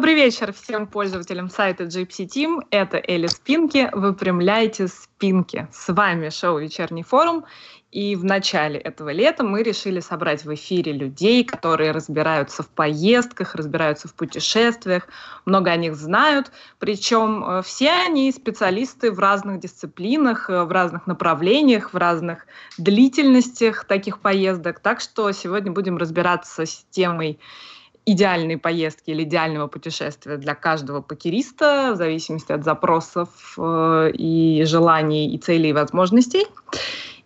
Добрый 0.00 0.14
вечер 0.14 0.54
всем 0.54 0.86
пользователям 0.86 1.50
сайта 1.50 1.84
Gypsy 1.84 2.26
Team. 2.26 2.62
Это 2.70 2.96
Эли 2.96 3.26
Спинки. 3.26 3.90
Выпрямляйте 3.92 4.88
спинки. 4.88 5.68
С 5.70 5.92
вами 5.92 6.30
шоу 6.30 6.58
«Вечерний 6.58 7.02
форум». 7.02 7.44
И 7.90 8.16
в 8.16 8.24
начале 8.24 8.78
этого 8.78 9.10
лета 9.10 9.44
мы 9.44 9.62
решили 9.62 10.00
собрать 10.00 10.46
в 10.46 10.54
эфире 10.54 10.92
людей, 10.92 11.44
которые 11.44 11.90
разбираются 11.90 12.62
в 12.62 12.70
поездках, 12.70 13.54
разбираются 13.54 14.08
в 14.08 14.14
путешествиях, 14.14 15.06
много 15.44 15.70
о 15.70 15.76
них 15.76 15.94
знают. 15.96 16.50
Причем 16.78 17.44
э, 17.44 17.62
все 17.62 17.90
они 17.90 18.32
специалисты 18.32 19.12
в 19.12 19.18
разных 19.18 19.60
дисциплинах, 19.60 20.48
э, 20.48 20.64
в 20.64 20.72
разных 20.72 21.06
направлениях, 21.06 21.92
в 21.92 21.96
разных 21.98 22.46
длительностях 22.78 23.84
таких 23.84 24.20
поездок. 24.20 24.80
Так 24.80 25.02
что 25.02 25.30
сегодня 25.32 25.70
будем 25.72 25.98
разбираться 25.98 26.64
с 26.64 26.86
темой 26.88 27.38
идеальной 28.12 28.58
поездки 28.58 29.10
или 29.10 29.22
идеального 29.22 29.66
путешествия 29.66 30.36
для 30.36 30.54
каждого 30.54 31.00
покериста, 31.00 31.92
в 31.94 31.96
зависимости 31.96 32.52
от 32.52 32.64
запросов 32.64 33.54
э, 33.58 34.10
и 34.14 34.64
желаний, 34.64 35.34
и 35.34 35.38
целей, 35.38 35.70
и 35.70 35.72
возможностей. 35.72 36.46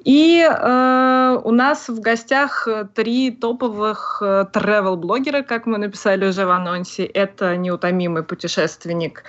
И 0.05 0.47
э, 0.47 1.41
у 1.43 1.51
нас 1.51 1.89
в 1.89 1.99
гостях 2.01 2.69
три 2.95 3.31
топовых 3.31 4.19
э, 4.21 4.45
travel-блогера, 4.53 5.43
как 5.43 5.65
мы 5.65 5.79
написали 5.79 6.27
уже 6.27 6.45
в 6.45 6.51
анонсе. 6.51 7.05
Это 7.05 7.57
неутомимый 7.57 8.23
путешественник, 8.23 9.25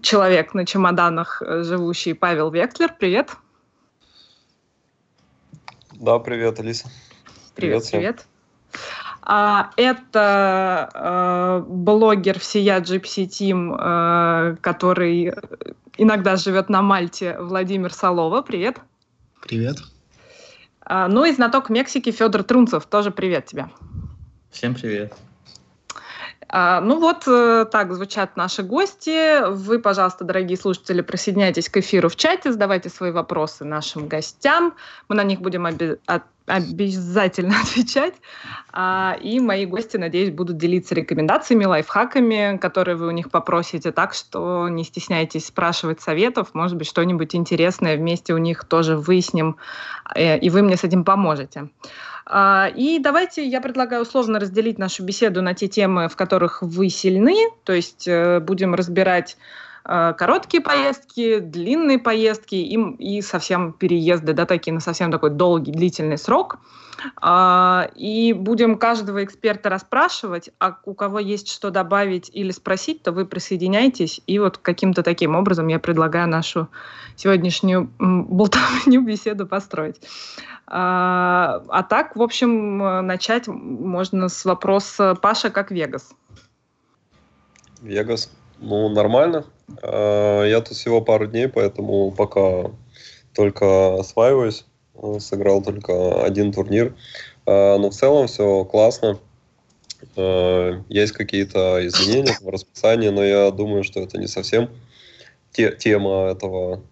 человек 0.00 0.54
на 0.54 0.64
чемоданах, 0.64 1.42
э, 1.42 1.64
живущий 1.64 2.14
Павел 2.14 2.52
Вектлер. 2.52 2.94
Привет. 2.96 3.30
Да, 5.94 6.20
привет, 6.20 6.60
Алиса. 6.60 6.88
Привет, 7.54 7.88
привет. 7.90 7.90
привет. 7.90 8.26
А, 9.24 9.70
это 9.76 10.90
э, 10.92 11.64
блогер 11.68 12.40
всея 12.40 12.80
Gypsy 12.80 13.26
Team, 13.26 13.76
э, 13.78 14.56
который 14.60 15.32
иногда 15.96 16.36
живет 16.36 16.68
на 16.68 16.82
Мальте, 16.82 17.36
Владимир 17.38 17.92
Солова. 17.92 18.42
Привет. 18.42 18.78
Привет. 19.40 19.78
А, 20.80 21.06
ну 21.06 21.24
и 21.24 21.32
знаток 21.32 21.70
Мексики 21.70 22.10
Федор 22.10 22.42
Трунцев. 22.42 22.86
Тоже 22.86 23.12
привет 23.12 23.46
тебе. 23.46 23.68
Всем 24.50 24.74
привет. 24.74 25.14
А, 26.48 26.80
ну 26.80 26.98
вот 27.00 27.22
э, 27.26 27.64
так 27.70 27.94
звучат 27.94 28.36
наши 28.36 28.62
гости. 28.62 29.48
Вы, 29.48 29.78
пожалуйста, 29.78 30.24
дорогие 30.24 30.58
слушатели, 30.58 31.00
присоединяйтесь 31.00 31.70
к 31.70 31.78
эфиру 31.78 32.10
в 32.10 32.16
чате, 32.16 32.52
задавайте 32.52 32.90
свои 32.90 33.10
вопросы 33.10 33.64
нашим 33.64 34.06
гостям. 34.06 34.74
Мы 35.08 35.14
на 35.14 35.22
них 35.22 35.40
будем 35.40 35.64
оби- 35.64 35.98
обязательно 36.46 37.60
отвечать. 37.62 38.14
А, 38.72 39.16
и 39.20 39.40
мои 39.40 39.66
гости, 39.66 39.96
надеюсь, 39.96 40.30
будут 40.30 40.56
делиться 40.56 40.94
рекомендациями, 40.94 41.64
лайфхаками, 41.64 42.58
которые 42.58 42.96
вы 42.96 43.08
у 43.08 43.10
них 43.10 43.30
попросите. 43.30 43.92
Так 43.92 44.14
что 44.14 44.68
не 44.68 44.84
стесняйтесь 44.84 45.46
спрашивать 45.46 46.00
советов. 46.00 46.50
Может 46.54 46.76
быть, 46.76 46.88
что-нибудь 46.88 47.34
интересное 47.34 47.96
вместе 47.96 48.34
у 48.34 48.38
них 48.38 48.64
тоже 48.64 48.96
выясним, 48.96 49.56
э, 50.14 50.38
и 50.38 50.50
вы 50.50 50.62
мне 50.62 50.76
с 50.76 50.84
этим 50.84 51.04
поможете. 51.04 51.68
А, 52.24 52.70
и 52.74 52.98
давайте 52.98 53.46
я 53.46 53.60
предлагаю 53.60 54.02
условно 54.02 54.38
разделить 54.38 54.78
нашу 54.78 55.04
беседу 55.04 55.42
на 55.42 55.54
те 55.54 55.68
темы, 55.68 56.08
в 56.08 56.16
которых 56.16 56.62
вы 56.62 56.88
сильны. 56.88 57.36
То 57.64 57.72
есть 57.72 58.06
э, 58.06 58.40
будем 58.40 58.74
разбирать 58.74 59.36
короткие 59.84 60.62
поездки, 60.62 61.38
длинные 61.38 61.98
поездки 61.98 62.54
и, 62.54 62.76
и 62.98 63.22
совсем 63.22 63.72
переезды, 63.72 64.32
да, 64.32 64.46
такие 64.46 64.72
на 64.72 64.80
совсем 64.80 65.10
такой 65.10 65.30
долгий, 65.30 65.72
длительный 65.72 66.18
срок. 66.18 66.58
А, 67.20 67.88
и 67.94 68.32
будем 68.32 68.78
каждого 68.78 69.24
эксперта 69.24 69.68
расспрашивать, 69.68 70.50
а 70.58 70.78
у 70.84 70.94
кого 70.94 71.18
есть 71.18 71.48
что 71.48 71.70
добавить 71.70 72.30
или 72.32 72.50
спросить, 72.50 73.02
то 73.02 73.12
вы 73.12 73.26
присоединяйтесь. 73.26 74.20
И 74.26 74.38
вот 74.38 74.58
каким-то 74.58 75.02
таким 75.02 75.34
образом 75.34 75.68
я 75.68 75.78
предлагаю 75.78 76.28
нашу 76.28 76.68
сегодняшнюю 77.16 77.90
болтовню 77.98 79.00
беседу 79.06 79.46
построить. 79.46 80.00
А, 80.66 81.62
а 81.68 81.82
так, 81.82 82.16
в 82.16 82.22
общем, 82.22 82.78
начать 83.06 83.48
можно 83.48 84.28
с 84.28 84.44
вопроса 84.44 85.14
Паша, 85.20 85.50
как 85.50 85.70
Вегас? 85.70 86.14
Вегас. 87.80 88.30
Ну, 88.60 88.88
нормально. 88.88 89.44
А, 89.82 90.44
я 90.44 90.60
тут 90.60 90.76
всего 90.76 91.00
пару 91.00 91.26
дней, 91.26 91.48
поэтому 91.48 92.10
пока 92.10 92.70
только 93.34 93.98
осваиваюсь. 93.98 94.66
Сыграл 95.18 95.62
только 95.62 96.22
один 96.22 96.52
турнир. 96.52 96.94
А, 97.46 97.78
но 97.78 97.90
в 97.90 97.94
целом 97.94 98.26
все 98.26 98.64
классно. 98.64 99.18
Есть 100.88 101.12
какие-то 101.12 101.86
изменения 101.86 102.36
в 102.40 102.48
расписании, 102.48 103.08
но 103.08 103.24
я 103.24 103.50
думаю, 103.52 103.84
что 103.84 104.00
это 104.00 104.18
не 104.18 104.26
совсем 104.26 104.68
те, 105.52 105.70
тема 105.76 106.30
этого 106.32 106.82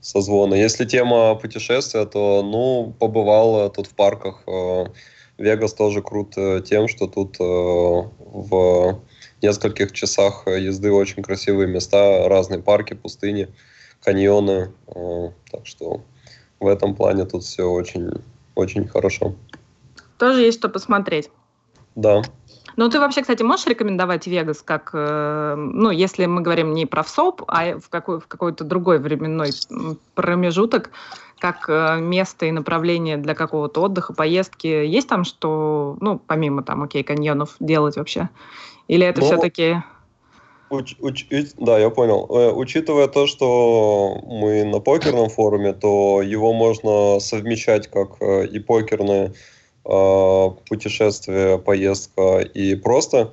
созвона. 0.00 0.54
Если 0.54 0.84
тема 0.84 1.36
путешествия, 1.36 2.06
то, 2.06 2.42
ну, 2.42 2.92
побывал 2.98 3.70
тут 3.70 3.86
в 3.86 3.94
парках. 3.94 4.42
Вегас 5.38 5.74
тоже 5.74 6.02
крут 6.02 6.34
тем, 6.64 6.88
что 6.88 7.06
тут 7.06 7.36
в 7.38 9.00
нескольких 9.42 9.92
часах 9.92 10.42
э, 10.46 10.60
езды 10.60 10.92
очень 10.92 11.22
красивые 11.22 11.68
места, 11.68 12.28
разные 12.28 12.60
парки, 12.60 12.94
пустыни, 12.94 13.48
каньоны. 14.02 14.72
Э, 14.86 15.30
так 15.50 15.66
что 15.66 16.02
в 16.60 16.66
этом 16.66 16.94
плане 16.94 17.24
тут 17.24 17.42
все 17.42 17.64
очень, 17.64 18.10
очень 18.54 18.86
хорошо. 18.86 19.34
Тоже 20.18 20.42
есть 20.42 20.58
что 20.58 20.68
посмотреть. 20.68 21.30
Да. 21.94 22.22
Ну, 22.76 22.88
ты 22.88 22.98
вообще, 23.00 23.20
кстати, 23.20 23.42
можешь 23.42 23.66
рекомендовать 23.66 24.26
Вегас 24.26 24.62
как, 24.62 24.90
э, 24.94 25.54
ну, 25.56 25.90
если 25.90 26.24
мы 26.26 26.40
говорим 26.40 26.72
не 26.72 26.86
про 26.86 27.02
ВСОП, 27.02 27.42
а 27.48 27.78
в, 27.78 27.88
какой, 27.88 28.20
в 28.20 28.26
какой-то 28.26 28.64
другой 28.64 28.98
временной 28.98 29.50
промежуток, 30.14 30.90
как 31.38 31.68
э, 31.68 31.98
место 32.00 32.46
и 32.46 32.52
направление 32.52 33.16
для 33.16 33.34
какого-то 33.34 33.82
отдыха, 33.82 34.14
поездки? 34.14 34.68
Есть 34.68 35.08
там 35.08 35.24
что, 35.24 35.96
ну, 36.00 36.18
помимо 36.18 36.62
там, 36.62 36.82
окей, 36.82 37.02
каньонов 37.02 37.56
делать 37.60 37.96
вообще? 37.96 38.30
Или 38.88 39.06
это 39.06 39.20
ну, 39.20 39.26
все-таки... 39.26 39.76
Уч, 40.70 40.96
уч, 41.00 41.26
да, 41.58 41.78
я 41.78 41.90
понял. 41.90 42.26
Э, 42.30 42.50
учитывая 42.50 43.06
то, 43.06 43.26
что 43.26 44.22
мы 44.26 44.64
на 44.64 44.80
покерном 44.80 45.28
форуме, 45.28 45.74
то 45.74 46.22
его 46.22 46.54
можно 46.54 47.20
совмещать 47.20 47.88
как 47.88 48.16
э, 48.20 48.46
и 48.46 48.58
покерное 48.58 49.34
э, 49.84 50.50
путешествие, 50.66 51.58
поездка 51.58 52.38
и 52.38 52.74
просто 52.74 53.32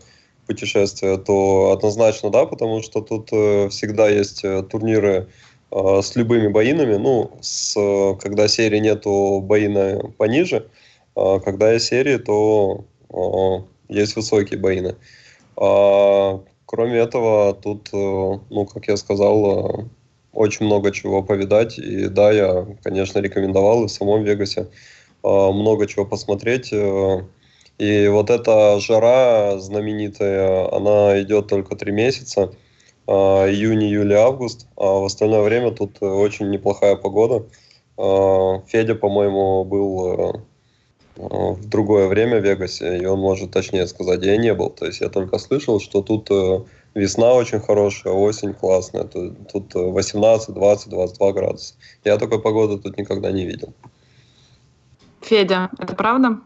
путешествие, 0.50 1.18
то 1.18 1.72
однозначно 1.72 2.32
да, 2.32 2.46
потому 2.46 2.82
что 2.82 3.02
тут 3.02 3.30
э, 3.32 3.70
всегда 3.70 4.10
есть 4.10 4.44
э, 4.44 4.64
турниры 4.64 5.28
э, 5.72 6.02
с 6.02 6.16
любыми 6.16 6.48
боинами. 6.48 6.96
Ну, 6.96 7.32
с, 7.40 7.76
когда 8.20 8.48
серии 8.48 8.80
нету 8.80 9.42
боина 9.42 10.12
пониже, 10.18 10.68
э, 11.16 11.40
когда 11.46 11.72
есть 11.72 11.86
серии, 11.86 12.18
то 12.18 12.84
э, 13.14 13.94
есть 13.94 14.16
высокие 14.16 14.60
боины. 14.60 14.96
А, 15.60 16.42
кроме 16.66 17.00
этого, 17.00 17.54
тут, 17.54 17.90
э, 17.92 18.40
ну, 18.50 18.66
как 18.66 18.88
я 18.88 18.96
сказал, 18.96 19.82
э, 19.82 19.86
очень 20.32 20.66
много 20.66 20.92
чего 20.92 21.22
повидать. 21.22 21.78
И 21.78 22.08
да, 22.08 22.32
я, 22.32 22.66
конечно, 22.82 23.20
рекомендовал 23.20 23.84
и 23.84 23.88
в 23.88 23.92
самом 23.92 24.24
Вегасе 24.24 24.62
э, 24.62 24.68
много 25.28 25.86
чего 25.86 26.06
посмотреть. 26.06 26.74
И 27.78 28.08
вот 28.08 28.30
эта 28.30 28.80
жара 28.80 29.58
знаменитая, 29.60 30.74
она 30.74 31.22
идет 31.22 31.48
только 31.48 31.76
три 31.76 31.92
месяца. 31.92 32.54
Июнь, 33.08 33.84
июль, 33.84 34.14
август. 34.14 34.68
А 34.76 35.00
в 35.00 35.06
остальное 35.06 35.42
время 35.42 35.72
тут 35.72 36.02
очень 36.02 36.50
неплохая 36.50 36.96
погода. 36.96 37.46
Федя, 38.68 38.96
по-моему, 38.96 39.64
был 39.64 40.44
в 41.20 41.68
другое 41.68 42.08
время 42.08 42.40
в 42.40 42.44
Вегасе, 42.44 42.98
и 42.98 43.06
он 43.06 43.20
может 43.20 43.52
точнее 43.52 43.88
сказать, 43.88 44.24
я 44.24 44.38
не 44.38 44.54
был. 44.54 44.70
То 44.70 44.86
есть 44.86 45.02
я 45.02 45.10
только 45.10 45.38
слышал, 45.38 45.82
что 45.82 46.02
тут 46.02 46.32
э, 46.32 46.62
весна 46.96 47.34
очень 47.34 47.60
хорошая, 47.60 48.14
осень 48.14 48.54
классная, 48.54 49.04
тут 49.04 49.74
18, 49.74 50.54
20, 50.54 50.90
22 50.90 51.32
градуса. 51.34 51.74
Я 52.06 52.18
такой 52.18 52.42
погоды 52.42 52.82
тут 52.82 52.98
никогда 52.98 53.32
не 53.32 53.46
видел. 53.46 53.74
Федя, 55.22 55.70
это 55.78 55.94
правда? 55.94 56.40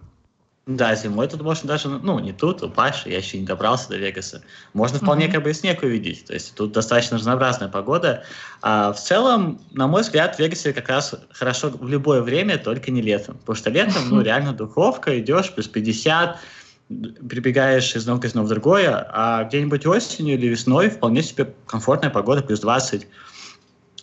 Да, 0.65 0.95
зимой 0.95 1.27
тут 1.27 1.41
можно 1.41 1.67
даже, 1.67 1.89
ну, 1.89 2.19
не 2.19 2.31
тут, 2.31 2.63
у 2.63 2.69
Паши, 2.69 3.09
я 3.09 3.17
еще 3.17 3.37
не 3.37 3.45
добрался 3.45 3.89
до 3.89 3.97
Вегаса. 3.97 4.41
Можно 4.71 4.97
вполне 4.99 5.25
mm-hmm. 5.25 5.31
как 5.33 5.43
бы 5.43 5.49
и 5.49 5.53
снег 5.53 5.83
увидеть. 5.83 6.25
То 6.25 6.33
есть 6.33 6.55
тут 6.55 6.71
достаточно 6.71 7.17
разнообразная 7.17 7.67
погода. 7.67 8.23
А 8.61 8.93
в 8.93 8.99
целом, 8.99 9.59
на 9.71 9.87
мой 9.87 10.03
взгляд, 10.03 10.37
в 10.37 10.39
Вегасе 10.39 10.71
как 10.71 10.87
раз 10.87 11.15
хорошо 11.33 11.69
в 11.69 11.89
любое 11.89 12.21
время, 12.21 12.57
только 12.57 12.91
не 12.91 13.01
летом. 13.01 13.37
Потому 13.39 13.57
что 13.57 13.69
летом, 13.71 14.03
ну, 14.09 14.21
реально 14.23 14.53
духовка, 14.53 15.19
идешь, 15.19 15.51
плюс 15.51 15.67
50, 15.67 16.37
прибегаешь 16.87 17.93
из 17.93 18.03
одного 18.03 18.21
казино 18.21 18.43
в 18.43 18.47
другое, 18.47 19.05
а 19.11 19.43
где-нибудь 19.43 19.85
осенью 19.85 20.35
или 20.35 20.47
весной 20.47 20.89
вполне 20.89 21.23
себе 21.23 21.53
комфортная 21.65 22.09
погода, 22.09 22.41
плюс 22.41 22.61
20. 22.61 23.05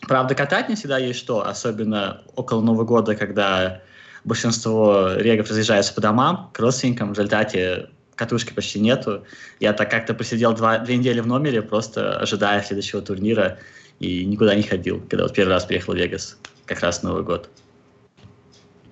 Правда, 0.02 0.34
катать 0.34 0.68
не 0.68 0.74
всегда 0.74 0.98
есть 0.98 1.18
что, 1.18 1.46
особенно 1.46 2.20
около 2.36 2.60
Нового 2.60 2.84
года, 2.84 3.14
когда 3.14 3.80
большинство 4.24 5.12
регов 5.14 5.48
разъезжаются 5.48 5.94
по 5.94 6.00
домам, 6.00 6.50
к 6.52 6.58
родственникам, 6.58 7.08
в 7.08 7.12
результате 7.12 7.90
катушки 8.14 8.52
почти 8.52 8.80
нету. 8.80 9.24
Я 9.60 9.72
так 9.72 9.90
как-то 9.90 10.12
посидел 10.14 10.52
два, 10.52 10.78
две 10.78 10.98
недели 10.98 11.20
в 11.20 11.26
номере, 11.26 11.62
просто 11.62 12.18
ожидая 12.18 12.62
следующего 12.62 13.00
турнира, 13.00 13.58
и 13.98 14.24
никуда 14.24 14.54
не 14.54 14.62
ходил, 14.62 15.00
когда 15.08 15.24
вот 15.24 15.34
первый 15.34 15.52
раз 15.52 15.64
приехал 15.64 15.94
в 15.94 15.96
Вегас, 15.96 16.38
как 16.66 16.80
раз 16.80 17.02
Новый 17.02 17.22
год. 17.22 17.48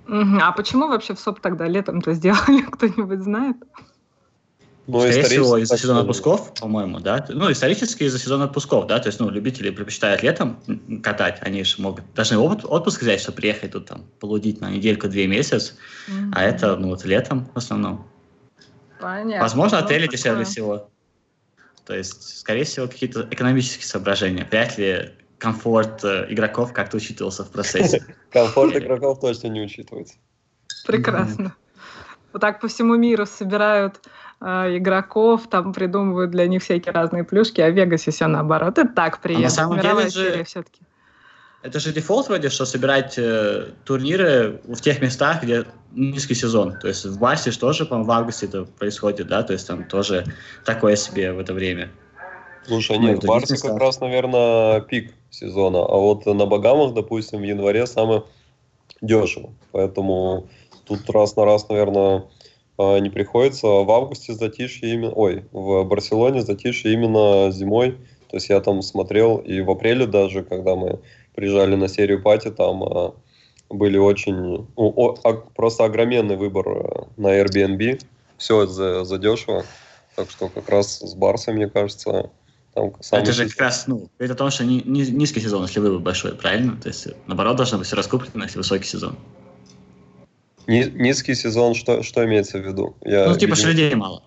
А 0.09 0.53
почему 0.53 0.89
вообще 0.89 1.15
в 1.15 1.21
СОП 1.21 1.41
тогда 1.41 1.67
летом-то 1.67 2.15
сделали, 2.15 2.63
кто-нибудь 2.71 3.21
знает? 3.21 3.57
Ну, 4.91 5.01
Скорее 5.01 5.23
всего, 5.25 5.59
из-за 5.59 5.77
сезона 5.77 6.01
отпусков, 6.01 6.55
по-моему, 6.55 6.99
да. 6.99 7.23
Ну, 7.29 7.53
исторически 7.53 8.05
из-за 8.05 8.19
сезона 8.19 8.45
отпусков, 8.45 8.87
да. 8.87 8.99
То 8.99 9.09
есть, 9.09 9.21
ну, 9.21 9.29
любители 9.29 9.69
предпочитают 9.69 10.23
летом 10.23 10.59
катать, 11.03 11.39
они 11.43 11.63
же 11.63 11.83
могут 11.83 12.05
должны 12.15 12.39
отпуск 12.39 13.03
взять, 13.03 13.21
чтобы 13.21 13.37
приехать 13.37 13.73
тут 13.73 13.85
там 13.85 14.07
полудить 14.19 14.63
на 14.63 14.71
недельку-две 14.71 15.27
месяц, 15.27 15.75
mm-hmm. 16.09 16.33
а 16.35 16.43
это, 16.43 16.75
ну, 16.77 16.89
вот 16.89 17.05
летом 17.05 17.51
в 17.53 17.59
основном. 17.59 18.09
Понятно. 18.99 19.43
Возможно, 19.43 19.79
ну, 19.79 19.85
отели 19.85 20.07
ну, 20.07 20.13
дешевле 20.13 20.45
всего. 20.47 20.89
То 21.85 21.95
есть, 21.95 22.39
скорее 22.39 22.65
всего, 22.65 22.89
какие-то 22.89 23.29
экономические 23.31 23.85
соображения. 23.85 24.49
Вряд 24.51 24.79
ли 24.79 25.11
комфорт 25.37 26.03
э, 26.03 26.27
игроков 26.31 26.73
как-то 26.73 26.97
учитывался 26.97 27.45
в 27.45 27.51
процессе. 27.51 28.05
Комфорт 28.31 28.75
игроков 28.75 29.21
точно 29.21 29.49
не 29.49 29.61
учитывается. 29.61 30.15
Прекрасно. 30.87 31.55
Вот 32.33 32.41
так 32.41 32.61
по 32.61 32.69
всему 32.69 32.97
миру 32.97 33.27
собирают 33.27 34.01
игроков, 34.41 35.49
там 35.49 35.73
придумывают 35.73 36.31
для 36.31 36.47
них 36.47 36.63
всякие 36.63 36.93
разные 36.93 37.25
плюшки, 37.25 37.61
а 37.61 37.71
в 37.71 37.75
Вегасе 37.75 38.11
все 38.11 38.27
наоборот. 38.27 38.79
Это 38.79 38.89
так 38.89 39.21
приятно. 39.21 39.47
А 39.47 39.49
на 39.49 39.51
самом 39.51 39.81
деле 39.81 40.09
же... 40.09 40.45
все-таки. 40.45 40.81
Это 41.63 41.81
же 41.81 41.93
дефолт 41.93 42.29
вроде, 42.29 42.51
что 42.51 42.65
собирать 42.65 43.19
э, 43.19 43.73
турниры 43.85 44.61
в 44.65 44.81
тех 44.81 45.03
местах, 45.03 45.43
где 45.43 45.65
низкий 45.91 46.35
сезон. 46.35 46.79
То 46.79 46.87
есть 46.87 47.05
в 47.05 47.19
Барсе 47.19 47.51
же 47.51 47.59
тоже, 47.59 47.85
по-моему, 47.85 48.09
в 48.09 48.13
августе 48.13 48.47
это 48.47 48.65
происходит, 48.65 49.27
да? 49.27 49.43
То 49.43 49.55
есть 49.55 49.67
там 49.67 49.83
тоже 49.85 50.25
такое 50.65 50.95
себе 50.95 51.33
в 51.33 51.41
это 51.41 51.53
время. 51.55 51.91
Слушай, 52.65 52.99
нет, 52.99 53.25
в 53.25 53.27
Барсе 53.27 53.57
как 53.57 53.77
раз, 53.79 53.99
наверное, 54.01 54.81
пик 54.83 55.15
сезона, 55.31 55.79
а 55.79 55.97
вот 55.97 56.27
на 56.27 56.47
Багамах, 56.47 56.95
допустим, 56.95 57.41
в 57.41 57.43
январе 57.43 57.87
самое 57.87 58.23
дешево. 59.01 59.51
Поэтому 59.73 60.49
тут 60.85 61.11
раз 61.11 61.35
на 61.35 61.45
раз, 61.45 61.69
наверное, 61.69 62.19
а, 62.19 62.29
не 62.79 63.11
приходится. 63.11 63.67
В 63.67 63.91
августе 63.91 64.35
затишье 64.35 64.95
именно... 64.95 65.13
Ой, 65.13 65.45
в 65.53 65.85
Барселоне 65.85 66.43
затишье 66.43 66.93
именно 66.93 67.51
зимой. 67.51 67.93
То 68.31 68.37
есть 68.37 68.49
я 68.51 68.61
там 68.61 68.83
смотрел, 68.83 69.39
и 69.39 69.61
в 69.61 69.71
апреле 69.71 70.07
даже, 70.07 70.43
когда 70.43 70.77
мы 70.77 71.01
приезжали 71.35 71.77
на 71.77 71.89
серию 71.89 72.23
пати, 72.23 72.51
там 72.51 72.83
а, 72.85 73.15
были 73.71 73.97
очень... 73.97 74.35
Ну, 74.35 74.69
о, 74.77 75.15
а, 75.25 75.33
просто 75.33 75.85
огроменный 75.85 76.37
выбор 76.37 76.69
э, 76.69 77.05
на 77.17 77.41
Airbnb. 77.41 78.03
Все 78.37 78.67
за, 78.67 79.19
дешево. 79.19 79.65
Так 80.15 80.31
что 80.31 80.49
как 80.49 80.69
раз 80.69 80.99
с 80.99 81.15
Барсом, 81.15 81.55
мне 81.55 81.69
кажется, 81.69 82.31
там 82.75 82.93
это 83.11 83.33
же 83.33 83.49
как 83.49 83.61
раз, 83.61 83.87
ну, 83.87 84.09
это 84.19 84.35
о 84.35 84.37
том, 84.37 84.51
что 84.51 84.65
низкий 84.65 85.41
сезон, 85.41 85.63
если 85.65 85.81
выбор 85.81 85.99
большой, 85.99 86.35
правильно? 86.35 86.77
То 86.77 86.89
есть, 86.89 87.09
наоборот, 87.27 87.57
должно 87.57 87.79
быть 87.79 87.87
все 87.87 87.97
раскуплено, 87.97 88.45
если 88.45 88.59
высокий 88.59 88.87
сезон. 88.87 89.17
Ни, 90.69 90.83
низкий 90.83 91.35
сезон, 91.35 91.75
что, 91.75 92.03
что 92.03 92.25
имеется 92.27 92.59
в 92.59 92.67
виду? 92.67 92.95
Я, 93.01 93.31
ну, 93.31 93.35
типа, 93.35 93.55
видимо, 93.55 93.57
что 93.57 93.69
людей 93.69 93.95
мало. 93.95 94.23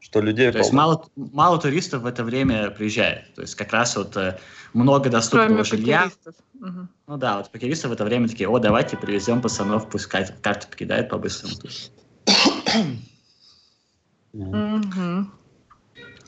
Что 0.00 0.20
людей 0.20 0.50
То 0.50 0.58
есть 0.58 0.72
мало, 0.72 1.06
мало 1.14 1.60
туристов 1.60 2.02
в 2.02 2.06
это 2.06 2.24
время 2.24 2.70
приезжает. 2.70 3.32
То 3.36 3.42
есть 3.42 3.54
как 3.54 3.72
раз 3.72 3.96
вот 3.96 4.16
э, 4.16 4.40
много 4.72 5.08
доступного 5.08 5.62
Кроме 5.62 5.64
жилья. 5.64 6.10
Угу. 6.54 6.88
Ну 7.06 7.16
да, 7.16 7.38
вот 7.38 7.50
покеристы 7.52 7.86
в 7.86 7.92
это 7.92 8.04
время 8.04 8.28
такие, 8.28 8.48
о, 8.48 8.58
давайте 8.58 8.96
привезем 8.96 9.40
пацанов, 9.40 9.88
пусть 9.88 10.06
карту 10.06 10.66
покидают 10.68 11.08
по-быстрому. 11.08 11.54
Угу. 14.32 15.30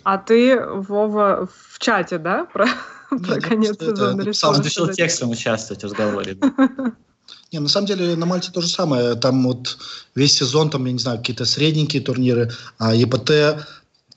А 0.05 0.19
ты, 0.19 0.65
Вова, 0.65 1.49
в 1.53 1.79
чате, 1.81 2.19
да, 2.19 2.45
про, 2.45 2.67
про 3.11 3.41
конец 3.41 3.79
сезона 3.81 4.23
решил? 4.23 4.51
Он 4.51 4.63
решил 4.63 4.89
текстом 4.89 5.31
участвовать 5.31 5.83
в 5.83 5.87
разговоре. 5.87 6.39
Не, 7.53 7.59
на 7.59 7.69
самом 7.69 7.87
деле 7.87 8.17
на 8.17 8.27
Мальте 8.27 8.51
то 8.51 8.63
же 8.63 8.69
самое. 8.69 9.15
Там 9.15 9.45
вот 9.45 9.79
весь 10.15 10.35
сезон, 10.35 10.71
там, 10.71 10.87
я 10.87 10.93
не 10.93 10.99
знаю, 10.99 11.19
какие-то 11.19 11.45
средненькие 11.45 12.03
турниры, 12.03 12.51
а 12.79 12.95
ЕПТ, 12.95 13.67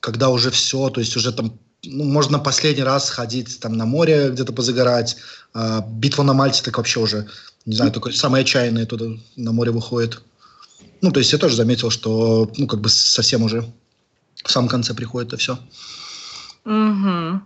когда 0.00 0.30
уже 0.30 0.50
все, 0.50 0.88
то 0.88 1.00
есть 1.00 1.16
уже 1.16 1.32
там 1.32 1.58
ну, 1.84 2.04
можно 2.04 2.38
последний 2.38 2.82
раз 2.82 3.08
сходить 3.08 3.60
там 3.60 3.74
на 3.74 3.84
море 3.84 4.30
где-то 4.30 4.52
позагорать. 4.52 5.16
А, 5.52 5.86
битва 5.86 6.22
на 6.22 6.32
Мальте 6.32 6.62
так 6.62 6.78
вообще 6.78 7.00
уже, 7.00 7.28
не 7.66 7.76
знаю, 7.76 7.92
только 7.92 8.10
самые 8.12 8.42
отчаянные 8.42 8.86
туда 8.86 9.06
на 9.36 9.52
море 9.52 9.70
выходят. 9.70 10.22
Ну, 11.02 11.12
то 11.12 11.20
есть 11.20 11.32
я 11.32 11.38
тоже 11.38 11.56
заметил, 11.56 11.90
что, 11.90 12.50
ну, 12.56 12.66
как 12.66 12.80
бы 12.80 12.88
совсем 12.88 13.42
уже 13.42 13.70
в 14.42 14.50
самом 14.50 14.68
конце 14.68 14.94
приходит 14.94 15.28
это 15.28 15.36
все. 15.36 15.58
Угу. 16.64 17.40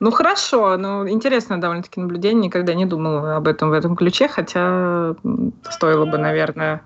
Ну 0.00 0.10
хорошо, 0.10 0.76
ну 0.76 1.08
интересное 1.08 1.58
довольно-таки 1.58 2.00
наблюдение, 2.00 2.46
никогда 2.46 2.74
не 2.74 2.86
думала 2.86 3.36
об 3.36 3.48
этом 3.48 3.70
в 3.70 3.72
этом 3.72 3.96
ключе, 3.96 4.28
хотя 4.28 5.14
стоило 5.70 6.04
бы, 6.04 6.18
наверное. 6.18 6.82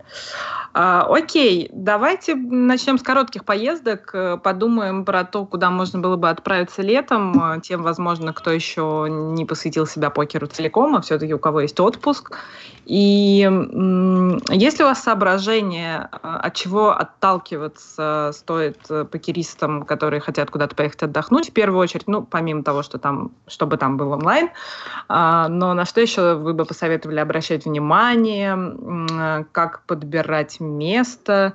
А, 0.80 1.02
окей, 1.08 1.68
давайте 1.72 2.36
начнем 2.36 2.98
с 2.98 3.02
коротких 3.02 3.44
поездок, 3.44 4.10
э, 4.14 4.38
подумаем 4.40 5.04
про 5.04 5.24
то, 5.24 5.44
куда 5.44 5.70
можно 5.70 5.98
было 5.98 6.14
бы 6.14 6.30
отправиться 6.30 6.82
летом, 6.82 7.56
э, 7.56 7.60
тем, 7.62 7.82
возможно, 7.82 8.32
кто 8.32 8.52
еще 8.52 9.08
не 9.10 9.44
посвятил 9.44 9.88
себя 9.88 10.10
покеру 10.10 10.46
целиком, 10.46 10.94
а 10.94 11.00
все-таки 11.00 11.34
у 11.34 11.40
кого 11.40 11.62
есть 11.62 11.80
отпуск, 11.80 12.36
и 12.88 13.40
есть 14.50 14.78
ли 14.78 14.84
у 14.84 14.88
вас 14.88 15.02
соображение, 15.02 16.08
а, 16.10 16.38
от 16.38 16.54
чего 16.54 16.96
отталкиваться 16.96 18.30
стоит 18.32 18.78
э, 18.88 19.04
покеристам, 19.04 19.82
которые 19.82 20.20
хотят 20.20 20.50
куда-то 20.50 20.74
поехать 20.74 21.02
отдохнуть, 21.02 21.50
в 21.50 21.52
первую 21.52 21.80
очередь, 21.80 22.06
ну, 22.06 22.22
помимо 22.22 22.62
того, 22.62 22.82
что 22.82 22.98
там, 22.98 23.32
чтобы 23.46 23.76
там 23.76 23.98
был 23.98 24.12
онлайн, 24.12 24.48
а, 25.08 25.48
но 25.48 25.74
на 25.74 25.84
что 25.84 26.00
еще 26.00 26.36
вы 26.36 26.54
бы 26.54 26.64
посоветовали 26.64 27.18
обращать 27.18 27.66
внимание, 27.66 29.44
как 29.52 29.82
подбирать 29.84 30.58
место 30.68 31.54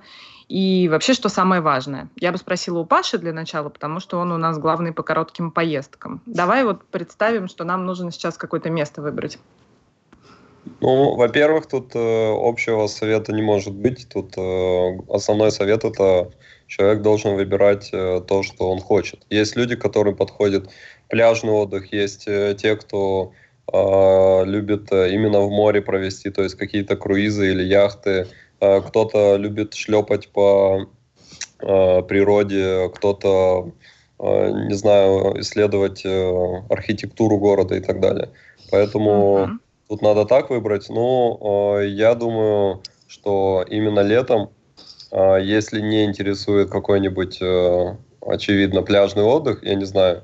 и 0.50 0.88
вообще, 0.90 1.14
что 1.14 1.30
самое 1.30 1.62
важное? 1.62 2.10
Я 2.16 2.32
бы 2.32 2.38
спросила 2.38 2.80
у 2.80 2.86
Паши 2.86 3.18
для 3.18 3.34
начала, 3.34 3.70
потому 3.70 4.00
что 4.00 4.20
он 4.20 4.32
у 4.32 4.38
нас 4.38 4.58
главный 4.58 4.92
по 4.92 5.04
коротким 5.04 5.52
поездкам. 5.52 6.22
Давай 6.26 6.64
вот 6.64 6.84
представим, 6.86 7.48
что 7.48 7.64
нам 7.64 7.86
нужно 7.86 8.12
сейчас 8.12 8.38
какое-то 8.38 8.70
место 8.70 9.02
выбрать. 9.02 9.40
Ну, 10.80 11.16
во-первых, 11.16 11.66
тут 11.68 11.96
э, 11.96 12.00
общего 12.00 12.88
совета 12.88 13.34
не 13.34 13.42
может 13.42 13.74
быть. 13.74 14.08
Тут 14.14 14.38
э, 14.38 15.00
основной 15.10 15.52
совет 15.52 15.84
это 15.84 16.32
человек 16.68 17.02
должен 17.02 17.36
выбирать 17.36 17.90
э, 17.92 18.22
то, 18.28 18.44
что 18.44 18.70
он 18.72 18.80
хочет. 18.80 19.26
Есть 19.30 19.56
люди, 19.56 19.76
которые 19.76 20.16
подходят 20.16 20.70
пляжный 21.10 21.52
отдых, 21.52 21.92
есть 21.92 22.28
э, 22.28 22.56
те, 22.58 22.76
кто 22.76 23.34
э, 23.72 24.46
любит 24.46 24.92
э, 24.92 25.12
именно 25.14 25.42
в 25.42 25.50
море 25.50 25.82
провести, 25.82 26.30
то 26.30 26.44
есть 26.44 26.56
какие-то 26.56 26.96
круизы 26.96 27.52
или 27.52 27.64
яхты. 27.64 28.28
Э, 28.64 28.82
кто-то 28.82 29.36
любит 29.36 29.74
шлепать 29.74 30.30
по 30.30 30.88
э, 31.60 32.02
природе, 32.04 32.90
кто-то, 32.96 33.72
э, 34.20 34.52
не 34.70 34.74
знаю, 34.74 35.42
исследовать 35.42 36.06
архитектуру 36.70 37.38
города 37.38 37.76
и 37.76 37.82
так 37.82 38.00
далее. 38.00 38.30
Поэтому 38.72 39.12
mm-hmm 39.12 39.60
Тут 39.90 40.02
надо 40.02 40.26
так 40.26 40.50
выбрать. 40.50 40.90
Ну, 40.90 41.78
э, 41.78 41.88
я 41.90 42.16
думаю, 42.16 42.82
что 43.08 43.64
именно 43.70 44.00
летом, 44.00 44.50
если 45.12 45.82
не 45.82 46.06
интересует 46.06 46.72
какой-нибудь, 46.72 47.40
очевидно, 48.22 48.82
пляжный 48.82 49.24
отдых, 49.24 49.62
я 49.64 49.76
не 49.76 49.86
знаю, 49.86 50.24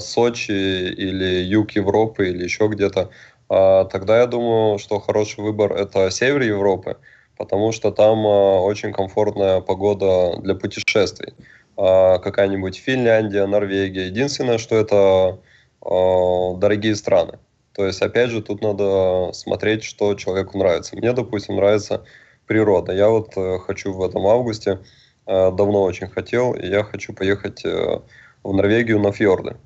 Сочи 0.00 0.52
или 0.52 1.42
юг 1.42 1.72
Европы 1.72 2.28
или 2.28 2.44
еще 2.44 2.68
где-то, 2.68 3.10
тогда 3.48 4.20
я 4.20 4.26
думаю, 4.26 4.78
что 4.78 5.00
хороший 5.00 5.42
выбор 5.42 5.72
это 5.72 6.10
север 6.10 6.42
Европы, 6.42 6.98
потому 7.40 7.72
что 7.72 7.90
там 7.90 8.26
очень 8.26 8.92
комфортная 8.92 9.62
погода 9.62 10.36
для 10.42 10.54
путешествий. 10.54 11.32
Какая-нибудь 11.74 12.76
Финляндия, 12.76 13.46
Норвегия. 13.46 14.08
Единственное, 14.08 14.58
что 14.58 14.76
это 14.76 15.38
дорогие 15.80 16.94
страны. 16.94 17.38
То 17.72 17.86
есть, 17.86 18.02
опять 18.02 18.28
же, 18.28 18.42
тут 18.42 18.60
надо 18.60 19.32
смотреть, 19.32 19.84
что 19.84 20.14
человеку 20.14 20.58
нравится. 20.58 20.96
Мне, 20.96 21.14
допустим, 21.14 21.56
нравится 21.56 22.04
природа. 22.44 22.92
Я 22.92 23.08
вот 23.08 23.32
э, 23.36 23.58
хочу 23.60 23.94
в 23.94 24.02
этом 24.02 24.26
августе, 24.26 24.80
э, 25.26 25.50
давно 25.52 25.82
очень 25.82 26.08
хотел, 26.08 26.52
и 26.52 26.66
я 26.66 26.84
хочу 26.84 27.14
поехать 27.14 27.64
э, 27.64 28.00
в 28.42 28.52
Норвегию 28.52 28.98
на 28.98 29.12
фьорды. 29.12 29.56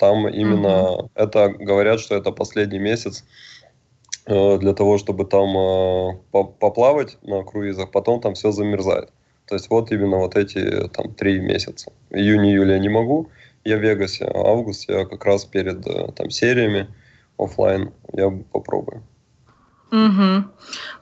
Там 0.00 0.26
именно 0.28 0.66
mm-hmm. 0.66 1.10
это 1.14 1.50
говорят, 1.50 2.00
что 2.00 2.16
это 2.16 2.32
последний 2.32 2.80
месяц 2.80 3.24
для 4.26 4.72
того, 4.72 4.98
чтобы 4.98 5.24
там 5.24 5.56
э, 5.56 6.44
поплавать 6.60 7.18
на 7.22 7.42
круизах, 7.42 7.90
потом 7.90 8.20
там 8.20 8.34
все 8.34 8.52
замерзает. 8.52 9.10
То 9.46 9.56
есть 9.56 9.68
вот 9.68 9.90
именно 9.90 10.18
вот 10.18 10.36
эти 10.36 10.88
там 10.88 11.12
три 11.14 11.40
месяца. 11.40 11.92
Июнь-июль 12.10 12.70
я 12.70 12.78
не 12.78 12.88
могу, 12.88 13.28
я 13.64 13.76
в 13.76 13.80
Вегасе, 13.80 14.24
а 14.24 14.52
август 14.52 14.88
я 14.88 15.04
как 15.04 15.24
раз 15.24 15.44
перед 15.44 15.86
э, 15.86 16.12
там 16.12 16.30
сериями, 16.30 16.86
офлайн, 17.36 17.92
я 18.12 18.30
попробую. 18.52 19.02
Угу. 19.92 20.44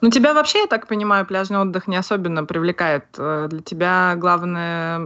Ну, 0.01 0.09
тебя 0.09 0.33
вообще, 0.33 0.59
я 0.59 0.67
так 0.67 0.85
понимаю, 0.87 1.25
пляжный 1.25 1.59
отдых 1.59 1.87
не 1.87 1.95
особенно 1.95 2.43
привлекает. 2.43 3.05
Э, 3.17 3.47
для 3.49 3.61
тебя 3.61 4.15
главная 4.17 4.99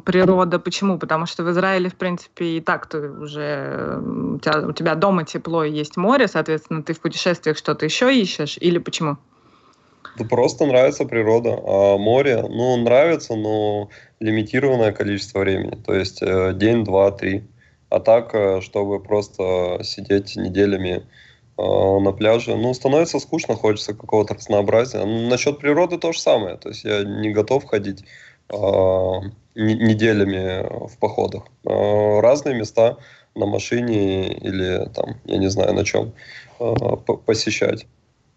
природа. 0.00 0.58
Почему? 0.58 0.98
Потому 0.98 1.24
что 1.24 1.42
в 1.42 1.50
Израиле, 1.50 1.88
в 1.88 1.94
принципе, 1.94 2.58
и 2.58 2.60
так 2.60 2.86
ты 2.86 3.10
уже... 3.10 3.98
У 4.34 4.38
тебя, 4.38 4.68
у 4.68 4.72
тебя 4.72 4.94
дома 4.94 5.24
тепло 5.24 5.64
и 5.64 5.72
есть 5.72 5.96
море, 5.96 6.28
соответственно, 6.28 6.82
ты 6.82 6.92
в 6.92 7.00
путешествиях 7.00 7.56
что-то 7.56 7.86
еще 7.86 8.14
ищешь? 8.14 8.58
Или 8.60 8.76
почему? 8.76 9.16
Да 10.18 10.26
просто 10.26 10.66
нравится 10.66 11.06
природа. 11.06 11.58
А 11.64 11.96
море, 11.96 12.42
ну, 12.42 12.76
нравится, 12.76 13.36
но 13.36 13.88
лимитированное 14.20 14.92
количество 14.92 15.38
времени. 15.38 15.82
То 15.86 15.94
есть 15.94 16.20
э, 16.20 16.52
день, 16.54 16.84
два, 16.84 17.10
три. 17.10 17.44
А 17.88 18.00
так, 18.00 18.34
э, 18.34 18.60
чтобы 18.60 19.00
просто 19.00 19.80
сидеть 19.82 20.36
неделями 20.36 21.06
на 22.00 22.12
пляже, 22.12 22.56
ну, 22.56 22.72
становится 22.74 23.18
скучно, 23.18 23.54
хочется 23.54 23.94
какого-то 23.94 24.34
разнообразия. 24.34 25.04
Насчет 25.04 25.58
природы 25.58 25.98
то 25.98 26.12
же 26.12 26.20
самое. 26.20 26.56
То 26.56 26.70
есть 26.70 26.84
я 26.84 27.04
не 27.04 27.30
готов 27.30 27.64
ходить 27.64 28.04
э, 28.48 28.54
неделями 29.54 30.66
в 30.86 30.96
походах. 30.98 31.44
Э, 31.64 32.20
разные 32.20 32.54
места 32.54 32.96
на 33.34 33.46
машине 33.46 34.32
или 34.32 34.88
там, 34.94 35.16
я 35.24 35.38
не 35.38 35.48
знаю, 35.48 35.74
на 35.74 35.84
чем 35.84 36.12
э, 36.58 36.74
посещать. 37.26 37.86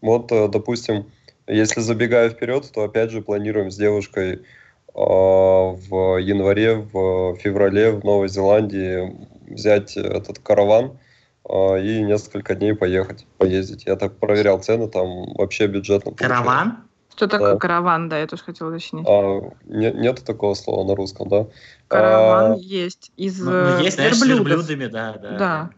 Вот, 0.01 0.32
э, 0.32 0.48
допустим, 0.50 1.06
если 1.48 1.82
забегая 1.82 2.30
вперед, 2.30 2.70
то 2.74 2.84
опять 2.84 3.12
же 3.12 3.22
планируем 3.22 3.72
с 3.72 3.77
девушкой 3.77 4.34
э, 4.34 4.39
в 4.96 6.18
январе, 6.18 6.75
в 6.75 7.36
феврале 7.38 7.92
в 7.92 8.03
Новой 8.03 8.27
Зеландии 8.27 9.15
взять 9.48 9.98
этот 9.98 10.39
караван 10.39 10.86
э, 10.86 11.02
и 11.50 12.01
несколько 12.03 12.55
дней 12.55 12.73
поехать, 12.73 13.25
поездить. 13.38 13.85
Я 13.85 13.95
так 13.95 14.17
проверял 14.17 14.59
цены, 14.59 14.88
там 14.88 15.33
вообще 15.33 15.67
бюджетно. 15.67 16.13
Караван? 16.13 16.83
Что 17.15 17.27
такое 17.27 17.53
да. 17.53 17.59
караван, 17.59 18.09
да, 18.09 18.17
я 18.17 18.27
тоже 18.27 18.43
хотела 18.43 18.69
уточнить. 18.69 19.05
А, 19.07 19.51
нет, 19.65 19.95
нет 19.95 20.23
такого 20.23 20.55
слова 20.55 20.88
на 20.88 20.95
русском, 20.95 21.29
да? 21.29 21.47
Караван 21.88 22.53
а, 22.53 22.55
есть 22.55 23.12
из 23.17 23.39
ну, 23.39 23.51
ну 23.51 23.79
есть, 23.81 23.97
знаешь, 23.97 24.17
с 24.17 24.25
верблюдами, 24.25 24.88
да, 24.88 25.13
да. 25.21 25.38
Да. 25.38 25.69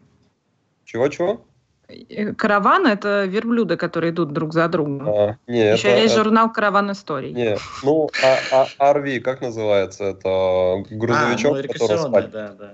Чего-чего? 0.86 1.41
Э, 1.88 2.34
караван 2.34 2.88
это 2.88 3.25
верблюды, 3.25 3.75
которые 3.75 4.12
идут 4.12 4.31
друг 4.31 4.53
за 4.53 4.67
другом. 4.69 5.10
А, 5.10 5.38
не, 5.48 5.74
Еще 5.74 5.89
это, 5.89 6.01
есть 6.03 6.15
журнал 6.15 6.51
Караван 6.51 6.91
историй. 6.91 7.34
Не, 7.34 7.57
ну 7.84 8.10
а, 8.24 8.67
а 8.79 8.93
RV, 8.93 9.19
как 9.19 9.41
называется? 9.41 10.05
Это 10.05 10.84
грузовичок, 10.89 11.57
а, 11.57 11.62
ну, 11.62 11.67
который 11.67 11.98
спать. 11.98 12.31
Да, 12.31 12.53
да. 12.57 12.74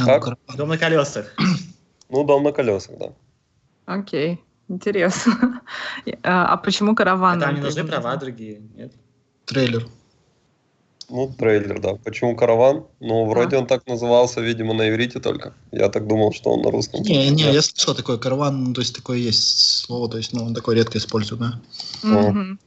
А, 0.00 0.18
как? 0.18 0.38
Ну, 0.48 0.56
дом 0.56 0.68
на 0.70 0.78
колесах. 0.78 1.34
Ну, 2.10 2.24
дом 2.24 2.42
на 2.42 2.52
колесах, 2.52 2.98
да. 2.98 3.12
Окей, 3.86 4.40
интересно. 4.68 5.62
А, 6.22 6.52
а 6.52 6.56
почему 6.56 6.94
караван? 6.94 7.42
А 7.42 7.46
там 7.46 7.54
не 7.54 7.60
нужны 7.60 7.84
права 7.84 8.16
другие, 8.16 8.60
нет? 8.76 8.92
Трейлер. 9.44 9.86
Ну, 11.10 11.32
трейлер, 11.38 11.80
да. 11.80 11.94
Почему 12.04 12.36
караван? 12.36 12.84
Ну, 13.00 13.26
вроде 13.26 13.56
а. 13.56 13.60
он 13.60 13.66
так 13.66 13.86
назывался, 13.86 14.40
видимо, 14.40 14.74
на 14.74 14.88
иврите 14.88 15.20
только. 15.20 15.54
Я 15.72 15.88
так 15.88 16.06
думал, 16.06 16.32
что 16.32 16.50
он 16.50 16.62
на 16.62 16.70
русском. 16.70 17.02
Не, 17.02 17.30
не, 17.30 17.44
я 17.44 17.62
слышал 17.62 17.94
такое 17.94 18.18
караван, 18.18 18.64
ну, 18.64 18.74
то 18.74 18.82
есть 18.82 18.94
такое 18.94 19.18
есть 19.18 19.84
слово, 19.84 20.10
то 20.10 20.18
есть, 20.18 20.32
ну, 20.34 20.52
такое 20.54 20.76
редко 20.76 20.98
использую, 20.98 21.40
да. 21.40 21.60
Ну, 22.02 22.58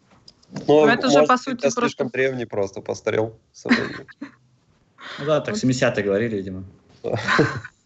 ну, 0.67 0.87
это 0.87 1.09
же, 1.09 1.25
по 1.25 1.37
сути, 1.37 1.61
просто... 1.61 1.81
слишком 1.81 2.09
древний 2.09 2.45
просто, 2.45 2.81
постарел. 2.81 3.37
Ну 5.19 5.25
да, 5.25 5.41
так 5.41 5.55
70-е 5.55 6.03
говорили, 6.03 6.37
видимо. 6.37 6.63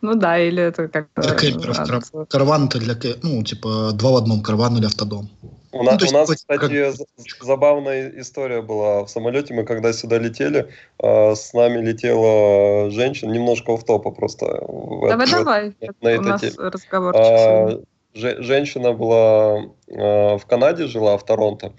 Ну 0.00 0.14
да, 0.14 0.38
или 0.38 0.62
это 0.62 0.88
как 0.88 1.08
Для 1.16 1.34
кемперов. 1.34 2.28
Караван 2.28 2.66
это 2.66 2.78
для, 2.78 2.94
ну, 3.22 3.42
типа, 3.42 3.92
два 3.94 4.12
в 4.12 4.16
одном, 4.16 4.42
караван 4.42 4.76
или 4.76 4.86
автодом. 4.86 5.28
У, 5.70 5.82
ну, 5.82 5.84
на, 5.84 5.96
у 5.96 6.12
нас, 6.12 6.30
кстати, 6.30 6.58
как... 6.58 7.42
забавная 7.42 8.12
история 8.20 8.62
была 8.62 9.04
в 9.04 9.10
самолете. 9.10 9.52
Мы 9.52 9.64
когда 9.64 9.92
сюда 9.92 10.18
летели, 10.18 10.68
э, 11.02 11.34
с 11.34 11.52
нами 11.52 11.84
летела 11.84 12.90
женщина, 12.90 13.32
немножко 13.32 13.76
в 13.76 13.84
топа 13.84 14.10
просто. 14.10 14.46
В, 14.66 15.08
давай, 15.08 15.26
в, 15.26 15.30
давай. 15.30 15.76
На, 16.00 16.10
на 16.10 16.18
У 16.18 16.22
нас 16.22 16.40
теме. 16.40 16.54
разговор. 16.56 17.14
А, 17.16 17.80
женщина 18.14 18.92
была 18.92 19.66
э, 19.88 20.38
в 20.38 20.46
Канаде, 20.46 20.86
жила 20.86 21.18
в 21.18 21.24
Торонто. 21.24 21.72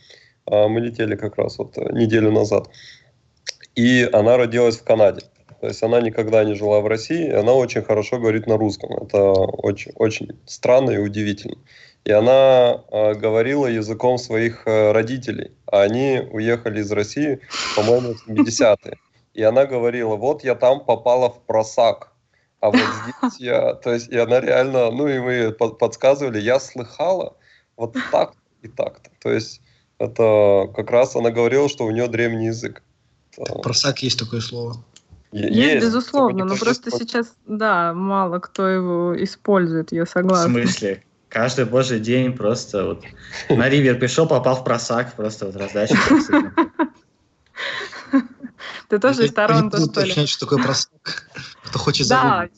Э, 0.45 0.67
мы 0.67 0.81
летели 0.81 1.15
как 1.15 1.38
раз 1.38 1.57
вот 1.57 1.75
неделю 1.77 2.31
назад. 2.31 2.69
И 3.75 4.07
она 4.13 4.38
родилась 4.38 4.77
в 4.77 4.83
Канаде. 4.83 5.21
То 5.61 5.67
есть 5.67 5.83
она 5.83 5.99
никогда 6.01 6.43
не 6.43 6.55
жила 6.55 6.79
в 6.79 6.87
России, 6.87 7.27
и 7.27 7.33
она 7.33 7.53
очень 7.53 7.81
хорошо 7.81 8.17
говорит 8.17 8.47
на 8.47 8.57
русском. 8.57 8.91
Это 8.93 9.21
очень, 9.31 9.91
очень 9.95 10.39
странно 10.45 10.91
и 10.91 10.97
удивительно. 10.97 11.57
И 12.05 12.11
она 12.11 12.81
э, 12.91 13.13
говорила 13.15 13.67
языком 13.67 14.17
своих 14.17 14.65
э, 14.65 14.91
родителей. 14.93 15.51
А 15.65 15.81
они 15.81 16.21
уехали 16.31 16.79
из 16.79 16.91
России, 16.91 17.39
по-моему, 17.75 18.13
в 18.13 18.27
70-е. 18.27 18.97
И 19.33 19.43
она 19.43 19.65
говорила, 19.65 20.15
вот 20.15 20.43
я 20.43 20.55
там 20.55 20.85
попала 20.85 21.29
в 21.29 21.41
просак. 21.41 22.13
А 22.61 22.71
вот 22.71 22.79
здесь 22.79 23.39
я... 23.39 23.73
То 23.83 23.93
есть, 23.93 24.07
и 24.07 24.17
она 24.17 24.39
реально... 24.39 24.91
Ну, 24.91 25.07
и 25.07 25.19
мы 25.19 25.51
подсказывали, 25.51 26.39
я 26.39 26.59
слыхала 26.59 27.35
вот 27.75 27.95
так 28.11 28.33
и 28.61 28.69
так-то. 28.69 29.09
То 29.21 29.31
есть, 29.31 29.61
это 29.97 30.71
как 30.73 30.89
раз 30.89 31.17
она 31.17 31.31
говорила, 31.31 31.67
что 31.67 31.83
у 31.83 31.91
нее 31.91 32.07
древний 32.07 32.47
язык. 32.47 32.81
Просак 33.61 33.99
есть 34.03 34.19
такое 34.19 34.41
слово. 34.41 34.83
Есть, 35.31 35.55
есть 35.55 35.86
безусловно, 35.86 36.45
но 36.45 36.55
просто 36.55 36.89
сейчас, 36.89 37.36
да, 37.45 37.93
мало 37.93 38.39
кто 38.39 38.67
его 38.67 39.24
использует, 39.24 39.91
я 39.91 40.05
согласна. 40.05 40.50
В 40.50 40.51
смысле? 40.51 41.03
Каждый 41.27 41.65
божий 41.65 42.00
день 42.00 42.33
просто 42.36 42.86
вот 42.86 43.03
на 43.50 43.69
ривер 43.69 44.00
пришел, 44.00 44.27
попал 44.27 44.55
в 44.55 44.63
просак, 44.63 45.13
просто 45.13 45.45
вот 45.45 45.55
раздача. 45.55 45.95
Ты 48.89 48.98
тоже 48.98 49.25
из 49.25 49.33
Торонто, 49.33 49.79
что 49.79 50.01
ли? 50.01 50.25
что 50.25 50.48
такое 50.48 50.63
просак. 50.63 51.29
Кто 51.65 51.77
хочет 51.77 52.07
Да, 52.07 52.50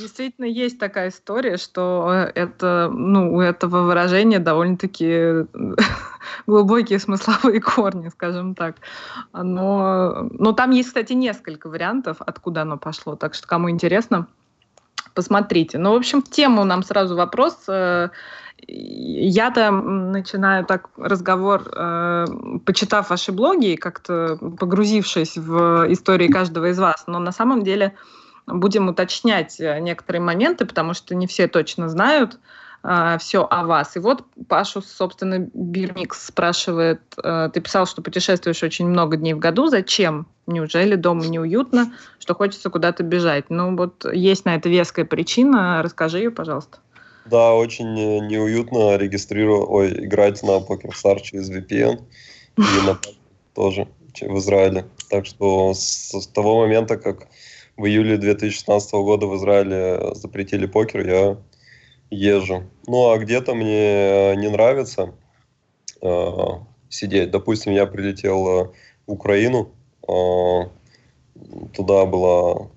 действительно 0.00 0.46
есть 0.46 0.80
такая 0.80 1.10
история, 1.10 1.56
что 1.56 2.30
это, 2.34 2.90
ну, 2.92 3.36
у 3.36 3.40
этого 3.40 3.82
выражения 3.84 4.40
довольно-таки 4.40 5.46
глубокие 6.46 6.98
смысловые 6.98 7.60
корни, 7.60 8.08
скажем 8.08 8.54
так. 8.54 8.76
Но, 9.32 10.28
но 10.30 10.52
там 10.52 10.70
есть, 10.70 10.88
кстати, 10.88 11.12
несколько 11.12 11.68
вариантов, 11.68 12.18
откуда 12.20 12.62
оно 12.62 12.78
пошло. 12.78 13.16
Так 13.16 13.34
что, 13.34 13.46
кому 13.46 13.70
интересно, 13.70 14.26
посмотрите. 15.14 15.78
Ну, 15.78 15.92
в 15.92 15.96
общем, 15.96 16.22
в 16.22 16.30
тему 16.30 16.64
нам 16.64 16.82
сразу 16.82 17.16
вопрос. 17.16 17.64
Э, 17.68 18.10
я-то 18.66 19.70
начинаю 19.70 20.64
так 20.64 20.90
разговор, 20.96 21.70
э, 21.74 22.26
почитав 22.64 23.10
ваши 23.10 23.32
блоги 23.32 23.72
и 23.72 23.76
как-то 23.76 24.36
погрузившись 24.58 25.36
в 25.36 25.86
истории 25.92 26.28
каждого 26.28 26.70
из 26.70 26.78
вас, 26.78 27.04
но 27.06 27.18
на 27.18 27.32
самом 27.32 27.62
деле 27.62 27.94
будем 28.46 28.88
уточнять 28.88 29.60
э, 29.60 29.78
некоторые 29.80 30.22
моменты, 30.22 30.66
потому 30.66 30.94
что 30.94 31.14
не 31.14 31.26
все 31.26 31.48
точно 31.48 31.88
знают 31.88 32.38
э, 32.82 33.16
все 33.18 33.46
о 33.50 33.64
вас. 33.64 33.96
И 33.96 34.00
вот 34.00 34.24
Пашу, 34.48 34.82
собственно, 34.82 35.38
Бирмикс 35.52 36.26
спрашивает, 36.26 37.00
э, 37.22 37.50
ты 37.52 37.60
писал, 37.60 37.86
что 37.86 38.02
путешествуешь 38.02 38.62
очень 38.62 38.88
много 38.88 39.16
дней 39.16 39.34
в 39.34 39.38
году, 39.38 39.68
зачем? 39.68 40.26
Неужели 40.46 40.94
дома 40.94 41.26
неуютно, 41.26 41.92
что 42.18 42.34
хочется 42.34 42.70
куда-то 42.70 43.02
бежать? 43.02 43.50
Ну 43.50 43.76
вот 43.76 44.04
есть 44.12 44.44
на 44.44 44.54
это 44.54 44.68
веская 44.68 45.04
причина, 45.04 45.82
расскажи 45.82 46.18
ее, 46.18 46.30
пожалуйста. 46.30 46.78
Да, 47.26 47.52
очень 47.52 47.94
неуютно 47.94 48.96
регистрировать, 48.96 49.68
ой, 49.68 50.06
играть 50.06 50.42
на 50.42 50.58
PokerStar 50.58 51.20
через 51.20 51.50
VPN 51.50 52.00
и 52.56 52.86
на 52.86 52.98
тоже 53.54 53.88
в 54.20 54.38
Израиле. 54.38 54.86
Так 55.10 55.26
что 55.26 55.74
с, 55.74 56.12
с 56.12 56.26
того 56.28 56.60
момента, 56.60 56.96
как 56.96 57.28
в 57.76 57.86
июле 57.86 58.16
2016 58.16 58.92
года 58.92 59.26
в 59.26 59.36
Израиле 59.36 60.14
запретили 60.14 60.66
покер, 60.66 61.06
я 61.06 61.36
езжу. 62.10 62.64
Ну, 62.86 63.10
а 63.10 63.18
где-то 63.18 63.54
мне 63.54 64.36
не 64.36 64.48
нравится 64.48 65.14
э, 66.00 66.30
сидеть. 66.88 67.30
Допустим, 67.30 67.72
я 67.72 67.86
прилетел 67.86 68.72
в 69.06 69.12
Украину, 69.12 69.70
э, 70.06 70.12
туда 71.74 72.04
было... 72.06 72.70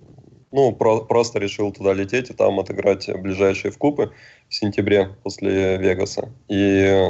Ну, 0.51 0.73
про, 0.73 1.00
просто 1.00 1.39
решил 1.39 1.71
туда 1.71 1.93
лететь 1.93 2.29
и 2.29 2.33
там 2.33 2.59
отыграть 2.59 3.09
ближайшие 3.21 3.71
вкупы 3.71 4.11
в 4.50 4.53
сентябре 4.53 5.15
после 5.23 5.77
Вегаса. 5.77 6.29
И, 6.50 7.07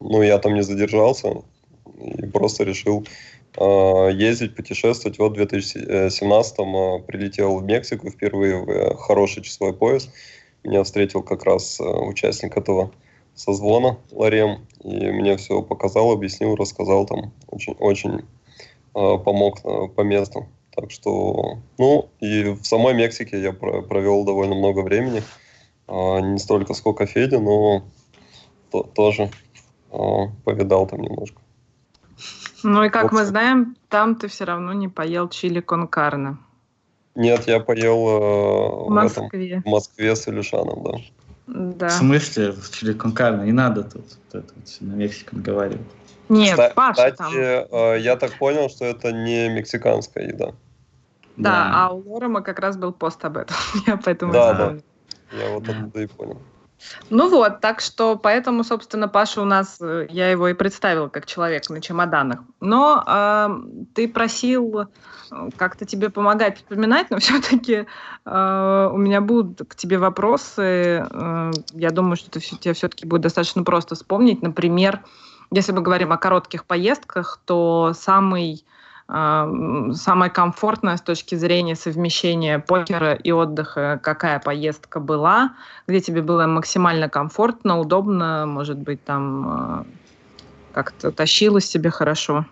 ну, 0.00 0.22
я 0.22 0.38
там 0.38 0.54
не 0.54 0.62
задержался 0.62 1.42
и 1.98 2.26
просто 2.26 2.64
решил 2.64 3.06
э, 3.58 4.10
ездить, 4.12 4.56
путешествовать. 4.56 5.18
Вот 5.18 5.32
в 5.32 5.34
2017 5.34 6.54
э, 6.58 7.02
прилетел 7.06 7.58
в 7.58 7.64
Мексику 7.64 8.10
впервые 8.10 8.56
в 8.56 8.70
э, 8.70 8.94
хороший 8.96 9.42
часовой 9.42 9.74
пояс. 9.74 10.08
Меня 10.62 10.84
встретил 10.84 11.22
как 11.22 11.44
раз 11.44 11.80
э, 11.80 11.84
участник 11.84 12.56
этого 12.56 12.90
созвона 13.34 13.98
Ларем, 14.10 14.66
и 14.84 15.10
мне 15.10 15.36
все 15.36 15.62
показал, 15.62 16.12
объяснил, 16.12 16.56
рассказал 16.56 17.06
там, 17.06 17.32
очень, 17.48 17.74
очень 17.78 18.18
э, 18.18 18.22
помог 18.94 19.58
э, 19.64 19.88
по 19.88 20.02
месту. 20.02 20.46
Так 20.74 20.90
что, 20.90 21.58
ну, 21.78 22.10
и 22.20 22.44
в 22.44 22.64
самой 22.64 22.94
Мексике 22.94 23.40
я 23.40 23.52
провел 23.52 24.24
довольно 24.24 24.54
много 24.54 24.80
времени, 24.80 25.22
э, 25.88 26.20
не 26.20 26.38
столько 26.38 26.74
сколько 26.74 27.06
Федя, 27.06 27.40
но 27.40 27.82
то, 28.70 28.82
тоже 28.82 29.30
э, 29.90 29.98
повидал 30.44 30.86
там 30.86 31.00
немножко. 31.00 31.40
Ну 32.62 32.84
и 32.84 32.90
как 32.90 33.04
вот. 33.04 33.12
мы 33.12 33.24
знаем, 33.24 33.76
там 33.88 34.16
ты 34.16 34.28
все 34.28 34.44
равно 34.44 34.72
не 34.74 34.88
поел 34.88 35.28
чили 35.28 35.60
кон 35.60 35.88
карне. 35.88 36.36
Нет, 37.14 37.46
я 37.46 37.60
поел 37.60 37.96
э, 37.96 38.86
в, 38.86 38.90
Москве. 38.90 39.50
Этом, 39.50 39.62
в 39.62 39.66
Москве 39.66 40.14
с 40.14 40.28
Илюшаном, 40.28 40.82
да. 40.84 40.98
Да. 41.46 41.88
В 41.88 41.92
смысле, 41.92 42.52
в 42.52 42.70
чили 42.70 42.92
кон 42.92 43.12
карне? 43.12 43.46
Не 43.46 43.52
надо 43.52 43.82
тут 43.82 44.04
вот 44.32 44.44
это 44.44 44.54
вот 44.54 44.76
на 44.80 44.92
мексикан 44.92 45.42
говорить. 45.42 45.80
Нет, 46.28 46.52
Кстати, 46.52 46.74
Паша 46.74 47.12
там. 47.12 47.32
Э, 47.34 47.96
я 47.98 48.16
так 48.16 48.38
понял, 48.38 48.70
что 48.70 48.84
это 48.84 49.10
не 49.12 49.48
мексиканская 49.48 50.28
еда. 50.28 50.52
Да, 51.36 51.50
да. 51.50 51.70
а 51.72 51.90
у 51.90 52.12
Лорема 52.12 52.42
как 52.42 52.60
раз 52.60 52.76
был 52.76 52.92
пост 52.92 53.24
об 53.24 53.36
этом. 53.36 53.56
я 53.86 53.96
поэтому 53.96 54.32
да, 54.32 54.54
да. 54.54 54.76
Я 55.32 55.50
вот 55.50 55.68
оттуда 55.68 56.02
и 56.02 56.06
понял. 56.06 56.40
Ну 57.10 57.28
вот, 57.28 57.60
так 57.60 57.80
что 57.80 58.16
поэтому, 58.16 58.64
собственно, 58.64 59.08
Паша 59.08 59.42
у 59.42 59.44
нас, 59.44 59.78
э, 59.80 60.06
я 60.10 60.30
его 60.30 60.48
и 60.48 60.54
представила 60.54 61.08
как 61.08 61.26
человек 61.26 61.68
на 61.68 61.80
чемоданах. 61.80 62.40
Но 62.60 63.04
э, 63.06 63.48
ты 63.94 64.08
просил 64.08 64.80
э, 64.80 64.86
как-то 65.56 65.84
тебе 65.84 66.10
помогать 66.10 66.58
вспоминать, 66.58 67.10
но 67.10 67.18
все-таки 67.20 67.86
э, 68.24 68.90
у 68.92 68.96
меня 68.96 69.20
будут 69.20 69.68
к 69.68 69.74
тебе 69.74 69.98
вопросы. 69.98 71.06
Э, 71.10 71.50
я 71.72 71.90
думаю, 71.90 72.16
что 72.16 72.28
это, 72.28 72.40
тебе 72.40 72.74
все-таки 72.74 73.06
будет 73.06 73.22
достаточно 73.22 73.62
просто 73.62 73.94
вспомнить. 73.94 74.42
Например, 74.42 75.00
если 75.50 75.72
мы 75.72 75.82
говорим 75.82 76.12
о 76.12 76.18
коротких 76.18 76.64
поездках, 76.64 77.40
то 77.44 77.92
самый 77.98 78.64
самая 79.10 80.30
комфортная 80.30 80.96
с 80.96 81.00
точки 81.00 81.34
зрения 81.34 81.74
совмещения 81.74 82.60
покера 82.60 83.14
и 83.14 83.32
отдыха, 83.32 83.98
какая 84.02 84.38
поездка 84.38 85.00
была, 85.00 85.54
где 85.88 86.00
тебе 86.00 86.22
было 86.22 86.46
максимально 86.46 87.08
комфортно, 87.08 87.80
удобно, 87.80 88.46
может 88.46 88.78
быть, 88.78 89.02
там 89.04 89.48
а, 89.48 89.86
как-то 90.72 91.10
тащилось 91.10 91.66
себе 91.66 91.90
хорошо, 91.90 92.46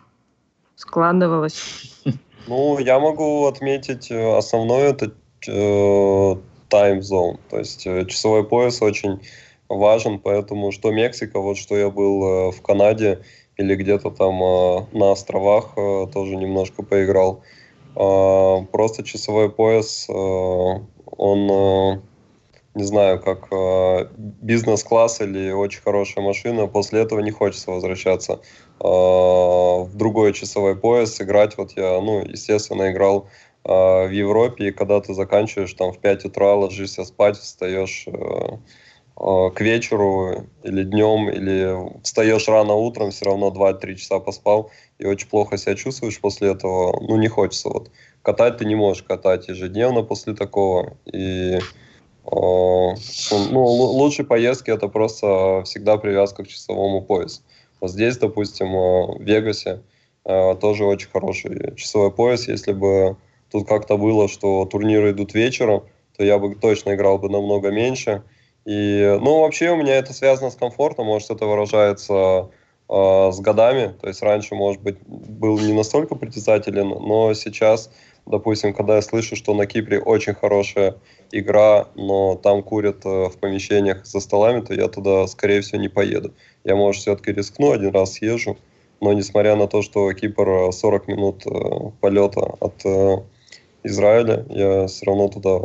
складывалось? 0.76 2.02
Ну, 2.48 2.78
я 2.78 2.98
могу 2.98 3.44
отметить 3.44 4.10
э, 4.10 4.36
основное, 4.38 4.92
это 4.92 5.12
э, 5.46 5.50
time 5.50 7.00
zone, 7.00 7.38
то 7.50 7.58
есть 7.58 7.86
э, 7.86 8.06
часовой 8.06 8.42
пояс 8.42 8.80
очень 8.80 9.20
важен, 9.68 10.18
поэтому 10.18 10.72
что 10.72 10.90
Мексика, 10.90 11.40
вот 11.40 11.58
что 11.58 11.76
я 11.76 11.90
был 11.90 12.50
в 12.52 12.62
Канаде, 12.62 13.22
или 13.58 13.74
где-то 13.74 14.10
там 14.10 14.42
э, 14.42 14.86
на 14.92 15.12
островах 15.12 15.72
э, 15.76 16.06
тоже 16.12 16.36
немножко 16.36 16.82
поиграл. 16.82 17.42
Э, 17.96 18.64
просто 18.72 19.02
часовой 19.02 19.50
пояс, 19.50 20.06
э, 20.08 20.12
он, 20.12 21.50
э, 21.50 22.00
не 22.74 22.84
знаю, 22.84 23.20
как 23.20 23.48
э, 23.50 24.08
бизнес-класс 24.16 25.20
или 25.20 25.50
очень 25.50 25.82
хорошая 25.82 26.24
машина, 26.24 26.68
после 26.68 27.00
этого 27.00 27.18
не 27.18 27.32
хочется 27.32 27.72
возвращаться 27.72 28.34
э, 28.34 28.84
в 28.84 29.90
другой 29.94 30.32
часовой 30.32 30.76
пояс, 30.76 31.20
играть. 31.20 31.58
Вот 31.58 31.72
я, 31.76 32.00
ну, 32.00 32.24
естественно, 32.24 32.92
играл 32.92 33.26
э, 33.64 34.06
в 34.06 34.10
Европе, 34.10 34.68
и 34.68 34.72
когда 34.72 35.00
ты 35.00 35.14
заканчиваешь 35.14 35.74
там 35.74 35.92
в 35.92 35.98
5 35.98 36.26
утра, 36.26 36.54
ложишься 36.54 37.04
спать, 37.04 37.36
встаешь... 37.36 38.04
Э, 38.06 38.58
к 39.18 39.60
вечеру 39.60 40.46
или 40.62 40.84
днем, 40.84 41.28
или 41.28 42.00
встаешь 42.04 42.46
рано 42.46 42.74
утром, 42.74 43.10
все 43.10 43.24
равно 43.24 43.48
2-3 43.48 43.96
часа 43.96 44.20
поспал 44.20 44.70
и 44.98 45.06
очень 45.06 45.28
плохо 45.28 45.56
себя 45.56 45.74
чувствуешь 45.74 46.20
после 46.20 46.52
этого, 46.52 47.00
ну, 47.00 47.16
не 47.16 47.26
хочется. 47.26 47.68
Вот. 47.68 47.90
Катать 48.22 48.58
ты 48.58 48.64
не 48.64 48.76
можешь 48.76 49.02
катать 49.02 49.48
ежедневно 49.48 50.02
после 50.02 50.34
такого. 50.34 50.96
И 51.06 51.58
э, 51.58 51.60
ну, 52.30 53.64
лучшие 53.64 54.24
поездки 54.24 54.70
это 54.70 54.86
просто 54.86 55.62
всегда 55.64 55.96
привязка 55.96 56.44
к 56.44 56.48
часовому 56.48 57.02
поясу. 57.02 57.42
Вот 57.80 57.90
здесь, 57.90 58.18
допустим, 58.18 58.68
э, 58.68 59.18
в 59.18 59.22
Вегасе 59.22 59.82
тоже 60.60 60.84
очень 60.84 61.08
хороший 61.08 61.74
часовой 61.74 62.10
пояс. 62.10 62.48
Если 62.48 62.72
бы 62.72 63.16
тут 63.50 63.66
как-то 63.66 63.96
было, 63.96 64.28
что 64.28 64.66
турниры 64.66 65.12
идут 65.12 65.32
вечером, 65.32 65.84
то 66.18 66.22
я 66.22 66.38
бы 66.38 66.54
точно 66.54 66.94
играл 66.94 67.18
бы 67.18 67.30
намного 67.30 67.70
меньше. 67.70 68.22
И, 68.68 69.18
ну, 69.22 69.40
вообще 69.40 69.70
у 69.70 69.76
меня 69.76 69.96
это 69.96 70.12
связано 70.12 70.50
с 70.50 70.54
комфортом, 70.54 71.06
может, 71.06 71.30
это 71.30 71.46
выражается 71.46 72.50
э, 72.90 73.30
с 73.32 73.40
годами. 73.40 73.94
То 73.98 74.08
есть 74.08 74.20
раньше, 74.20 74.54
может 74.54 74.82
быть, 74.82 74.98
был 75.06 75.58
не 75.58 75.72
настолько 75.72 76.16
притязателен, 76.16 76.88
но 76.88 77.32
сейчас, 77.32 77.90
допустим, 78.26 78.74
когда 78.74 78.96
я 78.96 79.00
слышу, 79.00 79.36
что 79.36 79.54
на 79.54 79.64
Кипре 79.64 79.98
очень 79.98 80.34
хорошая 80.34 80.96
игра, 81.32 81.88
но 81.94 82.34
там 82.34 82.62
курят 82.62 83.06
э, 83.06 83.30
в 83.30 83.38
помещениях 83.38 84.04
за 84.04 84.20
столами, 84.20 84.60
то 84.60 84.74
я 84.74 84.88
туда, 84.88 85.26
скорее 85.28 85.62
всего, 85.62 85.80
не 85.80 85.88
поеду. 85.88 86.34
Я, 86.64 86.76
может, 86.76 87.00
все-таки 87.00 87.32
рискну, 87.32 87.72
один 87.72 87.88
раз 87.94 88.12
съезжу, 88.12 88.58
но 89.00 89.14
несмотря 89.14 89.56
на 89.56 89.66
то, 89.66 89.80
что 89.80 90.12
Кипр 90.12 90.70
40 90.74 91.08
минут 91.08 91.46
э, 91.46 91.50
полета 92.02 92.40
от 92.60 92.84
э, 92.84 93.16
Израиля, 93.82 94.44
я 94.50 94.88
все 94.88 95.06
равно 95.06 95.28
туда 95.28 95.58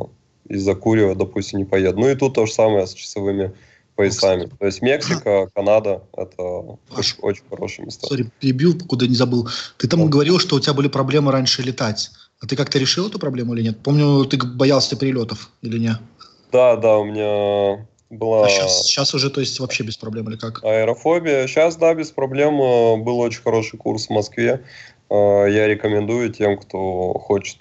из-за 0.54 0.76
Курева, 0.76 1.16
допустим, 1.16 1.60
не 1.60 1.66
поеду. 1.66 2.00
Ну 2.00 2.10
и 2.10 2.16
тут 2.16 2.36
то 2.36 2.46
же 2.46 2.54
самое 2.54 2.88
с 2.88 2.94
часовыми 2.94 3.54
поясами. 3.96 4.50
То 4.60 4.66
есть 4.66 4.82
Мексика, 4.82 5.50
Канада— 5.54 6.04
это 6.18 6.78
Паш, 6.96 7.16
очень 7.22 7.44
хорошие 7.50 7.86
места. 7.86 8.08
Сори, 8.08 8.30
перебил, 8.40 8.78
куда 8.88 9.08
не 9.08 9.16
забыл. 9.16 9.48
Ты 9.78 9.88
там 9.88 10.10
говорил, 10.10 10.40
что 10.40 10.56
у 10.56 10.60
тебя 10.60 10.74
были 10.74 10.88
проблемы 10.88 11.32
раньше 11.32 11.62
летать. 11.62 12.12
А 12.40 12.48
ты 12.48 12.56
как-то 12.56 12.80
решил 12.80 13.08
эту 13.08 13.20
проблему 13.20 13.54
или 13.54 13.62
нет? 13.64 13.78
Помню, 13.84 14.26
ты 14.26 14.38
боялся 14.38 14.96
перелетов 14.96 15.50
или 15.62 15.78
нет? 15.78 15.98
Да, 16.52 16.76
да, 16.76 16.98
у 16.98 17.06
меня 17.06 17.86
была... 18.10 18.46
А 18.46 18.50
сейчас, 18.50 18.86
сейчас 18.86 19.14
уже, 19.14 19.30
то 19.30 19.40
есть, 19.40 19.60
вообще 19.60 19.84
без 19.84 19.98
проблем 19.98 20.30
или 20.30 20.38
как? 20.38 20.64
Аэрофобия. 20.64 21.48
Сейчас, 21.48 21.78
да, 21.78 21.94
без 21.94 22.12
проблем. 22.12 22.58
Был 23.04 23.20
очень 23.20 23.42
хороший 23.42 23.78
курс 23.78 24.08
в 24.08 24.10
Москве. 24.10 24.64
А, 25.10 25.46
я 25.46 25.68
рекомендую 25.68 26.34
тем, 26.34 26.58
кто 26.58 27.14
хочет 27.14 27.58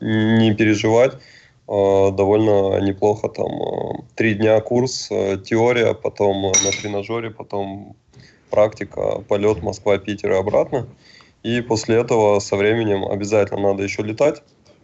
не 0.00 0.54
переживать. 0.54 1.14
Э, 1.66 2.10
довольно 2.12 2.78
неплохо. 2.80 3.28
Там 3.28 3.46
э, 3.46 4.02
три 4.16 4.34
дня 4.34 4.60
курс, 4.60 5.08
э, 5.10 5.38
теория, 5.38 5.94
потом 5.94 6.42
на 6.42 6.70
тренажере, 6.70 7.30
потом 7.30 7.96
практика, 8.50 9.24
полет 9.28 9.62
Москва-Питер 9.62 10.32
и 10.32 10.36
обратно. 10.36 10.86
И 11.42 11.62
после 11.62 11.96
этого 11.96 12.38
со 12.40 12.56
временем 12.56 13.04
обязательно 13.04 13.60
надо 13.60 13.82
еще 13.82 14.02
летать, 14.02 14.42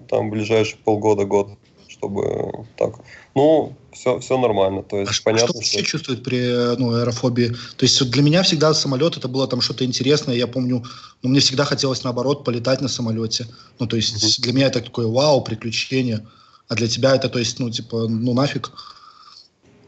там 0.08 0.30
ближайшие 0.30 0.78
полгода-год, 0.82 1.50
чтобы 1.88 2.66
так. 2.76 3.00
Ну, 3.34 3.74
все, 3.92 4.18
все 4.18 4.38
нормально. 4.38 4.82
То 4.82 4.98
есть, 4.98 5.20
а 5.20 5.22
понятно, 5.24 5.48
что 5.48 5.60
все 5.60 5.82
чувствуют 5.82 6.24
при 6.24 6.76
ну, 6.76 6.94
аэрофобии? 6.94 7.48
То 7.76 7.84
есть 7.84 8.10
для 8.10 8.22
меня 8.22 8.42
всегда 8.42 8.72
самолет 8.72 9.16
это 9.18 9.28
было 9.28 9.46
там 9.46 9.60
что-то 9.60 9.84
интересное. 9.84 10.34
Я 10.34 10.46
помню, 10.46 10.82
ну, 11.22 11.28
мне 11.28 11.40
всегда 11.40 11.64
хотелось 11.64 12.04
наоборот 12.04 12.44
полетать 12.44 12.80
на 12.80 12.88
самолете. 12.88 13.46
Ну, 13.78 13.86
то 13.86 13.96
есть 13.96 14.14
mm-hmm. 14.14 14.42
для 14.42 14.52
меня 14.52 14.66
это 14.66 14.80
такое 14.80 15.06
вау, 15.06 15.42
приключение. 15.42 16.26
А 16.70 16.76
для 16.76 16.86
тебя 16.86 17.16
это, 17.16 17.28
то 17.28 17.40
есть, 17.40 17.58
ну, 17.58 17.68
типа, 17.68 18.06
ну 18.06 18.32
нафиг. 18.32 18.70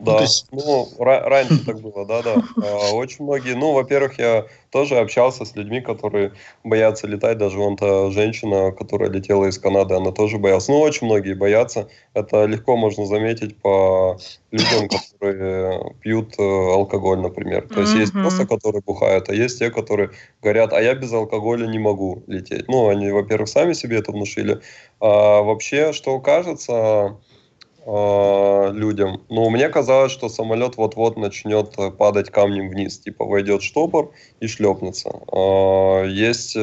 Да, 0.00 0.14
ну, 0.14 0.20
есть... 0.20 0.46
ну 0.50 0.88
раньше 0.98 1.64
так 1.64 1.80
было, 1.80 2.04
да-да. 2.04 2.42
А, 2.56 2.92
очень 2.92 3.24
многие, 3.24 3.54
ну, 3.54 3.72
во-первых, 3.72 4.18
я 4.18 4.46
тоже 4.70 4.98
общался 4.98 5.44
с 5.44 5.54
людьми, 5.54 5.80
которые 5.80 6.32
боятся 6.64 7.06
летать, 7.06 7.38
даже 7.38 7.58
вон 7.58 7.76
та 7.76 8.10
женщина, 8.10 8.72
которая 8.72 9.10
летела 9.10 9.46
из 9.46 9.58
Канады, 9.58 9.94
она 9.94 10.10
тоже 10.10 10.38
боялась. 10.38 10.68
Ну, 10.68 10.80
очень 10.80 11.06
многие 11.06 11.34
боятся, 11.34 11.88
это 12.14 12.46
легко 12.46 12.76
можно 12.76 13.06
заметить 13.06 13.56
по 13.58 14.18
людям, 14.50 14.88
которые 15.12 15.94
пьют 16.00 16.34
э, 16.38 16.42
алкоголь, 16.42 17.20
например. 17.20 17.68
То 17.68 17.80
есть 17.80 17.94
есть 17.94 18.12
просто, 18.12 18.46
которые 18.46 18.82
бухают, 18.82 19.28
а 19.28 19.34
есть 19.34 19.58
те, 19.58 19.70
которые 19.70 20.10
говорят, 20.42 20.72
а 20.72 20.82
я 20.82 20.94
без 20.94 21.12
алкоголя 21.12 21.66
не 21.66 21.78
могу 21.78 22.22
лететь. 22.26 22.66
Ну, 22.68 22.88
они, 22.88 23.10
во-первых, 23.10 23.48
сами 23.48 23.72
себе 23.72 23.98
это 23.98 24.12
внушили. 24.12 24.60
А 25.00 25.42
вообще, 25.42 25.92
что 25.92 26.18
кажется, 26.20 27.16
э, 27.84 28.70
людям. 28.72 29.22
Но 29.28 29.50
мне 29.50 29.68
казалось, 29.68 30.12
что 30.12 30.28
самолет 30.28 30.76
вот-вот 30.76 31.16
начнет 31.16 31.74
э, 31.78 31.90
падать 31.90 32.30
камнем 32.30 32.68
вниз, 32.68 32.98
типа 32.98 33.24
войдет 33.24 33.62
штопор 33.62 34.12
и 34.40 34.46
шлепнется. 34.46 35.10
Э, 35.32 36.06
есть 36.08 36.56
э, 36.56 36.60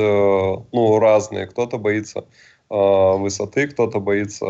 ну, 0.72 1.00
разные, 1.00 1.48
кто-то 1.48 1.78
боится 1.78 2.26
э, 2.70 3.18
высоты, 3.18 3.68
кто-то 3.68 4.00
боится 4.00 4.46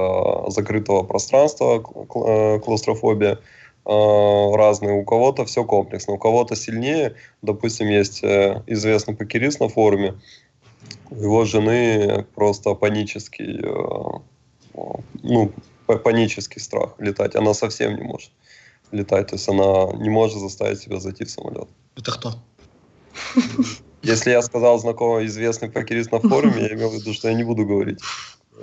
закрытого 0.48 1.04
пространства, 1.04 1.78
э, 1.78 2.60
клаустрофобия 2.60 3.40
разные. 3.86 5.02
У 5.02 5.04
кого-то 5.04 5.46
все 5.46 5.64
комплексно, 5.64 6.14
у 6.14 6.18
кого-то 6.20 6.56
сильнее. 6.56 7.16
Допустим, 7.42 7.88
есть 7.88 8.24
э, 8.24 8.62
известный 8.68 9.16
покерист 9.16 9.60
на 9.60 9.70
форуме, 9.70 10.16
у 11.10 11.16
его 11.16 11.46
жены 11.46 12.26
просто 12.36 12.76
панический 12.76 13.60
ну, 15.24 15.52
панический 15.98 16.62
страх 16.62 16.92
летать. 17.00 17.36
Она 17.36 17.54
совсем 17.54 17.96
не 17.96 18.04
может 18.04 18.32
летать. 18.92 19.28
То 19.28 19.36
есть 19.36 19.50
она 19.50 19.92
не 19.98 20.10
может 20.10 20.38
заставить 20.40 20.80
себя 20.80 21.00
зайти 21.00 21.26
в 21.26 21.32
самолет. 21.32 21.68
Это 21.96 22.12
кто? 22.12 22.36
Если 24.02 24.32
я 24.32 24.42
сказал 24.42 24.80
знакомый 24.80 25.26
известный 25.26 25.70
покерист 25.70 26.12
на 26.12 26.20
форуме, 26.20 26.62
я 26.62 26.74
имел 26.74 26.90
в 26.90 26.94
виду, 26.94 27.14
что 27.14 27.28
я 27.28 27.34
не 27.34 27.44
буду 27.44 27.66
говорить. 27.66 28.00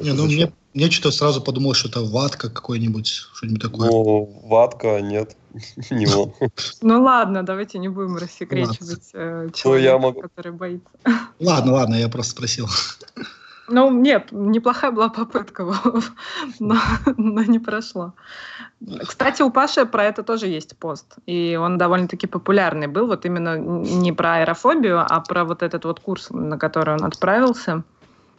Не, 0.01 0.13
ну 0.13 0.27
мне, 0.27 0.53
мне 0.75 0.91
что-то 0.91 1.11
сразу 1.11 1.41
подумалось, 1.41 1.79
что 1.79 1.89
это 1.89 2.03
ватка 2.03 2.51
какой-нибудь, 2.51 3.07
что-нибудь 3.07 3.63
такое. 3.63 3.91
Ну, 3.91 4.43
ватка 4.45 5.01
нет. 5.01 5.37
не 5.91 6.07
он. 6.07 6.35
Ну 6.83 7.03
ладно, 7.03 7.43
давайте 7.43 7.79
не 7.79 7.89
будем 7.89 8.17
рассекречивать 8.17 9.11
э, 9.15 9.49
человека, 9.55 9.93
Ну, 9.93 9.99
могу- 9.99 10.21
который 10.21 10.53
боится. 10.53 10.89
Ладно, 11.41 11.73
ладно, 11.73 11.95
я 11.95 12.09
просто 12.09 12.33
спросил. 12.33 12.69
Ну, 13.69 13.91
нет, 13.91 14.29
неплохая 14.31 14.91
была 14.91 15.09
попытка, 15.09 15.65
но, 16.61 16.77
но 17.17 17.43
не 17.43 17.59
прошло. 17.59 18.13
Кстати, 19.07 19.43
у 19.43 19.51
Паши 19.51 19.87
про 19.87 20.05
это 20.05 20.23
тоже 20.23 20.47
есть 20.47 20.77
пост, 20.77 21.17
и 21.27 21.59
он 21.61 21.79
довольно-таки 21.79 22.27
популярный 22.27 22.87
был, 22.87 23.07
вот 23.07 23.25
именно 23.25 23.59
не 23.59 24.13
про 24.13 24.37
аэрофобию, 24.37 25.01
а 25.01 25.21
про 25.21 25.45
вот 25.45 25.63
этот 25.63 25.85
вот 25.85 26.01
курс, 26.01 26.31
на 26.31 26.59
который 26.59 26.95
он 26.95 27.05
отправился. 27.05 27.83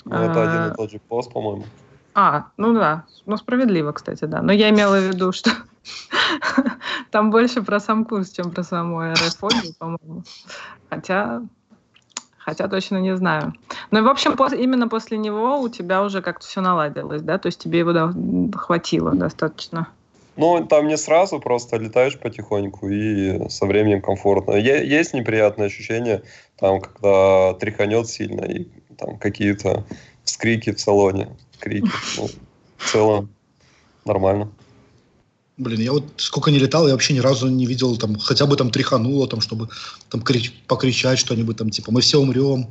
Ну, 0.05 0.15
это 0.15 0.43
один 0.43 0.61
А, 0.61 0.71
и 0.73 0.75
тот 0.75 0.91
же 0.91 0.99
пост, 0.99 1.33
по-моему. 1.33 1.65
А, 2.13 2.47
ну 2.57 2.73
да, 2.73 3.03
ну 3.25 3.37
справедливо, 3.37 3.91
кстати, 3.91 4.25
да. 4.25 4.41
Но 4.41 4.51
я 4.51 4.69
имела 4.69 4.97
в 4.97 5.03
виду, 5.03 5.31
что 5.31 5.51
там 7.11 7.29
больше 7.31 7.61
про 7.61 7.79
сам 7.79 8.05
курс, 8.05 8.31
чем 8.31 8.51
про 8.51 8.63
саму 8.63 8.99
аэрофобию, 8.99 9.73
по-моему. 9.77 10.23
Хотя, 10.89 11.41
хотя 12.47 12.69
точно 12.69 12.99
не 12.99 13.17
знаю. 13.17 13.53
Ну 13.91 13.99
и, 13.99 14.01
в 14.01 14.07
общем, 14.07 14.31
пос- 14.31 14.57
именно 14.57 14.87
после 14.87 15.17
него 15.17 15.59
у 15.59 15.67
тебя 15.67 16.01
уже 16.01 16.21
как-то 16.21 16.47
все 16.47 16.61
наладилось, 16.61 17.21
да? 17.21 17.37
То 17.37 17.47
есть 17.47 17.59
тебе 17.59 17.79
его 17.79 17.91
да- 17.91 18.13
хватило 18.57 19.11
достаточно. 19.11 19.87
Ну, 20.37 20.65
там 20.65 20.87
не 20.87 20.97
сразу, 20.97 21.41
просто 21.41 21.75
летаешь 21.75 22.17
потихоньку 22.17 22.87
и 22.87 23.49
со 23.49 23.65
временем 23.65 24.01
комфортно. 24.01 24.53
Е- 24.53 24.87
есть 24.87 25.13
неприятные 25.13 25.65
ощущения, 25.65 26.21
там, 26.57 26.79
когда 26.79 27.53
тряханет 27.55 28.07
сильно 28.07 28.45
и 28.45 28.65
там 28.97 29.17
какие-то 29.17 29.83
вскрики 30.23 30.71
в 30.71 30.79
салоне, 30.79 31.27
крики. 31.59 31.91
Ну, 32.17 32.29
в 32.77 32.91
целом 32.91 33.29
нормально. 34.05 34.47
Блин, 35.57 35.81
я 35.81 35.91
вот 35.91 36.03
сколько 36.17 36.51
не 36.51 36.59
летал, 36.59 36.85
я 36.87 36.93
вообще 36.93 37.13
ни 37.13 37.19
разу 37.19 37.49
не 37.49 37.65
видел, 37.65 37.97
там, 37.97 38.15
хотя 38.19 38.45
бы 38.45 38.55
там 38.55 38.69
тряхануло, 38.69 39.27
там, 39.27 39.41
чтобы 39.41 39.69
там 40.09 40.21
крич- 40.21 40.53
покричать 40.67 41.17
что-нибудь, 41.17 41.57
там, 41.57 41.71
типа, 41.71 41.91
мы 41.91 42.01
все 42.01 42.19
умрем. 42.19 42.67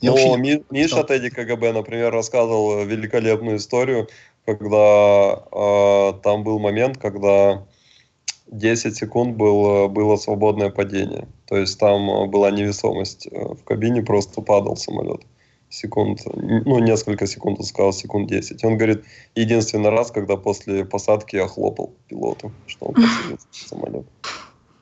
Я 0.00 0.10
Ну, 0.10 0.12
вообще 0.12 0.30
не- 0.30 0.36
Ми- 0.36 0.64
Миша 0.70 0.88
читал. 0.88 1.06
Тедди 1.06 1.30
КГБ, 1.30 1.72
например, 1.72 2.12
рассказывал 2.12 2.84
великолепную 2.84 3.56
историю, 3.56 4.08
когда 4.46 5.42
э, 5.52 6.12
там 6.22 6.44
был 6.44 6.60
момент, 6.60 6.98
когда 6.98 7.64
10 8.46 8.96
секунд 8.96 9.36
был, 9.36 9.88
было 9.88 10.16
свободное 10.16 10.70
падение. 10.70 11.26
То 11.48 11.56
есть 11.56 11.78
там 11.78 12.30
была 12.30 12.50
невесомость 12.50 13.26
э, 13.30 13.54
в 13.54 13.64
кабине, 13.64 14.02
просто 14.02 14.42
падал 14.42 14.76
самолет. 14.76 15.22
Секунд, 15.72 16.20
ну, 16.26 16.80
несколько 16.80 17.26
секунд, 17.26 17.58
он 17.58 17.64
сказал, 17.64 17.94
секунд 17.94 18.28
10. 18.28 18.62
Он 18.62 18.76
говорит, 18.76 19.04
единственный 19.34 19.88
раз, 19.88 20.10
когда 20.10 20.36
после 20.36 20.84
посадки 20.84 21.36
я 21.36 21.48
хлопал 21.48 21.94
пилоту, 22.08 22.52
что 22.66 22.88
он 22.88 22.94
посадился 22.94 23.46
в 23.50 23.56
самолет. 23.68 24.06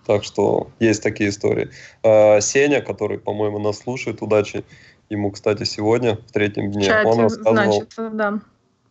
Так 0.05 0.25
что 0.25 0.67
есть 0.81 1.01
такие 1.01 1.31
истории. 1.31 1.71
А, 2.03 2.41
Сеня, 2.41 2.81
который, 2.81 3.21
по-моему, 3.21 3.61
нас 3.61 3.79
слушает, 3.79 4.21
удачи 4.21 4.65
ему, 5.11 5.31
кстати, 5.31 5.63
сегодня, 5.63 6.17
в 6.17 6.33
третьем 6.33 6.71
В 6.71 6.73
дне, 6.73 6.87
чате, 6.87 7.09
он 7.09 7.21
рассказывал, 7.21 7.55
значит, 7.55 7.95
да. 8.17 8.41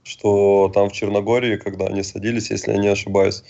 что 0.03 0.71
там 0.73 0.88
в 0.88 0.93
Черногории, 0.93 1.57
когда 1.57 1.88
они 1.88 2.03
садились, 2.03 2.49
если 2.49 2.71
я 2.71 2.77
не 2.77 2.88
ошибаюсь, 2.88 3.43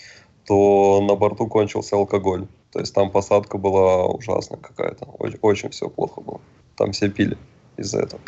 то 0.44 1.00
на 1.00 1.14
борту 1.14 1.46
кончился 1.46 1.94
алкоголь. 1.94 2.48
То 2.72 2.80
есть 2.80 2.92
там 2.94 3.12
посадка 3.12 3.58
была 3.58 4.06
ужасная 4.06 4.58
какая-то. 4.58 5.04
Очень, 5.20 5.38
очень 5.40 5.70
все 5.70 5.88
плохо 5.88 6.20
было. 6.20 6.40
Там 6.74 6.90
все 6.90 7.08
пили 7.08 7.38
из-за 7.80 8.00
этого. 8.00 8.20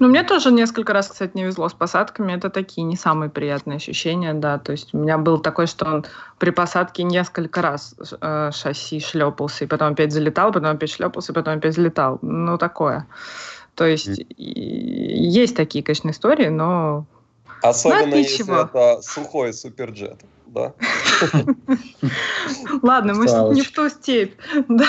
Ну, 0.00 0.08
мне 0.08 0.24
тоже 0.24 0.50
несколько 0.50 0.92
раз, 0.92 1.08
кстати, 1.08 1.32
не 1.34 1.44
везло 1.44 1.68
с 1.68 1.72
посадками. 1.72 2.32
Это 2.32 2.50
такие 2.50 2.82
не 2.82 2.96
самые 2.96 3.30
приятные 3.30 3.76
ощущения, 3.76 4.34
да. 4.34 4.58
То 4.58 4.72
есть 4.72 4.92
у 4.92 4.98
меня 4.98 5.18
был 5.18 5.38
такой, 5.38 5.66
что 5.66 5.84
он 5.84 6.04
при 6.38 6.50
посадке 6.50 7.04
несколько 7.04 7.62
раз 7.62 7.94
э, 8.20 8.50
шасси 8.52 8.98
шлепался, 9.00 9.64
и 9.64 9.68
потом 9.68 9.92
опять 9.92 10.12
залетал, 10.12 10.50
потом 10.52 10.70
опять 10.70 10.90
шлепался, 10.90 11.32
и 11.32 11.34
потом 11.34 11.58
опять 11.58 11.74
залетал. 11.74 12.18
Ну, 12.22 12.58
такое. 12.58 13.06
То 13.76 13.86
есть 13.86 14.08
и- 14.08 14.34
есть 14.36 15.56
такие, 15.56 15.84
конечно, 15.84 16.10
истории, 16.10 16.48
но... 16.48 17.06
Особенно 17.62 18.14
если 18.16 18.42
ничего. 18.42 18.68
это 18.72 19.00
сухой 19.02 19.52
суперджет. 19.52 20.20
Да. 20.46 20.72
Ладно, 22.82 23.14
мы 23.14 23.26
не 23.54 23.62
в 23.62 23.72
ту 23.72 23.88
степь. 23.88 24.34
Да, 24.68 24.86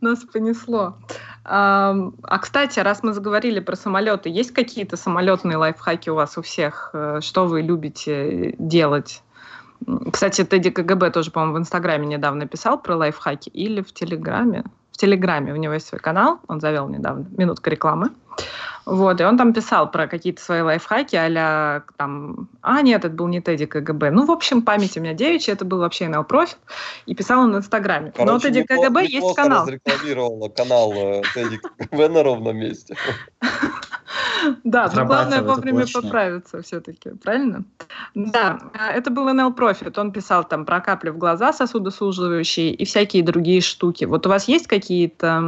нас 0.00 0.20
понесло. 0.32 0.96
А, 1.44 1.94
кстати, 2.40 2.80
раз 2.80 3.02
мы 3.02 3.12
заговорили 3.12 3.60
про 3.60 3.76
самолеты, 3.76 4.28
есть 4.28 4.52
какие-то 4.52 4.96
самолетные 4.96 5.56
лайфхаки 5.56 6.10
у 6.10 6.14
вас 6.14 6.36
у 6.38 6.42
всех? 6.42 6.90
Э, 6.92 7.20
Что 7.22 7.46
вы 7.46 7.62
любите 7.62 8.54
делать? 8.58 9.22
М, 9.86 10.10
Кстати, 10.10 10.44
Тедди 10.44 10.70
КГБ 10.70 11.10
тоже, 11.10 11.30
по-моему, 11.30 11.54
в 11.56 11.58
Инстаграме 11.58 12.06
недавно 12.06 12.46
писал 12.46 12.78
про 12.78 12.96
лайфхаки 12.96 13.48
или 13.50 13.80
в 13.80 13.92
Телеграме. 13.92 14.64
В 14.98 15.00
Телеграме 15.00 15.52
у 15.52 15.56
него 15.56 15.74
есть 15.74 15.86
свой 15.86 16.00
канал, 16.00 16.40
он 16.48 16.60
завел 16.60 16.88
недавно, 16.88 17.24
минутка 17.36 17.70
рекламы. 17.70 18.10
Вот, 18.84 19.20
и 19.20 19.24
он 19.24 19.38
там 19.38 19.52
писал 19.52 19.88
про 19.88 20.08
какие-то 20.08 20.42
свои 20.42 20.60
лайфхаки, 20.60 21.14
а 21.14 21.82
там... 21.96 22.48
А, 22.62 22.82
нет, 22.82 23.04
это 23.04 23.14
был 23.14 23.28
не 23.28 23.40
Тедди 23.40 23.66
КГБ. 23.66 24.10
Ну, 24.10 24.26
в 24.26 24.30
общем, 24.32 24.62
память 24.62 24.96
у 24.96 25.00
меня 25.00 25.14
девичья, 25.14 25.52
это 25.52 25.64
был 25.64 25.78
вообще 25.78 26.06
email 26.06 26.24
профиль, 26.24 26.56
и 27.06 27.14
писал 27.14 27.42
он 27.42 27.52
в 27.52 27.58
Инстаграме. 27.58 28.12
Но 28.18 28.24
Короче, 28.24 28.48
Тедди 28.48 28.58
неплохо- 28.58 28.88
КГБ 28.88 29.04
есть 29.04 29.36
канал. 29.36 29.62
разрекламировала 29.62 30.48
канал 30.48 30.92
э, 30.92 31.22
Тедди 31.32 31.58
КГБ 31.58 32.08
на 32.14 32.22
ровном 32.24 32.56
месте. 32.56 32.96
Да, 34.64 34.90
но 34.94 35.04
главное 35.06 35.42
вовремя 35.42 35.80
отлично. 35.80 36.02
поправиться 36.02 36.62
все-таки, 36.62 37.10
правильно? 37.10 37.64
Да, 38.14 38.58
а, 38.74 38.90
это 38.92 39.10
был 39.10 39.28
NL 39.28 39.56
Profit. 39.56 39.98
Он 40.00 40.12
писал 40.12 40.46
там 40.46 40.64
про 40.64 40.80
капли 40.80 41.10
в 41.10 41.18
глаза 41.18 41.52
сосудосуживающие 41.52 42.72
и 42.74 42.84
всякие 42.84 43.22
другие 43.22 43.60
штуки. 43.60 44.04
Вот 44.04 44.26
у 44.26 44.28
вас 44.28 44.48
есть 44.48 44.66
какие-то 44.66 45.42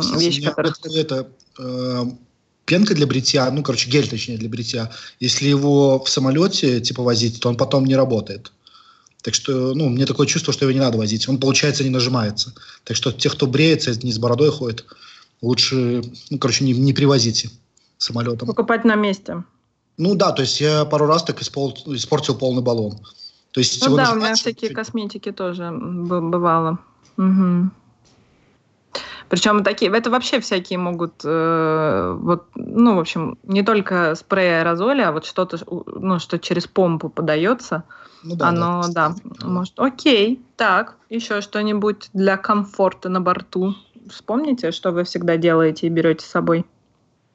кстати, 0.00 0.24
вещи, 0.24 0.52
вот 0.56 0.96
это 0.96 1.28
э, 1.58 2.04
пенка 2.64 2.94
для 2.94 3.06
бритья, 3.06 3.50
ну, 3.50 3.62
короче, 3.62 3.90
гель, 3.90 4.08
точнее, 4.08 4.36
для 4.36 4.48
бритья. 4.48 4.90
Если 5.20 5.48
его 5.48 6.02
в 6.02 6.08
самолете, 6.08 6.80
типа, 6.80 7.02
возить, 7.02 7.40
то 7.40 7.48
он 7.48 7.56
потом 7.56 7.84
не 7.84 7.96
работает. 7.96 8.52
Так 9.22 9.34
что, 9.34 9.74
ну, 9.74 9.88
мне 9.88 10.06
такое 10.06 10.26
чувство, 10.26 10.52
что 10.52 10.64
его 10.64 10.72
не 10.72 10.80
надо 10.80 10.98
возить. 10.98 11.28
Он, 11.28 11.38
получается, 11.38 11.84
не 11.84 11.90
нажимается. 11.90 12.54
Так 12.84 12.96
что 12.96 13.10
те, 13.12 13.30
кто 13.30 13.46
бреется, 13.46 13.98
не 14.02 14.12
с 14.12 14.18
бородой 14.18 14.50
ходит, 14.50 14.84
лучше, 15.42 16.02
ну, 16.30 16.38
короче, 16.38 16.64
не, 16.64 16.72
не 16.72 16.92
привозите 16.92 17.50
самолетом. 17.98 18.48
Покупать 18.48 18.84
на 18.84 18.94
месте. 18.94 19.44
Ну 19.98 20.14
да, 20.14 20.32
то 20.32 20.42
есть 20.42 20.60
я 20.60 20.84
пару 20.84 21.06
раз 21.06 21.24
так 21.24 21.42
испол- 21.42 21.74
испортил 21.94 22.36
полный 22.36 22.62
баллон. 22.62 22.92
То 23.50 23.60
есть 23.60 23.84
Ну 23.84 23.96
да, 23.96 24.12
у 24.12 24.16
меня 24.16 24.34
всякие 24.34 24.72
косметики 24.72 25.32
тоже 25.32 25.70
бывало. 25.72 26.78
Мгм. 27.16 27.72
Причем 29.28 29.62
такие, 29.62 29.90
это 29.94 30.10
вообще 30.10 30.40
всякие 30.40 30.78
могут, 30.78 31.20
э, 31.22 32.16
вот, 32.18 32.46
ну, 32.54 32.96
в 32.96 33.00
общем, 33.00 33.36
не 33.42 33.62
только 33.62 34.14
спрей 34.14 34.60
аэрозоли, 34.60 35.02
а 35.02 35.12
вот 35.12 35.26
что-то, 35.26 35.58
ну, 35.86 36.18
что 36.18 36.38
через 36.38 36.66
помпу 36.66 37.10
подается, 37.10 37.84
Ну 38.22 38.36
да, 38.36 38.48
оно, 38.48 38.82
да, 38.88 39.14
может, 39.42 39.74
окей, 39.76 40.40
так, 40.56 40.96
еще 41.10 41.42
что-нибудь 41.42 42.08
для 42.14 42.38
комфорта 42.38 43.10
на 43.10 43.20
борту. 43.20 43.74
Вспомните, 44.08 44.72
что 44.72 44.92
вы 44.92 45.04
всегда 45.04 45.36
делаете 45.36 45.86
и 45.88 45.90
берете 45.90 46.24
с 46.24 46.30
собой. 46.30 46.64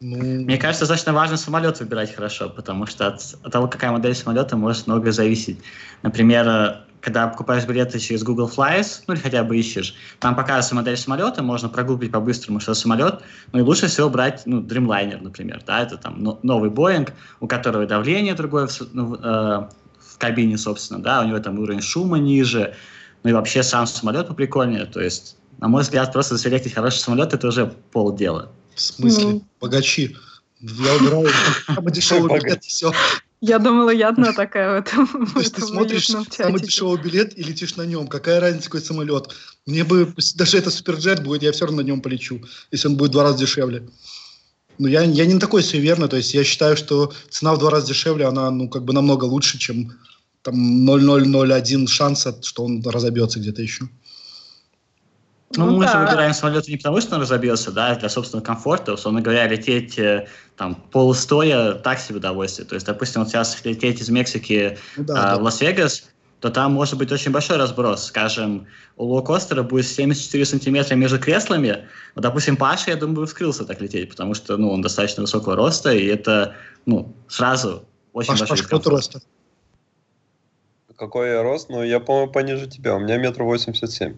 Ну, 0.04 0.18
Мне 0.18 0.58
кажется, 0.58 0.82
достаточно 0.82 1.14
важно 1.14 1.38
самолет 1.38 1.80
выбирать 1.80 2.14
хорошо, 2.14 2.50
потому 2.50 2.86
что 2.86 3.08
от, 3.08 3.22
от 3.42 3.52
того, 3.52 3.70
какая 3.70 3.92
модель 3.92 4.14
самолета, 4.14 4.58
может 4.58 4.86
многое 4.86 5.14
зависеть. 5.14 5.60
Например, 6.02 6.46
э, 6.46 6.76
когда 7.00 7.28
покупаешь 7.28 7.66
билеты 7.66 8.00
через 8.00 8.22
Google 8.22 8.52
Flies, 8.54 9.04
ну 9.08 9.14
или 9.14 9.22
хотя 9.22 9.46
бы 9.46 9.58
ищешь, 9.58 9.96
там 10.20 10.36
показывается 10.36 10.76
модель 10.76 10.98
самолета, 10.98 11.42
можно 11.42 11.70
прогуглить 11.70 12.12
по-быстрому, 12.12 12.60
что 12.60 12.74
самолет, 12.74 13.22
ну 13.54 13.60
и 13.60 13.62
лучше 13.62 13.88
всего 13.88 14.10
брать, 14.10 14.42
ну, 14.46 14.62
Dreamliner, 14.62 15.22
например, 15.22 15.64
да, 15.66 15.82
это 15.82 15.96
там 15.98 16.22
но- 16.22 16.40
новый 16.44 16.70
Boeing, 16.70 17.10
у 17.40 17.48
которого 17.48 17.86
давление 17.86 18.34
другое 18.34 18.68
в, 18.68 18.82
ну, 18.92 19.16
э, 19.16 19.20
в 19.20 20.18
кабине, 20.18 20.58
собственно, 20.58 21.02
да, 21.02 21.22
у 21.22 21.26
него 21.26 21.40
там 21.40 21.60
уровень 21.60 21.82
шума 21.82 22.20
ниже, 22.20 22.76
ну 23.24 23.30
и 23.30 23.34
вообще 23.34 23.64
сам 23.64 23.88
самолет 23.88 24.28
поприкольнее, 24.28 24.86
то 24.86 25.00
есть, 25.00 25.38
на 25.60 25.70
мой 25.70 25.84
взгляд, 25.84 26.12
просто 26.12 26.36
заселектить 26.36 26.74
хороший 26.74 27.00
самолет, 27.00 27.34
это 27.34 27.48
уже 27.48 27.68
полдела. 27.68 28.52
В 28.76 28.82
смысле, 28.82 29.26
Ну. 29.26 29.48
богачи. 29.60 30.16
Я 30.62 30.96
убираю 30.96 31.28
самый 31.68 31.92
дешевый 31.92 32.40
билет, 32.40 32.64
все. 32.64 32.94
Я 33.42 33.60
думала, 33.60 33.90
я 33.90 34.08
одна 34.08 34.32
такая 34.32 34.72
в 34.72 34.86
этом, 34.86 35.28
То 35.34 35.40
есть 35.42 35.56
ты 35.56 35.62
смотришь 35.62 36.08
самый 36.08 36.62
дешевый 36.62 37.02
билет 37.02 37.38
и 37.38 37.44
летишь 37.44 37.76
на 37.76 37.82
нем. 37.86 38.08
Какая 38.08 38.40
разница, 38.40 38.66
какой 38.66 38.82
самолет? 38.82 39.36
Мне 39.66 39.84
бы, 39.84 40.14
даже 40.36 40.58
это 40.58 40.72
суперджет 40.72 41.22
будет, 41.22 41.44
я 41.44 41.52
все 41.52 41.66
равно 41.66 41.82
на 41.82 41.86
нем 41.86 42.02
полечу, 42.02 42.42
если 42.72 42.88
он 42.88 42.96
будет 42.96 43.10
в 43.10 43.14
два 43.14 43.24
раза 43.24 43.40
дешевле. 43.40 43.90
Но 44.78 44.88
я, 44.88 45.04
я 45.04 45.26
не 45.26 45.40
такой 45.40 45.62
суеверный, 45.62 46.08
то 46.08 46.16
есть 46.16 46.34
я 46.34 46.44
считаю, 46.46 46.78
что 46.78 47.14
цена 47.30 47.54
в 47.54 47.60
два 47.60 47.70
раза 47.70 47.88
дешевле, 47.88 48.26
она, 48.26 48.50
ну, 48.50 48.70
как 48.70 48.86
бы 48.86 48.94
намного 48.94 49.26
лучше, 49.26 49.58
чем 49.58 49.92
там 50.42 50.86
0,001 50.86 51.88
шанса, 51.88 52.38
что 52.42 52.64
он 52.66 52.82
разобьется 52.82 53.40
где-то 53.40 53.62
еще. 53.62 53.90
Ну, 55.56 55.68
Ну 55.68 55.78
мы 55.78 55.88
же 55.88 55.94
да. 55.94 56.06
выбираем 56.06 56.34
самолет 56.34 56.68
не 56.68 56.78
потому, 56.78 57.02
что 57.02 57.16
он 57.16 57.22
разобьется, 57.22 57.72
да, 57.72 57.88
а 57.88 57.96
для 57.96 58.10
собственного 58.10 58.46
комфорта. 58.46 58.94
Условно 58.94 59.22
говоря, 59.22 59.48
лететь 59.48 60.00
э, 60.00 60.28
там 60.58 60.76
полустоя 60.76 61.74
так 61.74 62.00
себе 62.00 62.18
удовольствие. 62.18 62.68
То 62.68 62.76
есть, 62.76 62.86
допустим, 62.88 63.22
вот 63.22 63.30
сейчас 63.30 63.64
лететь 63.64 64.02
из 64.02 64.10
Мексики 64.10 64.78
Ну 64.98 65.04
а, 65.10 65.36
да, 65.36 65.38
в 65.38 65.44
Лас-Вегас, 65.44 66.06
то 66.40 66.50
там 66.50 66.74
может 66.74 66.98
быть 66.98 67.12
очень 67.12 67.32
большой 67.32 67.58
разброс. 67.58 68.06
Скажем, 68.06 68.68
у 68.98 69.06
лоукостера 69.06 69.64
будет 69.64 69.86
74 69.86 70.44
сантиметра 70.44 70.96
между 70.96 71.20
креслами. 71.20 71.88
Вот, 72.16 72.22
допустим, 72.22 72.58
Паша, 72.58 72.92
я 72.92 72.98
думаю, 72.98 73.28
вскрылся 73.28 73.64
так 73.64 73.80
лететь, 73.80 74.10
потому 74.10 74.34
что 74.34 74.58
ну, 74.58 74.72
он 74.72 74.82
достаточно 74.82 75.22
высокого 75.22 75.56
роста, 75.56 75.94
и 75.94 76.06
это 76.06 76.56
ну, 76.86 77.14
сразу 77.28 77.86
очень 78.12 78.32
Паш, 78.32 78.40
большой 78.40 78.58
Паш, 78.58 78.68
какой 78.68 78.92
роста? 78.92 79.22
Какой 80.98 81.30
я 81.30 81.44
рост? 81.44 81.70
Ну, 81.70 81.84
я, 81.84 82.00
по-моему, 82.00 82.32
пониже 82.32 82.68
тебя. 82.68 82.96
У 82.96 83.00
меня 83.00 83.18
метр 83.18 83.44
восемьдесят 83.44 83.92
семь. 83.92 84.16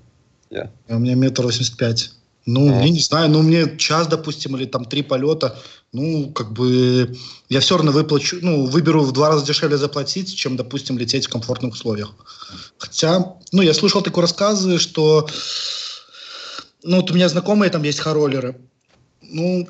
Я. 0.56 0.72
А 0.88 0.96
у 0.96 1.00
меня 1.00 1.16
метр 1.16 1.44
восемьдесят 1.44 1.78
пять. 1.78 2.12
Ну, 2.46 2.72
а. 2.72 2.82
я 2.82 2.90
не 2.90 3.00
знаю, 3.00 3.30
ну, 3.30 3.42
мне 3.42 3.78
час, 3.78 4.08
допустим, 4.08 4.56
или 4.56 4.66
там 4.66 4.86
три 4.86 5.02
полета, 5.02 5.60
ну, 5.92 6.32
как 6.32 6.54
бы 6.54 7.18
я 7.50 7.60
все 7.60 7.76
равно 7.76 7.92
выплачу, 7.92 8.38
ну, 8.42 8.66
выберу 8.66 9.02
в 9.04 9.12
два 9.12 9.30
раза 9.30 9.46
дешевле 9.46 9.78
заплатить, 9.78 10.36
чем, 10.36 10.56
допустим, 10.56 10.98
лететь 10.98 11.26
в 11.26 11.30
комфортных 11.30 11.74
условиях. 11.74 12.14
Хотя, 12.78 13.36
ну, 13.52 13.62
я 13.62 13.74
слышал 13.74 14.02
такие 14.04 14.22
рассказы, 14.22 14.78
что, 14.78 15.28
ну, 16.84 16.98
вот 16.98 17.10
у 17.10 17.16
меня 17.16 17.30
знакомые 17.30 17.72
там 17.72 17.84
есть 17.84 18.00
хороллеры. 18.00 18.56
Ну, 19.22 19.68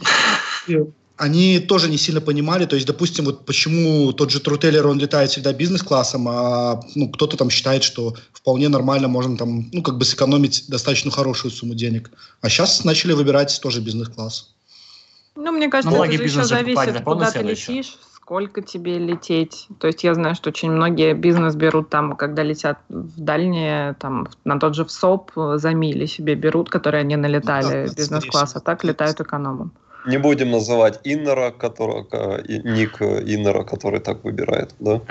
они 1.18 1.60
тоже 1.60 1.90
не 1.90 1.98
сильно 1.98 2.22
понимали, 2.22 2.66
то 2.66 2.76
есть, 2.76 2.88
допустим, 2.88 3.26
вот 3.26 3.46
почему 3.46 4.12
тот 4.14 4.32
же 4.32 4.40
Трутеллер, 4.40 4.86
он 4.88 5.00
летает 5.00 5.30
всегда 5.30 5.54
бизнес-классом, 5.54 6.28
а 6.28 6.82
ну, 6.96 7.10
кто-то 7.10 7.38
там 7.38 7.50
считает, 7.50 7.84
что 7.84 8.16
вполне 8.34 8.70
нормально 8.70 9.08
можно 9.08 9.38
там, 9.38 9.70
ну, 9.72 9.82
как 9.82 9.98
бы 9.98 10.06
сэкономить 10.06 10.66
достаточно 10.68 11.12
хорошую 11.12 11.52
сумму 11.52 11.74
денег. 11.74 12.12
А 12.42 12.50
сейчас 12.50 12.84
начали 12.84 13.14
выбирать 13.14 13.58
тоже 13.62 13.82
бизнес-класс. 13.82 14.52
Ну, 15.36 15.52
мне 15.52 15.70
кажется, 15.70 15.96
ну, 15.96 16.04
это 16.04 16.18
же 16.18 16.24
еще 16.24 16.44
зависит, 16.44 17.04
куда 17.04 17.32
ты 17.32 17.42
летишь, 17.42 17.98
сколько 18.14 18.62
тебе 18.62 18.98
лететь. 18.98 19.68
То 19.80 19.88
есть 19.88 20.04
я 20.04 20.16
знаю, 20.16 20.36
что 20.36 20.50
очень 20.50 20.72
многие 20.72 21.14
бизнес 21.14 21.56
берут 21.56 21.90
там, 21.90 22.16
когда 22.16 22.44
летят 22.44 22.80
в 22.90 23.20
дальние, 23.20 23.94
там, 24.00 24.28
на 24.44 24.60
тот 24.60 24.76
же 24.76 24.84
в 24.84 24.92
СОП 24.92 25.32
за 25.56 25.72
мили 25.72 26.08
себе 26.08 26.36
берут, 26.36 26.70
которые 26.70 27.02
они 27.02 27.16
налетали 27.16 27.88
да, 27.88 27.94
бизнес-класс, 27.94 28.56
а 28.56 28.60
так 28.60 28.84
летают 28.84 29.22
экономом. 29.22 29.72
Не 30.06 30.18
будем 30.18 30.52
называть 30.52 31.00
Иннера, 31.04 31.52
которого, 31.52 32.42
ник 32.48 33.02
Иннера, 33.02 33.64
который 33.64 34.00
так 34.00 34.24
выбирает, 34.24 34.76
да? 34.80 35.02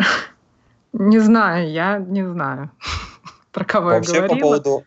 Не 0.92 1.18
знаю, 1.18 1.70
я 1.70 1.98
не 1.98 2.22
знаю, 2.22 2.70
про 3.52 3.64
кого 3.64 3.90
Вообще, 3.90 4.14
я 4.14 4.22
говорила. 4.22 4.36
по 4.36 4.40
поводу 4.40 4.84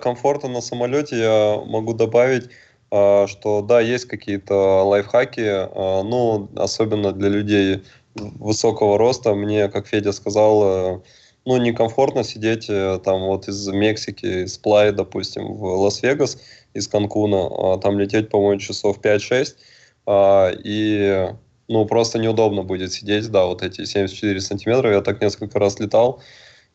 комфорта 0.00 0.48
на 0.48 0.60
самолете 0.60 1.18
я 1.18 1.60
могу 1.66 1.92
добавить, 1.92 2.50
а, 2.90 3.26
что 3.26 3.62
да, 3.62 3.80
есть 3.80 4.06
какие-то 4.06 4.82
лайфхаки, 4.84 5.68
ну, 6.04 6.48
особенно 6.56 7.12
для 7.12 7.28
людей 7.28 7.82
высокого 8.16 8.98
роста. 8.98 9.34
Мне, 9.34 9.68
как 9.68 9.86
Федя 9.86 10.12
сказал, 10.12 10.62
э, 10.64 11.00
ну, 11.44 11.56
некомфортно 11.58 12.24
сидеть 12.24 12.66
э, 12.68 12.98
там 13.04 13.20
вот 13.20 13.48
из 13.48 13.66
Мексики, 13.68 14.44
из 14.44 14.58
Плай, 14.58 14.92
допустим, 14.92 15.54
в 15.54 15.64
Лас-Вегас, 15.64 16.38
из 16.76 16.88
Канкуна, 16.88 17.46
а, 17.46 17.78
там 17.78 17.98
лететь, 17.98 18.28
по-моему, 18.28 18.60
часов 18.60 19.00
5-6, 19.00 19.56
а, 20.06 20.50
и, 20.52 21.28
ну, 21.68 21.86
просто 21.86 22.18
неудобно 22.18 22.62
будет 22.62 22.92
сидеть, 22.92 23.30
да, 23.30 23.46
вот 23.46 23.62
эти 23.62 23.84
74 23.84 24.40
сантиметра, 24.40 24.92
я 24.92 25.00
так 25.00 25.20
несколько 25.20 25.58
раз 25.58 25.80
летал, 25.80 26.20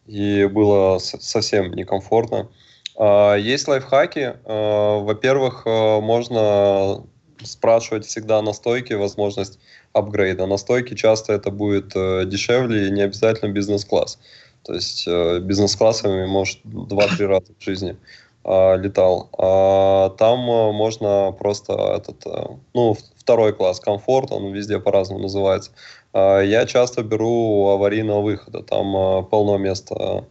и 0.08 0.46
было 0.46 0.98
совсем 1.00 1.72
некомфортно. 1.74 2.50
А, 2.98 3.36
есть 3.36 3.68
лайфхаки. 3.68 4.36
Во-первых, 4.46 5.66
можно 5.66 7.04
спрашивать 7.44 8.06
всегда 8.06 8.42
на 8.42 8.54
стойке 8.54 8.98
возможность 8.98 9.60
апгрейда. 9.94 10.46
На 10.46 10.58
стойке 10.58 10.96
часто 10.96 11.34
это 11.34 11.52
будет 11.52 11.96
э, 11.96 12.26
дешевле 12.26 12.88
и 12.88 12.92
не 12.92 13.02
обязательно 13.02 13.52
бизнес-класс. 13.52 14.20
То 14.64 14.74
есть 14.74 15.06
э, 15.08 15.40
бизнес-классами, 15.40 16.26
может, 16.26 16.60
2-3 16.66 17.26
раза 17.26 17.54
в 17.58 17.64
жизни 17.64 17.98
летал. 18.44 19.30
А 19.38 20.10
там 20.18 20.40
э, 20.50 20.72
можно 20.72 21.32
просто 21.38 21.74
этот, 21.74 22.26
э, 22.26 22.48
ну, 22.74 22.98
второй 23.18 23.54
класс, 23.54 23.80
комфорт, 23.80 24.32
он 24.32 24.52
везде 24.52 24.80
по-разному 24.80 25.24
называется. 25.24 25.72
Э, 26.14 26.42
я 26.44 26.66
часто 26.66 27.04
беру 27.04 27.68
аварийного 27.70 28.22
выхода, 28.22 28.64
там 28.64 28.96
э, 28.96 29.24
полно 29.24 29.58
места 29.58 30.26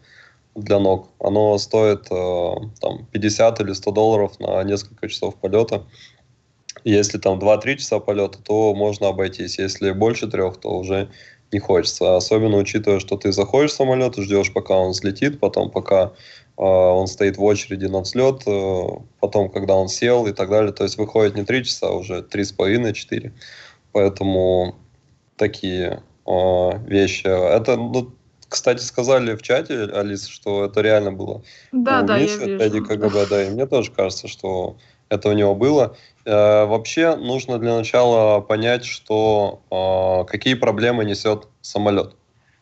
для 0.56 0.78
ног. 0.80 1.08
Оно 1.20 1.56
стоит 1.58 2.08
там 2.08 3.06
50 3.12 3.60
или 3.60 3.72
100 3.72 3.90
долларов 3.92 4.40
на 4.40 4.62
несколько 4.64 5.08
часов 5.08 5.36
полета. 5.36 5.84
Если 6.82 7.18
там 7.18 7.38
2-3 7.38 7.76
часа 7.76 8.00
полета, 8.00 8.38
то 8.42 8.74
можно 8.74 9.08
обойтись. 9.08 9.58
Если 9.58 9.92
больше 9.92 10.26
трех, 10.26 10.56
то 10.58 10.76
уже 10.76 11.08
не 11.52 11.58
хочется. 11.60 12.16
Особенно 12.16 12.56
учитывая, 12.56 13.00
что 13.00 13.16
ты 13.16 13.32
заходишь 13.32 13.72
в 13.72 13.76
самолет 13.76 14.16
ждешь, 14.16 14.52
пока 14.52 14.74
он 14.74 14.90
взлетит, 14.90 15.40
потом 15.40 15.70
пока 15.70 16.12
он 16.64 17.06
стоит 17.06 17.38
в 17.38 17.42
очереди 17.42 17.86
на 17.86 18.00
взлет, 18.00 18.42
э, 18.46 18.86
потом, 19.20 19.48
когда 19.48 19.74
он 19.76 19.88
сел 19.88 20.26
и 20.26 20.32
так 20.32 20.50
далее. 20.50 20.72
То 20.72 20.84
есть 20.84 20.98
выходит 20.98 21.34
не 21.34 21.44
3 21.44 21.64
часа, 21.64 21.88
а 21.88 21.92
уже 21.92 22.20
3,5-4. 22.20 23.32
Поэтому 23.92 24.74
такие 25.36 26.02
э, 26.26 26.78
вещи. 26.86 27.26
Это, 27.26 27.76
ну, 27.76 28.12
кстати, 28.46 28.82
сказали 28.82 29.36
в 29.36 29.42
чате, 29.42 29.84
Алиса, 29.84 30.30
что 30.30 30.66
это 30.66 30.82
реально 30.82 31.12
было. 31.12 31.42
Да, 31.72 32.02
да, 32.02 32.18
я 32.18 32.26
вижу. 32.26 32.84
КГБ, 32.84 33.26
да, 33.30 33.44
и 33.44 33.50
мне 33.50 33.66
тоже 33.66 33.90
кажется, 33.90 34.28
что 34.28 34.76
это 35.08 35.30
у 35.30 35.32
него 35.32 35.54
было. 35.54 35.96
Э, 36.26 36.66
вообще 36.66 37.16
нужно 37.16 37.58
для 37.58 37.74
начала 37.74 38.40
понять, 38.42 38.84
что 38.84 39.62
э, 39.70 40.30
какие 40.30 40.54
проблемы 40.54 41.06
несет 41.06 41.48
самолет. 41.62 42.16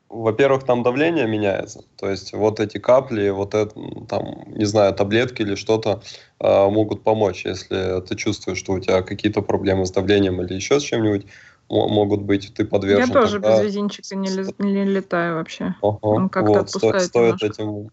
Во-первых, 0.08 0.64
там 0.64 0.82
давление 0.82 1.26
меняется, 1.26 1.84
то 1.96 2.08
есть 2.08 2.32
вот 2.32 2.60
эти 2.60 2.78
капли, 2.78 3.28
вот 3.28 3.54
это, 3.54 3.74
там, 4.08 4.44
не 4.46 4.64
знаю, 4.64 4.94
таблетки 4.94 5.42
или 5.42 5.54
что-то 5.54 6.02
э, 6.40 6.70
могут 6.70 7.02
помочь, 7.02 7.44
если 7.44 8.00
ты 8.00 8.16
чувствуешь, 8.16 8.58
что 8.58 8.72
у 8.72 8.80
тебя 8.80 9.02
какие-то 9.02 9.42
проблемы 9.42 9.84
с 9.84 9.90
давлением 9.90 10.40
или 10.40 10.54
еще 10.54 10.80
с 10.80 10.82
чем-нибудь 10.82 11.26
могут 11.68 12.22
быть, 12.22 12.52
ты 12.54 12.64
подвержен. 12.64 13.08
Я 13.08 13.12
тоже 13.12 13.40
тогда... 13.40 13.58
без 13.58 13.66
резинчика 13.66 14.16
не, 14.16 14.30
не 14.58 14.84
летаю 14.84 15.36
вообще. 15.36 15.74
Ага, 15.82 15.98
Он 16.00 16.28
как-то 16.28 16.52
вот, 16.52 16.66
отпускает 16.68 17.02
стоит 17.02 17.42
немножко. 17.42 17.46
этим 17.46 17.90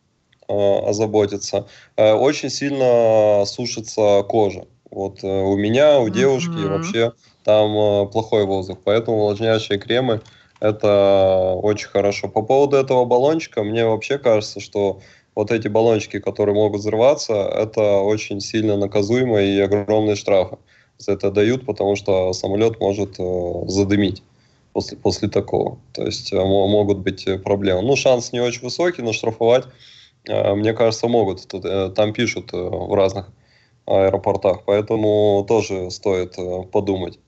э, 0.48 0.90
озаботиться. 0.90 1.68
Э, 1.98 2.14
очень 2.14 2.50
сильно 2.50 3.44
сушится 3.46 4.24
кожа. 4.24 4.66
Вот 4.90 5.24
э, 5.24 5.28
у 5.28 5.58
меня, 5.58 6.00
у 6.00 6.10
девушки 6.10 6.52
mm-hmm. 6.52 6.78
вообще 6.78 7.14
там 7.44 7.78
э, 7.78 8.06
плохой 8.08 8.46
воздух, 8.46 8.78
поэтому 8.84 9.18
увлажняющие 9.18 9.78
кремы 9.78 10.22
это 10.60 11.54
очень 11.62 11.88
хорошо. 11.88 12.28
По 12.28 12.42
поводу 12.42 12.78
этого 12.78 13.06
баллончика, 13.06 13.64
мне 13.64 13.86
вообще 13.86 14.18
кажется, 14.18 14.60
что 14.60 15.02
вот 15.36 15.52
эти 15.52 15.68
баллончики, 15.68 16.20
которые 16.20 16.56
могут 16.56 16.82
взрываться, 16.82 17.34
это 17.34 18.00
очень 18.00 18.40
сильно 18.40 18.78
наказуемо 18.78 19.42
и 19.42 19.60
огромные 19.60 20.16
штрафы 20.16 20.58
за 20.98 21.14
это 21.14 21.30
дают, 21.30 21.66
потому 21.66 21.96
что 21.96 22.32
самолет 22.34 22.80
может 22.80 23.20
э, 23.20 23.64
задымить 23.68 24.24
после, 24.72 24.98
после 24.98 25.28
такого. 25.28 25.78
То 25.94 26.06
есть 26.06 26.32
э, 26.32 26.38
могут 26.38 27.00
быть 27.00 27.28
проблемы. 27.44 27.82
Ну, 27.82 27.96
шанс 27.98 28.32
не 28.32 28.40
очень 28.40 28.62
высокий, 28.62 29.02
но 29.02 29.12
штрафовать, 29.12 29.66
э, 30.28 30.54
мне 30.56 30.74
кажется, 30.74 31.08
могут. 31.08 31.46
Тут, 31.48 31.66
э, 31.66 31.90
там 31.90 32.14
пишут 32.14 32.54
э, 32.54 32.58
в 32.58 32.94
разных 32.94 33.30
аэропортах, 33.86 34.64
поэтому 34.66 35.46
тоже 35.48 35.92
стоит 35.92 36.38
э, 36.38 36.64
подумать. 36.72 37.20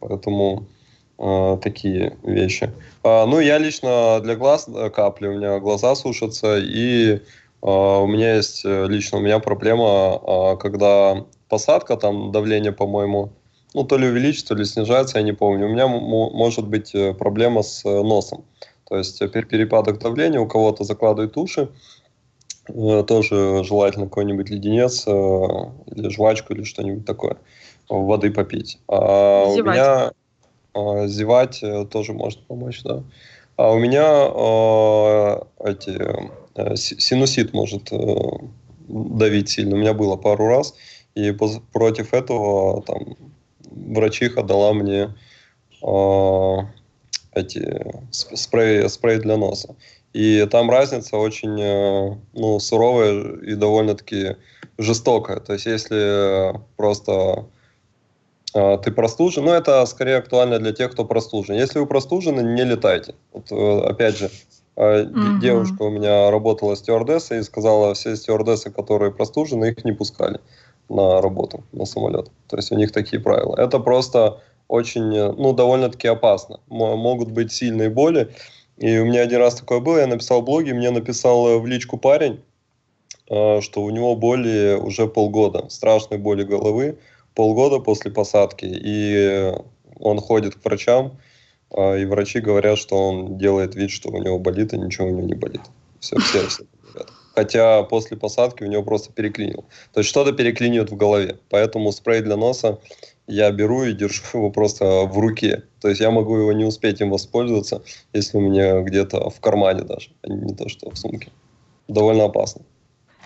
Поэтому 0.00 0.66
э, 0.66 0.77
такие 1.18 2.16
вещи. 2.22 2.70
А, 3.02 3.26
ну, 3.26 3.40
я 3.40 3.58
лично 3.58 4.20
для 4.22 4.36
глаз 4.36 4.68
э, 4.68 4.90
капли, 4.90 5.28
у 5.28 5.34
меня 5.34 5.58
глаза 5.58 5.94
сушатся, 5.94 6.58
и 6.58 7.14
э, 7.14 7.20
у 7.60 8.06
меня 8.06 8.36
есть 8.36 8.64
э, 8.64 8.86
лично 8.86 9.18
у 9.18 9.20
меня 9.20 9.38
проблема, 9.40 10.20
э, 10.22 10.56
когда 10.58 11.24
посадка, 11.48 11.96
там 11.96 12.30
давление, 12.30 12.72
по-моему, 12.72 13.30
ну, 13.74 13.84
то 13.84 13.98
ли 13.98 14.06
увеличится, 14.06 14.48
то 14.48 14.54
ли 14.54 14.64
снижается, 14.64 15.18
я 15.18 15.24
не 15.24 15.32
помню. 15.32 15.66
У 15.66 15.70
меня 15.70 15.86
может 15.88 16.66
быть 16.66 16.94
проблема 17.18 17.62
с 17.62 17.84
носом. 17.84 18.44
То 18.88 18.96
есть 18.96 19.18
перепадок 19.30 19.98
давления, 19.98 20.40
у 20.40 20.46
кого-то 20.46 20.84
закладывают 20.84 21.36
уши, 21.36 21.68
Э, 22.68 23.02
тоже 23.06 23.64
желательно 23.64 24.06
какой-нибудь 24.06 24.50
леденец 24.50 25.04
э, 25.06 25.10
или 25.10 26.08
жвачку 26.08 26.52
или 26.52 26.64
что-нибудь 26.64 27.06
такое. 27.06 27.36
Воды 27.88 28.30
попить. 28.30 28.78
А 28.88 29.44
у 29.44 29.62
меня 29.62 30.08
э, 30.08 30.10
зевать 31.06 31.62
тоже 31.90 32.12
может 32.12 32.40
помочь, 32.46 32.82
да. 32.82 33.02
А 33.56 33.72
у 33.72 33.78
меня 33.78 34.28
эти 35.64 35.98
синусит 36.76 37.52
может 37.52 37.90
давить 38.88 39.48
сильно. 39.48 39.74
У 39.74 39.78
меня 39.78 39.94
было 39.94 40.16
пару 40.16 40.46
раз, 40.46 40.74
и 41.14 41.32
против 41.72 42.14
этого 42.14 42.82
там 42.82 43.16
врачиха 43.70 44.42
дала 44.42 44.72
мне 44.72 45.14
эти 47.34 47.92
спрей, 48.10 48.88
спрей 48.88 49.18
для 49.18 49.36
носа. 49.36 49.74
И 50.12 50.46
там 50.50 50.70
разница 50.70 51.16
очень 51.16 51.60
э, 51.60 52.16
ну, 52.32 52.58
суровая 52.58 53.36
и 53.36 53.54
довольно-таки 53.54 54.36
жестокая. 54.78 55.38
То 55.38 55.52
есть 55.52 55.66
если 55.66 56.54
просто 56.76 57.12
э, 57.12 57.42
ты 58.78 58.90
простужен, 58.90 59.44
ну 59.44 59.52
это 59.52 59.84
скорее 59.86 60.16
актуально 60.16 60.58
для 60.58 60.72
тех, 60.72 60.92
кто 60.92 61.04
простужен. 61.04 61.56
Если 61.56 61.78
вы 61.78 61.86
простужены, 61.86 62.40
не 62.40 62.64
летайте. 62.64 63.14
Вот, 63.32 63.50
э, 63.50 63.80
опять 63.86 64.18
же, 64.18 64.30
Mm-hmm. 64.78 65.40
Девушка 65.40 65.82
у 65.82 65.90
меня 65.90 66.30
работала 66.30 66.76
стюардессой 66.76 67.40
и 67.40 67.42
сказала, 67.42 67.94
все 67.94 68.14
стюардессы, 68.14 68.70
которые 68.70 69.10
простужены, 69.10 69.70
их 69.70 69.84
не 69.84 69.90
пускали 69.90 70.38
на 70.88 71.20
работу, 71.20 71.64
на 71.72 71.84
самолет. 71.84 72.30
То 72.46 72.56
есть 72.56 72.70
у 72.70 72.76
них 72.76 72.92
такие 72.92 73.20
правила. 73.20 73.56
Это 73.56 73.80
просто 73.80 74.40
очень, 74.68 75.10
ну, 75.10 75.52
довольно-таки 75.52 76.06
опасно. 76.06 76.60
Могут 76.68 77.32
быть 77.32 77.52
сильные 77.52 77.90
боли. 77.90 78.32
И 78.76 78.98
у 78.98 79.04
меня 79.04 79.22
один 79.22 79.38
раз 79.40 79.56
такое 79.56 79.80
было, 79.80 79.98
я 79.98 80.06
написал 80.06 80.42
в 80.42 80.44
блоге, 80.44 80.74
мне 80.74 80.90
написал 80.90 81.58
в 81.58 81.66
личку 81.66 81.96
парень, 81.96 82.40
э, 83.28 83.60
что 83.60 83.82
у 83.82 83.90
него 83.90 84.14
боли 84.14 84.78
уже 84.80 85.08
полгода, 85.08 85.68
страшные 85.68 86.18
боли 86.18 86.44
головы, 86.44 86.98
полгода 87.38 87.78
после 87.78 88.10
посадки. 88.10 88.66
И 88.68 89.52
он 90.00 90.18
ходит 90.18 90.56
к 90.56 90.64
врачам, 90.64 91.20
а, 91.70 91.94
и 91.94 92.04
врачи 92.04 92.40
говорят, 92.40 92.78
что 92.78 92.96
он 92.96 93.38
делает 93.38 93.76
вид, 93.76 93.92
что 93.92 94.10
у 94.10 94.20
него 94.20 94.40
болит, 94.40 94.72
и 94.72 94.76
ничего 94.78 95.06
у 95.06 95.10
него 95.10 95.20
не 95.20 95.34
болит. 95.34 95.60
Все, 96.00 96.18
все, 96.18 96.48
все. 96.48 96.64
Хотя 97.36 97.84
после 97.84 98.16
посадки 98.16 98.64
у 98.64 98.66
него 98.66 98.82
просто 98.82 99.12
переклинило. 99.12 99.62
То 99.92 100.00
есть 100.00 100.10
что-то 100.10 100.32
переклинивает 100.32 100.90
в 100.90 100.96
голове. 100.96 101.38
Поэтому 101.48 101.92
спрей 101.92 102.22
для 102.22 102.36
носа 102.36 102.80
я 103.28 103.52
беру 103.52 103.84
и 103.84 103.92
держу 103.92 104.24
его 104.34 104.50
просто 104.50 104.84
в 104.84 105.16
руке. 105.16 105.62
То 105.80 105.88
есть 105.88 106.00
я 106.00 106.10
могу 106.10 106.36
его 106.36 106.52
не 106.52 106.64
успеть 106.64 107.00
им 107.00 107.10
воспользоваться, 107.10 107.82
если 108.12 108.36
у 108.36 108.40
меня 108.40 108.80
где-то 108.80 109.30
в 109.30 109.38
кармане 109.38 109.82
даже, 109.82 110.10
а 110.22 110.28
не 110.28 110.54
то, 110.54 110.68
что 110.68 110.90
в 110.90 110.96
сумке. 110.96 111.30
Довольно 111.86 112.24
опасно. 112.24 112.62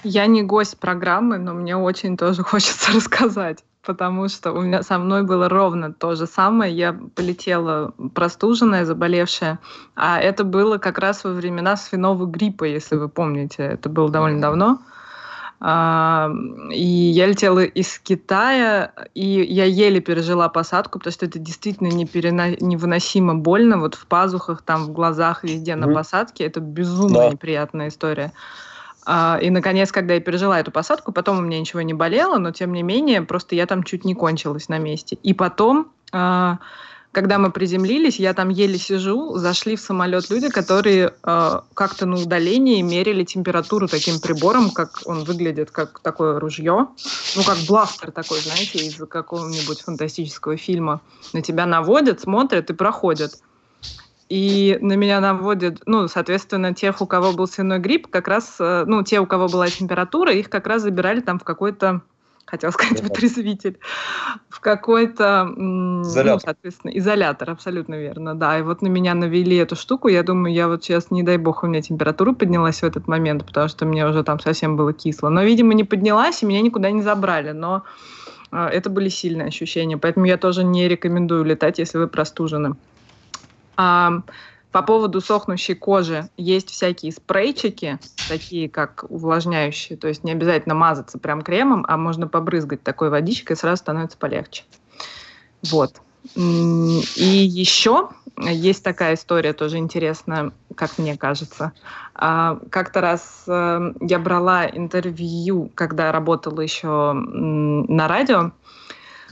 Я 0.04 0.26
не 0.26 0.42
гость 0.42 0.76
программы, 0.76 1.38
но 1.38 1.54
мне 1.54 1.78
очень 1.78 2.18
тоже 2.18 2.42
хочется 2.52 2.92
рассказать 2.92 3.64
потому 3.84 4.28
что 4.28 4.52
у 4.52 4.60
меня 4.60 4.82
со 4.82 4.98
мной 4.98 5.22
было 5.22 5.48
ровно 5.48 5.92
то 5.92 6.14
же 6.14 6.26
самое. 6.26 6.74
Я 6.74 6.96
полетела 7.14 7.92
простуженная, 8.14 8.84
заболевшая, 8.84 9.58
а 9.94 10.20
это 10.20 10.44
было 10.44 10.78
как 10.78 10.98
раз 10.98 11.24
во 11.24 11.32
времена 11.32 11.76
свиного 11.76 12.26
гриппа, 12.26 12.64
если 12.64 12.96
вы 12.96 13.08
помните. 13.08 13.62
Это 13.62 13.88
было 13.88 14.10
довольно 14.10 14.40
давно. 14.40 14.78
А, 15.64 16.28
и 16.72 16.82
я 16.82 17.26
летела 17.26 17.60
из 17.60 17.98
Китая, 18.00 18.92
и 19.14 19.24
я 19.24 19.64
еле 19.64 20.00
пережила 20.00 20.48
посадку, 20.48 20.98
потому 20.98 21.12
что 21.12 21.26
это 21.26 21.38
действительно 21.38 21.88
неперено... 21.88 22.56
невыносимо 22.60 23.36
больно. 23.36 23.78
Вот 23.78 23.94
в 23.94 24.06
пазухах, 24.06 24.62
там, 24.62 24.86
в 24.86 24.92
глазах, 24.92 25.44
везде 25.44 25.76
на 25.76 25.92
посадке. 25.92 26.44
Это 26.44 26.58
безумно 26.58 27.18
да. 27.18 27.30
неприятная 27.30 27.88
история. 27.88 28.32
А, 29.04 29.38
и, 29.42 29.50
наконец, 29.50 29.90
когда 29.90 30.14
я 30.14 30.20
пережила 30.20 30.60
эту 30.60 30.70
посадку, 30.70 31.12
потом 31.12 31.38
у 31.38 31.42
меня 31.42 31.58
ничего 31.58 31.82
не 31.82 31.94
болело, 31.94 32.38
но, 32.38 32.52
тем 32.52 32.72
не 32.72 32.82
менее, 32.82 33.22
просто 33.22 33.54
я 33.54 33.66
там 33.66 33.82
чуть 33.82 34.04
не 34.04 34.14
кончилась 34.14 34.68
на 34.68 34.78
месте. 34.78 35.18
И 35.22 35.34
потом, 35.34 35.90
а, 36.12 36.58
когда 37.10 37.38
мы 37.38 37.50
приземлились, 37.50 38.18
я 38.18 38.32
там 38.32 38.48
еле 38.48 38.78
сижу, 38.78 39.36
зашли 39.36 39.76
в 39.76 39.80
самолет 39.80 40.30
люди, 40.30 40.48
которые 40.48 41.14
а, 41.24 41.64
как-то 41.74 42.06
на 42.06 42.16
удалении 42.16 42.80
мерили 42.80 43.24
температуру 43.24 43.88
таким 43.88 44.20
прибором, 44.20 44.70
как 44.70 45.00
он 45.04 45.24
выглядит, 45.24 45.72
как 45.72 45.98
такое 46.00 46.38
ружье, 46.38 46.88
ну, 47.36 47.42
как 47.44 47.58
бластер 47.68 48.12
такой, 48.12 48.40
знаете, 48.40 48.78
из 48.78 48.96
какого-нибудь 48.96 49.80
фантастического 49.80 50.56
фильма. 50.56 51.00
На 51.32 51.42
тебя 51.42 51.66
наводят, 51.66 52.20
смотрят 52.20 52.70
и 52.70 52.72
проходят. 52.72 53.32
И 54.28 54.78
на 54.80 54.94
меня 54.94 55.20
наводят, 55.20 55.82
ну, 55.86 56.08
соответственно, 56.08 56.74
тех, 56.74 57.00
у 57.02 57.06
кого 57.06 57.32
был 57.32 57.46
свиной 57.46 57.78
грипп, 57.78 58.06
как 58.08 58.28
раз, 58.28 58.56
э, 58.58 58.84
ну, 58.86 59.02
те, 59.02 59.20
у 59.20 59.26
кого 59.26 59.48
была 59.48 59.68
температура, 59.68 60.32
их 60.32 60.48
как 60.48 60.66
раз 60.66 60.82
забирали 60.82 61.20
там 61.20 61.38
в 61.38 61.44
какой-то, 61.44 62.00
хотел 62.46 62.72
сказать, 62.72 63.02
вытрезвитель, 63.02 63.78
в 64.48 64.60
какой-то, 64.60 65.44
ну, 65.44 66.04
соответственно, 66.04 66.92
изолятор, 66.92 67.50
абсолютно 67.50 67.96
верно, 67.96 68.34
да. 68.34 68.58
И 68.58 68.62
вот 68.62 68.80
на 68.80 68.88
меня 68.88 69.14
навели 69.14 69.56
эту 69.56 69.76
штуку, 69.76 70.08
я 70.08 70.22
думаю, 70.22 70.54
я 70.54 70.68
вот 70.68 70.82
сейчас, 70.82 71.10
не 71.10 71.22
дай 71.22 71.36
бог, 71.36 71.62
у 71.62 71.66
меня 71.66 71.82
температура 71.82 72.32
поднялась 72.32 72.80
в 72.80 72.84
этот 72.84 73.08
момент, 73.08 73.44
потому 73.44 73.68
что 73.68 73.84
мне 73.84 74.06
уже 74.06 74.22
там 74.22 74.40
совсем 74.40 74.76
было 74.76 74.92
кисло. 74.92 75.28
Но, 75.28 75.42
видимо, 75.42 75.74
не 75.74 75.84
поднялась, 75.84 76.42
и 76.42 76.46
меня 76.46 76.62
никуда 76.62 76.90
не 76.90 77.02
забрали, 77.02 77.50
но 77.50 77.82
э, 78.50 78.66
это 78.66 78.88
были 78.88 79.10
сильные 79.10 79.48
ощущения, 79.48 79.98
поэтому 79.98 80.24
я 80.26 80.38
тоже 80.38 80.64
не 80.64 80.88
рекомендую 80.88 81.44
летать, 81.44 81.78
если 81.78 81.98
вы 81.98 82.06
простужены. 82.06 82.76
А, 83.82 84.22
по 84.70 84.82
поводу 84.82 85.20
сохнущей 85.20 85.74
кожи 85.74 86.30
есть 86.36 86.70
всякие 86.70 87.10
спрейчики, 87.10 87.98
такие 88.28 88.70
как 88.70 89.04
увлажняющие, 89.08 89.98
то 89.98 90.06
есть 90.08 90.22
не 90.22 90.30
обязательно 90.32 90.74
мазаться 90.74 91.18
прям 91.18 91.42
кремом, 91.42 91.84
а 91.88 91.96
можно 91.96 92.28
побрызгать 92.28 92.82
такой 92.82 93.10
водичкой, 93.10 93.56
и 93.56 93.58
сразу 93.58 93.78
становится 93.78 94.16
полегче. 94.16 94.62
Вот. 95.64 96.00
И 96.36 96.40
еще 97.18 98.10
есть 98.38 98.84
такая 98.84 99.14
история, 99.14 99.52
тоже 99.52 99.78
интересная, 99.78 100.52
как 100.76 100.96
мне 100.96 101.16
кажется. 101.16 101.72
А, 102.14 102.58
как-то 102.70 103.00
раз 103.00 103.42
э, 103.48 103.92
я 104.00 104.18
брала 104.20 104.64
интервью, 104.66 105.72
когда 105.74 106.12
работала 106.12 106.60
еще 106.60 107.12
на 107.12 108.06
радио, 108.06 108.52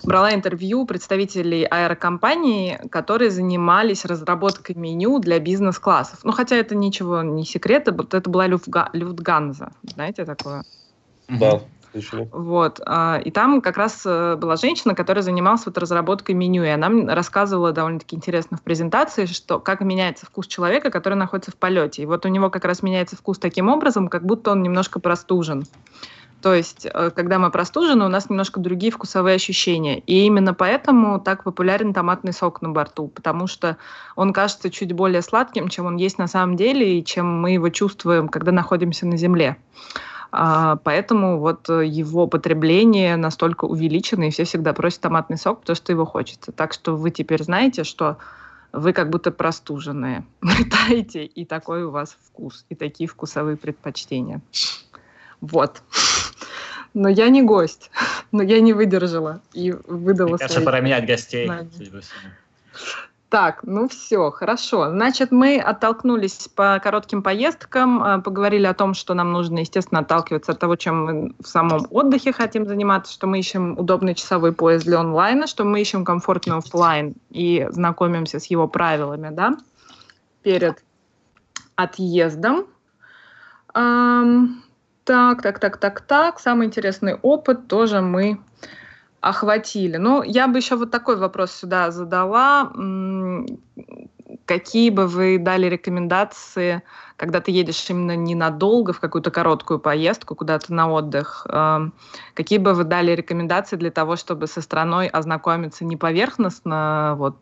брала 0.05 0.35
интервью 0.35 0.87
представителей 0.87 1.65
аэрокомпаний, 1.65 2.79
которые 2.91 3.31
занимались 3.31 4.05
разработкой 4.05 4.75
меню 4.77 5.19
для 5.19 5.39
бизнес-классов. 5.39 6.21
Ну, 6.25 6.33
хотя 6.33 6.57
это 6.57 6.75
ничего 6.75 7.23
не 7.23 7.45
секрет, 7.45 7.89
это 7.89 8.31
была 8.31 8.47
Люфтганза. 8.47 9.73
Знаете 9.83 10.25
такое? 10.25 10.65
Да. 11.29 11.61
Вот. 12.33 12.81
А, 12.87 13.21
и 13.25 13.31
там 13.31 13.61
как 13.61 13.77
раз 13.77 14.03
э, 14.05 14.37
была 14.37 14.57
женщина, 14.57 14.95
которая 14.95 15.23
занималась 15.23 15.67
вот 15.67 15.77
разработкой 15.77 16.35
меню, 16.35 16.63
и 16.63 16.69
она 16.69 16.89
рассказывала 17.13 17.73
довольно-таки 17.73 18.15
интересно 18.17 18.57
в 18.57 18.63
презентации, 18.63 19.27
что 19.27 19.59
как 19.59 19.81
меняется 19.81 20.27
вкус 20.27 20.47
человека, 20.47 20.91
который 20.91 21.15
находится 21.15 21.51
в 21.51 21.57
полете. 21.57 22.03
И 22.03 22.07
вот 22.07 22.25
у 22.27 22.29
него 22.29 22.49
как 22.51 22.65
раз 22.65 22.83
меняется 22.83 23.17
вкус 23.17 23.39
таким 23.39 23.69
образом, 23.69 24.09
как 24.09 24.25
будто 24.25 24.53
он 24.53 24.63
немножко 24.63 25.01
простужен. 25.01 25.65
То 26.43 26.55
есть, 26.55 26.87
э, 26.87 27.11
когда 27.11 27.39
мы 27.39 27.51
простужены, 27.51 28.05
у 28.05 28.09
нас 28.09 28.31
немножко 28.31 28.61
другие 28.61 28.93
вкусовые 28.93 29.35
ощущения. 29.37 29.99
И 30.01 30.25
именно 30.25 30.55
поэтому 30.55 31.21
так 31.21 31.45
популярен 31.45 31.93
томатный 31.93 32.33
сок 32.33 32.63
на 32.63 32.71
борту, 32.71 33.09
потому 33.09 33.47
что 33.47 33.77
он 34.17 34.33
кажется 34.33 34.71
чуть 34.71 34.93
более 34.93 35.23
сладким, 35.23 35.69
чем 35.69 35.87
он 35.87 35.97
есть 35.97 36.19
на 36.19 36.27
самом 36.27 36.57
деле, 36.57 36.99
и 36.99 37.05
чем 37.05 37.41
мы 37.41 37.53
его 37.53 37.69
чувствуем, 37.69 38.29
когда 38.29 38.53
находимся 38.53 39.07
на 39.07 39.17
земле. 39.17 39.57
А, 40.33 40.77
поэтому 40.77 41.39
вот 41.39 41.69
его 41.69 42.27
потребление 42.27 43.17
настолько 43.17 43.65
увеличено, 43.65 44.25
и 44.25 44.31
все 44.31 44.45
всегда 44.45 44.73
просят 44.73 45.01
томатный 45.01 45.37
сок, 45.37 45.61
потому 45.61 45.77
что 45.77 45.93
его 45.93 46.07
хочется. 46.07 46.53
Так 46.53 46.73
что 46.73 46.97
вы 46.97 47.11
теперь 47.11 47.43
знаете, 47.43 47.85
что 47.85 48.17
вы 48.73 48.93
как 48.93 49.11
будто 49.11 49.31
простуженные. 49.31 50.25
Летаете, 50.43 51.25
и 51.25 51.45
такой 51.45 51.85
у 51.85 51.91
вас 51.91 52.17
вкус, 52.27 52.65
и 52.69 52.75
такие 52.75 53.09
вкусовые 53.09 53.57
предпочтения. 53.57 54.41
Вот. 55.41 55.83
Но 56.95 57.09
я 57.09 57.29
не 57.29 57.43
гость. 57.43 57.91
Но 58.33 58.43
я 58.43 58.61
не 58.61 58.73
выдержала 58.73 59.41
и 59.53 59.73
выдала 59.73 60.31
Мне 60.31 60.39
кажется, 60.39 60.61
пора 60.61 60.81
менять 60.81 61.07
гостей. 61.07 61.51
Так, 63.31 63.61
ну 63.63 63.89
все, 63.89 64.33
хорошо. 64.33 64.91
Значит, 64.91 65.31
мы 65.31 65.61
оттолкнулись 65.61 66.49
по 66.49 66.81
коротким 66.83 67.23
поездкам, 67.23 68.03
э, 68.03 68.21
поговорили 68.23 68.67
о 68.67 68.75
том, 68.75 68.93
что 68.93 69.15
нам 69.15 69.31
нужно, 69.31 69.61
естественно, 69.61 70.01
отталкиваться 70.01 70.51
от 70.51 70.59
того, 70.59 70.75
чем 70.75 71.05
мы 71.05 71.35
в 71.41 71.47
самом 71.47 71.87
отдыхе 71.91 72.33
хотим 72.33 72.67
заниматься, 72.67 73.13
что 73.13 73.29
мы 73.29 73.39
ищем 73.39 73.79
удобный 73.79 74.17
часовой 74.17 74.53
пояс 74.53 74.83
для 74.83 74.99
онлайна, 74.99 75.47
что 75.47 75.63
мы 75.63 75.81
ищем 75.81 76.05
комфортный 76.05 76.57
офлайн 76.57 77.15
и 77.31 77.69
знакомимся 77.71 78.41
с 78.41 78.47
его 78.47 78.67
правилами, 78.67 79.29
да, 79.31 79.57
перед 80.43 80.83
отъездом. 81.77 82.67
Так, 85.05 85.43
так, 85.43 85.59
так, 85.59 85.77
так, 85.79 86.01
так. 86.01 86.41
Самый 86.41 86.67
интересный 86.67 87.15
опыт 87.15 87.69
тоже 87.69 88.01
мы 88.01 88.41
охватили. 89.21 89.97
Ну, 89.97 90.23
я 90.23 90.49
бы 90.49 90.59
еще 90.59 90.77
вот 90.77 90.91
такой 90.91 91.17
вопрос 91.17 91.53
сюда 91.53 91.91
задала. 91.91 92.73
Какие 94.45 94.91
бы 94.91 95.07
вы 95.07 95.39
дали 95.39 95.67
рекомендации, 95.67 96.83
когда 97.17 97.41
ты 97.41 97.51
едешь 97.51 97.85
именно 97.91 98.15
ненадолго 98.15 98.93
в 98.93 99.01
какую-то 99.01 99.31
короткую 99.31 99.81
поездку 99.81 100.35
куда-то 100.35 100.73
на 100.73 100.89
отдых? 100.91 101.47
Эм, 101.49 101.93
какие 102.35 102.59
бы 102.59 102.75
вы 102.75 102.85
дали 102.85 103.13
рекомендации 103.13 103.77
для 103.77 103.91
того, 103.91 104.17
чтобы 104.17 104.47
со 104.47 104.61
страной 104.61 105.09
ознакомиться 105.09 105.85
не 105.85 105.97
поверхностно 105.97 107.15
вот 107.19 107.39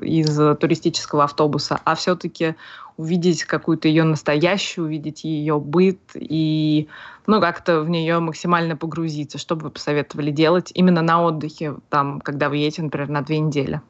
из 0.00 0.36
туристического 0.58 1.24
автобуса, 1.24 1.80
а 1.84 1.94
все-таки 1.94 2.56
увидеть 2.96 3.44
какую-то 3.44 3.88
ее 3.88 4.04
настоящую, 4.04 4.86
увидеть 4.86 5.24
ее 5.24 5.58
быт 5.58 6.00
и 6.14 6.88
ну, 7.26 7.40
как-то 7.40 7.80
в 7.80 7.88
нее 7.88 8.18
максимально 8.18 8.76
погрузиться. 8.76 9.38
Что 9.38 9.56
бы 9.56 9.64
вы 9.64 9.70
посоветовали 9.70 10.30
делать 10.30 10.70
именно 10.74 11.02
на 11.02 11.22
отдыхе, 11.24 11.76
там, 11.88 12.20
когда 12.20 12.48
вы 12.48 12.58
едете, 12.58 12.82
например, 12.82 13.08
на 13.08 13.22
две 13.22 13.38
недели? 13.38 13.80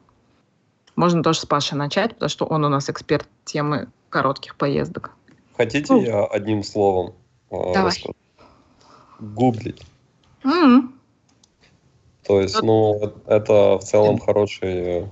Можно 0.95 1.23
тоже 1.23 1.39
с 1.39 1.45
Пашей 1.45 1.77
начать, 1.77 2.13
потому 2.13 2.29
что 2.29 2.45
он 2.45 2.63
у 2.65 2.69
нас 2.69 2.89
эксперт 2.89 3.27
темы 3.45 3.87
коротких 4.09 4.55
поездок. 4.55 5.11
Хотите, 5.57 5.91
ну. 5.93 6.01
я 6.01 6.23
одним 6.25 6.63
словом 6.63 7.13
э, 7.49 7.73
Давай. 7.73 7.85
расскажу? 7.91 8.15
Гуглить. 9.19 9.81
Mm-hmm. 10.43 10.89
То 12.27 12.41
есть, 12.41 12.61
ну, 12.61 13.13
это 13.25 13.77
в 13.79 13.83
целом 13.83 14.19
хороший 14.19 15.07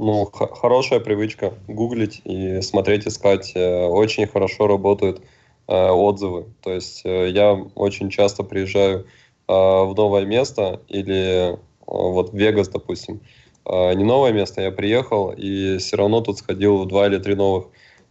ну, 0.00 0.24
хорошая 0.24 0.98
привычка 0.98 1.52
гуглить 1.68 2.22
и 2.24 2.62
смотреть, 2.62 3.06
искать. 3.06 3.52
Э, 3.54 3.86
очень 3.86 4.26
хорошо 4.26 4.66
работают 4.66 5.20
э, 5.68 5.90
отзывы. 5.90 6.46
То 6.62 6.72
есть 6.72 7.02
э, 7.04 7.28
я 7.28 7.52
очень 7.74 8.08
часто 8.08 8.42
приезжаю 8.42 9.00
э, 9.00 9.52
в 9.52 9.92
новое 9.94 10.24
место 10.24 10.80
или 10.88 11.52
э, 11.52 11.56
вот 11.86 12.32
в 12.32 12.34
Вегас, 12.34 12.68
допустим. 12.68 13.20
Э, 13.66 13.92
не 13.92 14.04
новое 14.04 14.32
место, 14.32 14.62
я 14.62 14.70
приехал 14.70 15.32
и 15.36 15.76
все 15.76 15.96
равно 15.96 16.22
тут 16.22 16.38
сходил 16.38 16.78
в 16.78 16.88
два 16.88 17.06
или 17.06 17.18
три 17.18 17.34
новых 17.34 17.66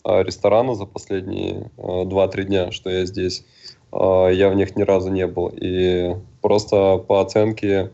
ресторана 0.05 0.75
за 0.75 0.85
последние 0.85 1.71
э, 1.77 2.05
два-три 2.05 2.43
дня, 2.43 2.71
что 2.71 2.89
я 2.89 3.05
здесь. 3.05 3.43
Я 3.91 4.51
в 4.51 4.55
них 4.55 4.75
ни 4.75 4.83
разу 4.83 5.09
не 5.09 5.25
был. 5.25 5.51
И 5.51 6.15
просто 6.43 6.97
по 6.99 7.21
оценке 7.21 7.91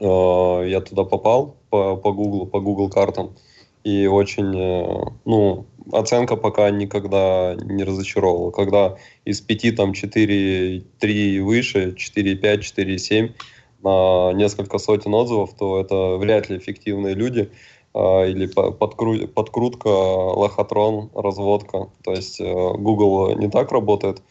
я 0.00 0.80
туда 0.80 1.04
попал 1.04 1.54
по, 1.76 1.96
по 1.96 2.12
Google, 2.12 2.46
по 2.46 2.60
Google 2.60 2.88
картам. 2.88 3.34
И 3.84 4.06
очень, 4.06 4.52
э, 4.56 5.04
ну, 5.24 5.66
оценка 5.92 6.36
пока 6.36 6.70
никогда 6.70 7.56
не 7.62 7.84
разочаровывала. 7.84 8.50
Когда 8.50 8.96
из 9.24 9.40
5, 9.40 9.76
там, 9.76 9.92
4, 9.92 10.82
3 10.98 11.40
выше, 11.40 11.94
4, 11.96 12.34
5, 12.34 12.62
4, 12.62 12.98
7 12.98 13.28
на 13.82 14.32
несколько 14.32 14.78
сотен 14.78 15.14
отзывов, 15.14 15.54
то 15.54 15.80
это 15.80 16.16
вряд 16.16 16.50
ли 16.50 16.56
эффективные 16.56 17.14
люди 17.14 17.50
э, 17.94 18.30
или 18.30 18.46
подкру, 18.46 19.28
подкрутка, 19.28 19.88
лохотрон, 19.88 21.10
разводка. 21.14 21.88
То 22.02 22.12
есть 22.12 22.40
э, 22.40 22.44
Google 22.44 23.36
не 23.36 23.48
так 23.48 23.70
работает. 23.72 24.22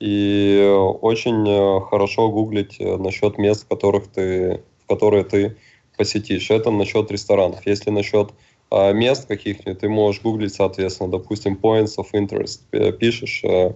И 0.00 0.60
очень 1.00 1.80
хорошо 1.88 2.28
гуглить 2.28 2.80
насчет 2.80 3.38
мест, 3.38 3.64
в 3.64 3.68
которых 3.68 4.08
ты, 4.08 4.60
в 4.84 4.88
которые 4.88 5.22
ты 5.22 5.56
посетишь. 5.96 6.50
Это 6.50 6.70
насчет 6.70 7.10
ресторанов. 7.10 7.66
Если 7.66 7.90
насчет 7.90 8.30
а, 8.70 8.92
мест 8.92 9.26
каких-нибудь, 9.26 9.80
ты 9.80 9.88
можешь 9.88 10.22
гуглить, 10.22 10.54
соответственно, 10.54 11.10
допустим, 11.10 11.58
points 11.60 11.96
of 11.98 12.06
interest, 12.12 12.92
пишешь 12.92 13.42
а, 13.44 13.74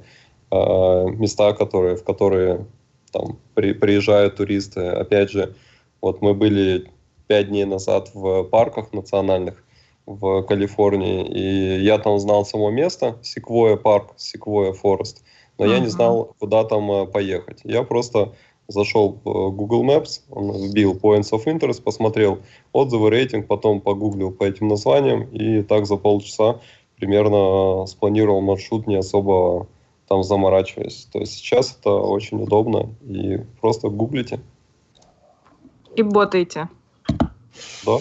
а, 0.51 1.07
места, 1.07 1.53
которые, 1.53 1.97
в 1.97 2.05
которые 2.05 2.67
там 3.13 3.39
при, 3.55 3.73
приезжают 3.73 4.37
туристы. 4.37 4.81
Опять 4.87 5.31
же, 5.31 5.55
вот 6.01 6.23
мы 6.23 6.35
были 6.35 6.91
пять 7.27 7.49
дней 7.49 7.65
назад 7.65 8.11
в 8.15 8.45
парках 8.45 8.93
национальных 8.93 9.65
в 10.07 10.43
Калифорнии, 10.43 11.27
и 11.27 11.85
я 11.85 11.99
там 11.99 12.19
знал 12.19 12.47
само 12.47 12.71
место, 12.71 13.19
Секвоя 13.23 13.77
парк, 13.77 14.15
Секвоя 14.17 14.73
Форест, 14.73 15.23
но 15.59 15.67
uh-huh. 15.67 15.71
я 15.71 15.79
не 15.81 15.89
знал, 15.89 16.35
куда 16.39 16.65
там 16.65 17.11
поехать. 17.11 17.61
Я 17.63 17.83
просто 17.83 18.33
зашел 18.69 19.19
в 19.25 19.51
Google 19.51 19.85
Maps, 19.85 20.21
он 20.31 20.53
вбил 20.53 20.95
Points 20.95 21.33
of 21.33 21.45
Interest, 21.47 21.83
посмотрел 21.83 22.39
отзывы, 22.73 23.11
рейтинг, 23.11 23.47
потом 23.47 23.81
погуглил 23.81 24.31
по 24.31 24.45
этим 24.45 24.69
названиям, 24.69 25.23
и 25.23 25.63
так 25.63 25.87
за 25.87 25.97
полчаса 25.97 26.61
примерно 26.97 27.87
спланировал 27.87 28.41
маршрут, 28.43 28.87
не 28.87 28.97
особо 28.97 29.67
там 30.07 30.23
заморачиваясь. 30.23 31.09
То 31.11 31.21
есть 31.21 31.33
сейчас 31.33 31.77
это 31.79 31.91
очень 31.91 32.43
удобно, 32.43 32.91
и 33.03 33.39
просто 33.61 33.89
гуглите. 33.89 34.41
И 35.97 36.03
ботаете. 36.03 36.69
Да. 37.85 37.99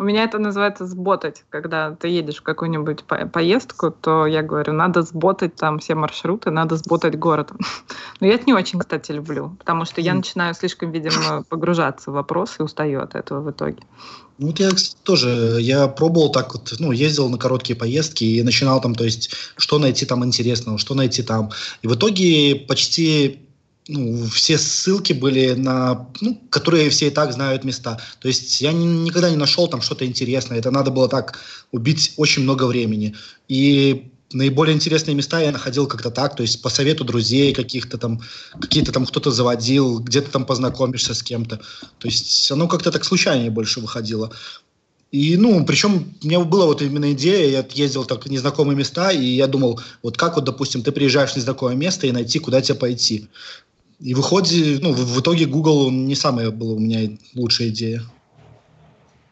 У 0.00 0.02
меня 0.02 0.24
это 0.24 0.38
называется 0.38 0.86
сботать. 0.86 1.44
Когда 1.50 1.94
ты 1.94 2.08
едешь 2.08 2.38
в 2.38 2.42
какую-нибудь 2.42 3.04
по 3.04 3.26
поездку, 3.26 3.90
то 3.90 4.24
я 4.24 4.40
говорю, 4.40 4.72
надо 4.72 5.02
сботать 5.02 5.56
там 5.56 5.78
все 5.78 5.94
маршруты, 5.94 6.50
надо 6.50 6.78
сботать 6.78 7.18
город. 7.18 7.50
Но 8.20 8.26
я 8.26 8.32
это 8.32 8.44
не 8.46 8.54
очень, 8.54 8.78
кстати, 8.78 9.12
люблю, 9.12 9.54
потому 9.58 9.84
что 9.84 10.00
я 10.00 10.14
начинаю 10.14 10.54
слишком, 10.54 10.90
видимо, 10.90 11.44
погружаться 11.50 12.10
в 12.10 12.14
вопросы 12.14 12.54
и 12.60 12.62
устаю 12.62 13.02
от 13.02 13.14
этого 13.14 13.42
в 13.42 13.50
итоге. 13.50 13.82
Ну, 14.38 14.54
я 14.56 14.70
тоже, 15.02 15.58
я 15.60 15.86
пробовал 15.86 16.32
так 16.32 16.54
вот, 16.54 16.72
ну, 16.78 16.92
ездил 16.92 17.28
на 17.28 17.36
короткие 17.36 17.76
поездки 17.76 18.24
и 18.24 18.42
начинал 18.42 18.80
там, 18.80 18.94
то 18.94 19.04
есть, 19.04 19.34
что 19.58 19.78
найти 19.78 20.06
там 20.06 20.24
интересного, 20.24 20.78
что 20.78 20.94
найти 20.94 21.22
там. 21.22 21.50
И 21.82 21.86
в 21.86 21.94
итоге 21.94 22.56
почти 22.56 23.49
ну, 23.90 24.26
все 24.28 24.56
ссылки 24.56 25.12
были 25.12 25.52
на, 25.52 26.08
ну, 26.20 26.40
которые 26.50 26.90
все 26.90 27.08
и 27.08 27.10
так 27.10 27.32
знают 27.32 27.64
места. 27.64 27.98
То 28.20 28.28
есть 28.28 28.60
я 28.60 28.72
ни, 28.72 28.84
никогда 28.84 29.30
не 29.30 29.36
нашел 29.36 29.68
там 29.68 29.82
что-то 29.82 30.06
интересное. 30.06 30.58
Это 30.58 30.70
надо 30.70 30.90
было 30.90 31.08
так 31.08 31.38
убить 31.72 32.14
очень 32.16 32.42
много 32.42 32.64
времени. 32.64 33.16
И 33.48 34.12
наиболее 34.32 34.74
интересные 34.74 35.14
места 35.14 35.40
я 35.40 35.50
находил 35.50 35.86
как-то 35.86 36.10
так, 36.10 36.36
то 36.36 36.42
есть 36.42 36.62
по 36.62 36.68
совету 36.68 37.04
друзей 37.04 37.52
каких-то 37.52 37.98
там, 37.98 38.20
какие-то 38.60 38.92
там 38.92 39.06
кто-то 39.06 39.30
заводил, 39.30 39.98
где-то 39.98 40.30
там 40.30 40.46
познакомишься 40.46 41.14
с 41.14 41.22
кем-то. 41.22 41.60
То 41.98 42.08
есть 42.08 42.50
оно 42.52 42.68
как-то 42.68 42.92
так 42.92 43.04
случайнее 43.04 43.50
больше 43.50 43.80
выходило. 43.80 44.32
И, 45.10 45.36
ну, 45.36 45.64
причем 45.66 46.14
у 46.22 46.26
меня 46.26 46.38
была 46.40 46.66
вот 46.66 46.82
именно 46.82 47.12
идея, 47.12 47.50
я 47.50 47.66
ездил 47.72 48.04
так 48.04 48.24
в 48.24 48.30
незнакомые 48.30 48.76
места, 48.76 49.10
и 49.10 49.24
я 49.24 49.48
думал, 49.48 49.80
вот 50.04 50.16
как 50.16 50.36
вот, 50.36 50.44
допустим, 50.44 50.82
ты 50.82 50.92
приезжаешь 50.92 51.32
в 51.32 51.36
незнакомое 51.36 51.74
место 51.74 52.06
и 52.06 52.12
найти, 52.12 52.38
куда 52.38 52.60
тебе 52.60 52.76
пойти. 52.78 53.28
И 54.00 54.14
выходит, 54.14 54.82
ну, 54.82 54.92
в, 54.92 54.96
в 54.96 55.20
итоге 55.20 55.46
Google 55.46 55.90
не 55.90 56.14
самая 56.14 56.50
была 56.50 56.74
у 56.74 56.78
меня 56.78 57.16
лучшая 57.34 57.68
идея. 57.68 58.02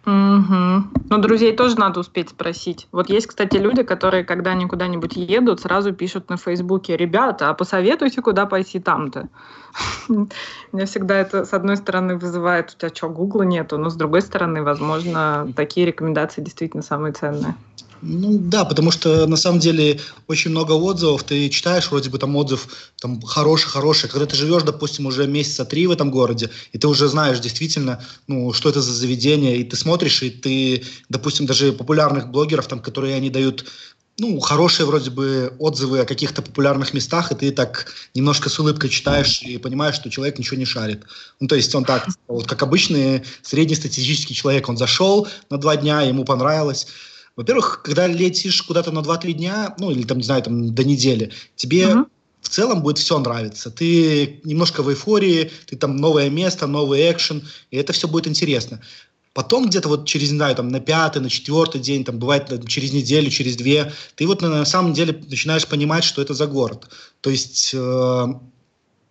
Угу. 0.09 1.05
Но 1.11 1.19
друзей 1.19 1.55
тоже 1.55 1.79
надо 1.79 2.01
успеть 2.01 2.31
спросить. 2.31 2.87
Вот 2.93 3.11
есть, 3.11 3.27
кстати, 3.27 3.57
люди, 3.57 3.83
которые, 3.83 4.25
когда 4.25 4.53
они 4.53 4.67
куда-нибудь 4.67 5.17
едут, 5.17 5.61
сразу 5.61 5.93
пишут 5.93 6.31
на 6.31 6.39
Фейсбуке, 6.39 6.97
ребята, 6.97 7.51
а 7.51 7.55
посоветуйте, 7.55 8.23
куда 8.23 8.47
пойти 8.47 8.79
там-то. 8.81 9.29
Меня 10.09 10.87
всегда 10.87 11.17
это, 11.17 11.45
с 11.45 11.53
одной 11.53 11.77
стороны, 11.77 12.17
вызывает, 12.17 12.71
у 12.75 12.79
тебя 12.79 12.95
что, 12.95 13.11
Гугла 13.11 13.43
нету, 13.43 13.77
но 13.77 13.91
с 13.91 13.97
другой 13.97 14.23
стороны, 14.23 14.63
возможно, 14.63 15.53
такие 15.55 15.87
рекомендации 15.87 16.41
действительно 16.41 16.83
самые 16.83 17.13
ценные. 17.13 17.55
Ну 18.03 18.39
да, 18.39 18.65
потому 18.65 18.91
что 18.91 19.27
на 19.27 19.37
самом 19.37 19.61
деле 19.61 20.01
очень 20.27 20.51
много 20.51 20.73
отзывов. 20.73 21.25
Ты 21.25 21.49
читаешь 21.49 21.91
вроде 21.91 22.11
бы 22.11 22.19
там 22.19 22.37
отзыв 22.37 22.69
там 23.01 23.21
хороший, 23.23 23.69
хороший. 23.69 24.09
Когда 24.09 24.27
ты 24.27 24.37
живешь, 24.37 24.63
допустим, 24.63 25.07
уже 25.07 25.27
месяца 25.27 25.65
три 25.65 25.87
в 25.87 25.91
этом 25.91 26.11
городе, 26.11 26.51
и 26.73 26.79
ты 26.79 26.87
уже 26.87 27.09
знаешь 27.09 27.41
действительно, 27.41 28.05
ну, 28.27 28.53
что 28.53 28.69
это 28.69 28.81
за 28.81 28.93
заведение, 28.93 29.59
и 29.59 29.65
ты 29.65 29.77
смотришь, 29.77 30.23
и 30.23 30.31
ты, 30.31 30.85
допустим, 31.09 31.47
даже 31.47 31.73
популярных 31.73 32.29
блогеров, 32.29 32.69
там, 32.69 32.81
которые 32.81 33.15
они 33.17 33.31
дают 33.31 33.65
ну, 34.21 34.41
хорошие 34.41 34.85
вроде 34.85 35.11
бы 35.11 35.55
отзывы 35.61 36.01
о 36.01 36.05
каких-то 36.05 36.43
популярных 36.43 36.93
местах, 36.93 37.31
и 37.31 37.37
ты 37.37 37.53
так 37.53 37.93
немножко 38.15 38.49
с 38.49 38.59
улыбкой 38.59 38.91
читаешь 38.91 39.43
и 39.43 39.59
понимаешь, 39.59 39.95
что 39.95 40.11
человек 40.11 40.39
ничего 40.39 40.57
не 40.57 40.65
шарит. 40.65 41.05
Ну, 41.39 41.47
то 41.47 41.55
есть 41.55 41.73
он 41.75 41.85
так, 41.85 42.09
вот 42.27 42.49
как 42.49 42.63
обычный 42.63 43.23
среднестатистический 43.43 44.35
человек, 44.35 44.69
он 44.69 44.77
зашел 44.77 45.29
на 45.51 45.59
два 45.59 45.77
дня, 45.77 46.03
ему 46.03 46.25
понравилось, 46.25 46.89
во-первых, 47.39 47.83
когда 47.85 48.09
летишь 48.09 48.63
куда-то 48.63 48.91
на 48.91 48.99
2-3 48.99 49.33
дня, 49.33 49.77
ну 49.79 49.93
или 49.93 50.03
там, 50.03 50.19
не 50.19 50.25
знаю, 50.25 50.43
там 50.43 50.75
до 50.75 50.83
недели, 50.83 51.31
тебе 51.55 51.85
uh-huh. 51.85 52.05
в 52.41 52.49
целом 52.49 52.83
будет 52.83 52.99
все 52.99 53.17
нравиться. 53.17 53.71
Ты 53.71 54.41
немножко 54.43 54.83
в 54.83 54.91
эйфории, 54.91 55.53
ты 55.67 55.77
там 55.77 55.95
новое 55.95 56.31
место, 56.31 56.67
новый 56.67 57.09
экшен, 57.09 57.47
и 57.71 57.77
это 57.77 57.93
все 57.93 58.09
будет 58.09 58.27
интересно. 58.27 58.81
Потом 59.35 59.69
где-то 59.69 59.89
вот 59.89 60.05
через, 60.05 60.33
не 60.33 60.39
знаю, 60.39 60.57
там 60.57 60.69
на 60.69 60.81
пятый, 60.81 61.23
на 61.23 61.31
четвертый 61.31 61.81
день, 61.81 62.05
там 62.05 62.19
бывает 62.19 62.47
там, 62.47 62.67
через 62.67 62.93
неделю, 62.93 63.31
через 63.31 63.55
две, 63.55 63.93
ты 64.17 64.27
вот 64.27 64.43
на, 64.43 64.49
на 64.49 64.65
самом 64.65 64.93
деле 64.93 65.23
начинаешь 65.31 65.69
понимать, 65.69 66.03
что 66.03 66.21
это 66.21 66.35
за 66.35 66.49
город. 66.49 66.89
То 67.21 67.31
есть 67.31 67.71
э, 67.73 68.27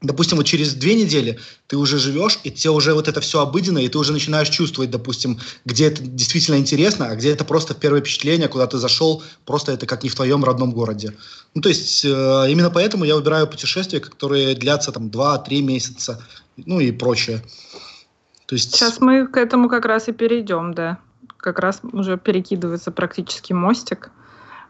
допустим, 0.02 0.38
вот 0.38 0.46
через 0.46 0.74
две 0.74 0.96
недели 0.96 1.40
ты 1.68 1.78
уже 1.78 1.98
живешь, 1.98 2.40
и 2.44 2.52
тебе 2.52 2.72
уже 2.72 2.94
вот 2.94 3.08
это 3.08 3.20
все 3.22 3.42
обыденно, 3.42 3.80
и 3.80 3.88
ты 3.88 3.98
уже 3.98 4.14
начинаешь 4.14 4.50
чувствовать, 4.50 4.92
допустим, 4.92 5.40
где 5.66 5.88
это 5.88 6.02
действительно 6.02 6.58
интересно, 6.58 7.08
а 7.08 7.16
где 7.16 7.32
это 7.32 7.44
просто 7.46 7.74
первое 7.74 8.02
впечатление, 8.02 8.48
куда 8.48 8.68
ты 8.68 8.78
зашел, 8.78 9.24
просто 9.46 9.72
это 9.72 9.86
как 9.86 10.04
не 10.04 10.10
в 10.10 10.16
твоем 10.16 10.44
родном 10.44 10.72
городе. 10.72 11.14
Ну, 11.56 11.62
то 11.62 11.70
есть 11.70 12.06
э, 12.06 12.10
именно 12.50 12.70
поэтому 12.70 13.06
я 13.06 13.16
выбираю 13.16 13.48
путешествия, 13.48 14.00
которые 14.00 14.56
длятся 14.56 14.92
там 14.92 15.08
2-3 15.08 15.62
месяца, 15.62 16.22
ну 16.58 16.80
и 16.80 16.92
прочее. 16.92 17.42
То 18.46 18.56
есть... 18.56 18.76
Сейчас 18.76 19.00
мы 19.00 19.28
к 19.28 19.38
этому 19.38 19.68
как 19.68 19.86
раз 19.86 20.08
и 20.08 20.12
перейдем, 20.12 20.74
да. 20.74 21.00
Как 21.38 21.60
раз 21.60 21.82
уже 21.92 22.18
перекидывается 22.18 22.92
практически 22.92 23.54
мостик. 23.54 24.12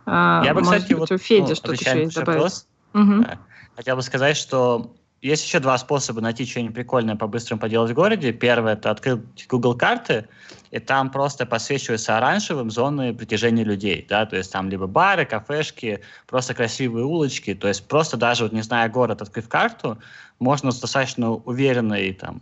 А, 0.06 0.42
я 0.46 0.54
бы, 0.54 0.62
Может 0.62 0.84
кстати, 0.84 0.94
быть, 0.94 1.00
вот, 1.00 1.12
у 1.12 1.18
Феди 1.18 1.50
ну, 1.50 1.56
что-то 1.56 1.74
еще 1.74 2.02
есть 2.02 2.16
добавить. 2.16 2.66
Угу. 2.94 3.26
Хотел 3.76 3.96
бы 3.98 4.02
сказать, 4.02 4.38
что 4.38 4.92
есть 5.22 5.46
еще 5.46 5.60
два 5.60 5.78
способа 5.78 6.22
найти 6.22 6.46
что-нибудь 6.46 6.76
прикольное 6.76 7.16
по-быстрому 7.16 7.60
поделать 7.60 7.92
в 7.92 7.96
городе. 7.96 8.32
Первое– 8.34 8.74
это 8.74 8.92
открыть 8.92 9.48
Google 9.50 9.76
карты, 9.76 10.28
и 10.70 10.80
там 10.80 11.10
просто 11.10 11.46
подсвечиваются 11.46 12.18
оранжевым 12.18 12.70
зоны 12.70 13.14
притяжения 13.14 13.64
людей, 13.64 14.06
да, 14.08 14.26
то 14.26 14.36
есть 14.36 14.52
там 14.52 14.70
либо 14.70 14.86
бары, 14.86 15.26
кафешки, 15.26 16.02
просто 16.28 16.54
красивые 16.54 17.06
улочки, 17.06 17.56
то 17.56 17.68
есть 17.68 17.88
просто 17.88 18.18
даже, 18.18 18.44
вот 18.44 18.54
не 18.54 18.62
зная 18.62 18.90
город, 18.90 19.22
открыв 19.22 19.50
карту, 19.50 19.98
можно 20.40 20.72
с 20.72 20.80
достаточно 20.80 21.32
уверенной, 21.32 22.14
там, 22.14 22.42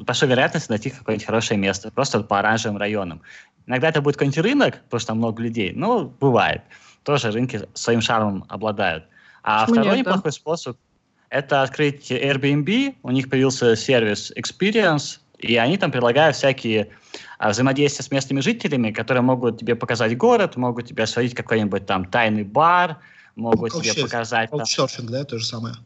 большой 0.00 0.28
вероятностью 0.28 0.72
найти 0.72 0.90
какое-нибудь 0.90 1.26
хорошее 1.26 1.58
место, 1.58 1.90
просто 1.90 2.20
по 2.20 2.38
оранжевым 2.38 2.76
районам. 2.76 3.22
Иногда 3.66 3.88
это 3.88 4.02
будет 4.02 4.16
какой-нибудь 4.16 4.44
рынок, 4.44 4.82
потому 4.84 5.00
что 5.00 5.06
там 5.08 5.18
много 5.18 5.42
людей, 5.42 5.72
но 5.74 6.04
бывает. 6.04 6.62
Тоже 7.02 7.30
рынки 7.30 7.66
своим 7.72 8.02
шармом 8.02 8.44
обладают. 8.48 9.04
А 9.42 9.60
Почему 9.60 9.76
второй 9.76 9.96
нет, 9.96 10.06
неплохой 10.06 10.32
способ– 10.32 10.76
это 11.30 11.62
открыть 11.62 12.10
Airbnb, 12.10 12.96
у 13.02 13.10
них 13.10 13.30
появился 13.30 13.76
сервис 13.76 14.32
Experience, 14.36 15.20
И 15.38 15.56
они 15.56 15.78
там 15.78 15.90
предлагают 15.90 16.36
всякие 16.36 16.90
а, 17.38 17.50
взаимодействия 17.50 18.04
с 18.04 18.10
местными 18.10 18.40
жителями, 18.40 18.90
которые 18.90 19.22
могут 19.22 19.58
тебе 19.58 19.74
показать 19.74 20.16
город, 20.18 20.56
могут 20.56 20.88
тебе 20.88 21.06
сводить 21.06 21.34
какой-нибудь 21.34 21.86
там 21.86 22.04
тайный 22.04 22.44
бар, 22.44 22.98
могут 23.36 23.72
тебе 23.72 23.94
показать... 23.94 24.50
Каучсерфинг, 24.50 25.10
да, 25.10 25.24
то 25.24 25.38
же 25.38 25.46
самое. 25.46 25.76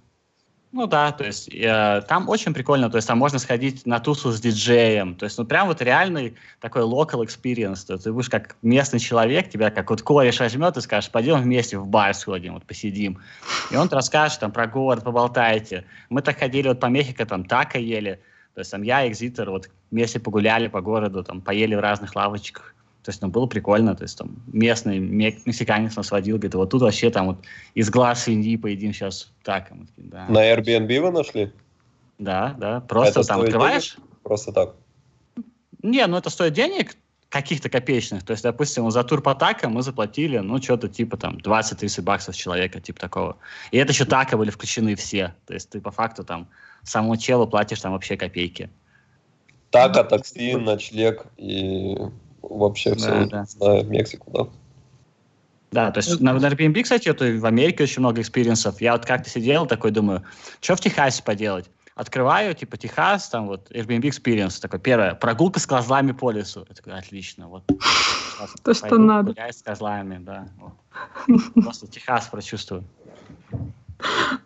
Ну 0.77 0.89
да, 0.89 1.12
то 1.12 1.22
есть 1.22 1.49
э, 1.55 2.03
там 2.09 2.29
очень 2.29 2.53
прикольно, 2.53 2.91
то 2.91 2.97
есть 2.97 3.07
там 3.07 3.16
можно 3.16 3.39
сходить 3.39 3.87
на 3.87 4.01
тусу 4.01 4.33
с 4.33 4.41
диджеем, 4.41 5.14
то 5.14 5.25
есть 5.25 5.39
ну 5.39 5.45
прям 5.45 5.68
вот 5.68 5.81
реальный 5.81 6.35
такой 6.61 6.83
local 6.83 7.25
experience, 7.25 7.87
то 7.87 7.93
есть 7.93 8.03
ты 8.03 8.12
будешь 8.12 8.29
как 8.29 8.57
местный 8.61 8.99
человек, 8.99 9.49
тебя 9.51 9.70
как 9.70 9.89
вот 9.91 10.03
кореш 10.03 10.41
возьмет 10.41 10.77
и 10.77 10.81
скажешь, 10.81 11.12
пойдем 11.12 11.41
вместе 11.41 11.79
в 11.79 11.87
бар 11.87 12.12
сходим, 12.12 12.55
вот 12.55 12.64
посидим, 12.64 13.20
и 13.70 13.77
он 13.77 13.89
расскажет 13.89 14.41
там 14.41 14.51
про 14.51 14.66
город, 14.66 15.05
поболтайте. 15.05 15.85
Мы 16.09 16.22
так 16.22 16.41
ходили 16.41 16.66
вот 16.66 16.81
по 16.81 16.87
Мехико, 16.87 17.25
там 17.25 17.45
тако 17.45 17.79
ели, 17.79 18.20
то 18.55 18.59
есть 18.62 18.72
там 18.72 18.83
я, 18.83 19.07
Экзитер, 19.07 19.51
вот 19.51 19.70
вместе 19.93 20.18
погуляли 20.18 20.66
по 20.66 20.81
городу, 20.81 21.22
там 21.22 21.41
поели 21.41 21.77
в 21.77 21.81
разных 21.81 22.16
лавочках. 22.16 22.75
То 23.05 23.11
есть, 23.11 23.21
ну, 23.21 23.29
было 23.29 23.47
прикольно, 23.47 23.95
то 23.95 24.03
есть, 24.03 24.17
там, 24.17 24.43
местный 24.47 24.99
мексиканец 24.99 25.95
нас 25.95 26.11
водил, 26.11 26.37
говорит, 26.37 26.55
вот 26.55 26.71
тут 26.71 26.81
вообще 26.81 27.11
там 27.11 27.27
вот 27.27 27.45
из 27.75 27.91
глаз 27.91 28.23
свиньи 28.23 28.57
поедим 28.57 28.95
сейчас 28.95 29.31
так. 29.43 29.71
Мы 29.71 29.87
такие, 29.87 30.09
да. 30.09 30.27
На 30.29 30.51
Airbnb 30.51 31.01
вы 31.01 31.11
нашли? 31.11 31.53
Да, 32.19 32.55
да, 32.59 32.81
просто 32.81 33.21
это 33.21 33.29
там 33.29 33.41
открываешь. 33.43 33.97
Денег? 33.97 34.09
Просто 34.23 34.53
так? 34.53 34.75
Не, 35.83 36.07
ну 36.07 36.17
это 36.17 36.31
стоит 36.31 36.55
денег, 36.55 36.97
каких-то 37.29 37.69
копеечных. 37.69 38.23
То 38.25 38.31
есть, 38.31 38.43
допустим, 38.43 38.91
за 38.91 39.05
тур 39.05 39.21
по 39.21 39.35
тако 39.35 39.69
мы 39.69 39.83
заплатили, 39.83 40.39
ну, 40.39 40.63
что-то 40.63 40.89
типа 40.89 41.19
там 41.19 41.37
20-30 41.37 42.01
баксов 42.01 42.35
человека, 42.35 42.81
типа 42.81 42.99
такого. 43.01 43.37
И 43.71 43.77
это 43.77 43.93
еще 43.93 44.07
тако 44.07 44.39
были 44.39 44.49
включены 44.49 44.95
все. 44.95 45.35
То 45.45 45.53
есть 45.53 45.69
ты 45.69 45.81
по 45.83 45.91
факту 45.91 46.25
там 46.25 46.49
самому 46.85 47.19
челу 47.19 47.47
платишь 47.47 47.81
там 47.81 47.93
вообще 47.93 48.17
копейки. 48.17 48.71
Тако, 49.71 50.05
такси, 50.05 50.55
ночлег 50.55 51.27
и 51.37 51.97
вообще 52.51 52.95
все, 52.95 53.26
да, 53.26 53.45
да. 53.61 53.82
Мексику, 53.82 54.30
да. 54.30 54.49
Да, 55.74 55.90
то 55.90 55.99
есть 55.99 56.20
на, 56.20 56.32
на 56.32 56.47
Airbnb, 56.47 56.84
кстати, 56.84 57.09
это 57.09 57.24
в 57.24 57.45
Америке 57.45 57.82
очень 57.82 58.01
много 58.01 58.20
experience 58.20 58.67
ов. 58.67 58.81
Я 58.80 58.92
вот 58.92 59.05
как-то 59.05 59.28
сидел 59.28 59.66
такой, 59.66 59.90
думаю, 59.90 60.22
что 60.61 60.76
в 60.76 60.80
Техасе 60.80 61.22
поделать? 61.22 61.68
Открываю, 61.97 62.55
типа, 62.55 62.76
Техас, 62.76 63.28
там 63.28 63.49
вот 63.49 63.70
Airbnb 63.72 64.03
Experience, 64.03 64.61
такой, 64.61 64.78
первое, 64.78 65.14
прогулка 65.14 65.59
с 65.59 65.66
козлами 65.66 66.12
по 66.12 66.30
лесу. 66.30 66.64
Я 66.68 66.74
такой, 66.74 66.92
отлично, 66.97 67.49
вот. 67.49 67.64
То, 68.62 68.74
что 68.74 68.99
надо. 68.99 69.34
С 69.36 69.62
козлами, 69.62 70.18
да. 70.18 70.49
Вот. 70.59 71.42
Просто 71.55 71.88
Техас 71.88 72.26
прочувствую. 72.26 72.84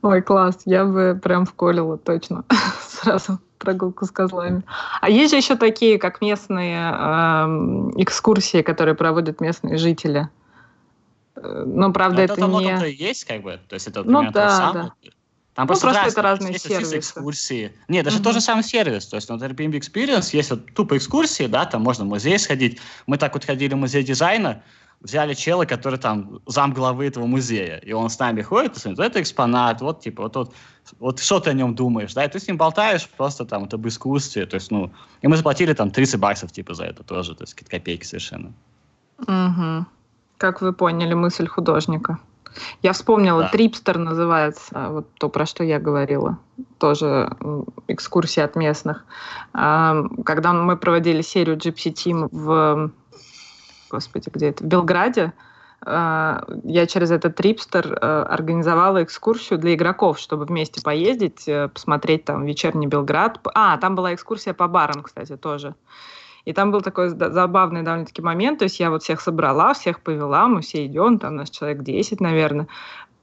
Ой, 0.03 0.23
класс, 0.23 0.61
я 0.65 0.85
бы 0.85 1.19
прям 1.23 1.45
вколила 1.47 1.99
точно 1.99 2.45
сразу 2.89 3.39
прогулку 3.59 4.07
с 4.07 4.11
козлами. 4.11 4.63
А 5.01 5.11
есть 5.11 5.31
же 5.33 5.37
еще 5.37 5.57
такие, 5.57 5.99
как 5.99 6.21
местные 6.21 6.79
э, 6.79 8.03
экскурсии, 8.03 8.63
которые 8.63 8.95
проводят 8.95 9.41
местные 9.41 9.77
жители. 9.77 10.29
Э, 11.37 11.65
но, 11.67 11.93
правда, 11.93 12.19
Но 12.19 12.23
это, 12.23 12.33
это 12.35 12.87
не... 12.87 12.93
есть, 12.93 13.25
как 13.25 13.43
бы, 13.43 13.61
то 13.69 13.75
есть 13.75 13.87
это 13.87 14.03
ну, 14.05 14.31
да, 14.31 14.51
самое. 14.51 14.93
да. 15.03 15.11
Там 15.59 15.65
ну, 15.65 15.69
просто, 15.71 15.87
просто 15.89 16.07
это 16.07 16.23
разные 16.23 16.53
есть 16.53 16.69
сервисы. 16.69 16.99
экскурсии. 16.99 17.73
Нет, 17.89 18.05
даже 18.05 18.19
mm-hmm. 18.19 18.23
тот 18.23 18.35
же 18.35 18.41
самый 18.41 18.63
сервис. 18.63 19.09
То 19.09 19.17
есть 19.17 19.29
на 19.29 19.35
Airbnb 19.35 19.73
Experience 19.73 20.29
есть 20.33 20.51
вот 20.51 20.73
тупо 20.73 20.97
экскурсии, 20.97 21.49
да, 21.49 21.67
там 21.67 21.83
можно 21.83 22.05
в 22.05 22.07
музей 22.07 22.39
сходить. 22.39 22.79
Мы 23.09 23.19
так 23.19 23.35
вот 23.35 23.45
ходили 23.45 23.75
в 23.75 23.77
музей 23.77 24.05
дизайна, 24.05 24.63
взяли 25.01 25.35
чела, 25.35 25.65
который 25.65 25.99
там 25.99 26.41
зам 26.47 26.73
главы 26.73 27.07
этого 27.07 27.27
музея, 27.27 27.77
и 27.77 27.93
он 27.93 28.11
с 28.11 28.19
нами 28.19 28.43
ходит, 28.43 28.77
и 28.77 28.81
смотрит, 28.81 29.01
это 29.01 29.21
экспонат, 29.21 29.81
вот 29.81 30.01
типа, 30.01 30.25
вот, 30.25 30.37
вот, 30.37 30.55
вот 30.99 31.21
что 31.21 31.39
ты 31.39 31.51
о 31.51 31.53
нем 31.53 31.75
думаешь, 31.75 32.15
да, 32.15 32.25
и 32.25 32.29
ты 32.29 32.41
с 32.41 32.49
ним 32.49 32.57
болтаешь 32.57 33.09
просто 33.09 33.45
там, 33.45 33.65
это 33.65 33.77
об 33.77 33.87
искусстве, 33.87 34.47
то 34.47 34.57
есть, 34.57 34.71
ну, 34.71 34.91
и 35.23 35.29
мы 35.29 35.37
заплатили 35.37 35.73
там 35.73 35.91
30 35.91 36.21
баксов 36.21 36.51
типа 36.51 36.75
за 36.75 36.85
это 36.85 37.05
тоже, 37.05 37.35
то 37.35 37.45
есть 37.45 37.55
какие-то 37.55 37.77
копейки 37.77 38.05
совершенно. 38.05 38.53
Угу. 39.19 39.87
Как 40.37 40.61
вы 40.63 40.73
поняли 40.73 41.15
мысль 41.15 41.47
художника? 41.47 42.19
Я 42.83 42.93
вспомнила, 42.93 43.43
да. 43.43 43.49
Трипстер 43.51 43.99
называется, 43.99 44.89
вот 44.91 45.07
то, 45.19 45.29
про 45.29 45.47
что 45.47 45.65
я 45.65 45.79
говорила. 45.79 46.39
Тоже 46.79 47.31
экскурсия 47.89 48.45
от 48.45 48.57
местных. 48.57 49.05
Когда 49.53 50.53
мы 50.53 50.77
проводили 50.77 51.23
серию 51.23 51.57
Gypsy 51.57 51.93
Team 51.93 52.29
в 52.33 52.91
господи, 53.91 54.31
где 54.33 54.49
это, 54.49 54.65
в 54.65 54.67
Белграде, 54.67 55.33
э, 55.85 56.41
я 56.65 56.87
через 56.87 57.11
этот 57.11 57.37
трипстер 57.37 57.93
э, 57.93 58.23
организовала 58.23 59.03
экскурсию 59.03 59.59
для 59.59 59.75
игроков, 59.75 60.19
чтобы 60.19 60.45
вместе 60.45 60.83
поездить, 60.83 61.49
э, 61.49 61.69
посмотреть 61.69 62.25
там 62.25 62.45
вечерний 62.45 62.87
Белград. 62.87 63.41
А, 63.55 63.77
там 63.79 63.95
была 63.95 64.15
экскурсия 64.15 64.55
по 64.55 64.69
барам, 64.69 65.03
кстати, 65.03 65.37
тоже. 65.37 65.75
И 66.45 66.55
там 66.55 66.71
был 66.71 66.81
такой 66.81 67.11
забавный 67.11 67.83
довольно-таки 67.83 68.23
момент, 68.23 68.61
то 68.61 68.65
есть 68.65 68.81
я 68.81 68.91
вот 68.91 69.03
всех 69.03 69.21
собрала, 69.21 69.75
всех 69.75 70.01
повела, 70.01 70.49
мы 70.49 70.63
все 70.63 70.87
идем, 70.87 71.19
там 71.19 71.37
нас 71.37 71.51
человек 71.51 71.83
10, 71.83 72.21
наверное, 72.21 72.69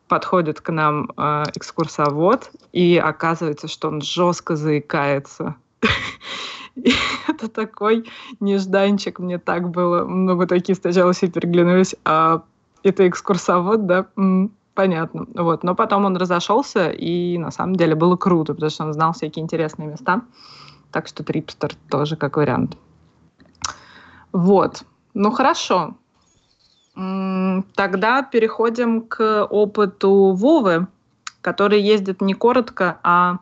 подходит 0.07 0.61
к 0.61 0.71
нам 0.71 1.11
э, 1.17 1.43
экскурсовод, 1.55 2.51
и 2.71 3.01
оказывается, 3.03 3.67
что 3.67 3.87
он 3.87 4.01
жестко 4.01 4.55
заикается. 4.55 5.55
И 6.75 6.93
это 7.27 7.49
такой 7.49 8.05
нежданчик, 8.39 9.19
мне 9.19 9.39
так 9.39 9.69
было. 9.69 10.05
Много 10.05 10.47
такие 10.47 10.75
сначала 10.75 11.13
все 11.13 11.27
переглянулись, 11.29 11.95
а 12.05 12.43
это 12.83 13.07
экскурсовод, 13.07 13.85
да, 13.85 14.05
понятно. 14.73 15.25
Вот. 15.33 15.63
Но 15.63 15.75
потом 15.75 16.05
он 16.05 16.17
разошелся, 16.17 16.89
и 16.89 17.37
на 17.37 17.51
самом 17.51 17.75
деле 17.75 17.95
было 17.95 18.15
круто, 18.15 18.53
потому 18.53 18.69
что 18.69 18.85
он 18.85 18.93
знал 18.93 19.13
всякие 19.13 19.43
интересные 19.43 19.87
места. 19.87 20.21
Так 20.91 21.07
что 21.07 21.23
Трипстер 21.23 21.73
тоже 21.89 22.15
как 22.15 22.37
вариант. 22.37 22.77
Вот. 24.31 24.83
Ну 25.13 25.31
хорошо. 25.31 25.95
Тогда 26.93 28.21
переходим 28.21 29.01
к 29.01 29.45
опыту 29.45 30.33
Вовы, 30.33 30.87
который 31.41 31.81
ездит 31.81 32.21
не 32.21 32.33
коротко, 32.33 32.99
а 33.03 33.39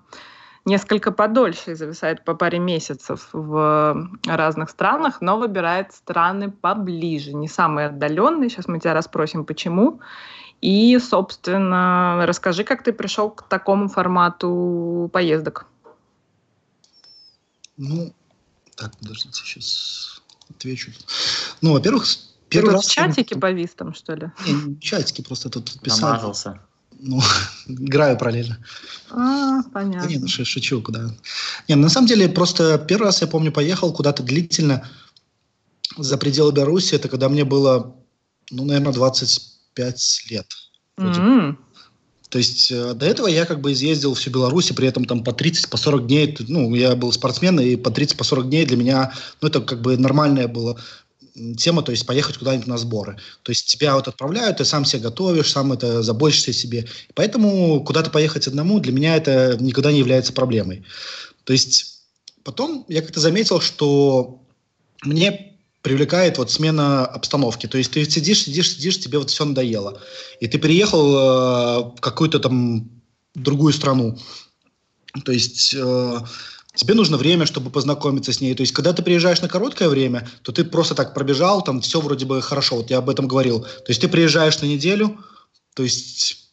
несколько 0.65 1.11
подольше 1.11 1.71
и 1.71 1.75
зависает 1.75 2.23
по 2.23 2.35
паре 2.35 2.59
месяцев 2.59 3.29
в 3.33 4.09
разных 4.25 4.69
странах, 4.69 5.21
но 5.21 5.37
выбирает 5.37 5.93
страны 5.93 6.51
поближе, 6.51 7.33
не 7.33 7.47
самые 7.47 7.87
отдаленные. 7.87 8.49
Сейчас 8.49 8.67
мы 8.67 8.79
тебя 8.79 8.93
расспросим, 8.93 9.45
почему. 9.45 9.99
И, 10.61 10.97
собственно, 10.99 12.25
расскажи, 12.25 12.63
как 12.63 12.83
ты 12.83 12.93
пришел 12.93 13.29
к 13.29 13.43
такому 13.49 13.89
формату 13.89 15.09
поездок. 15.11 15.65
Ну, 17.75 18.13
так, 18.75 18.95
подождите, 18.97 19.41
сейчас 19.43 20.21
отвечу. 20.49 20.91
Ну, 21.61 21.73
во-первых, 21.73 22.05
первый 22.47 22.69
Ты 22.69 22.75
раз... 22.75 22.85
в 22.85 22.91
чатике 22.91 23.35
повис 23.35 23.71
там, 23.71 23.93
что 23.93 24.13
ли? 24.13 24.31
Не, 24.45 24.53
не 24.53 24.75
в 24.75 24.79
чатике, 24.79 25.23
просто 25.23 25.49
тут 25.49 25.81
писал. 25.81 26.11
Намазался 26.11 26.61
ну, 27.03 27.21
играю 27.67 28.17
параллельно. 28.17 28.57
А, 29.11 29.61
понятно. 29.73 30.01
Да 30.01 30.07
не, 30.07 30.17
ну, 30.17 30.27
шучу, 30.27 30.81
куда. 30.81 31.13
Не, 31.67 31.75
на 31.75 31.89
самом 31.89 32.07
деле, 32.07 32.29
просто 32.29 32.77
первый 32.77 33.05
раз, 33.05 33.21
я 33.21 33.27
помню, 33.27 33.51
поехал 33.51 33.93
куда-то 33.93 34.23
длительно 34.23 34.89
за 35.97 36.17
пределы 36.17 36.51
Беларуси. 36.51 36.95
Это 36.95 37.09
когда 37.09 37.29
мне 37.29 37.43
было, 37.43 37.95
ну, 38.49 38.65
наверное, 38.65 38.93
25 38.93 40.25
лет. 40.29 40.47
Mm-hmm. 40.97 41.55
То 42.29 42.37
есть 42.39 42.71
э, 42.71 42.93
до 42.95 43.05
этого 43.05 43.27
я 43.27 43.45
как 43.45 43.61
бы 43.61 43.73
изъездил 43.73 44.15
всю 44.15 44.31
Беларусь, 44.31 44.71
при 44.71 44.87
этом 44.87 45.05
там 45.05 45.23
по 45.23 45.33
30, 45.33 45.69
по 45.69 45.77
40 45.77 46.07
дней, 46.07 46.35
ну, 46.47 46.73
я 46.73 46.95
был 46.95 47.11
спортсмен, 47.11 47.59
и 47.59 47.75
по 47.75 47.91
30, 47.91 48.17
по 48.17 48.23
40 48.23 48.49
дней 48.49 48.65
для 48.65 48.77
меня, 48.77 49.13
ну, 49.41 49.49
это 49.49 49.61
как 49.61 49.81
бы 49.81 49.97
нормальное 49.97 50.47
было 50.47 50.79
тема, 51.57 51.81
то 51.81 51.91
есть 51.91 52.05
поехать 52.05 52.37
куда-нибудь 52.37 52.67
на 52.67 52.77
сборы. 52.77 53.17
То 53.43 53.51
есть 53.51 53.67
тебя 53.67 53.95
вот 53.95 54.07
отправляют, 54.07 54.57
ты 54.57 54.65
сам 54.65 54.85
себе 54.85 55.03
готовишь, 55.03 55.51
сам 55.51 55.73
это 55.73 56.03
заботишься 56.03 56.51
о 56.51 56.53
себе. 56.53 56.87
Поэтому 57.15 57.83
куда-то 57.83 58.09
поехать 58.09 58.47
одному 58.47 58.79
для 58.79 58.91
меня 58.91 59.15
это 59.15 59.57
никогда 59.59 59.91
не 59.91 59.99
является 59.99 60.33
проблемой. 60.33 60.85
То 61.43 61.53
есть 61.53 62.03
потом 62.43 62.85
я 62.87 63.01
как-то 63.01 63.19
заметил, 63.19 63.61
что 63.61 64.41
мне 65.03 65.53
привлекает 65.81 66.37
вот 66.37 66.51
смена 66.51 67.05
обстановки. 67.05 67.67
То 67.67 67.77
есть 67.77 67.91
ты 67.91 68.09
сидишь, 68.09 68.43
сидишь, 68.43 68.71
сидишь, 68.71 68.99
тебе 68.99 69.19
вот 69.19 69.29
все 69.29 69.43
надоело. 69.43 70.01
И 70.39 70.47
ты 70.47 70.57
переехал 70.57 71.15
э, 71.15 71.79
в 71.97 71.99
какую-то 71.99 72.39
там 72.39 72.89
другую 73.35 73.73
страну. 73.73 74.17
То 75.25 75.31
есть 75.31 75.75
э, 75.75 76.19
тебе 76.75 76.93
нужно 76.93 77.17
время, 77.17 77.45
чтобы 77.45 77.69
познакомиться 77.69 78.33
с 78.33 78.41
ней. 78.41 78.53
То 78.55 78.61
есть, 78.61 78.73
когда 78.73 78.93
ты 78.93 79.03
приезжаешь 79.03 79.41
на 79.41 79.47
короткое 79.47 79.89
время, 79.89 80.27
то 80.41 80.51
ты 80.51 80.63
просто 80.63 80.95
так 80.95 81.13
пробежал, 81.13 81.63
там 81.63 81.81
все 81.81 82.01
вроде 82.01 82.25
бы 82.25 82.41
хорошо. 82.41 82.77
Вот 82.77 82.89
я 82.89 82.97
об 82.97 83.09
этом 83.09 83.27
говорил. 83.27 83.61
То 83.61 83.89
есть, 83.89 84.01
ты 84.01 84.07
приезжаешь 84.07 84.59
на 84.61 84.65
неделю, 84.65 85.17
то 85.75 85.83
есть 85.83 86.43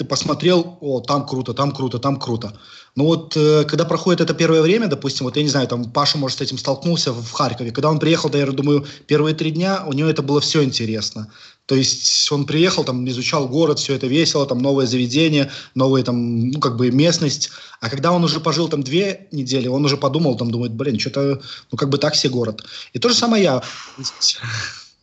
ты 0.00 0.04
посмотрел, 0.04 0.78
о, 0.80 1.00
там 1.00 1.26
круто, 1.26 1.52
там 1.52 1.72
круто, 1.72 1.98
там 1.98 2.18
круто. 2.18 2.58
Но 2.96 3.04
вот 3.04 3.36
э, 3.36 3.64
когда 3.64 3.84
проходит 3.84 4.22
это 4.22 4.32
первое 4.32 4.62
время, 4.62 4.86
допустим, 4.86 5.26
вот 5.26 5.36
я 5.36 5.42
не 5.42 5.50
знаю, 5.50 5.68
там 5.68 5.92
Паша, 5.92 6.16
может, 6.16 6.38
с 6.38 6.40
этим 6.40 6.56
столкнулся 6.56 7.12
в 7.12 7.30
Харькове. 7.32 7.70
Когда 7.70 7.90
он 7.90 7.98
приехал, 7.98 8.30
да, 8.30 8.38
я 8.38 8.46
думаю, 8.46 8.86
первые 9.06 9.34
три 9.34 9.50
дня 9.50 9.84
у 9.86 9.92
него 9.92 10.08
это 10.08 10.22
было 10.22 10.40
все 10.40 10.64
интересно. 10.64 11.30
То 11.70 11.76
есть 11.76 12.32
он 12.32 12.46
приехал, 12.46 12.82
там, 12.82 13.08
изучал 13.10 13.46
город, 13.46 13.78
все 13.78 13.94
это 13.94 14.08
весело, 14.08 14.44
там, 14.44 14.58
новое 14.58 14.86
заведение, 14.86 15.52
новая, 15.76 16.02
там, 16.02 16.48
ну, 16.48 16.58
как 16.58 16.76
бы, 16.76 16.90
местность. 16.90 17.52
А 17.80 17.88
когда 17.88 18.10
он 18.10 18.24
уже 18.24 18.40
пожил 18.40 18.68
там 18.68 18.82
две 18.82 19.28
недели, 19.30 19.68
он 19.68 19.84
уже 19.84 19.96
подумал, 19.96 20.36
там, 20.36 20.50
думает, 20.50 20.72
блин, 20.72 20.98
что-то, 20.98 21.40
ну, 21.70 21.78
как 21.78 21.88
бы 21.88 21.98
так 21.98 22.16
себе 22.16 22.32
город. 22.32 22.64
И 22.92 22.98
то 22.98 23.08
же 23.08 23.14
самое 23.14 23.44
я. 23.44 23.62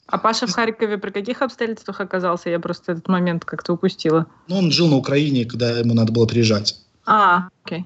А 0.08 0.18
Паша 0.18 0.46
в 0.46 0.52
Харькове 0.52 0.98
при 0.98 1.12
каких 1.12 1.42
обстоятельствах 1.42 2.02
оказался? 2.02 2.50
Я 2.50 2.60
просто 2.60 2.92
этот 2.92 3.08
момент 3.08 3.46
как-то 3.46 3.72
упустила. 3.72 4.26
Ну, 4.50 4.58
он 4.58 4.70
жил 4.70 4.90
на 4.90 4.98
Украине, 4.98 5.46
когда 5.46 5.80
ему 5.80 5.94
надо 5.94 6.12
было 6.12 6.26
приезжать. 6.26 6.76
А, 7.06 7.48
окей. 7.64 7.86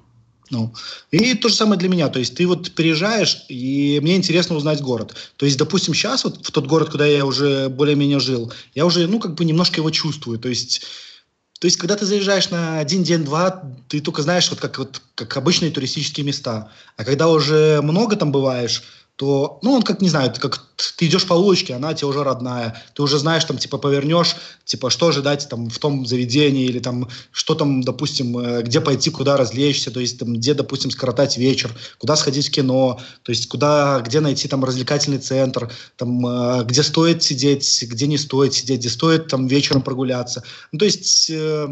Ну, 0.51 0.73
и 1.11 1.33
то 1.33 1.47
же 1.47 1.55
самое 1.55 1.79
для 1.79 1.89
меня. 1.89 2.09
То 2.09 2.19
есть 2.19 2.35
ты 2.35 2.45
вот 2.45 2.71
приезжаешь, 2.73 3.45
и 3.47 3.99
мне 4.01 4.17
интересно 4.17 4.55
узнать 4.55 4.81
город. 4.81 5.15
То 5.37 5.45
есть, 5.45 5.57
допустим, 5.57 5.93
сейчас 5.93 6.25
вот 6.25 6.45
в 6.45 6.51
тот 6.51 6.67
город, 6.67 6.89
куда 6.91 7.05
я 7.05 7.25
уже 7.25 7.69
более-менее 7.69 8.19
жил, 8.19 8.51
я 8.75 8.85
уже, 8.85 9.07
ну, 9.07 9.19
как 9.19 9.35
бы 9.35 9.45
немножко 9.45 9.77
его 9.77 9.89
чувствую. 9.89 10.37
То 10.39 10.49
есть, 10.49 10.81
то 11.59 11.65
есть, 11.65 11.77
когда 11.77 11.95
ты 11.95 12.05
заезжаешь 12.05 12.49
на 12.49 12.79
один 12.79 13.03
день-два, 13.03 13.63
ты 13.87 14.01
только 14.01 14.23
знаешь, 14.23 14.49
вот 14.49 14.59
как, 14.59 14.77
вот 14.77 15.01
как 15.15 15.37
обычные 15.37 15.71
туристические 15.71 16.25
места. 16.25 16.71
А 16.97 17.05
когда 17.05 17.29
уже 17.29 17.81
много 17.81 18.15
там 18.15 18.31
бываешь, 18.31 18.83
то, 19.21 19.59
ну, 19.61 19.73
он 19.73 19.83
как, 19.83 20.01
не 20.01 20.09
знаю, 20.09 20.33
как 20.39 20.65
ты 20.97 21.05
идешь 21.05 21.27
по 21.27 21.35
улочке, 21.35 21.75
она 21.75 21.93
тебе 21.93 22.07
уже 22.07 22.23
родная, 22.23 22.81
ты 22.95 23.03
уже 23.03 23.19
знаешь, 23.19 23.45
там, 23.45 23.59
типа, 23.59 23.77
повернешь, 23.77 24.35
типа, 24.65 24.89
что 24.89 25.09
ожидать 25.09 25.47
там 25.47 25.69
в 25.69 25.77
том 25.77 26.07
заведении, 26.07 26.65
или 26.65 26.79
там, 26.79 27.07
что 27.31 27.53
там, 27.53 27.81
допустим, 27.81 28.35
э, 28.39 28.63
где 28.63 28.81
пойти, 28.81 29.11
куда 29.11 29.37
развлечься, 29.37 29.91
то 29.91 29.99
есть, 29.99 30.17
там, 30.17 30.33
где, 30.33 30.55
допустим, 30.55 30.89
скоротать 30.89 31.37
вечер, 31.37 31.69
куда 31.99 32.15
сходить 32.15 32.47
в 32.47 32.51
кино, 32.51 32.99
то 33.21 33.31
есть, 33.31 33.47
куда, 33.47 34.01
где 34.03 34.21
найти 34.21 34.47
там 34.47 34.65
развлекательный 34.65 35.19
центр, 35.19 35.71
там, 35.97 36.25
э, 36.25 36.63
где 36.63 36.81
стоит 36.81 37.21
сидеть, 37.21 37.83
где 37.83 38.07
не 38.07 38.17
стоит 38.17 38.55
сидеть, 38.55 38.79
где 38.79 38.89
стоит 38.89 39.27
там 39.27 39.45
вечером 39.45 39.83
прогуляться. 39.83 40.43
Ну, 40.71 40.79
то 40.79 40.85
есть, 40.85 41.29
э, 41.29 41.67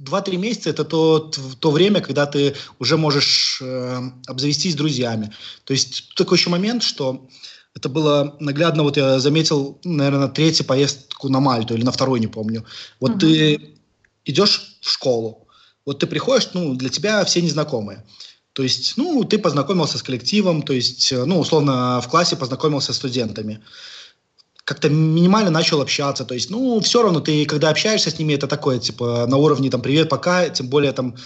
2-3 0.00 0.36
месяца 0.36 0.70
это 0.70 0.84
то, 0.84 1.18
то 1.60 1.70
время, 1.70 2.00
когда 2.00 2.26
ты 2.26 2.54
уже 2.78 2.96
можешь 2.96 3.60
э, 3.60 4.00
обзавестись 4.26 4.74
друзьями. 4.74 5.32
То 5.64 5.72
есть 5.72 6.14
такой 6.14 6.38
еще 6.38 6.50
момент, 6.50 6.82
что 6.82 7.28
это 7.74 7.88
было 7.88 8.36
наглядно, 8.40 8.82
вот 8.82 8.96
я 8.96 9.20
заметил, 9.20 9.80
наверное, 9.84 10.20
на 10.20 10.28
третью 10.28 10.66
поездку 10.66 11.28
на 11.28 11.40
Мальту 11.40 11.74
или 11.74 11.84
на 11.84 11.92
второй, 11.92 12.20
не 12.20 12.26
помню. 12.26 12.64
Вот 13.00 13.12
угу. 13.12 13.20
ты 13.20 13.76
идешь 14.24 14.78
в 14.80 14.90
школу, 14.90 15.46
вот 15.86 16.00
ты 16.00 16.06
приходишь, 16.06 16.50
ну, 16.54 16.74
для 16.74 16.88
тебя 16.88 17.24
все 17.24 17.40
незнакомые. 17.40 18.04
То 18.52 18.62
есть, 18.62 18.96
ну, 18.96 19.22
ты 19.22 19.38
познакомился 19.38 19.98
с 19.98 20.02
коллективом, 20.02 20.62
то 20.62 20.72
есть, 20.72 21.12
э, 21.12 21.24
ну, 21.24 21.38
условно, 21.38 22.00
в 22.00 22.08
классе 22.08 22.36
познакомился 22.36 22.92
с 22.92 22.96
студентами 22.96 23.62
как-то 24.68 24.90
минимально 24.90 25.50
начал 25.50 25.80
общаться. 25.80 26.26
То 26.26 26.34
есть, 26.34 26.50
ну, 26.50 26.78
все 26.80 27.02
равно 27.02 27.20
ты, 27.20 27.46
когда 27.46 27.70
общаешься 27.70 28.10
с 28.10 28.18
ними, 28.18 28.34
это 28.34 28.46
такое, 28.46 28.78
типа, 28.78 29.24
на 29.26 29.38
уровне, 29.38 29.70
там, 29.70 29.80
привет, 29.80 30.10
пока, 30.10 30.50
тем 30.50 30.68
более, 30.68 30.92
там, 30.92 31.16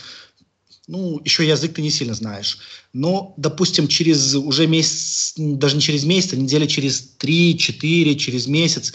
ну, 0.86 1.20
еще 1.24 1.45
язык 1.45 1.74
ты 1.74 1.82
не 1.82 1.90
сильно 1.90 2.14
знаешь. 2.14 2.59
Но, 2.93 3.34
допустим, 3.36 3.88
через 3.88 4.36
уже 4.36 4.68
месяц, 4.68 5.34
даже 5.36 5.74
не 5.74 5.82
через 5.82 6.05
месяц, 6.05 6.34
а 6.34 6.36
недели 6.36 6.66
через 6.66 7.01
три, 7.18 7.59
четыре, 7.59 8.14
через 8.14 8.47
месяц, 8.47 8.95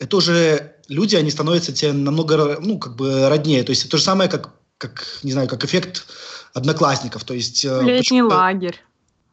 это 0.00 0.16
уже 0.16 0.74
люди, 0.88 1.14
они 1.14 1.30
становятся 1.30 1.72
тебе 1.72 1.92
намного, 1.92 2.58
ну, 2.60 2.76
как 2.76 2.96
бы 2.96 3.28
роднее. 3.28 3.62
То 3.62 3.70
есть 3.70 3.82
это 3.82 3.92
то 3.92 3.98
же 3.98 4.02
самое, 4.02 4.28
как, 4.28 4.52
как 4.78 5.06
не 5.22 5.30
знаю, 5.30 5.46
как 5.46 5.64
эффект 5.64 6.06
одноклассников. 6.54 7.22
То 7.22 7.34
есть, 7.34 7.64
э, 7.64 7.82
Летний 7.84 8.22
лагерь 8.22 8.80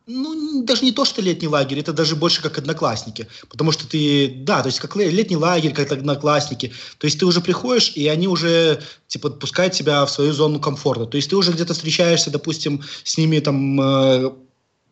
ну, 0.07 0.63
даже 0.63 0.85
не 0.85 0.93
то, 0.93 1.03
что 1.03 1.21
летний 1.21 1.49
лагерь, 1.49 1.79
это 1.79 1.91
даже 1.91 2.15
больше 2.15 2.41
как 2.41 2.57
одноклассники. 2.57 3.27
Потому 3.49 3.73
что 3.73 3.87
ты, 3.87 4.33
да, 4.37 4.61
то 4.61 4.67
есть 4.67 4.79
как 4.79 4.95
летний 4.95 5.35
лагерь, 5.35 5.73
как 5.73 5.91
одноклассники. 5.91 6.71
То 6.97 7.05
есть 7.05 7.19
ты 7.19 7.25
уже 7.25 7.41
приходишь, 7.41 7.91
и 7.93 8.07
они 8.07 8.27
уже, 8.27 8.81
типа, 9.07 9.29
пускают 9.29 9.73
тебя 9.73 10.05
в 10.05 10.09
свою 10.09 10.31
зону 10.31 10.61
комфорта. 10.61 11.05
То 11.05 11.17
есть 11.17 11.29
ты 11.29 11.35
уже 11.35 11.51
где-то 11.51 11.73
встречаешься, 11.73 12.31
допустим, 12.31 12.83
с 13.03 13.17
ними 13.17 13.39
там 13.39 13.81
э, 13.81 14.31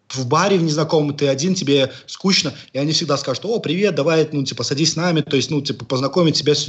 в 0.09 0.27
баре 0.27 0.57
в 0.57 0.63
незнакомом, 0.63 1.15
ты 1.15 1.29
один, 1.29 1.55
тебе 1.55 1.93
скучно, 2.07 2.53
и 2.73 2.77
они 2.77 2.91
всегда 2.91 3.15
скажут, 3.15 3.45
о, 3.45 3.59
привет, 3.59 3.95
давай, 3.95 4.27
ну, 4.33 4.43
типа, 4.43 4.63
садись 4.63 4.93
с 4.93 4.95
нами, 4.97 5.21
то 5.21 5.37
есть, 5.37 5.49
ну, 5.49 5.61
типа, 5.61 5.85
познакомить 5.85 6.37
тебя 6.37 6.55
с, 6.55 6.67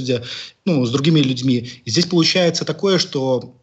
ну, 0.63 0.85
с 0.85 0.91
другими 0.91 1.19
людьми. 1.19 1.69
И 1.83 1.89
здесь 1.89 2.05
получается 2.05 2.63
такое, 2.63 2.97
что 2.97 3.53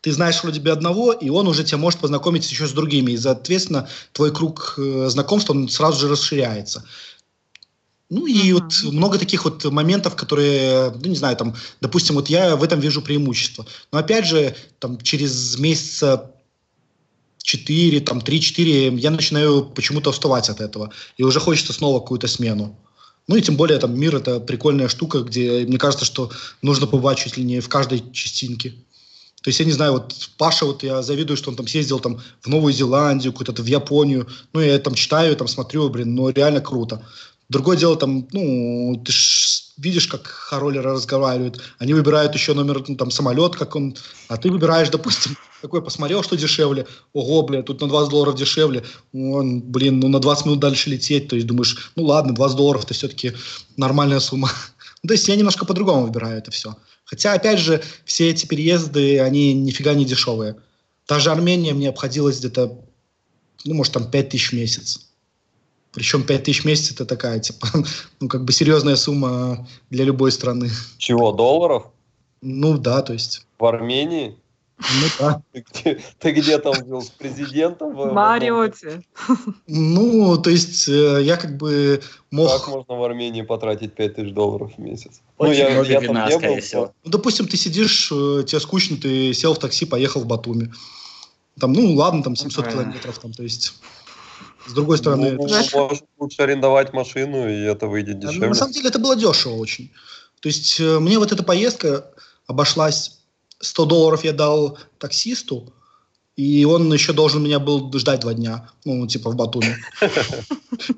ты 0.00 0.12
знаешь 0.12 0.42
вроде 0.42 0.60
бы 0.60 0.70
одного, 0.70 1.12
и 1.12 1.28
он 1.28 1.48
уже 1.48 1.64
тебя 1.64 1.78
может 1.78 2.00
познакомить 2.00 2.50
еще 2.50 2.66
с 2.66 2.72
другими. 2.72 3.12
И, 3.12 3.18
соответственно, 3.18 3.88
твой 4.12 4.32
круг 4.32 4.74
э, 4.78 5.08
знакомств, 5.08 5.50
он 5.50 5.68
сразу 5.68 6.00
же 6.00 6.08
расширяется. 6.08 6.84
Ну 8.10 8.26
и 8.26 8.50
uh-huh. 8.50 8.54
вот 8.54 8.92
много 8.94 9.18
таких 9.18 9.44
вот 9.44 9.64
моментов, 9.64 10.16
которые, 10.16 10.90
ну 10.92 11.08
не 11.10 11.16
знаю, 11.16 11.36
там, 11.36 11.54
допустим, 11.80 12.14
вот 12.14 12.30
я 12.30 12.56
в 12.56 12.62
этом 12.62 12.80
вижу 12.80 13.02
преимущество. 13.02 13.66
Но 13.92 13.98
опять 13.98 14.26
же, 14.26 14.56
там 14.78 14.98
через 15.00 15.58
месяца 15.58 16.30
4, 17.42 18.00
там 18.00 18.18
3-4 18.18 18.98
я 18.98 19.10
начинаю 19.10 19.64
почему-то 19.64 20.10
уставать 20.10 20.48
от 20.48 20.60
этого. 20.60 20.92
И 21.16 21.22
уже 21.22 21.40
хочется 21.40 21.72
снова 21.72 22.00
какую-то 22.00 22.28
смену. 22.28 22.78
Ну 23.26 23.36
и 23.36 23.42
тем 23.42 23.56
более 23.56 23.78
там 23.78 23.98
мир 23.98 24.16
это 24.16 24.40
прикольная 24.40 24.88
штука, 24.88 25.20
где 25.20 25.66
мне 25.66 25.76
кажется, 25.76 26.06
что 26.06 26.30
нужно 26.62 26.86
побывать 26.86 27.18
чуть 27.18 27.36
ли 27.36 27.44
не 27.44 27.60
в 27.60 27.68
каждой 27.68 28.02
частинке. 28.12 28.74
То 29.48 29.50
есть, 29.50 29.60
я 29.60 29.64
не 29.64 29.72
знаю, 29.72 29.92
вот 29.92 30.14
Паша, 30.36 30.66
вот 30.66 30.82
я 30.82 31.00
завидую, 31.00 31.38
что 31.38 31.48
он 31.48 31.56
там 31.56 31.66
съездил 31.66 32.00
там 32.00 32.20
в 32.42 32.48
Новую 32.48 32.74
Зеландию, 32.74 33.32
куда-то 33.32 33.62
в 33.62 33.66
Японию. 33.66 34.28
Ну, 34.52 34.60
я 34.60 34.78
там 34.78 34.92
читаю, 34.92 35.34
там 35.36 35.48
смотрю, 35.48 35.88
блин, 35.88 36.14
ну, 36.14 36.28
реально 36.28 36.60
круто. 36.60 37.02
Другое 37.48 37.78
дело, 37.78 37.96
там, 37.96 38.28
ну, 38.30 39.02
ты 39.02 39.10
ж 39.10 39.62
видишь, 39.78 40.06
как 40.06 40.26
хоролеры 40.26 40.92
разговаривают. 40.92 41.62
Они 41.78 41.94
выбирают 41.94 42.34
еще 42.34 42.52
номер, 42.52 42.84
ну, 42.86 42.96
там, 42.96 43.10
самолет, 43.10 43.56
как 43.56 43.74
он... 43.74 43.96
А 44.28 44.36
ты 44.36 44.50
выбираешь, 44.50 44.90
допустим, 44.90 45.34
такой, 45.62 45.80
посмотрел, 45.80 46.22
что 46.22 46.36
дешевле. 46.36 46.86
Ого, 47.14 47.40
бля, 47.40 47.62
тут 47.62 47.80
на 47.80 47.88
20 47.88 48.10
долларов 48.10 48.34
дешевле. 48.34 48.84
Он, 49.14 49.62
блин, 49.62 49.98
ну, 49.98 50.08
на 50.08 50.20
20 50.20 50.44
минут 50.44 50.60
дальше 50.60 50.90
лететь. 50.90 51.28
То 51.28 51.36
есть 51.36 51.48
думаешь, 51.48 51.90
ну, 51.96 52.04
ладно, 52.04 52.34
20 52.34 52.54
долларов, 52.54 52.84
это 52.84 52.92
все-таки 52.92 53.32
нормальная 53.78 54.20
сумма. 54.20 54.50
то 55.06 55.14
есть 55.14 55.26
я 55.26 55.36
немножко 55.36 55.64
по-другому 55.64 56.04
выбираю 56.04 56.36
это 56.36 56.50
все. 56.50 56.76
Хотя, 57.08 57.32
опять 57.32 57.58
же, 57.58 57.82
все 58.04 58.28
эти 58.28 58.44
переезды, 58.44 59.18
они 59.20 59.54
нифига 59.54 59.94
не 59.94 60.04
дешевые. 60.04 60.56
Та 61.06 61.18
же 61.18 61.30
Армения 61.30 61.72
мне 61.72 61.88
обходилась 61.88 62.38
где-то, 62.38 62.78
ну, 63.64 63.74
может, 63.74 63.94
там 63.94 64.10
5 64.10 64.28
тысяч 64.28 64.50
в 64.50 64.52
месяц. 64.52 65.08
Причем 65.92 66.22
5 66.22 66.44
тысяч 66.44 66.62
в 66.62 66.64
месяц 66.66 66.92
это 66.92 67.06
такая, 67.06 67.40
типа, 67.40 67.66
ну, 68.20 68.28
как 68.28 68.44
бы 68.44 68.52
серьезная 68.52 68.96
сумма 68.96 69.66
для 69.88 70.04
любой 70.04 70.30
страны. 70.32 70.70
Чего, 70.98 71.32
долларов? 71.32 71.86
Ну, 72.42 72.76
да, 72.76 73.00
то 73.00 73.14
есть. 73.14 73.46
В 73.58 73.64
Армении? 73.64 74.36
Ну 74.78 75.08
да. 75.18 75.42
Ты 75.52 75.64
где, 75.68 76.00
ты 76.18 76.30
где 76.32 76.58
там 76.58 76.74
был 76.86 77.02
с 77.02 77.10
президентом? 77.10 77.96
В 77.96 78.12
Мариоте. 78.12 79.02
Ну, 79.66 80.38
то 80.38 80.50
есть 80.50 80.88
э, 80.88 81.22
я 81.22 81.36
как 81.36 81.56
бы 81.56 82.00
мог... 82.30 82.50
Как 82.50 82.68
можно 82.68 82.94
в 82.94 83.02
Армении 83.02 83.42
потратить 83.42 83.94
5000 83.94 84.32
долларов 84.32 84.72
в 84.76 84.78
месяц? 84.78 85.20
Очень 85.36 85.64
ну, 85.64 85.68
я, 85.68 85.70
много 85.70 85.90
я 85.90 86.00
вина, 86.00 86.30
скорее 86.30 86.54
был, 86.54 86.62
всего. 86.62 86.92
Ну, 87.04 87.10
допустим, 87.10 87.48
ты 87.48 87.56
сидишь, 87.56 88.12
э, 88.12 88.44
тебе 88.46 88.60
скучно, 88.60 88.96
ты 88.96 89.34
сел 89.34 89.54
в 89.54 89.58
такси, 89.58 89.84
поехал 89.84 90.20
в 90.20 90.26
Батуми. 90.26 90.72
Там, 91.58 91.72
ну, 91.72 91.94
ладно, 91.94 92.22
там 92.22 92.36
700 92.36 92.64
ага. 92.64 92.72
километров, 92.72 93.18
там, 93.18 93.32
то 93.32 93.42
есть... 93.42 93.74
С 94.66 94.72
другой 94.74 94.98
стороны... 94.98 95.32
Ну, 95.32 95.46
это... 95.46 95.78
может, 95.78 96.04
лучше 96.18 96.42
арендовать 96.42 96.92
машину, 96.92 97.48
и 97.48 97.62
это 97.62 97.86
выйдет 97.86 98.20
дешевле. 98.20 98.48
На 98.48 98.54
самом 98.54 98.72
деле 98.72 98.88
это 98.88 98.98
было 98.98 99.16
дешево 99.16 99.54
очень. 99.54 99.90
То 100.40 100.48
есть 100.48 100.78
э, 100.78 100.98
мне 101.00 101.18
вот 101.18 101.32
эта 101.32 101.42
поездка 101.42 102.12
обошлась 102.46 103.17
100 103.60 103.84
долларов 103.86 104.24
я 104.24 104.32
дал 104.32 104.78
таксисту, 104.98 105.72
и 106.36 106.64
он 106.64 106.92
еще 106.92 107.12
должен 107.12 107.42
меня 107.42 107.58
был 107.58 107.92
ждать 107.98 108.20
два 108.20 108.32
дня, 108.32 108.70
ну, 108.84 109.06
типа 109.06 109.30
в 109.30 109.36
Батуми. 109.36 109.76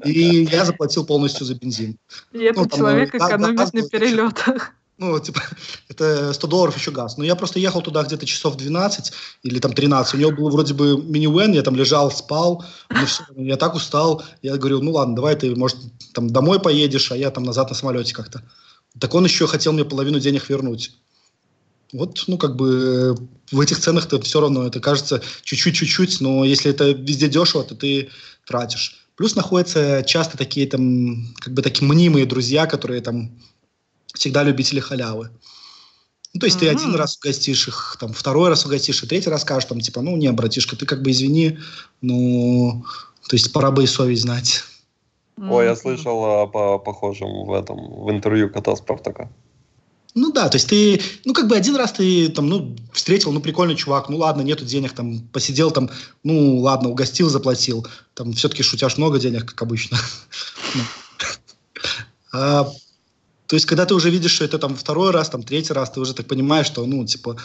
И 0.05 0.45
я 0.45 0.67
заплатил 0.67 1.07
полностью 1.07 1.47
за 1.47 1.55
бензин. 1.55 1.99
И 2.33 2.41
этот 2.41 2.71
ну, 2.71 2.77
человек 2.77 3.15
экономит 3.15 3.73
на 3.73 3.83
перелетах. 3.89 4.75
Ну, 4.99 5.19
типа, 5.19 5.41
это 5.89 6.35
100 6.35 6.47
долларов 6.47 6.77
еще 6.77 6.91
газ. 6.91 7.17
Но 7.17 7.25
я 7.25 7.35
просто 7.35 7.59
ехал 7.59 7.81
туда 7.81 8.03
где-то 8.03 8.27
часов 8.27 8.59
12 8.59 9.13
или 9.45 9.59
там 9.59 9.73
13. 9.73 10.13
У 10.13 10.19
него 10.19 10.31
был 10.31 10.51
вроде 10.51 10.75
бы 10.75 11.03
минивэн, 11.03 11.53
я 11.53 11.63
там 11.63 11.75
лежал, 11.75 12.11
спал. 12.11 12.67
Все, 13.07 13.25
я 13.35 13.57
так 13.57 13.75
устал. 13.75 14.23
Я 14.43 14.59
говорю, 14.59 14.83
ну 14.83 14.93
ладно, 14.93 15.17
давай 15.17 15.37
ты, 15.37 15.57
может, 15.57 15.79
там 16.13 16.29
домой 16.29 16.61
поедешь, 16.61 17.11
а 17.13 17.17
я 17.17 17.31
там 17.31 17.45
назад 17.45 17.71
на 17.71 17.75
самолете 17.75 18.15
как-то. 18.15 18.43
Так 18.99 19.15
он 19.15 19.25
еще 19.25 19.47
хотел 19.47 19.73
мне 19.73 19.87
половину 19.87 20.21
денег 20.21 20.51
вернуть. 20.51 20.93
Вот, 21.93 22.25
ну, 22.27 22.39
как 22.39 22.57
бы 22.57 23.17
в 23.51 23.61
этих 23.61 23.79
ценах-то 23.81 24.21
все 24.21 24.41
равно 24.41 24.67
это 24.67 24.81
кажется 24.81 25.23
чуть-чуть-чуть-чуть, 25.43 26.21
но 26.21 26.45
если 26.45 26.71
это 26.71 26.91
везде 26.91 27.29
дешево, 27.29 27.65
то 27.65 27.75
ты 27.75 28.11
тратишь. 28.47 29.07
Плюс 29.17 29.35
находятся 29.35 30.03
часто 30.07 30.39
такие 30.39 30.67
там, 30.67 31.35
как 31.41 31.53
бы 31.53 31.63
такие 31.63 31.87
мнимые 31.87 32.27
друзья, 32.27 32.67
которые 32.67 33.01
там 33.01 33.33
всегда 34.15 34.43
любители 34.43 34.81
халявы. 34.81 35.31
Ну, 36.33 36.41
то 36.41 36.47
есть 36.47 36.59
mm-hmm. 36.59 36.61
ты 36.61 36.69
один 36.69 36.95
раз 36.95 37.19
угостишь 37.19 37.69
их, 37.69 37.97
там, 37.99 38.13
второй 38.13 38.49
раз 38.49 38.65
угостишь, 38.65 39.03
и 39.03 39.07
третий 39.07 39.31
раз 39.31 39.43
скажешь, 39.43 39.69
там, 39.69 39.81
типа, 39.81 40.01
ну, 40.01 40.17
не, 40.17 40.31
братишка, 40.31 40.77
ты 40.77 40.87
как 40.87 41.03
бы 41.03 41.11
извини, 41.11 41.59
ну, 42.03 42.85
то 43.29 43.35
есть 43.35 43.53
пора 43.53 43.73
бы 43.73 43.83
и 43.83 43.87
совесть 43.87 44.23
знать. 44.23 44.63
Ой, 45.37 45.65
я 45.65 45.75
слышал 45.75 46.49
по 46.49 46.79
похожем 46.79 47.47
в 47.47 47.53
этом, 47.53 48.05
в 48.05 48.11
интервью 48.11 48.49
кота 48.51 48.77
Спартака. 48.77 49.29
Ну 50.15 50.33
да, 50.33 50.49
то 50.49 50.57
есть 50.57 50.69
ты, 50.69 51.01
ну 51.25 51.33
как 51.33 51.47
бы 51.47 51.57
один 51.57 51.77
раз 51.77 51.93
ты 51.93 52.29
там, 52.29 52.49
ну, 52.49 52.77
встретил, 52.93 53.31
ну 53.31 53.41
прикольный 53.41 53.77
чувак, 53.77 54.09
ну 54.09 54.17
ладно, 54.17 54.43
нету 54.43 54.65
денег, 54.65 54.93
там, 54.93 55.21
посидел 55.33 55.71
там, 55.71 55.89
ну 56.25 56.59
ладно, 56.59 56.89
угостил, 56.89 57.29
заплатил, 57.29 57.87
там 58.15 58.33
все-таки 58.33 58.65
шутяж 58.65 58.97
много 58.99 59.21
денег, 59.21 59.47
как 59.47 59.63
обычно. 59.63 59.99
Ну. 60.75 60.83
А, 62.33 62.65
то 63.47 63.57
есть 63.57 63.67
когда 63.67 63.87
ты 63.87 63.95
уже 63.95 64.11
видишь, 64.11 64.33
что 64.33 64.45
это 64.45 64.59
там 64.59 64.77
второй 64.77 65.11
раз, 65.11 65.29
там 65.29 65.43
третий 65.43 65.73
раз, 65.73 65.91
ты 65.91 66.01
уже 66.01 66.15
так 66.15 66.27
понимаешь, 66.27 66.67
что, 66.67 66.87
ну, 66.87 67.05
типа, 67.05 67.37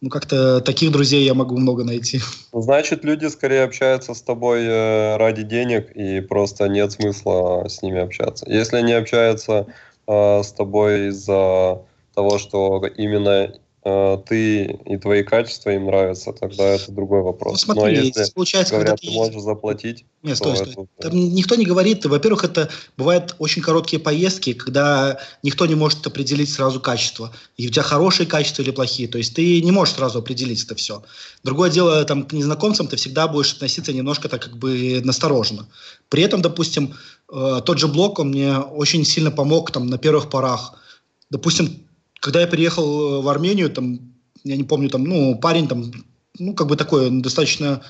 ну 0.00 0.10
как-то 0.10 0.60
таких 0.60 0.90
друзей 0.92 1.24
я 1.24 1.34
могу 1.34 1.56
много 1.58 1.84
найти. 1.84 2.20
Значит, 2.52 3.04
люди 3.04 3.26
скорее 3.26 3.62
общаются 3.62 4.14
с 4.14 4.22
тобой 4.22 4.64
э, 4.64 5.16
ради 5.16 5.42
денег, 5.42 5.92
и 5.94 6.20
просто 6.20 6.68
нет 6.68 6.92
смысла 6.92 7.66
с 7.68 7.82
ними 7.82 8.00
общаться. 8.00 8.44
Если 8.48 8.76
они 8.76 8.92
общаются 8.92 9.66
э, 10.06 10.42
с 10.42 10.52
тобой 10.52 11.08
из-за 11.08 11.82
того, 12.14 12.38
что 12.38 12.84
именно 12.96 13.54
э, 13.84 14.18
ты 14.26 14.64
и 14.64 14.96
твои 14.96 15.22
качества 15.22 15.70
им 15.70 15.86
нравятся, 15.86 16.32
тогда 16.32 16.64
это 16.64 16.92
другой 16.92 17.22
вопрос. 17.22 17.52
Ну, 17.52 17.74
смотри, 17.74 17.96
Но 17.96 18.02
если 18.02 18.32
получается, 18.32 18.74
говорят, 18.74 19.00
ты 19.00 19.08
ты 19.08 19.12
можешь 19.12 19.42
заплатить, 19.42 20.04
нет, 20.22 20.36
стой, 20.36 20.56
стой. 20.56 20.70
Это... 20.70 21.10
Там 21.10 21.18
никто 21.18 21.56
не 21.56 21.64
говорит, 21.64 22.06
во-первых, 22.06 22.44
это 22.44 22.70
бывают 22.96 23.34
очень 23.40 23.60
короткие 23.60 24.00
поездки, 24.00 24.52
когда 24.52 25.18
никто 25.42 25.66
не 25.66 25.74
может 25.74 26.06
определить 26.06 26.50
сразу 26.50 26.80
качество. 26.80 27.32
И 27.56 27.66
у 27.66 27.70
тебя 27.70 27.82
хорошие 27.82 28.26
качества 28.26 28.62
или 28.62 28.70
плохие. 28.70 29.08
То 29.08 29.18
есть 29.18 29.34
ты 29.34 29.60
не 29.60 29.72
можешь 29.72 29.94
сразу 29.94 30.20
определить 30.20 30.64
это 30.64 30.76
все. 30.76 31.02
Другое 31.42 31.70
дело, 31.70 32.04
там, 32.04 32.24
к 32.24 32.32
незнакомцам 32.32 32.86
ты 32.86 32.96
всегда 32.96 33.26
будешь 33.26 33.52
относиться 33.54 33.92
немножко 33.92 34.28
так 34.28 34.42
как 34.42 34.56
бы 34.56 35.00
настороженно. 35.04 35.68
При 36.08 36.22
этом, 36.22 36.40
допустим, 36.40 36.94
э, 37.32 37.60
тот 37.64 37.78
же 37.78 37.88
блок, 37.88 38.20
он 38.20 38.28
мне 38.28 38.58
очень 38.58 39.04
сильно 39.04 39.32
помог 39.32 39.72
там 39.72 39.88
на 39.88 39.98
первых 39.98 40.30
порах. 40.30 40.74
Допустим, 41.30 41.81
когда 42.22 42.40
я 42.40 42.46
приехал 42.46 43.20
в 43.20 43.28
Армению, 43.28 43.68
там, 43.68 43.98
я 44.44 44.56
не 44.56 44.64
помню, 44.64 44.88
там, 44.88 45.04
ну, 45.04 45.36
парень 45.36 45.66
там, 45.66 45.90
ну, 46.38 46.54
как 46.54 46.68
бы 46.68 46.76
такой, 46.76 47.10
достаточно 47.10 47.82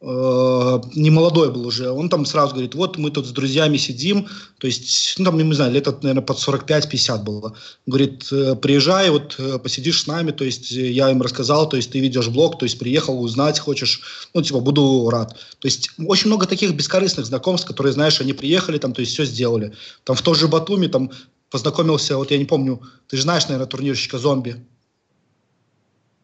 э, 0.00 0.80
не 0.96 1.10
молодой 1.10 1.52
был 1.52 1.68
уже, 1.68 1.90
он 1.90 2.08
там 2.08 2.26
сразу 2.26 2.52
говорит, 2.52 2.74
вот 2.74 2.98
мы 2.98 3.12
тут 3.12 3.26
с 3.26 3.30
друзьями 3.30 3.76
сидим, 3.76 4.26
то 4.58 4.66
есть, 4.66 5.14
ну, 5.18 5.24
там, 5.24 5.38
не 5.38 5.54
знаю, 5.54 5.72
лет, 5.72 5.86
наверное, 6.02 6.24
под 6.24 6.36
45-50 6.36 7.22
было. 7.22 7.54
Говорит, 7.86 8.26
«Э, 8.32 8.56
приезжай, 8.56 9.08
вот 9.08 9.36
э, 9.38 9.60
посидишь 9.60 10.02
с 10.02 10.06
нами, 10.08 10.32
то 10.32 10.42
есть 10.42 10.72
я 10.72 11.08
им 11.12 11.22
рассказал, 11.22 11.68
то 11.68 11.76
есть 11.76 11.92
ты 11.92 12.00
ведешь 12.00 12.28
блог, 12.28 12.58
то 12.58 12.64
есть 12.64 12.80
приехал 12.80 13.22
узнать 13.22 13.60
хочешь, 13.60 14.00
ну, 14.34 14.42
типа, 14.42 14.58
буду 14.58 15.08
рад. 15.10 15.36
То 15.60 15.68
есть 15.68 15.90
очень 16.04 16.26
много 16.26 16.46
таких 16.46 16.74
бескорыстных 16.74 17.26
знакомств, 17.26 17.68
которые, 17.68 17.92
знаешь, 17.92 18.20
они 18.20 18.32
приехали, 18.32 18.78
там, 18.78 18.92
то 18.92 19.00
есть 19.00 19.12
все 19.12 19.24
сделали. 19.24 19.74
Там 20.02 20.16
в 20.16 20.22
том 20.22 20.34
же 20.34 20.48
Батуми, 20.48 20.88
там, 20.88 21.12
познакомился, 21.50 22.16
вот 22.16 22.30
я 22.30 22.38
не 22.38 22.44
помню, 22.44 22.80
ты 23.08 23.16
же 23.16 23.22
знаешь, 23.22 23.46
наверное, 23.48 23.66
турнирщика 23.66 24.18
«Зомби». 24.18 24.64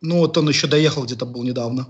Ну, 0.01 0.19
вот 0.19 0.37
он 0.37 0.49
еще 0.49 0.67
доехал 0.67 1.05
где-то 1.05 1.27
был 1.27 1.45
недавно. 1.45 1.87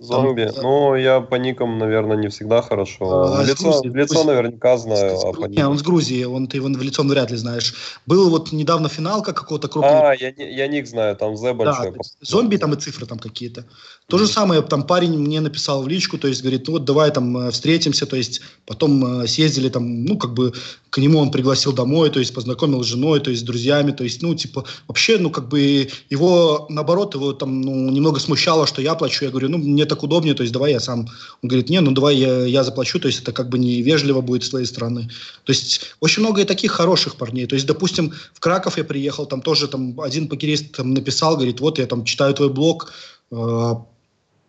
Зомби. 0.00 0.48
Там, 0.54 0.62
ну, 0.62 0.94
я 0.94 1.20
по 1.20 1.34
никам, 1.34 1.78
наверное, 1.78 2.16
не 2.16 2.28
всегда 2.28 2.62
хорошо. 2.62 3.34
А, 3.34 3.42
лицо, 3.42 3.64
Грузии, 3.64 3.88
лицо 3.88 4.14
Грузии. 4.14 4.26
наверняка 4.28 4.78
знаю. 4.78 5.18
а 5.18 5.32
по 5.32 5.46
не, 5.46 5.66
он 5.66 5.76
с 5.76 5.82
Грузии, 5.82 6.22
он, 6.22 6.46
ты 6.46 6.58
его 6.58 6.68
в 6.68 6.82
лицо 6.82 7.02
вряд 7.02 7.32
ли 7.32 7.36
знаешь. 7.36 7.74
Был 8.06 8.30
вот 8.30 8.52
недавно 8.52 8.88
финалка 8.88 9.32
какого-то 9.32 9.66
крупного. 9.66 10.10
А, 10.10 10.14
я, 10.14 10.32
я 10.36 10.68
ник 10.68 10.86
знаю, 10.86 11.16
там 11.16 11.36
Z 11.36 11.52
большой. 11.54 11.90
Да, 11.90 11.98
зомби 12.20 12.56
там 12.58 12.74
и 12.74 12.76
цифры 12.76 13.06
там 13.06 13.18
какие-то. 13.18 13.64
То 14.06 14.18
же 14.18 14.28
самое, 14.28 14.62
там 14.62 14.84
парень 14.84 15.18
мне 15.18 15.40
написал 15.40 15.82
в 15.82 15.88
личку, 15.88 16.16
то 16.16 16.28
есть 16.28 16.42
говорит, 16.42 16.68
ну 16.68 16.74
вот 16.74 16.84
давай 16.84 17.10
там 17.10 17.36
э, 17.36 17.50
встретимся, 17.50 18.06
то 18.06 18.16
есть 18.16 18.40
потом 18.66 19.22
э, 19.22 19.26
съездили 19.26 19.68
там, 19.68 20.04
ну 20.04 20.16
как 20.16 20.32
бы 20.32 20.52
к 20.90 20.98
нему 20.98 21.18
он 21.18 21.30
пригласил 21.30 21.72
домой, 21.72 22.10
то 22.10 22.18
есть 22.18 22.34
познакомил 22.34 22.82
с 22.82 22.86
женой, 22.86 23.20
то 23.20 23.30
есть 23.30 23.42
с 23.42 23.44
друзьями, 23.44 23.92
то 23.92 24.04
есть, 24.04 24.22
ну, 24.22 24.34
типа, 24.34 24.64
вообще, 24.86 25.18
ну, 25.18 25.30
как 25.30 25.48
бы 25.48 25.88
его, 26.10 26.66
наоборот, 26.70 27.14
его 27.14 27.32
там, 27.32 27.60
ну, 27.60 27.90
немного 27.90 28.20
смущало, 28.20 28.66
что 28.66 28.80
я 28.80 28.94
плачу, 28.94 29.24
я 29.24 29.30
говорю, 29.30 29.48
ну, 29.48 29.58
мне 29.58 29.84
так 29.84 30.02
удобнее, 30.02 30.34
то 30.34 30.42
есть 30.42 30.52
давай 30.52 30.72
я 30.72 30.80
сам. 30.80 31.00
Он 31.42 31.48
говорит, 31.48 31.68
не, 31.68 31.80
ну, 31.80 31.92
давай 31.92 32.16
я, 32.16 32.44
я 32.44 32.64
заплачу, 32.64 32.98
то 32.98 33.08
есть 33.08 33.22
это 33.22 33.32
как 33.32 33.48
бы 33.48 33.58
невежливо 33.58 34.20
будет 34.20 34.44
с 34.44 34.50
твоей 34.50 34.66
стороны. 34.66 35.10
То 35.44 35.52
есть 35.52 35.82
очень 36.00 36.22
много 36.22 36.40
и 36.40 36.44
таких 36.44 36.72
хороших 36.72 37.16
парней, 37.16 37.46
то 37.46 37.54
есть, 37.54 37.66
допустим, 37.66 38.12
в 38.32 38.40
Краков 38.40 38.78
я 38.78 38.84
приехал, 38.84 39.26
там 39.26 39.42
тоже 39.42 39.68
там 39.68 40.00
один 40.00 40.28
покерист 40.28 40.76
там 40.76 40.94
написал, 40.94 41.36
говорит, 41.36 41.60
вот 41.60 41.78
я 41.78 41.86
там 41.86 42.04
читаю 42.04 42.34
твой 42.34 42.48
блог, 42.48 42.92
э, 43.30 43.74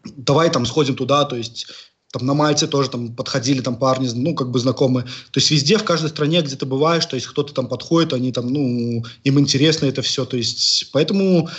давай 0.05 0.49
там 0.49 0.65
сходим 0.65 0.95
туда, 0.95 1.25
то 1.25 1.35
есть 1.35 1.67
там 2.11 2.25
на 2.25 2.33
Мальте 2.33 2.65
тоже 2.65 2.89
там 2.89 3.13
подходили 3.15 3.61
там 3.61 3.75
парни, 3.75 4.09
ну, 4.13 4.33
как 4.33 4.49
бы 4.49 4.59
знакомые. 4.59 5.05
То 5.05 5.39
есть 5.39 5.51
везде, 5.51 5.77
в 5.77 5.83
каждой 5.83 6.09
стране, 6.09 6.41
где 6.41 6.55
ты 6.55 6.65
бываешь, 6.65 7.05
то 7.05 7.15
есть 7.15 7.27
кто-то 7.27 7.53
там 7.53 7.67
подходит, 7.67 8.13
они 8.13 8.31
там, 8.31 8.51
ну, 8.51 9.03
им 9.23 9.39
интересно 9.39 9.85
это 9.85 10.01
все. 10.01 10.25
То 10.25 10.35
есть 10.35 10.89
поэтому 10.91 11.49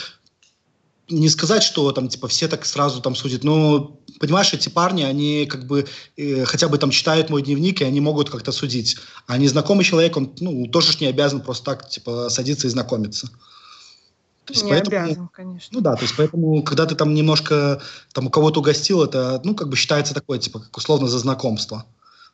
не 1.09 1.29
сказать, 1.29 1.63
что 1.63 1.91
там, 1.93 2.09
типа, 2.09 2.29
все 2.29 2.49
так 2.49 2.65
сразу 2.65 3.01
там 3.01 3.15
судят, 3.15 3.45
но, 3.45 4.01
понимаешь, 4.19 4.53
эти 4.53 4.69
парни, 4.69 5.03
они 5.03 5.47
как 5.47 5.67
бы 5.67 5.87
э, 6.17 6.45
хотя 6.45 6.69
бы 6.69 6.79
там 6.79 6.91
читают 6.91 7.31
мой 7.31 7.43
дневник, 7.43 7.81
и 7.81 7.85
они 7.85 8.01
могут 8.01 8.31
как-то 8.31 8.53
судить. 8.53 8.97
А 9.27 9.37
незнакомый 9.37 9.85
человек, 9.85 10.17
он, 10.17 10.35
ну, 10.41 10.67
тоже 10.67 10.97
не 11.01 11.07
обязан 11.07 11.41
просто 11.41 11.65
так, 11.65 11.89
типа, 11.89 12.29
садиться 12.29 12.67
и 12.67 12.71
знакомиться. 12.71 13.31
То 14.51 14.55
есть 14.55 14.65
не 14.65 14.71
поэтому, 14.71 15.05
обязан, 15.05 15.29
конечно. 15.29 15.69
Ну 15.73 15.81
да, 15.81 15.95
то 15.95 16.03
есть 16.03 16.15
поэтому, 16.17 16.63
когда 16.63 16.87
ты 16.87 16.95
там 16.95 17.15
немножко 17.15 17.81
там 18.13 18.27
у 18.27 18.31
кого-то 18.31 18.61
угостил, 18.61 19.03
это, 19.03 19.41
ну, 19.45 19.55
как 19.55 19.69
бы 19.69 19.77
считается 19.77 20.15
такое, 20.15 20.39
типа, 20.39 20.61
как 20.61 20.77
условно 20.77 21.09
за 21.09 21.19
знакомство. 21.19 21.85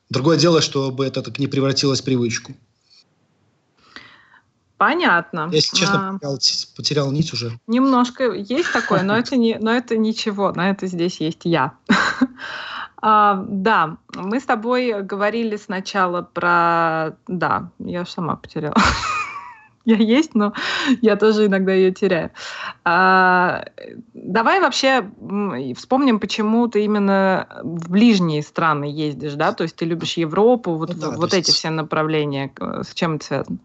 Другое 0.08 0.38
дело, 0.38 0.60
чтобы 0.60 1.04
это 1.04 1.22
так 1.22 1.38
не 1.38 1.46
превратилось 1.46 2.00
в 2.00 2.04
привычку. 2.04 2.54
Понятно. 4.78 5.48
Если 5.52 5.74
честно, 5.74 6.10
а, 6.10 6.12
потерял, 6.12 6.38
потерял 6.76 7.12
нить 7.12 7.32
уже. 7.32 7.58
Немножко 7.66 8.32
есть 8.32 8.72
такое, 8.72 9.02
но 9.02 9.16
это, 9.16 9.36
не, 9.36 9.56
но 9.58 9.72
это 9.72 9.96
ничего, 9.96 10.52
на 10.52 10.70
это 10.70 10.86
здесь 10.86 11.20
есть 11.20 11.40
я. 11.44 11.72
а, 13.02 13.42
да, 13.48 13.96
мы 14.14 14.38
с 14.38 14.44
тобой 14.44 15.02
говорили 15.02 15.56
сначала 15.56 16.22
про... 16.22 17.16
Да, 17.26 17.70
я 17.78 18.04
сама 18.04 18.36
потеряла. 18.36 18.76
я 19.96 19.96
есть, 19.96 20.34
но 20.34 20.52
я 21.00 21.16
тоже 21.16 21.46
иногда 21.46 21.72
ее 21.72 21.92
теряю. 21.92 22.30
А, 22.84 23.64
давай 24.14 24.60
вообще 24.60 25.08
вспомним, 25.76 26.18
почему 26.18 26.66
ты 26.66 26.84
именно 26.84 27.46
в 27.62 27.90
ближние 27.90 28.42
страны 28.42 28.84
ездишь, 28.84 29.34
да? 29.34 29.52
То 29.52 29.62
есть 29.62 29.76
ты 29.76 29.84
любишь 29.84 30.16
Европу, 30.16 30.74
вот, 30.74 30.90
ну, 30.90 31.00
да, 31.00 31.10
вот 31.12 31.32
эти 31.32 31.48
есть... 31.48 31.58
все 31.58 31.70
направления. 31.70 32.52
С 32.58 32.94
чем 32.94 33.16
это 33.16 33.26
связано? 33.26 33.58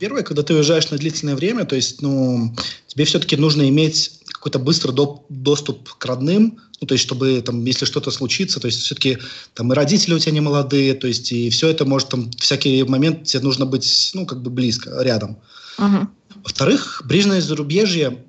Первое, 0.00 0.22
когда 0.24 0.42
ты 0.42 0.54
уезжаешь 0.54 0.90
на 0.90 0.98
длительное 0.98 1.36
время, 1.36 1.64
то 1.64 1.76
есть, 1.76 2.02
ну, 2.02 2.52
тебе 2.88 3.04
все-таки 3.04 3.36
нужно 3.36 3.68
иметь 3.68 4.20
какой-то 4.26 4.58
быстрый 4.58 4.90
доп- 4.90 5.22
доступ 5.28 5.88
к 5.94 6.04
родным, 6.04 6.58
ну, 6.84 6.86
то 6.86 6.92
есть, 6.92 7.04
чтобы, 7.04 7.40
там, 7.40 7.64
если 7.64 7.86
что-то 7.86 8.10
случится, 8.10 8.60
то 8.60 8.66
есть, 8.66 8.82
все-таки, 8.82 9.16
там, 9.54 9.72
и 9.72 9.74
родители 9.74 10.12
у 10.12 10.18
тебя 10.18 10.32
не 10.32 10.42
молодые, 10.42 10.92
то 10.92 11.06
есть, 11.06 11.32
и 11.32 11.48
все 11.48 11.68
это 11.68 11.86
может, 11.86 12.10
там, 12.10 12.30
всякий 12.32 12.82
момент 12.82 13.24
тебе 13.24 13.42
нужно 13.42 13.64
быть, 13.64 14.10
ну, 14.12 14.26
как 14.26 14.42
бы 14.42 14.50
близко, 14.50 14.90
рядом. 15.00 15.38
Uh-huh. 15.78 16.06
Во-вторых, 16.42 17.00
ближнее 17.06 17.40
зарубежье, 17.40 18.22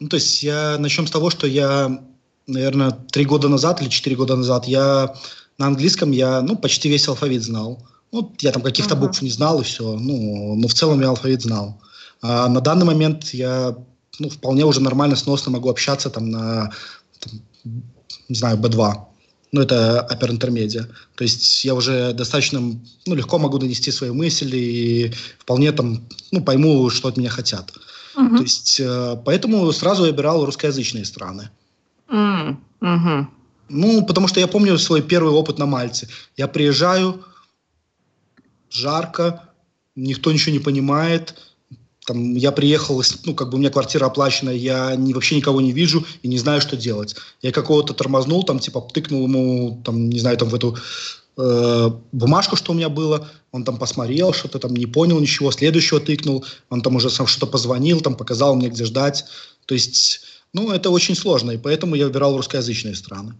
ну, 0.00 0.08
то 0.08 0.16
есть, 0.16 0.42
я 0.42 0.76
начнем 0.80 1.06
с 1.06 1.12
того, 1.12 1.30
что 1.30 1.46
я, 1.46 2.02
наверное, 2.48 2.90
три 2.90 3.24
года 3.24 3.48
назад 3.48 3.80
или 3.80 3.88
четыре 3.88 4.16
года 4.16 4.34
назад 4.34 4.66
я 4.66 5.14
на 5.56 5.68
английском, 5.68 6.10
я, 6.10 6.42
ну, 6.42 6.56
почти 6.56 6.88
весь 6.88 7.06
алфавит 7.06 7.44
знал. 7.44 7.86
Ну, 8.10 8.34
я 8.40 8.50
там 8.50 8.62
каких-то 8.62 8.96
uh-huh. 8.96 9.00
букв 9.06 9.22
не 9.22 9.30
знал, 9.30 9.60
и 9.60 9.64
все, 9.64 9.96
ну, 9.96 10.56
но 10.56 10.66
в 10.66 10.74
целом 10.74 11.00
я 11.00 11.10
алфавит 11.10 11.42
знал. 11.42 11.80
А 12.22 12.48
на 12.48 12.60
данный 12.60 12.86
момент 12.86 13.32
я, 13.34 13.76
ну, 14.18 14.30
вполне 14.30 14.64
уже 14.64 14.80
нормально, 14.80 15.14
сносно 15.14 15.52
могу 15.52 15.70
общаться 15.70 16.10
там 16.10 16.28
на 16.30 16.72
там, 17.20 17.40
не 17.64 18.34
знаю, 18.34 18.58
B2. 18.58 18.94
Ну, 19.52 19.60
это 19.60 20.06
upper 20.10 20.30
intermedia. 20.30 20.84
То 21.14 21.24
есть 21.24 21.64
я 21.64 21.74
уже 21.74 22.12
достаточно, 22.12 22.60
ну, 22.60 23.14
легко 23.14 23.38
могу 23.38 23.58
донести 23.58 23.92
свои 23.92 24.10
мысли 24.10 24.56
и 24.56 25.12
вполне 25.38 25.72
там, 25.72 26.08
ну, 26.32 26.42
пойму, 26.42 26.90
что 26.90 27.08
от 27.08 27.16
меня 27.16 27.30
хотят. 27.30 27.72
Uh-huh. 28.16 28.36
То 28.36 28.42
есть 28.42 28.80
э, 28.80 29.16
поэтому 29.24 29.72
сразу 29.72 30.04
я 30.04 30.10
выбирал 30.10 30.44
русскоязычные 30.44 31.04
страны. 31.04 31.50
Uh-huh. 32.08 33.26
Ну, 33.68 34.04
потому 34.04 34.28
что 34.28 34.40
я 34.40 34.46
помню 34.46 34.78
свой 34.78 35.02
первый 35.02 35.32
опыт 35.32 35.58
на 35.58 35.66
Мальте. 35.66 36.08
Я 36.36 36.48
приезжаю, 36.48 37.24
жарко, 38.70 39.48
никто 39.94 40.32
ничего 40.32 40.52
не 40.52 40.58
понимает, 40.58 41.53
там, 42.06 42.34
я 42.34 42.52
приехал, 42.52 43.02
ну, 43.24 43.34
как 43.34 43.50
бы 43.50 43.56
у 43.56 43.58
меня 43.58 43.70
квартира 43.70 44.06
оплачена, 44.06 44.50
я 44.50 44.94
не, 44.94 45.14
вообще 45.14 45.36
никого 45.36 45.60
не 45.60 45.72
вижу 45.72 46.04
и 46.22 46.28
не 46.28 46.38
знаю, 46.38 46.60
что 46.60 46.76
делать. 46.76 47.16
Я 47.40 47.50
какого-то 47.50 47.94
тормознул, 47.94 48.42
там, 48.44 48.58
типа, 48.58 48.80
тыкнул 48.92 49.26
ему, 49.26 49.80
там, 49.84 50.08
не 50.10 50.18
знаю, 50.18 50.36
там, 50.36 50.48
в 50.48 50.54
эту 50.54 50.76
э, 51.36 51.90
бумажку, 52.12 52.56
что 52.56 52.72
у 52.72 52.74
меня 52.74 52.88
было, 52.88 53.28
он 53.52 53.64
там 53.64 53.78
посмотрел, 53.78 54.32
что-то 54.32 54.58
там 54.58 54.74
не 54.74 54.86
понял 54.86 55.18
ничего, 55.18 55.50
следующего 55.50 56.00
тыкнул, 56.00 56.44
он 56.68 56.82
там 56.82 56.96
уже 56.96 57.08
сам 57.08 57.26
что-то 57.26 57.46
позвонил, 57.46 58.00
там, 58.00 58.16
показал 58.16 58.54
мне, 58.54 58.68
где 58.68 58.84
ждать. 58.84 59.24
То 59.66 59.74
есть, 59.74 60.20
ну, 60.52 60.72
это 60.72 60.90
очень 60.90 61.14
сложно, 61.14 61.52
и 61.52 61.58
поэтому 61.58 61.94
я 61.94 62.04
выбирал 62.06 62.36
русскоязычные 62.36 62.94
страны. 62.94 63.34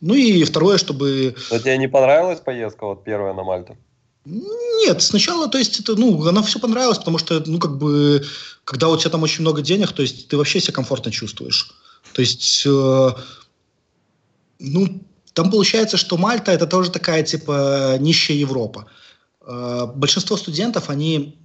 Ну 0.00 0.14
и 0.14 0.44
второе, 0.44 0.78
чтобы... 0.78 1.34
Но 1.50 1.58
тебе 1.58 1.76
не 1.76 1.88
понравилась 1.88 2.40
поездка, 2.40 2.86
вот 2.86 3.04
первая 3.04 3.34
на 3.34 3.42
Мальту? 3.42 3.76
Нет, 4.28 5.02
сначала, 5.02 5.48
то 5.48 5.58
есть, 5.58 5.80
это, 5.80 5.96
ну, 5.96 6.26
она 6.26 6.42
все 6.42 6.58
понравилось, 6.58 6.98
потому 6.98 7.18
что, 7.18 7.42
ну, 7.46 7.58
как 7.58 7.78
бы, 7.78 8.24
когда 8.64 8.88
у 8.88 8.96
тебя 8.96 9.10
там 9.10 9.22
очень 9.22 9.40
много 9.40 9.62
денег, 9.62 9.92
то 9.92 10.02
есть, 10.02 10.28
ты 10.28 10.36
вообще 10.36 10.60
себя 10.60 10.74
комфортно 10.74 11.10
чувствуешь. 11.10 11.70
То 12.12 12.20
есть, 12.20 12.62
э, 12.66 13.10
ну, 14.58 15.02
там 15.32 15.50
получается, 15.50 15.96
что 15.96 16.18
Мальта 16.18 16.52
это 16.52 16.66
тоже 16.66 16.90
такая, 16.90 17.22
типа, 17.22 17.96
нищая 17.98 18.36
Европа. 18.36 18.86
Э, 19.46 19.86
большинство 19.94 20.36
студентов, 20.36 20.90
они 20.90 21.37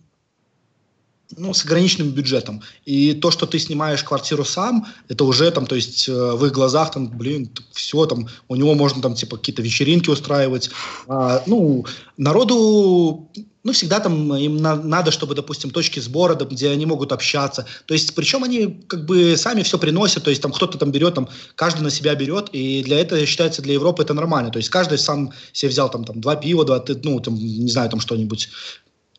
ну, 1.38 1.54
с 1.54 1.66
ограниченным 1.66 2.12
бюджетом. 2.12 2.62
И 2.86 3.14
то, 3.14 3.32
что 3.32 3.46
ты 3.46 3.60
снимаешь 3.60 4.04
квартиру 4.04 4.46
сам, 4.46 4.88
это 5.08 5.24
уже 5.24 5.50
там, 5.52 5.66
то 5.66 5.76
есть 5.76 6.08
э, 6.08 6.32
в 6.34 6.46
их 6.46 6.52
глазах 6.52 6.92
там, 6.92 7.08
блин, 7.08 7.50
все 7.72 8.06
там, 8.06 8.28
у 8.48 8.56
него 8.56 8.74
можно 8.74 9.02
там 9.02 9.16
типа 9.16 9.38
какие-то 9.38 9.62
вечеринки 9.62 10.10
устраивать. 10.10 10.70
А, 11.08 11.44
ну, 11.46 11.86
народу, 12.18 13.30
ну, 13.64 13.72
всегда 13.72 14.00
там 14.00 14.36
им 14.36 14.58
на, 14.58 14.76
надо, 14.76 15.12
чтобы, 15.12 15.36
допустим, 15.36 15.72
точки 15.72 16.00
сбора, 16.00 16.36
где 16.36 16.70
они 16.70 16.86
могут 16.86 17.12
общаться. 17.12 17.66
То 17.86 17.94
есть, 17.94 18.14
причем 18.14 18.44
они 18.44 18.84
как 18.88 19.06
бы 19.06 19.38
сами 19.38 19.64
все 19.64 19.78
приносят, 19.78 20.24
то 20.24 20.30
есть 20.30 20.42
там 20.42 20.52
кто-то 20.52 20.78
там 20.78 20.92
берет, 20.92 21.16
там 21.16 21.30
каждый 21.56 21.82
на 21.82 21.90
себя 21.90 22.14
берет, 22.16 22.50
и 22.52 22.84
для 22.84 23.00
этого 23.00 23.26
считается 23.26 23.62
для 23.62 23.74
Европы 23.74 24.04
это 24.04 24.14
нормально. 24.14 24.52
То 24.52 24.58
есть 24.58 24.70
каждый 24.70 24.98
сам 24.98 25.32
себе 25.54 25.70
взял 25.70 25.90
там, 25.90 26.04
там 26.04 26.20
два 26.20 26.36
пива, 26.36 26.66
два, 26.66 26.84
ну, 27.04 27.20
там, 27.22 27.36
не 27.36 27.72
знаю, 27.72 27.90
там 27.90 28.02
что-нибудь 28.02 28.50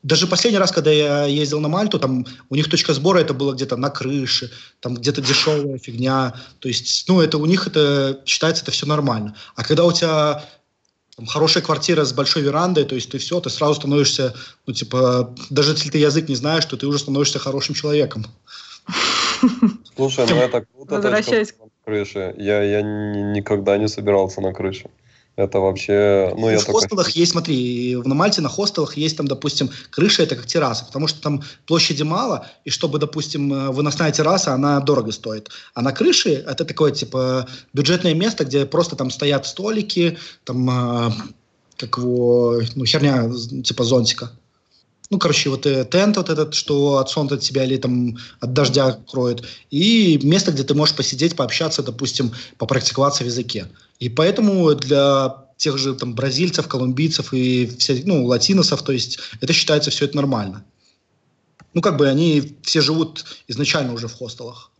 даже 0.05 0.27
последний 0.27 0.59
раз, 0.59 0.71
когда 0.71 0.91
я 0.91 1.25
ездил 1.25 1.61
на 1.61 1.69
Мальту, 1.69 1.99
там 1.99 2.27
у 2.51 2.55
них 2.55 2.69
точка 2.69 2.93
сбора 2.93 3.21
это 3.21 3.33
было 3.33 3.55
где-то 3.55 3.77
на 3.77 3.89
крыше, 3.89 4.51
там 4.81 4.95
где-то 4.95 5.23
дешевая 5.23 5.79
фигня. 5.79 6.35
То 6.61 6.69
есть, 6.69 7.09
ну, 7.09 7.23
это 7.23 7.39
у 7.39 7.47
них 7.47 7.67
это 7.67 8.21
считается 8.27 8.63
это 8.63 8.71
все 8.71 8.87
нормально. 8.87 9.35
А 9.57 9.65
когда 9.65 9.85
у 9.85 9.93
тебя 9.93 10.45
там, 11.17 11.27
хорошая 11.27 11.65
квартира 11.65 12.05
с 12.05 12.13
большой 12.13 12.43
верандой, 12.43 12.85
то 12.85 12.95
есть 12.95 13.11
ты 13.11 13.19
все, 13.19 13.41
ты 13.41 13.49
сразу 13.49 13.75
становишься, 13.77 14.35
ну, 14.67 14.75
типа, 14.75 15.35
даже 15.49 15.73
если 15.73 15.89
ты 15.89 15.97
язык 15.97 16.29
не 16.29 16.37
знаешь, 16.37 16.67
то 16.67 16.77
ты 16.77 16.87
уже 16.87 16.99
становишься 16.99 17.39
хорошим 17.39 17.75
человеком. 17.75 18.27
Слушай, 19.97 20.27
ну 20.29 20.37
это 20.37 20.67
круто, 20.71 20.97
Возвращаясь... 20.97 21.55
на 21.59 21.71
крыше. 21.83 22.35
Я, 22.37 22.63
я 22.63 22.83
никогда 22.83 23.79
не 23.79 23.89
собирался 23.89 24.43
на 24.43 24.53
крыше. 24.53 24.91
Это 25.37 25.59
вообще... 25.59 26.33
Ну, 26.37 26.49
я 26.49 26.59
в 26.61 26.67
хостелах 26.67 27.11
есть, 27.11 27.33
смотри, 27.33 27.97
на 28.05 28.15
Мальте 28.15 28.41
на 28.41 28.49
хостелах 28.49 28.97
есть 28.97 29.17
там, 29.17 29.27
допустим, 29.27 29.69
крыша, 29.91 30.23
это 30.23 30.37
как 30.37 30.47
терраса, 30.47 30.85
потому 30.85 31.09
что 31.09 31.21
там 31.21 31.43
площади 31.67 32.05
мало, 32.05 32.47
и 32.65 32.71
чтобы, 32.71 33.01
допустим, 33.01 33.53
э, 33.53 33.71
выносная 33.71 34.13
терраса, 34.13 34.55
она 34.55 34.79
дорого 34.79 35.11
стоит. 35.11 35.51
А 35.75 35.83
на 35.83 35.91
крыше 35.91 36.31
это 36.31 36.65
такое, 36.65 36.93
типа, 36.93 37.49
бюджетное 37.73 38.15
место, 38.15 38.45
где 38.45 38.65
просто 38.65 38.95
там 38.95 39.11
стоят 39.11 39.45
столики, 39.47 40.19
там, 40.45 41.09
э, 41.09 41.11
как 41.79 41.99
его, 41.99 42.61
ну, 42.77 42.85
херня, 42.85 43.29
типа 43.65 43.83
зонтика. 43.83 44.31
Ну, 45.11 45.19
короче, 45.19 45.51
вот 45.51 45.67
э, 45.67 45.85
тент 45.85 46.17
вот 46.17 46.31
этот, 46.31 46.55
что 46.55 46.99
от 46.99 47.11
солнца 47.11 47.35
от 47.35 47.41
тебя 47.41 47.65
или 47.65 47.77
там 47.77 48.17
от 48.41 48.53
дождя 48.53 48.99
кроет. 49.11 49.43
И 49.71 50.19
место, 50.23 50.53
где 50.53 50.63
ты 50.63 50.75
можешь 50.75 50.95
посидеть, 50.97 51.37
пообщаться, 51.37 51.83
допустим, 51.83 52.33
попрактиковаться 52.57 53.25
в 53.25 53.27
языке. 53.27 53.67
И 53.99 54.09
поэтому 54.09 54.75
для 54.75 55.45
тех 55.57 55.79
же 55.79 55.95
там 55.95 56.15
бразильцев, 56.15 56.69
колумбийцев 56.69 57.33
и 57.33 57.67
все, 57.79 58.03
ну, 58.05 58.25
латиносов, 58.25 58.83
то 58.83 58.93
есть 58.93 59.19
это 59.41 59.53
считается 59.53 59.91
все 59.91 60.05
это 60.05 60.17
нормально. 60.17 60.65
Ну, 61.73 61.81
как 61.81 61.97
бы 61.97 62.09
они 62.09 62.57
все 62.63 62.81
живут 62.81 63.25
изначально 63.49 63.93
уже 63.93 64.09
в 64.09 64.15
хостелах. 64.15 64.71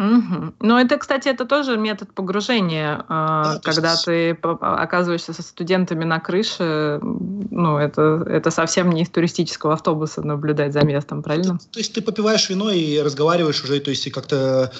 Угу. 0.00 0.54
Ну, 0.60 0.78
это, 0.78 0.96
кстати, 0.96 1.28
это 1.28 1.44
тоже 1.44 1.76
метод 1.76 2.14
погружения, 2.14 3.04
а, 3.08 3.54
да, 3.54 3.60
когда 3.60 3.90
есть... 3.90 4.04
ты 4.06 4.30
оказываешься 4.30 5.34
со 5.34 5.42
студентами 5.42 6.04
на 6.04 6.18
крыше, 6.20 6.98
ну, 7.02 7.76
это, 7.76 8.24
это 8.26 8.50
совсем 8.50 8.90
не 8.90 9.02
из 9.02 9.10
туристического 9.10 9.74
автобуса 9.74 10.22
наблюдать 10.22 10.72
за 10.72 10.86
местом, 10.86 11.22
правильно? 11.22 11.58
То, 11.58 11.64
то 11.72 11.78
есть 11.80 11.92
ты 11.92 12.00
попиваешь 12.00 12.48
вино 12.48 12.70
и 12.70 12.98
разговариваешь 13.00 13.62
уже, 13.62 13.78
то 13.80 13.90
есть 13.90 14.06
и 14.06 14.10
как-то 14.10 14.72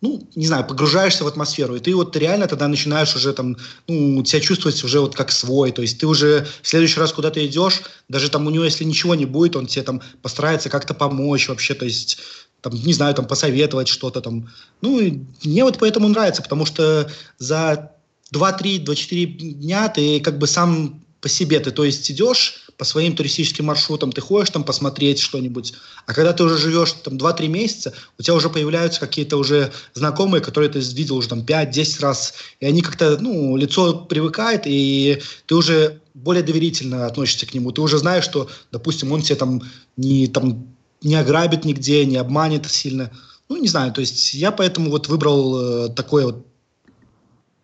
ну, 0.00 0.26
не 0.34 0.46
знаю, 0.46 0.66
погружаешься 0.66 1.24
в 1.24 1.26
атмосферу, 1.26 1.76
и 1.76 1.80
ты 1.80 1.94
вот 1.94 2.16
реально 2.16 2.46
тогда 2.46 2.68
начинаешь 2.68 3.14
уже 3.14 3.32
там, 3.32 3.56
ну, 3.86 4.24
себя 4.24 4.40
чувствовать 4.40 4.82
уже 4.82 5.00
вот 5.00 5.14
как 5.14 5.30
свой, 5.30 5.72
то 5.72 5.82
есть 5.82 5.98
ты 5.98 6.06
уже 6.06 6.46
в 6.62 6.68
следующий 6.68 6.98
раз 6.98 7.12
куда 7.12 7.30
то 7.30 7.44
идешь, 7.44 7.82
даже 8.08 8.30
там 8.30 8.46
у 8.46 8.50
него, 8.50 8.64
если 8.64 8.84
ничего 8.84 9.14
не 9.14 9.26
будет, 9.26 9.56
он 9.56 9.66
тебе 9.66 9.82
там 9.82 10.00
постарается 10.22 10.70
как-то 10.70 10.94
помочь 10.94 11.48
вообще, 11.48 11.74
то 11.74 11.84
есть 11.84 12.18
там, 12.62 12.74
не 12.74 12.92
знаю, 12.92 13.14
там 13.14 13.26
посоветовать 13.26 13.88
что-то 13.88 14.20
там. 14.20 14.50
Ну, 14.80 15.00
и 15.00 15.20
мне 15.44 15.64
вот 15.64 15.78
поэтому 15.78 16.08
нравится, 16.08 16.42
потому 16.42 16.66
что 16.66 17.10
за 17.38 17.92
2-3, 18.32 18.84
2-4 18.84 19.24
дня 19.26 19.88
ты 19.88 20.20
как 20.20 20.38
бы 20.38 20.46
сам 20.46 21.02
по 21.20 21.28
себе, 21.28 21.60
ты 21.60 21.70
то 21.70 21.84
есть 21.84 22.10
идешь 22.10 22.64
по 22.76 22.84
своим 22.84 23.14
туристическим 23.14 23.66
маршрутам, 23.66 24.10
ты 24.10 24.20
ходишь 24.20 24.50
там 24.50 24.64
посмотреть 24.64 25.20
что-нибудь, 25.20 25.74
а 26.06 26.14
когда 26.14 26.32
ты 26.32 26.44
уже 26.44 26.56
живешь 26.56 26.92
там 26.92 27.18
2-3 27.18 27.48
месяца, 27.48 27.92
у 28.18 28.22
тебя 28.22 28.34
уже 28.34 28.48
появляются 28.48 29.00
какие-то 29.00 29.36
уже 29.36 29.70
знакомые, 29.92 30.40
которые 30.40 30.70
ты 30.70 30.78
видел 30.78 31.16
уже 31.16 31.28
там 31.28 31.40
5-10 31.40 32.00
раз, 32.00 32.34
и 32.58 32.66
они 32.66 32.80
как-то, 32.80 33.18
ну, 33.20 33.56
лицо 33.56 34.06
привыкает, 34.06 34.62
и 34.64 35.20
ты 35.46 35.54
уже 35.54 36.00
более 36.14 36.42
доверительно 36.42 37.06
относишься 37.06 37.46
к 37.46 37.52
нему, 37.52 37.70
ты 37.70 37.82
уже 37.82 37.98
знаешь, 37.98 38.24
что, 38.24 38.48
допустим, 38.72 39.12
он 39.12 39.20
тебе 39.20 39.36
там 39.36 39.62
не, 39.98 40.26
там, 40.26 40.74
не 41.02 41.16
ограбит 41.16 41.66
нигде, 41.66 42.06
не 42.06 42.16
обманет 42.16 42.70
сильно, 42.70 43.10
ну, 43.50 43.56
не 43.58 43.68
знаю, 43.68 43.92
то 43.92 44.00
есть 44.00 44.32
я 44.32 44.52
поэтому 44.52 44.90
вот 44.90 45.08
выбрал 45.08 45.86
э, 45.86 45.88
такое 45.90 46.26
вот, 46.26 46.46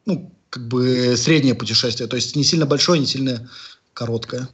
ну, 0.04 0.35
как 0.56 0.68
бы 0.68 1.16
среднее 1.18 1.54
путешествие, 1.54 2.08
то 2.08 2.16
есть 2.16 2.34
не 2.34 2.42
сильно 2.42 2.64
большое, 2.64 2.98
не 2.98 3.06
сильно 3.06 3.46
короткое. 3.92 4.48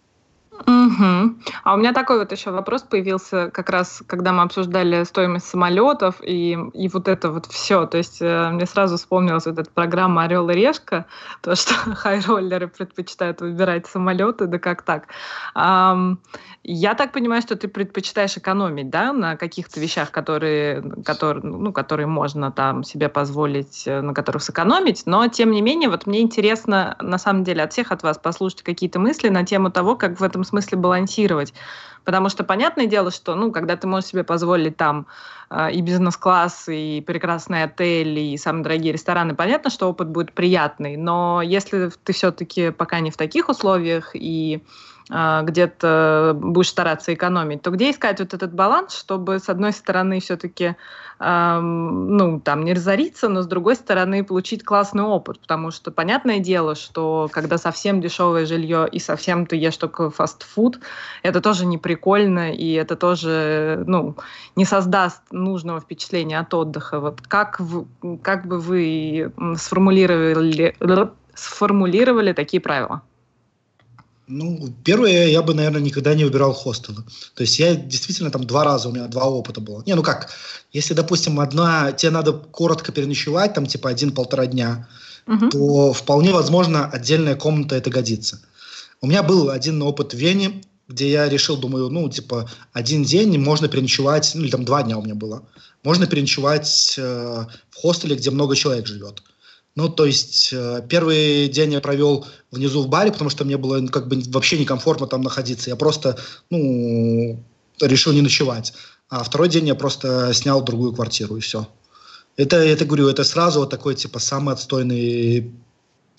Угу. 0.67 1.35
А 1.65 1.75
у 1.75 1.77
меня 1.77 1.93
такой 1.93 2.19
вот 2.19 2.33
еще 2.33 2.51
вопрос 2.51 2.83
появился, 2.83 3.51
как 3.53 3.71
раз, 3.71 4.03
когда 4.07 4.33
мы 4.33 4.43
обсуждали 4.43 5.05
стоимость 5.05 5.47
самолетов 5.47 6.17
и, 6.23 6.59
и 6.75 6.89
вот 6.89 7.09
это 7.09 7.31
вот 7.31 7.47
все. 7.47 7.87
То 7.87 7.99
есть 7.99 8.19
э, 8.21 8.51
мне 8.51 8.67
сразу 8.67 8.97
вспомнилась 8.97 9.47
вот 9.47 9.59
эта 9.59 9.71
программа 9.71 10.25
«Орел 10.25 10.51
и 10.51 10.55
решка», 10.55 11.07
то, 11.41 11.55
что 11.55 11.75
хайроллеры 11.95 12.67
предпочитают 12.67 13.41
выбирать 13.41 13.87
самолеты, 13.87 14.47
да 14.47 14.59
как 14.59 14.83
так. 14.83 15.07
Um, 15.57 16.19
я 16.65 16.95
так 16.95 17.13
понимаю, 17.13 17.43
что 17.43 17.57
ты 17.57 17.67
предпочитаешь 17.67 18.37
экономить, 18.37 18.89
да, 18.89 19.13
на 19.13 19.37
каких-то 19.37 19.81
вещах, 19.81 20.13
которые, 20.13 20.81
которые, 21.05 21.43
ну, 21.43 21.73
которые 21.73 22.07
можно 22.07 22.53
там 22.53 22.85
себе 22.85 23.09
позволить, 23.09 23.83
э, 23.87 24.01
на 24.01 24.15
которых 24.15 24.45
сэкономить, 24.45 25.03
но 25.07 25.27
тем 25.27 25.51
не 25.51 25.61
менее, 25.61 25.89
вот 25.89 26.07
мне 26.07 26.21
интересно, 26.21 26.97
на 27.01 27.19
самом 27.19 27.43
деле, 27.43 27.65
от 27.65 27.73
всех 27.73 27.91
от 27.91 28.05
вас 28.05 28.17
послушать 28.19 28.63
какие-то 28.63 29.01
мысли 29.01 29.29
на 29.29 29.45
тему 29.45 29.73
того, 29.73 29.97
как 29.97 30.21
в 30.21 30.23
этом 30.23 30.45
смысле 30.45 30.79
балансировать. 30.79 31.53
Потому 32.05 32.29
что 32.29 32.45
понятное 32.45 32.87
дело, 32.87 33.11
что, 33.11 33.35
ну, 33.35 33.51
когда 33.51 33.77
ты 33.77 33.89
можешь 33.89 34.11
себе 34.11 34.23
позволить 34.23 34.77
там 34.77 35.09
э, 35.51 35.73
и 35.73 35.81
бизнес-класс, 35.81 36.69
и 36.69 37.03
прекрасный 37.05 37.65
отель, 37.65 38.17
и 38.17 38.37
самые 38.37 38.63
дорогие 38.63 38.93
рестораны, 38.93 39.35
понятно, 39.35 39.69
что 39.69 39.89
опыт 39.89 40.09
будет 40.09 40.33
приятный, 40.33 40.97
но 40.97 41.43
если 41.43 41.91
ты 42.05 42.13
все-таки 42.13 42.71
пока 42.71 43.01
не 43.01 43.11
в 43.11 43.17
таких 43.17 43.49
условиях 43.49 44.13
и 44.15 44.63
а, 45.02 45.02
где-то 45.09 46.37
будешь 46.37 46.69
стараться 46.69 47.13
экономить, 47.13 47.63
то 47.63 47.71
где 47.71 47.91
искать 47.91 48.21
вот 48.21 48.35
этот 48.35 48.55
баланс, 48.55 48.97
чтобы, 48.97 49.39
с 49.39 49.49
одной 49.49 49.73
стороны, 49.73 50.21
все-таки 50.21 50.77
ну, 51.19 52.41
там, 52.41 52.65
не 52.65 52.75
разориться, 52.75 53.29
но, 53.29 53.43
с 53.43 53.47
другой 53.47 53.77
стороны, 53.77 54.25
получить 54.25 54.65
классный 54.65 55.05
опыт, 55.05 55.39
потому 55.41 55.71
что, 55.71 55.93
понятное 55.93 56.41
дело, 56.41 56.75
что 56.75 57.29
когда 57.31 57.59
совсем 57.59 58.01
дешевое 58.01 58.45
жилье 58.45 58.89
и 58.91 58.99
совсем 58.99 59.47
ты 59.47 59.57
ешь 59.57 59.77
только 59.77 60.11
фастфуд, 60.11 60.81
это 61.23 61.41
тоже 61.41 61.65
не 61.67 61.79
прикольно, 61.79 62.53
и 62.53 62.73
это 62.73 62.97
тоже, 62.97 63.85
ну, 63.87 64.17
не 64.57 64.65
создаст 64.65 65.23
нужного 65.31 65.81
впечатления 65.81 66.41
от 66.41 66.53
отдыха. 66.55 66.99
Вот 66.99 67.21
как, 67.21 67.61
вы, 67.61 67.87
как 68.23 68.47
бы 68.47 68.59
вы 68.59 69.33
сформулировали, 69.57 70.75
сформулировали 71.35 72.33
такие 72.33 72.61
правила? 72.61 73.03
Ну, 74.35 74.75
первое, 74.83 75.27
я 75.29 75.43
бы, 75.43 75.53
наверное, 75.53 75.83
никогда 75.83 76.15
не 76.15 76.25
выбирал 76.25 76.55
хостелы. 76.55 77.05
То 77.35 77.43
есть 77.43 77.59
я 77.59 77.75
действительно 77.75 78.31
там 78.31 78.45
два 78.45 78.65
раза, 78.65 78.89
у 78.89 78.93
меня 78.93 79.07
два 79.07 79.25
опыта 79.25 79.61
было. 79.61 79.83
Не, 79.85 79.95
ну 79.95 80.03
как, 80.03 80.31
если, 80.73 80.95
допустим, 80.95 81.39
одна, 81.39 81.93
тебе 81.93 82.11
надо 82.11 82.33
коротко 82.33 82.93
переночевать, 82.93 83.53
там 83.53 83.67
типа 83.67 83.91
один-полтора 83.91 84.47
дня, 84.47 84.89
угу. 85.27 85.51
то 85.51 85.93
вполне 85.93 86.33
возможно 86.33 86.87
отдельная 86.87 87.37
комната 87.37 87.77
это 87.77 87.91
годится. 87.91 88.41
У 89.03 89.07
меня 89.07 89.23
был 89.23 89.51
один 89.51 89.83
опыт 89.83 90.15
в 90.15 90.17
Вене, 90.17 90.63
где 90.89 91.11
я 91.11 91.29
решил, 91.29 91.59
думаю, 91.59 91.91
ну, 91.91 92.09
типа, 92.09 92.51
один 92.73 93.05
день 93.05 93.39
можно 93.39 93.69
переночевать, 93.69 94.33
ну, 94.35 94.43
или 94.43 94.51
там 94.51 94.65
два 94.65 94.83
дня 94.83 94.97
у 94.97 95.03
меня 95.03 95.15
было, 95.15 95.43
можно 95.83 96.07
переночевать 96.07 96.95
э, 96.97 97.45
в 97.71 97.77
хостеле, 97.77 98.17
где 98.17 98.31
много 98.31 98.57
человек 98.57 98.87
живет. 98.87 99.23
Ну, 99.75 99.89
то 99.89 100.05
есть 100.05 100.53
э, 100.53 100.85
первый 100.89 101.49
день 101.49 101.73
я 101.73 101.81
провел 101.81 102.27
внизу 102.51 102.83
в 102.83 102.89
баре, 102.89 103.11
потому 103.11 103.31
что 103.31 103.45
мне 103.45 103.57
было 103.57 103.79
ну, 103.79 103.89
как 103.89 104.07
бы 104.07 104.21
вообще 104.27 104.59
некомфортно 104.59 105.07
там 105.07 105.23
находиться. 105.23 105.71
Я 105.71 105.77
просто, 105.77 106.19
ну, 106.51 107.43
решил 107.81 108.13
не 108.13 108.21
ночевать. 108.21 108.75
А 109.09 109.25
второй 109.25 109.49
день 109.49 109.69
я 109.69 109.75
просто 109.75 110.33
снял 110.35 110.63
другую 110.63 110.93
квартиру 110.93 111.37
и 111.37 111.41
все. 111.41 111.69
Это, 112.37 112.57
это 112.57 112.85
говорю, 112.85 113.09
это 113.09 113.25
сразу 113.25 113.61
вот 113.61 113.71
такой 113.71 113.95
типа 113.95 114.19
самый 114.19 114.55
отстойный 114.55 115.53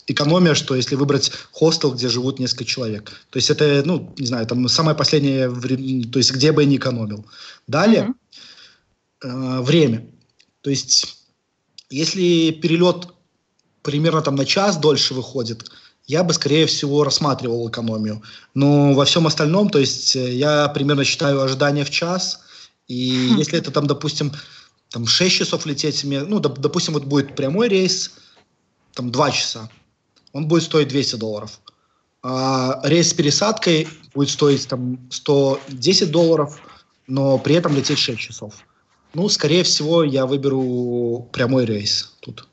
экономия, 0.07 0.53
что 0.55 0.75
если 0.75 0.95
выбрать 0.95 1.31
хостел, 1.51 1.93
где 1.93 2.09
живут 2.09 2.39
несколько 2.39 2.65
человек. 2.65 3.11
То 3.29 3.37
есть 3.37 3.49
это, 3.49 3.83
ну, 3.85 4.13
не 4.17 4.27
знаю, 4.27 4.45
там 4.47 4.67
самое 4.67 4.97
последнее, 4.97 5.49
то 5.49 6.19
есть 6.19 6.31
где 6.33 6.51
бы 6.51 6.63
я 6.63 6.67
не 6.67 6.77
экономил. 6.77 7.25
Далее, 7.67 8.13
mm-hmm. 9.23 9.59
э, 9.59 9.61
время. 9.61 10.07
То 10.61 10.69
есть 10.69 11.17
если 11.89 12.51
перелет 12.51 13.07
примерно 13.83 14.21
там 14.21 14.35
на 14.35 14.45
час 14.45 14.77
дольше 14.77 15.13
выходит, 15.13 15.69
я 16.05 16.23
бы, 16.23 16.33
скорее 16.33 16.65
всего, 16.65 17.03
рассматривал 17.03 17.69
экономию. 17.69 18.21
Но 18.53 18.93
во 18.93 19.05
всем 19.05 19.27
остальном, 19.27 19.69
то 19.69 19.79
есть 19.79 20.15
э, 20.15 20.33
я 20.33 20.67
примерно 20.69 21.03
считаю 21.03 21.41
ожидание 21.41 21.85
в 21.85 21.89
час, 21.89 22.41
и 22.87 23.31
хм. 23.33 23.37
если 23.37 23.59
это 23.59 23.71
там, 23.71 23.87
допустим, 23.87 24.31
там 24.89 25.07
6 25.07 25.35
часов 25.35 25.65
лететь, 25.65 26.03
ну, 26.03 26.39
допустим, 26.39 26.93
вот 26.93 27.05
будет 27.05 27.35
прямой 27.35 27.69
рейс, 27.69 28.11
там 28.93 29.11
2 29.11 29.31
часа, 29.31 29.69
он 30.33 30.47
будет 30.47 30.63
стоить 30.63 30.89
200 30.89 31.15
долларов. 31.15 31.59
А 32.21 32.79
рейс 32.83 33.09
с 33.09 33.13
пересадкой 33.13 33.87
будет 34.13 34.29
стоить 34.29 34.67
там 34.67 34.99
110 35.09 36.11
долларов, 36.11 36.59
но 37.07 37.37
при 37.37 37.55
этом 37.55 37.75
лететь 37.75 37.99
6 37.99 38.19
часов. 38.19 38.53
Ну, 39.13 39.29
скорее 39.29 39.63
всего, 39.63 40.03
я 40.03 40.25
выберу 40.25 41.29
прямой 41.31 41.65
рейс 41.65 42.13
тут. 42.21 42.47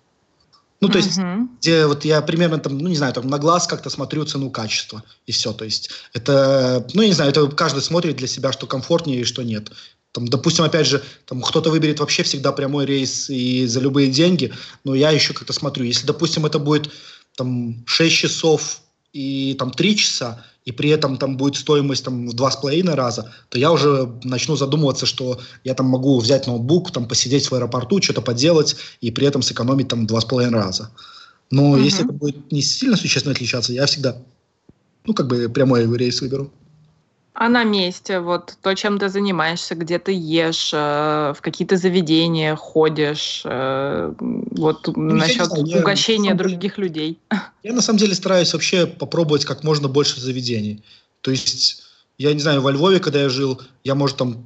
Ну, 0.80 0.88
то 0.88 0.96
есть, 0.96 1.18
uh-huh. 1.18 1.46
где 1.60 1.86
вот 1.86 2.06
я 2.06 2.22
примерно 2.22 2.58
там, 2.58 2.78
ну, 2.78 2.88
не 2.88 2.96
знаю, 2.96 3.12
там 3.12 3.26
на 3.28 3.38
глаз 3.38 3.66
как-то 3.66 3.90
смотрю 3.90 4.24
цену-качество, 4.24 5.04
и 5.26 5.32
все. 5.32 5.52
То 5.52 5.66
есть, 5.66 5.90
это, 6.14 6.86
ну, 6.94 7.02
я 7.02 7.08
не 7.08 7.14
знаю, 7.14 7.30
это 7.30 7.46
каждый 7.48 7.82
смотрит 7.82 8.16
для 8.16 8.26
себя, 8.26 8.50
что 8.52 8.66
комфортнее 8.66 9.20
и 9.20 9.24
что 9.24 9.42
нет. 9.42 9.70
Там, 10.12 10.26
допустим, 10.26 10.64
опять 10.64 10.86
же, 10.86 11.02
там 11.26 11.42
кто-то 11.42 11.70
выберет 11.70 12.00
вообще 12.00 12.22
всегда 12.22 12.50
прямой 12.50 12.86
рейс 12.86 13.28
и 13.28 13.66
за 13.66 13.80
любые 13.80 14.10
деньги, 14.10 14.52
но 14.82 14.94
я 14.94 15.10
еще 15.10 15.34
как-то 15.34 15.52
смотрю. 15.52 15.84
Если, 15.84 16.06
допустим, 16.06 16.46
это 16.46 16.58
будет 16.58 16.90
там 17.36 17.84
6 17.86 18.16
часов 18.16 18.80
и 19.12 19.54
там 19.58 19.70
3 19.70 19.96
часа, 19.96 20.44
и 20.70 20.72
при 20.72 20.90
этом 20.90 21.16
там 21.16 21.36
будет 21.36 21.56
стоимость 21.56 22.04
там 22.04 22.28
в 22.28 22.32
два 22.32 22.50
с 22.50 22.56
половиной 22.56 22.94
раза, 22.94 23.32
то 23.48 23.58
я 23.58 23.72
уже 23.72 24.08
начну 24.22 24.54
задумываться, 24.54 25.04
что 25.04 25.40
я 25.64 25.74
там 25.74 25.86
могу 25.86 26.20
взять 26.20 26.46
ноутбук, 26.46 26.92
там 26.92 27.08
посидеть 27.08 27.50
в 27.50 27.54
аэропорту, 27.54 28.00
что-то 28.00 28.22
поделать, 28.22 28.76
и 29.00 29.10
при 29.10 29.26
этом 29.26 29.42
сэкономить 29.42 29.88
там 29.88 30.06
два 30.06 30.20
с 30.20 30.24
половиной 30.24 30.60
раза. 30.60 30.90
Но 31.50 31.76
mm-hmm. 31.76 31.82
если 31.82 32.04
это 32.04 32.12
будет 32.12 32.52
не 32.52 32.62
сильно 32.62 32.96
существенно 32.96 33.32
отличаться, 33.32 33.72
я 33.72 33.86
всегда, 33.86 34.16
ну, 35.04 35.12
как 35.12 35.26
бы 35.26 35.48
прямой 35.48 35.92
рейс 35.98 36.20
выберу. 36.20 36.52
А 37.40 37.48
на 37.48 37.64
месте, 37.64 38.20
вот 38.20 38.58
то, 38.60 38.74
чем 38.74 38.98
ты 38.98 39.08
занимаешься, 39.08 39.74
где 39.74 39.98
ты 39.98 40.12
ешь, 40.12 40.72
э, 40.74 41.32
в 41.34 41.40
какие-то 41.40 41.78
заведения 41.78 42.54
ходишь, 42.54 43.40
э, 43.46 44.12
вот 44.18 44.86
ну, 44.94 45.14
насчет 45.14 45.46
знаю, 45.46 45.80
угощения 45.80 46.28
я, 46.28 46.34
других 46.34 46.76
деле, 46.76 46.88
людей. 46.88 47.18
Я 47.62 47.72
на 47.72 47.80
самом 47.80 47.98
деле 47.98 48.14
стараюсь 48.14 48.52
вообще 48.52 48.86
попробовать 48.86 49.46
как 49.46 49.64
можно 49.64 49.88
больше 49.88 50.20
заведений. 50.20 50.84
То 51.22 51.30
есть, 51.30 51.82
я 52.18 52.34
не 52.34 52.40
знаю, 52.40 52.60
во 52.60 52.72
Львове, 52.72 53.00
когда 53.00 53.22
я 53.22 53.30
жил, 53.30 53.58
я, 53.84 53.94
может, 53.94 54.18
там, 54.18 54.44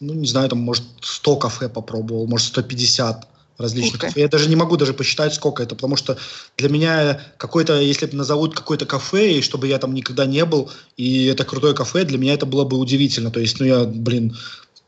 ну, 0.00 0.12
не 0.12 0.26
знаю, 0.26 0.50
там, 0.50 0.58
может, 0.58 0.84
100 1.00 1.36
кафе 1.36 1.70
попробовал, 1.70 2.26
может, 2.26 2.48
150 2.48 3.26
различных 3.58 4.00
кафе. 4.00 4.20
Я 4.20 4.28
даже 4.28 4.48
не 4.48 4.56
могу 4.56 4.76
даже 4.76 4.92
посчитать, 4.92 5.34
сколько 5.34 5.62
это, 5.62 5.74
потому 5.74 5.96
что 5.96 6.16
для 6.56 6.68
меня 6.68 7.20
какой-то, 7.38 7.80
если 7.80 8.06
назовут 8.14 8.54
какое-то 8.54 8.86
кафе, 8.86 9.34
и 9.34 9.42
чтобы 9.42 9.66
я 9.66 9.78
там 9.78 9.94
никогда 9.94 10.26
не 10.26 10.44
был, 10.44 10.70
и 10.96 11.26
это 11.26 11.44
крутое 11.44 11.74
кафе, 11.74 12.04
для 12.04 12.18
меня 12.18 12.34
это 12.34 12.46
было 12.46 12.64
бы 12.64 12.76
удивительно. 12.76 13.30
То 13.30 13.40
есть, 13.40 13.58
ну 13.60 13.66
я, 13.66 13.84
блин, 13.84 14.36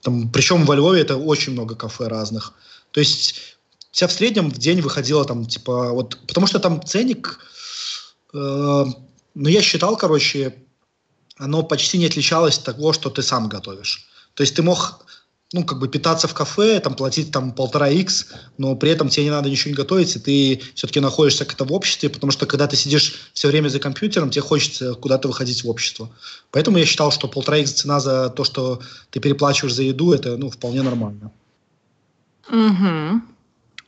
там, 0.03 0.31
причем 0.31 0.65
во 0.65 0.75
Львове 0.75 1.01
это 1.01 1.17
очень 1.17 1.53
много 1.53 1.75
кафе 1.75 2.09
разных. 2.09 2.53
То 2.91 3.01
есть, 3.01 3.57
тебя 3.91 4.09
в 4.09 4.13
среднем 4.13 4.51
в 4.51 4.59
день 4.59 4.81
выходило 4.81 5.25
там, 5.25 5.47
типа, 5.47 5.93
вот, 5.93 6.19
потому 6.27 6.47
что 6.47 6.59
там 6.59 6.85
ценник, 6.85 7.39
э, 8.35 8.85
ну 9.35 9.49
я 9.49 9.63
считал, 9.63 9.97
короче, 9.97 10.55
оно 11.37 11.63
почти 11.63 11.99
не 11.99 12.07
отличалось 12.07 12.59
от 12.59 12.65
того, 12.65 12.93
что 12.93 13.11
ты 13.11 13.23
сам 13.23 13.49
готовишь. 13.49 14.09
То 14.35 14.43
есть 14.43 14.55
ты 14.55 14.63
мог 14.63 15.05
ну, 15.53 15.65
как 15.65 15.79
бы 15.79 15.89
питаться 15.89 16.29
в 16.29 16.35
кафе, 16.35 16.79
там, 16.81 16.95
платить 16.95 17.33
там 17.33 17.53
полтора 17.53 17.89
x, 17.89 18.35
но 18.59 18.77
при 18.77 18.91
этом 18.91 19.09
тебе 19.09 19.25
не 19.25 19.31
надо 19.31 19.49
ничего 19.49 19.71
не 19.71 19.77
готовить, 19.77 20.15
и 20.17 20.19
ты 20.19 20.63
все-таки 20.75 21.01
находишься 21.01 21.47
как-то 21.47 21.65
в 21.65 21.73
обществе, 21.73 22.11
потому 22.11 22.33
что 22.33 22.45
когда 22.47 22.67
ты 22.67 22.77
сидишь 22.77 23.31
все 23.33 23.49
время 23.49 23.69
за 23.69 23.81
компьютером, 23.81 24.29
тебе 24.29 24.43
хочется 24.43 24.95
куда-то 24.95 25.29
выходить 25.29 25.65
в 25.65 25.71
общество. 25.71 26.11
Поэтому 26.51 26.77
я 26.77 26.85
считал, 26.85 27.11
что 27.11 27.29
полтора 27.29 27.59
x 27.59 27.73
цена 27.73 27.99
за 27.99 28.29
то, 28.29 28.45
что 28.45 28.81
ты 29.11 29.21
переплачиваешь 29.21 29.75
за 29.75 29.85
еду, 29.85 30.13
это, 30.13 30.37
ну, 30.37 30.51
вполне 30.51 30.83
нормально. 30.83 31.31
Угу. 32.51 33.23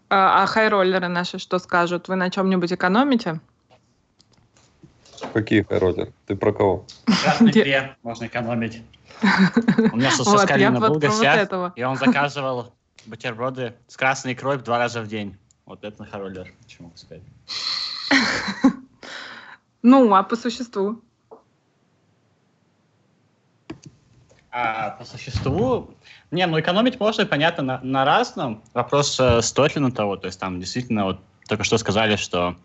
А, 0.09 0.43
а 0.43 0.47
хайроллеры 0.47 1.09
наши 1.09 1.39
что 1.39 1.59
скажут? 1.59 2.09
Вы 2.09 2.17
на 2.17 2.31
чем-нибудь 2.31 2.73
экономите? 2.73 3.39
Какие 5.35 5.63
хайроллеры? 5.63 6.13
Ты 6.27 6.37
про 6.37 6.53
кого? 6.55 6.87
Красный 7.05 7.97
можно 8.03 8.25
экономить. 8.25 8.83
У 9.93 9.97
меня 9.97 10.11
со 10.11 10.25
Скалина 10.25 10.81
был 10.81 10.99
гостях, 10.99 11.51
и 11.77 11.83
он 11.83 11.97
заказывал 11.97 12.75
бутерброды 13.07 13.75
с 13.89 13.97
красной 13.97 14.35
икрой 14.35 14.59
два 14.59 14.79
раза 14.79 15.03
в 15.03 15.09
день. 15.09 15.37
Вот 15.67 15.85
это 15.85 16.03
на 16.03 16.09
хороллер, 16.09 16.53
что 16.67 16.83
могу 16.85 16.97
сказать. 16.97 17.23
Ну, 19.83 20.13
а 20.13 20.23
по 20.23 20.37
существу? 20.37 21.01
А 24.51 24.91
по 24.91 25.05
существу, 25.05 25.95
не, 26.31 26.45
ну 26.47 26.59
экономить 26.59 26.99
можно, 26.99 27.25
понятно, 27.25 27.63
на, 27.63 27.81
на 27.83 28.05
разном. 28.05 28.63
Вопрос, 28.75 29.19
стоит 29.43 29.77
ли 29.77 29.81
на 29.81 29.93
того. 29.93 30.17
То 30.17 30.27
есть 30.27 30.41
там 30.41 30.59
действительно, 30.59 31.05
вот 31.05 31.21
только 31.49 31.65
что 31.65 31.79
сказали, 31.79 32.17
что 32.17 32.57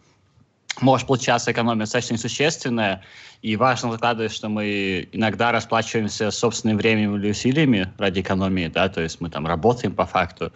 может 0.82 1.08
получаться 1.08 1.52
экономия 1.52 1.82
достаточно 1.82 2.14
несущественная, 2.14 3.04
и 3.42 3.56
важно 3.56 3.92
закладывать, 3.92 4.34
что 4.34 4.50
мы 4.50 5.08
иногда 5.12 5.52
расплачиваемся 5.52 6.32
собственным 6.32 6.78
временем 6.78 7.16
или 7.16 7.30
усилиями 7.30 7.94
ради 7.98 8.22
экономии, 8.22 8.68
да, 8.68 8.90
то 8.90 9.02
есть 9.02 9.22
мы 9.22 9.30
там 9.30 9.46
работаем 9.46 9.94
по 9.94 10.06
факту, 10.06 10.52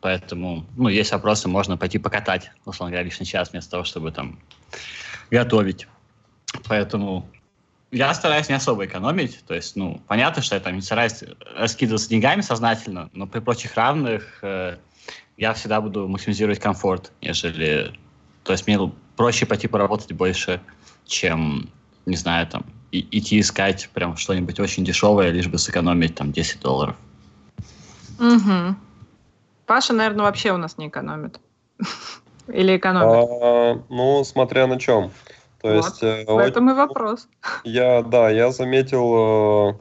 поэтому, 0.00 0.64
ну, 0.76 0.88
есть 0.88 1.10
вопросы, 1.12 1.48
можно 1.48 1.76
пойти 1.76 1.98
покатать, 1.98 2.50
условно 2.64 2.92
говоря, 2.92 3.04
лишний 3.04 3.26
час 3.26 3.50
вместо 3.50 3.72
того, 3.72 3.84
чтобы 3.84 4.12
там 4.12 4.38
готовить. 5.30 5.86
Поэтому 6.66 7.28
я 7.90 8.14
стараюсь 8.14 8.48
не 8.48 8.54
особо 8.54 8.86
экономить, 8.86 9.44
то 9.46 9.54
есть, 9.54 9.76
ну, 9.76 10.00
понятно, 10.06 10.42
что 10.42 10.54
я 10.54 10.60
там 10.60 10.76
не 10.76 10.82
стараюсь 10.82 11.24
раскидываться 11.56 12.08
деньгами 12.08 12.40
сознательно, 12.40 13.10
но 13.12 13.26
при 13.26 13.40
прочих 13.40 13.74
равных 13.74 14.38
э, 14.42 14.76
я 15.36 15.54
всегда 15.54 15.80
буду 15.80 16.06
максимизировать 16.08 16.60
комфорт, 16.60 17.12
нежели... 17.20 17.92
То 18.48 18.52
есть 18.52 18.66
мне 18.66 18.90
проще 19.14 19.44
пойти 19.44 19.68
поработать 19.68 20.12
больше, 20.12 20.62
чем, 21.04 21.68
не 22.06 22.16
знаю, 22.16 22.46
там, 22.46 22.64
и, 22.90 23.06
идти 23.18 23.40
искать 23.40 23.90
прям 23.92 24.16
что-нибудь 24.16 24.58
очень 24.58 24.86
дешевое, 24.86 25.28
лишь 25.28 25.48
бы 25.48 25.58
сэкономить 25.58 26.14
там 26.14 26.32
10 26.32 26.58
долларов. 26.62 26.96
Угу. 28.18 28.74
Паша, 29.66 29.92
наверное, 29.92 30.24
вообще 30.24 30.52
у 30.52 30.56
нас 30.56 30.78
не 30.78 30.88
экономит. 30.88 31.38
Или 32.48 32.78
экономит? 32.78 33.28
А, 33.28 33.82
ну, 33.90 34.24
смотря 34.24 34.66
на 34.66 34.80
чем. 34.80 35.10
То 35.60 35.68
вот. 35.68 35.84
есть, 35.84 36.02
э, 36.02 36.24
в 36.26 36.38
этом 36.38 36.70
и 36.70 36.72
вопрос. 36.72 37.28
Я, 37.64 38.00
да, 38.00 38.30
я 38.30 38.50
заметил 38.50 39.78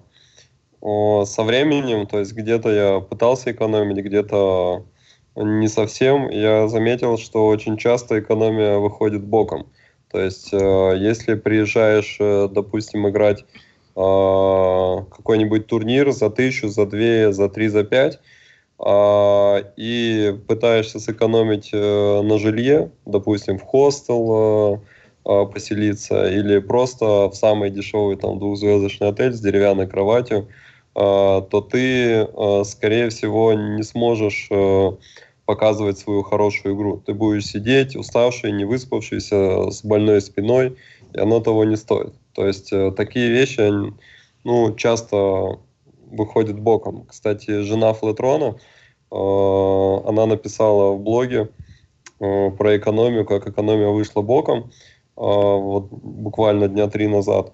э, 0.82 1.26
со 1.26 1.44
временем, 1.44 2.06
то 2.06 2.20
есть 2.20 2.34
где-то 2.34 2.70
я 2.70 3.00
пытался 3.00 3.54
экономить, 3.54 4.04
где-то 4.04 4.84
не 5.44 5.68
совсем. 5.68 6.30
Я 6.30 6.68
заметил, 6.68 7.18
что 7.18 7.48
очень 7.48 7.78
часто 7.78 8.20
экономия 8.20 8.78
выходит 8.78 9.24
боком. 9.24 9.68
То 10.12 10.20
есть, 10.20 10.54
э, 10.54 10.94
если 10.98 11.36
приезжаешь, 11.36 12.18
э, 12.20 12.48
допустим, 12.52 13.08
играть 13.08 13.42
э, 13.42 13.46
какой-нибудь 13.96 15.68
турнир 15.68 16.12
за 16.12 16.30
тысячу, 16.30 16.70
за 16.70 16.86
две, 16.86 17.32
за 17.34 17.50
три, 17.50 17.68
за 17.68 17.84
пять, 17.84 18.20
э, 18.80 19.64
и 19.76 20.40
пытаешься 20.48 21.00
сэкономить 21.00 21.72
на 21.74 22.38
жилье, 22.40 22.92
допустим, 23.06 23.58
в 23.60 23.64
хостел 23.64 24.82
поселиться, 25.24 26.26
или 26.30 26.60
просто 26.60 27.30
в 27.30 27.34
самый 27.34 27.70
дешевый 27.70 28.16
там 28.16 28.40
двухзвездочный 28.40 29.10
отель 29.10 29.34
с 29.34 29.42
деревянной 29.42 29.86
кроватью, 29.86 30.48
то 30.94 31.68
ты, 31.70 32.26
скорее 32.64 33.10
всего, 33.10 33.54
не 33.54 33.84
сможешь 33.84 34.48
показывать 35.48 35.98
свою 35.98 36.24
хорошую 36.24 36.76
игру. 36.76 36.98
Ты 36.98 37.14
будешь 37.14 37.48
сидеть 37.48 37.96
уставший, 37.96 38.52
не 38.52 38.66
выспавшийся, 38.66 39.72
с 39.72 39.82
больной 39.84 40.22
спиной, 40.22 40.76
и 41.14 41.20
оно 41.20 41.40
того 41.40 41.64
не 41.64 41.78
стоит. 41.78 42.14
То 42.34 42.46
есть 42.46 42.74
э, 42.74 42.92
такие 42.92 43.30
вещи, 43.30 43.62
они, 43.62 43.94
ну, 44.44 44.76
часто 44.76 45.60
выходят 46.12 46.60
боком. 46.60 47.06
Кстати, 47.06 47.62
жена 47.62 47.94
Флетрона, 47.94 48.58
э, 49.10 50.10
она 50.10 50.26
написала 50.26 50.92
в 50.92 51.00
блоге 51.00 51.50
э, 52.20 52.52
про 52.52 52.78
экономию, 52.78 53.26
как 53.26 53.48
экономия 53.48 53.88
вышла 53.88 54.22
боком, 54.22 54.60
э, 54.60 54.70
вот 55.16 55.88
буквально 55.92 56.68
дня 56.68 56.88
три 56.88 57.08
назад, 57.08 57.54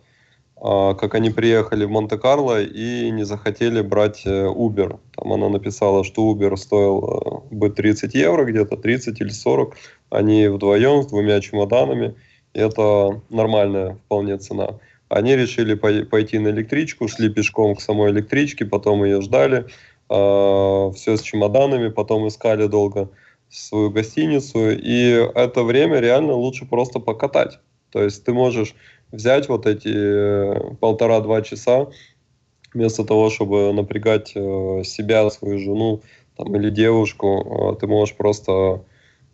как 0.63 1.13
они 1.15 1.29
приехали 1.29 1.83
в 1.83 1.89
Монте-Карло 1.89 2.63
и 2.63 3.09
не 3.11 3.25
захотели 3.25 3.81
брать 3.81 4.21
э, 4.25 4.45
Uber. 4.45 4.97
Там 5.13 5.33
она 5.33 5.49
написала, 5.49 6.05
что 6.05 6.31
Uber 6.31 6.55
стоил 6.55 7.43
э, 7.51 7.53
бы 7.53 7.69
30 7.69 8.13
евро 8.15 8.45
где-то, 8.45 8.77
30 8.77 9.19
или 9.19 9.29
40. 9.29 9.75
Они 10.09 10.47
вдвоем 10.47 11.03
с 11.03 11.07
двумя 11.07 11.41
чемоданами. 11.41 12.15
Это 12.53 13.21
нормальная 13.29 13.97
вполне 14.05 14.37
цена. 14.37 14.79
Они 15.09 15.35
решили 15.35 15.73
пойти 15.73 16.39
на 16.39 16.47
электричку, 16.47 17.09
шли 17.09 17.29
пешком 17.29 17.75
к 17.75 17.81
самой 17.81 18.11
электричке, 18.11 18.63
потом 18.63 19.03
ее 19.03 19.21
ждали. 19.21 19.65
Э, 20.09 20.91
все 20.95 21.17
с 21.17 21.21
чемоданами, 21.21 21.89
потом 21.89 22.25
искали 22.29 22.67
долго 22.67 23.09
свою 23.49 23.91
гостиницу. 23.91 24.71
И 24.71 25.29
это 25.35 25.63
время 25.63 25.99
реально 25.99 26.35
лучше 26.35 26.65
просто 26.65 26.99
покатать. 26.99 27.59
То 27.91 28.01
есть 28.01 28.23
ты 28.23 28.31
можешь 28.31 28.75
взять 29.13 29.47
вот 29.47 29.65
эти 29.65 29.93
э, 29.93 30.75
полтора-два 30.81 31.41
часа, 31.43 31.87
вместо 32.73 33.05
того, 33.05 33.29
чтобы 33.29 33.71
напрягать 33.71 34.33
э, 34.35 34.83
себя, 34.83 35.29
свою 35.29 35.59
жену 35.59 36.01
там, 36.35 36.53
или 36.55 36.69
девушку, 36.69 37.73
э, 37.73 37.79
ты 37.79 37.87
можешь 37.87 38.15
просто 38.15 38.83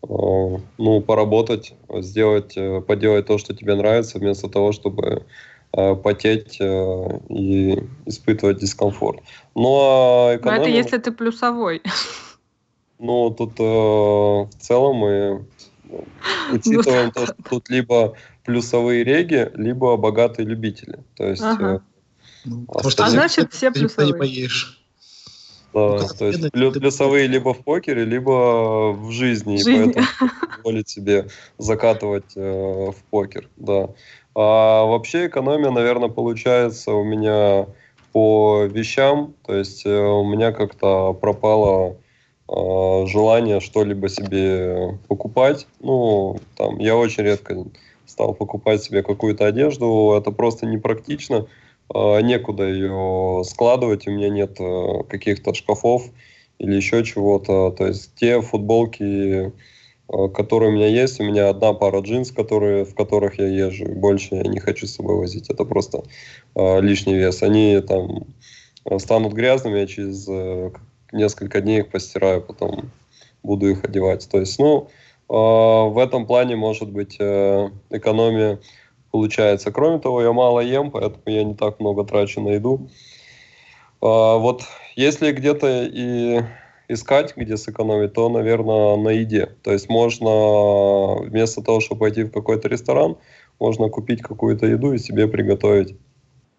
ну, 0.02 1.02
поработать, 1.06 1.74
сделать, 1.96 2.58
поделать 2.88 3.26
то, 3.26 3.38
что 3.38 3.54
тебе 3.54 3.76
нравится, 3.76 4.18
вместо 4.18 4.48
того, 4.48 4.72
чтобы 4.72 5.26
потеть 5.74 6.58
и 6.62 7.84
испытывать 8.06 8.60
дискомфорт. 8.60 9.20
Ну, 9.56 9.78
а 9.78 10.38
экономия... 10.38 10.62
Но 10.62 10.68
это 10.68 10.70
если 10.70 10.98
ты 11.00 11.12
плюсовой. 11.12 11.82
Ну, 13.02 13.30
тут 13.30 13.58
в 13.58 14.50
целом 14.60 14.96
мы 14.98 15.46
учитываем 16.52 17.06
ну, 17.08 17.12
то, 17.12 17.26
что 17.26 17.36
тут 17.50 17.70
либо 17.70 18.16
плюсовые 18.50 19.04
реги, 19.04 19.52
либо 19.54 19.95
богатые 19.95 20.47
любители. 20.47 21.00
То 21.16 21.28
есть... 21.28 21.43
Ага. 21.43 21.76
Э, 21.76 21.80
ну, 22.45 22.66
а 22.68 23.10
значит, 23.10 23.54
все 23.54 23.72
плюсовые. 23.72 24.12
Не 24.12 24.18
поешь. 24.18 24.82
Да, 25.72 26.00
ну, 26.00 26.08
то 26.18 26.26
есть 26.26 26.52
плю, 26.52 26.72
плюсовые 26.72 27.28
либо 27.28 27.54
в 27.54 27.64
покере, 27.64 28.04
либо 28.06 28.91
в 28.91 29.12
жизни, 29.12 29.58
в 29.58 29.64
жизни. 29.64 29.91
и 29.91 29.93
поэтому 29.93 30.32
позволить 30.56 30.89
себе 30.89 31.28
закатывать 31.60 32.32
э, 32.36 32.41
в 32.41 32.95
покер, 33.12 33.47
да. 33.58 33.89
А 34.34 34.86
вообще 34.86 35.28
экономия, 35.28 35.70
наверное, 35.70 36.10
получается 36.10 36.91
у 36.93 37.04
меня 37.04 37.68
по 38.14 38.64
вещам, 38.64 39.36
то 39.45 39.54
есть 39.54 39.86
э, 39.86 39.95
у 39.95 40.26
меня 40.26 40.54
как-то 40.54 41.14
пропало 41.14 41.97
э, 42.47 43.06
желание 43.06 43.60
что-либо 43.60 44.10
себе 44.10 44.97
покупать. 45.08 45.68
Ну, 45.82 46.39
там, 46.58 46.80
я 46.80 46.95
очень 46.95 47.24
редко 47.24 47.56
стал 48.20 48.34
покупать 48.34 48.84
себе 48.84 49.01
какую-то 49.01 49.45
одежду, 49.45 50.13
это 50.17 50.32
просто 50.32 50.65
непрактично, 50.65 51.47
а, 51.88 52.20
некуда 52.20 52.67
ее 52.67 53.43
складывать, 53.45 54.07
у 54.07 54.11
меня 54.11 54.28
нет 54.28 54.59
э, 54.59 55.03
каких-то 55.07 55.53
шкафов 55.53 56.03
или 56.57 56.76
еще 56.76 57.05
чего-то. 57.05 57.72
То 57.72 57.88
есть 57.88 58.13
те 58.15 58.41
футболки, 58.41 59.53
э, 60.09 60.28
которые 60.34 60.70
у 60.70 60.74
меня 60.74 60.88
есть, 60.88 61.22
у 61.22 61.24
меня 61.24 61.47
одна 61.47 61.72
пара 61.72 62.01
джинс, 62.01 62.32
которые, 62.32 62.84
в 62.84 62.93
которых 62.93 63.39
я 63.39 63.47
езжу, 63.47 63.86
больше 63.86 64.36
я 64.36 64.43
не 64.43 64.59
хочу 64.59 64.86
с 64.86 64.95
собой 64.95 65.15
возить, 65.15 65.49
это 65.49 65.63
просто 65.63 66.03
э, 66.55 66.82
лишний 66.82 67.15
вес. 67.15 67.41
Они 67.41 67.80
там 67.80 68.28
станут 68.97 69.32
грязными, 69.32 69.80
я 69.80 69.88
через 69.88 70.28
несколько 71.13 71.61
дней 71.61 71.80
их 71.80 71.89
постираю, 71.89 72.41
потом 72.41 72.91
буду 73.43 73.70
их 73.70 73.86
одевать. 73.86 74.28
То 74.30 74.41
есть, 74.41 74.59
ну, 74.59 74.89
в 75.30 76.00
этом 76.00 76.26
плане 76.26 76.56
может 76.56 76.90
быть 76.90 77.18
э, 77.20 77.70
экономия 77.92 78.60
получается. 79.12 79.72
Кроме 79.72 80.00
того, 80.00 80.22
я 80.24 80.34
мало 80.34 80.60
ем, 80.60 80.90
поэтому 80.90 81.22
я 81.26 81.44
не 81.44 81.54
так 81.54 81.80
много 81.80 82.04
трачу 82.04 82.42
на 82.42 82.50
еду. 82.50 82.90
А, 84.02 84.38
вот 84.38 84.64
если 84.96 85.32
где-то 85.32 85.84
и 85.86 86.42
искать, 86.88 87.36
где 87.36 87.58
сэкономить, 87.58 88.14
то, 88.14 88.30
наверное, 88.30 88.98
на 88.98 89.10
еде. 89.10 89.52
То 89.64 89.72
есть 89.72 89.88
можно 89.88 91.22
вместо 91.22 91.62
того, 91.62 91.80
чтобы 91.80 92.00
пойти 92.00 92.24
в 92.24 92.32
какой-то 92.32 92.68
ресторан, 92.68 93.16
можно 93.60 93.88
купить 93.90 94.22
какую-то 94.22 94.66
еду 94.66 94.94
и 94.94 94.98
себе 94.98 95.28
приготовить. 95.28 95.96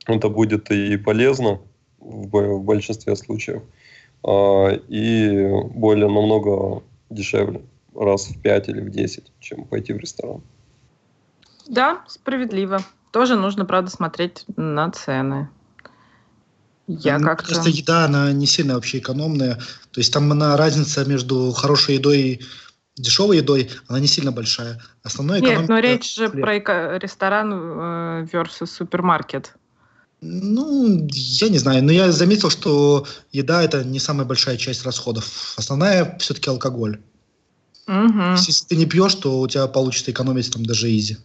Это 0.06 0.28
будет 0.28 0.70
и 0.70 0.96
полезно 0.96 1.60
в 1.98 2.60
большинстве 2.62 3.16
случаев, 3.16 3.62
и 4.26 5.50
более 5.74 6.08
намного 6.08 6.82
дешевле 7.10 7.60
раз 7.94 8.26
в 8.26 8.40
5 8.40 8.68
или 8.68 8.80
в 8.80 8.90
10, 8.90 9.32
чем 9.40 9.64
пойти 9.64 9.92
в 9.92 9.98
ресторан. 9.98 10.42
Да, 11.66 12.04
справедливо. 12.08 12.82
Тоже 13.12 13.36
нужно, 13.36 13.64
правда, 13.64 13.90
смотреть 13.90 14.44
на 14.56 14.90
цены. 14.90 15.48
Я 16.86 17.18
ну, 17.18 17.26
как-то... 17.26 17.54
Просто 17.54 17.70
еда, 17.70 18.04
она 18.06 18.32
не 18.32 18.46
сильно 18.46 18.74
вообще 18.74 18.98
экономная. 18.98 19.54
То 19.92 20.00
есть 20.00 20.12
там 20.12 20.30
она 20.32 20.56
разница 20.56 21.04
между 21.04 21.52
хорошей 21.52 21.94
едой 21.96 22.18
и 22.18 22.40
дешевой 22.96 23.38
едой, 23.38 23.70
она 23.86 24.00
не 24.00 24.06
сильно 24.06 24.32
большая. 24.32 24.80
Основное 25.02 25.40
Нет, 25.40 25.68
но 25.68 25.78
речь 25.78 26.14
же 26.14 26.28
про 26.28 26.58
ресторан 26.98 27.52
э, 27.52 28.26
versus 28.32 28.66
супермаркет. 28.66 29.54
Ну, 30.20 31.08
я 31.10 31.48
не 31.48 31.58
знаю, 31.58 31.82
но 31.82 31.92
я 31.92 32.12
заметил, 32.12 32.50
что 32.50 33.06
еда 33.32 33.62
это 33.62 33.84
не 33.84 33.98
самая 33.98 34.26
большая 34.26 34.58
часть 34.58 34.84
расходов. 34.84 35.54
Основная 35.56 36.18
все-таки 36.18 36.50
алкоголь. 36.50 37.00
Угу. 37.90 38.36
Если 38.36 38.66
ты 38.66 38.76
не 38.76 38.86
пьешь, 38.86 39.16
то 39.16 39.40
у 39.40 39.48
тебя 39.48 39.66
получится 39.66 40.12
экономить 40.12 40.52
там 40.52 40.64
даже 40.64 40.88
изи. 40.88 41.18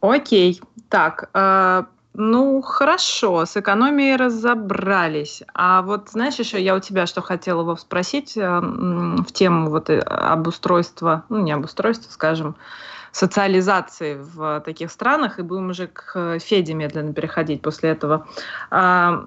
Окей. 0.00 0.60
Так, 0.88 1.28
э, 1.34 1.82
ну 2.14 2.62
хорошо, 2.62 3.44
с 3.46 3.56
экономией 3.56 4.14
разобрались. 4.14 5.42
А 5.54 5.82
вот 5.82 6.10
знаешь 6.10 6.36
еще, 6.36 6.62
я 6.62 6.76
у 6.76 6.80
тебя 6.80 7.06
что 7.06 7.20
хотела 7.20 7.64
бы 7.64 7.76
спросить 7.76 8.36
э, 8.36 8.60
в 8.60 9.32
тему 9.32 9.70
вот 9.70 9.90
э, 9.90 9.98
обустройства, 9.98 11.24
ну 11.30 11.38
не 11.42 11.50
обустройства, 11.50 12.12
скажем, 12.12 12.54
социализации 13.16 14.18
в 14.20 14.60
таких 14.60 14.90
странах, 14.90 15.38
и 15.38 15.42
будем 15.42 15.70
уже 15.70 15.86
к 15.86 16.38
Феде 16.38 16.74
медленно 16.74 17.14
переходить 17.14 17.62
после 17.62 17.90
этого. 17.90 18.26
А, 18.70 19.24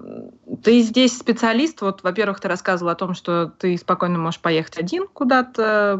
ты 0.62 0.82
здесь 0.82 1.18
специалист, 1.18 1.80
вот, 1.80 2.04
во-первых, 2.04 2.38
ты 2.38 2.46
рассказывал 2.46 2.92
о 2.92 2.94
том, 2.94 3.14
что 3.14 3.46
ты 3.58 3.76
спокойно 3.76 4.16
можешь 4.16 4.40
поехать 4.40 4.78
один 4.78 5.08
куда-то, 5.12 5.98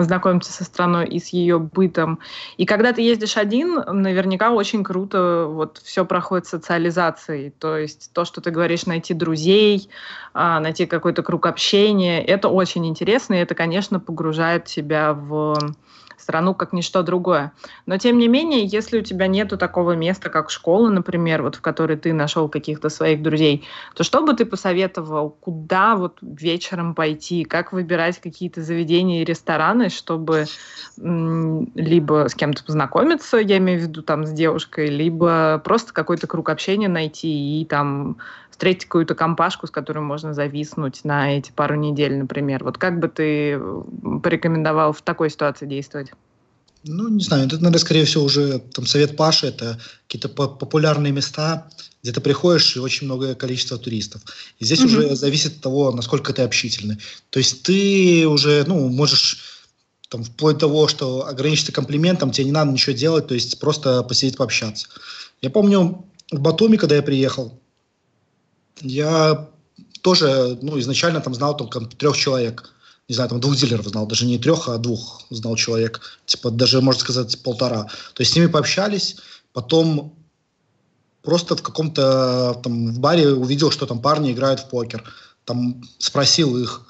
знакомиться 0.00 0.52
со 0.52 0.64
страной 0.64 1.06
и 1.06 1.20
с 1.20 1.28
ее 1.28 1.60
бытом. 1.60 2.18
И 2.56 2.66
когда 2.66 2.92
ты 2.92 3.02
ездишь 3.02 3.36
один, 3.36 3.74
наверняка 3.74 4.50
очень 4.50 4.82
круто 4.82 5.46
вот 5.48 5.78
все 5.78 6.04
проходит 6.04 6.46
социализацией. 6.46 7.50
То 7.50 7.76
есть 7.76 8.10
то, 8.12 8.24
что 8.24 8.40
ты 8.40 8.50
говоришь, 8.50 8.86
найти 8.86 9.14
друзей, 9.14 9.88
а, 10.34 10.58
найти 10.58 10.86
какой-то 10.86 11.22
круг 11.22 11.46
общения, 11.46 12.24
это 12.24 12.48
очень 12.48 12.86
интересно, 12.88 13.34
и 13.34 13.38
это, 13.38 13.54
конечно, 13.54 14.00
погружает 14.00 14.64
тебя 14.64 15.12
в 15.12 15.56
страну 16.22 16.54
как 16.54 16.72
ничто 16.72 17.02
другое. 17.02 17.52
Но 17.86 17.98
тем 17.98 18.18
не 18.18 18.28
менее, 18.28 18.64
если 18.64 18.98
у 18.98 19.02
тебя 19.02 19.26
нету 19.26 19.58
такого 19.58 19.92
места, 19.92 20.30
как 20.30 20.50
школа, 20.50 20.88
например, 20.88 21.42
вот 21.42 21.56
в 21.56 21.60
которой 21.60 21.96
ты 21.96 22.12
нашел 22.12 22.48
каких-то 22.48 22.88
своих 22.88 23.22
друзей, 23.22 23.64
то 23.94 24.04
что 24.04 24.22
бы 24.22 24.34
ты 24.34 24.46
посоветовал, 24.46 25.30
куда 25.30 25.96
вот 25.96 26.18
вечером 26.22 26.94
пойти, 26.94 27.44
как 27.44 27.72
выбирать 27.72 28.20
какие-то 28.20 28.62
заведения 28.62 29.22
и 29.22 29.24
рестораны, 29.24 29.88
чтобы 29.88 30.46
либо 30.96 32.28
с 32.28 32.34
кем-то 32.34 32.64
познакомиться, 32.64 33.38
я 33.38 33.58
имею 33.58 33.80
в 33.80 33.82
виду 33.82 34.02
там 34.02 34.24
с 34.24 34.30
девушкой, 34.30 34.88
либо 34.88 35.60
просто 35.64 35.92
какой-то 35.92 36.26
круг 36.26 36.48
общения 36.48 36.88
найти 36.88 37.60
и 37.60 37.64
там 37.64 38.18
встретить 38.62 38.84
какую-то 38.84 39.16
компашку, 39.16 39.66
с 39.66 39.72
которой 39.72 40.04
можно 40.04 40.34
зависнуть 40.34 41.02
на 41.02 41.36
эти 41.36 41.50
пару 41.50 41.74
недель, 41.74 42.16
например. 42.16 42.62
Вот 42.62 42.78
как 42.78 43.00
бы 43.00 43.08
ты 43.08 43.60
порекомендовал 44.22 44.92
в 44.92 45.02
такой 45.02 45.30
ситуации 45.30 45.66
действовать? 45.66 46.12
Ну, 46.84 47.08
не 47.08 47.24
знаю, 47.24 47.48
это 47.48 47.58
надо, 47.58 47.80
скорее 47.80 48.04
всего, 48.04 48.22
уже 48.22 48.60
там 48.60 48.86
совет 48.86 49.16
Паши, 49.16 49.48
это 49.48 49.80
какие-то 50.06 50.28
популярные 50.28 51.12
места, 51.12 51.68
где 52.04 52.12
ты 52.12 52.20
приходишь, 52.20 52.76
и 52.76 52.78
очень 52.78 53.06
многое 53.06 53.34
количество 53.34 53.78
туристов. 53.78 54.22
И 54.60 54.64
здесь 54.64 54.80
mm-hmm. 54.80 54.86
уже 54.86 55.16
зависит 55.16 55.56
от 55.56 55.60
того, 55.60 55.90
насколько 55.90 56.32
ты 56.32 56.42
общительный. 56.42 56.98
То 57.30 57.40
есть 57.40 57.64
ты 57.64 58.28
уже, 58.28 58.62
ну, 58.68 58.88
можешь 58.88 59.66
там, 60.08 60.22
вплоть 60.22 60.58
до 60.58 60.68
того, 60.68 60.86
что 60.86 61.26
ограничиться 61.26 61.72
комплиментом, 61.72 62.30
тебе 62.30 62.44
не 62.44 62.52
надо 62.52 62.70
ничего 62.70 62.94
делать, 62.94 63.26
то 63.26 63.34
есть 63.34 63.58
просто 63.58 64.04
посидеть, 64.04 64.36
пообщаться. 64.36 64.86
Я 65.40 65.50
помню, 65.50 66.04
в 66.30 66.38
Батуми, 66.38 66.76
когда 66.76 66.94
я 66.94 67.02
приехал, 67.02 67.58
я 68.82 69.48
тоже, 70.02 70.58
ну, 70.62 70.78
изначально 70.80 71.20
там 71.20 71.34
знал 71.34 71.56
только 71.56 71.80
трех 71.80 72.16
человек. 72.16 72.70
Не 73.08 73.14
знаю, 73.14 73.30
там 73.30 73.40
двух 73.40 73.56
дилеров 73.56 73.86
знал, 73.86 74.06
даже 74.06 74.26
не 74.26 74.38
трех, 74.38 74.68
а 74.68 74.78
двух 74.78 75.22
знал 75.30 75.56
человек. 75.56 76.00
Типа 76.26 76.50
даже, 76.50 76.80
можно 76.80 77.00
сказать, 77.00 77.42
полтора. 77.42 77.84
То 78.14 78.20
есть 78.20 78.32
с 78.32 78.36
ними 78.36 78.46
пообщались, 78.46 79.16
потом 79.52 80.14
просто 81.22 81.56
в 81.56 81.62
каком-то 81.62 82.60
там 82.62 82.92
в 82.92 82.98
баре 83.00 83.32
увидел, 83.32 83.70
что 83.70 83.86
там 83.86 84.00
парни 84.00 84.32
играют 84.32 84.60
в 84.60 84.68
покер. 84.68 85.04
Там 85.44 85.82
спросил 85.98 86.56
их. 86.56 86.86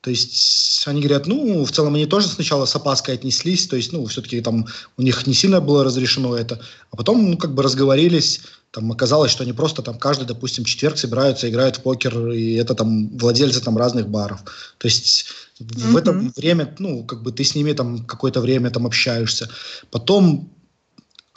То 0.00 0.10
есть 0.10 0.86
они 0.86 1.00
говорят, 1.00 1.26
ну, 1.26 1.64
в 1.64 1.72
целом 1.72 1.94
они 1.96 2.06
тоже 2.06 2.28
сначала 2.28 2.66
с 2.66 2.74
опаской 2.76 3.14
отнеслись, 3.14 3.66
то 3.66 3.76
есть, 3.76 3.92
ну, 3.92 4.06
все-таки 4.06 4.40
там 4.40 4.66
у 4.96 5.02
них 5.02 5.26
не 5.26 5.34
сильно 5.34 5.60
было 5.60 5.82
разрешено 5.82 6.36
это, 6.36 6.60
а 6.92 6.96
потом, 6.96 7.32
ну, 7.32 7.36
как 7.36 7.52
бы 7.52 7.64
разговорились, 7.64 8.40
Там 8.70 8.92
оказалось, 8.92 9.30
что 9.30 9.44
они 9.44 9.52
просто 9.52 9.82
там 9.82 9.98
каждый, 9.98 10.26
допустим, 10.26 10.64
четверг 10.64 10.98
собираются, 10.98 11.48
играют 11.48 11.76
в 11.76 11.82
покер, 11.82 12.30
и 12.30 12.54
это 12.54 12.74
там 12.74 13.16
владельцы 13.16 13.60
там 13.60 13.78
разных 13.78 14.08
баров. 14.08 14.40
То 14.78 14.88
есть 14.88 15.26
mm-hmm. 15.58 15.90
в 15.92 15.96
это 15.96 16.12
время, 16.36 16.74
ну, 16.78 17.04
как 17.04 17.22
бы 17.22 17.32
ты 17.32 17.44
с 17.44 17.54
ними 17.54 17.72
там 17.72 18.04
какое-то 18.04 18.40
время 18.40 18.70
там 18.70 18.86
общаешься. 18.86 19.48
Потом 19.90 20.50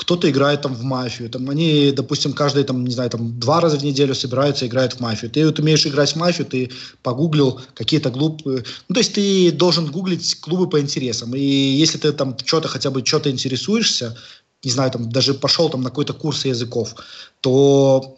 кто-то 0.02 0.28
играет 0.30 0.64
там 0.64 0.74
в 0.74 0.84
мафию, 0.84 1.30
там 1.30 1.48
они, 1.50 1.92
допустим, 1.92 2.34
каждые 2.34 2.64
там, 2.64 2.84
не 2.86 2.94
знаю, 2.94 3.12
там 3.12 3.40
два 3.40 3.62
раза 3.62 3.78
в 3.78 3.84
неделю 3.84 4.16
собираются, 4.16 4.66
играют 4.66 4.94
в 4.94 5.00
мафию. 5.00 5.30
Ты 5.30 5.46
вот 5.46 5.60
умеешь 5.60 5.86
играть 5.86 6.14
в 6.14 6.16
мафию, 6.16 6.48
ты 6.48 6.72
погуглил 7.04 7.62
какие-то 7.76 8.10
глупые, 8.10 8.66
ну, 8.90 8.96
то 8.96 9.00
есть 9.00 9.14
ты 9.14 9.52
должен 9.52 9.92
гуглить 9.92 10.40
клубы 10.42 10.68
по 10.68 10.82
интересам, 10.82 11.36
и 11.36 11.40
если 11.40 12.00
ты 12.00 12.12
там 12.14 12.36
что-то 12.44 12.68
хотя 12.68 12.90
бы 12.90 13.06
что-то 13.06 13.30
интересуешься, 13.30 14.18
не 14.64 14.72
знаю, 14.72 14.92
там 14.92 15.10
даже 15.10 15.34
пошел 15.34 15.70
там 15.70 15.82
на 15.82 15.90
какой-то 15.90 16.14
курс 16.14 16.46
языков, 16.46 16.96
то 17.42 18.18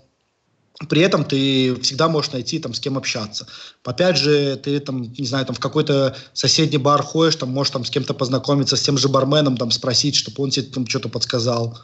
при 0.90 1.02
этом 1.02 1.24
ты 1.24 1.76
всегда 1.82 2.10
можешь 2.10 2.32
найти 2.32 2.60
там 2.60 2.74
с 2.74 2.80
кем 2.80 2.98
общаться. 2.98 3.48
Опять 3.84 4.18
же, 4.18 4.58
ты 4.58 4.80
там, 4.80 5.04
не 5.04 5.26
знаю, 5.26 5.46
там 5.46 5.56
в 5.56 5.60
какой-то 5.60 6.16
соседний 6.34 6.78
бар 6.78 7.04
ходишь, 7.04 7.36
там 7.36 7.50
можешь 7.50 7.72
там 7.72 7.86
с 7.86 7.90
кем-то 7.90 8.14
познакомиться, 8.14 8.76
с 8.76 8.82
тем 8.82 8.98
же 8.98 9.08
барменом, 9.08 9.58
там 9.58 9.72
спросить, 9.72 10.16
чтобы 10.16 10.44
он 10.44 10.50
тебе 10.50 10.66
там 10.66 10.88
что-то 10.88 11.10
подсказал. 11.10 11.78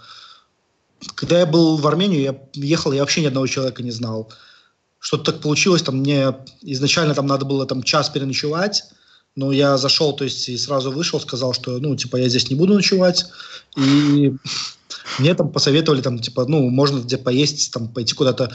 Когда 1.16 1.40
я 1.40 1.46
был 1.46 1.78
в 1.78 1.88
Армению, 1.88 2.22
я 2.22 2.36
ехал, 2.54 2.92
я 2.92 3.02
вообще 3.02 3.22
ни 3.22 3.28
одного 3.28 3.48
человека 3.48 3.84
не 3.84 3.92
знал. 3.92 4.34
Что-то 5.00 5.32
так 5.32 5.42
получилось, 5.42 5.82
там 5.82 5.98
мне 5.98 6.36
изначально 6.62 7.14
там 7.14 7.26
надо 7.26 7.46
было 7.46 7.66
там 7.66 7.84
час 7.84 8.10
переночевать, 8.10 8.84
но 9.36 9.52
я 9.52 9.78
зашел, 9.78 10.14
то 10.14 10.24
есть 10.24 10.50
и 10.50 10.58
сразу 10.58 10.92
вышел, 10.92 11.20
сказал, 11.20 11.54
что, 11.54 11.80
ну, 11.80 11.96
типа, 11.96 12.18
я 12.18 12.30
здесь 12.30 12.50
не 12.50 12.56
буду 12.56 12.74
ночевать, 12.74 13.26
и 13.78 14.34
мне 15.20 15.34
там 15.34 15.52
посоветовали, 15.52 16.02
там, 16.02 16.20
типа, 16.20 16.46
ну, 16.46 16.70
можно 16.70 17.00
где 17.00 17.18
поесть, 17.18 17.72
там, 17.72 17.90
пойти 17.90 18.14
куда-то 18.14 18.52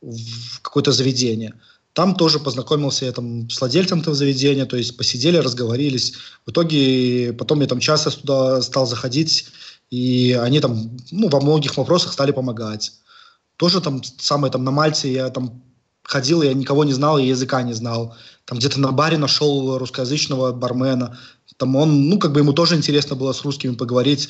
в 0.00 0.60
какое-то 0.62 0.92
заведение. 0.92 1.54
Там 1.92 2.14
тоже 2.14 2.38
познакомился 2.38 3.04
я 3.04 3.12
там 3.12 3.50
с 3.50 3.60
владельцем 3.60 4.00
этого 4.00 4.16
заведения, 4.16 4.64
то 4.64 4.76
есть 4.76 4.96
посидели, 4.96 5.36
разговорились. 5.36 6.14
В 6.46 6.50
итоге 6.50 7.34
потом 7.34 7.60
я 7.60 7.66
там 7.66 7.80
часто 7.80 8.10
туда 8.10 8.62
стал 8.62 8.86
заходить, 8.86 9.46
и 9.90 10.38
они 10.40 10.60
там, 10.60 10.96
ну, 11.10 11.28
во 11.28 11.40
многих 11.40 11.76
вопросах 11.76 12.14
стали 12.14 12.32
помогать. 12.32 12.92
Тоже 13.56 13.82
там 13.82 14.02
самое 14.02 14.50
там 14.50 14.64
на 14.64 14.70
Мальте 14.70 15.12
я 15.12 15.28
там 15.28 15.62
ходил, 16.02 16.42
я 16.42 16.54
никого 16.54 16.84
не 16.84 16.94
знал, 16.94 17.18
и 17.18 17.26
языка 17.26 17.62
не 17.62 17.74
знал. 17.74 18.16
Там 18.44 18.58
где-то 18.58 18.80
на 18.80 18.92
баре 18.92 19.18
нашел 19.18 19.78
русскоязычного 19.78 20.52
бармена. 20.52 21.18
Там 21.56 21.76
он, 21.76 22.08
ну, 22.08 22.18
как 22.18 22.32
бы 22.32 22.40
ему 22.40 22.52
тоже 22.52 22.76
интересно 22.76 23.16
было 23.16 23.32
с 23.32 23.42
русскими 23.42 23.74
поговорить 23.74 24.28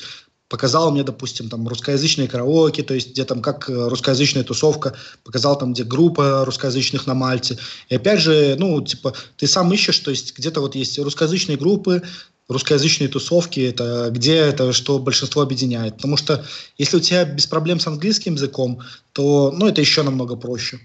показал 0.53 0.91
мне, 0.91 1.03
допустим, 1.03 1.49
там 1.49 1.67
русскоязычные 1.67 2.27
караоке, 2.27 2.83
то 2.83 2.93
есть 2.93 3.13
где 3.13 3.25
там 3.25 3.41
как 3.41 3.67
э, 3.67 3.87
русскоязычная 3.87 4.43
тусовка, 4.43 4.93
показал 5.23 5.57
там, 5.57 5.73
где 5.73 5.83
группа 5.83 6.45
русскоязычных 6.45 7.07
на 7.07 7.15
Мальте. 7.15 7.57
И 7.89 7.95
опять 7.95 8.19
же, 8.19 8.55
ну, 8.59 8.79
типа, 8.79 9.15
ты 9.35 9.47
сам 9.47 9.73
ищешь, 9.73 9.97
то 9.97 10.11
есть 10.11 10.37
где-то 10.37 10.61
вот 10.61 10.75
есть 10.75 10.99
русскоязычные 10.99 11.57
группы, 11.57 12.03
русскоязычные 12.47 13.09
тусовки, 13.09 13.61
это 13.61 14.09
где 14.11 14.35
это, 14.35 14.73
что 14.73 14.99
большинство 14.99 15.41
объединяет. 15.41 15.95
Потому 15.95 16.17
что 16.17 16.45
если 16.77 16.97
у 16.97 16.99
тебя 16.99 17.25
без 17.25 17.47
проблем 17.47 17.79
с 17.79 17.87
английским 17.87 18.35
языком, 18.35 18.79
то, 19.13 19.51
ну, 19.57 19.67
это 19.67 19.81
еще 19.81 20.03
намного 20.03 20.35
проще. 20.35 20.79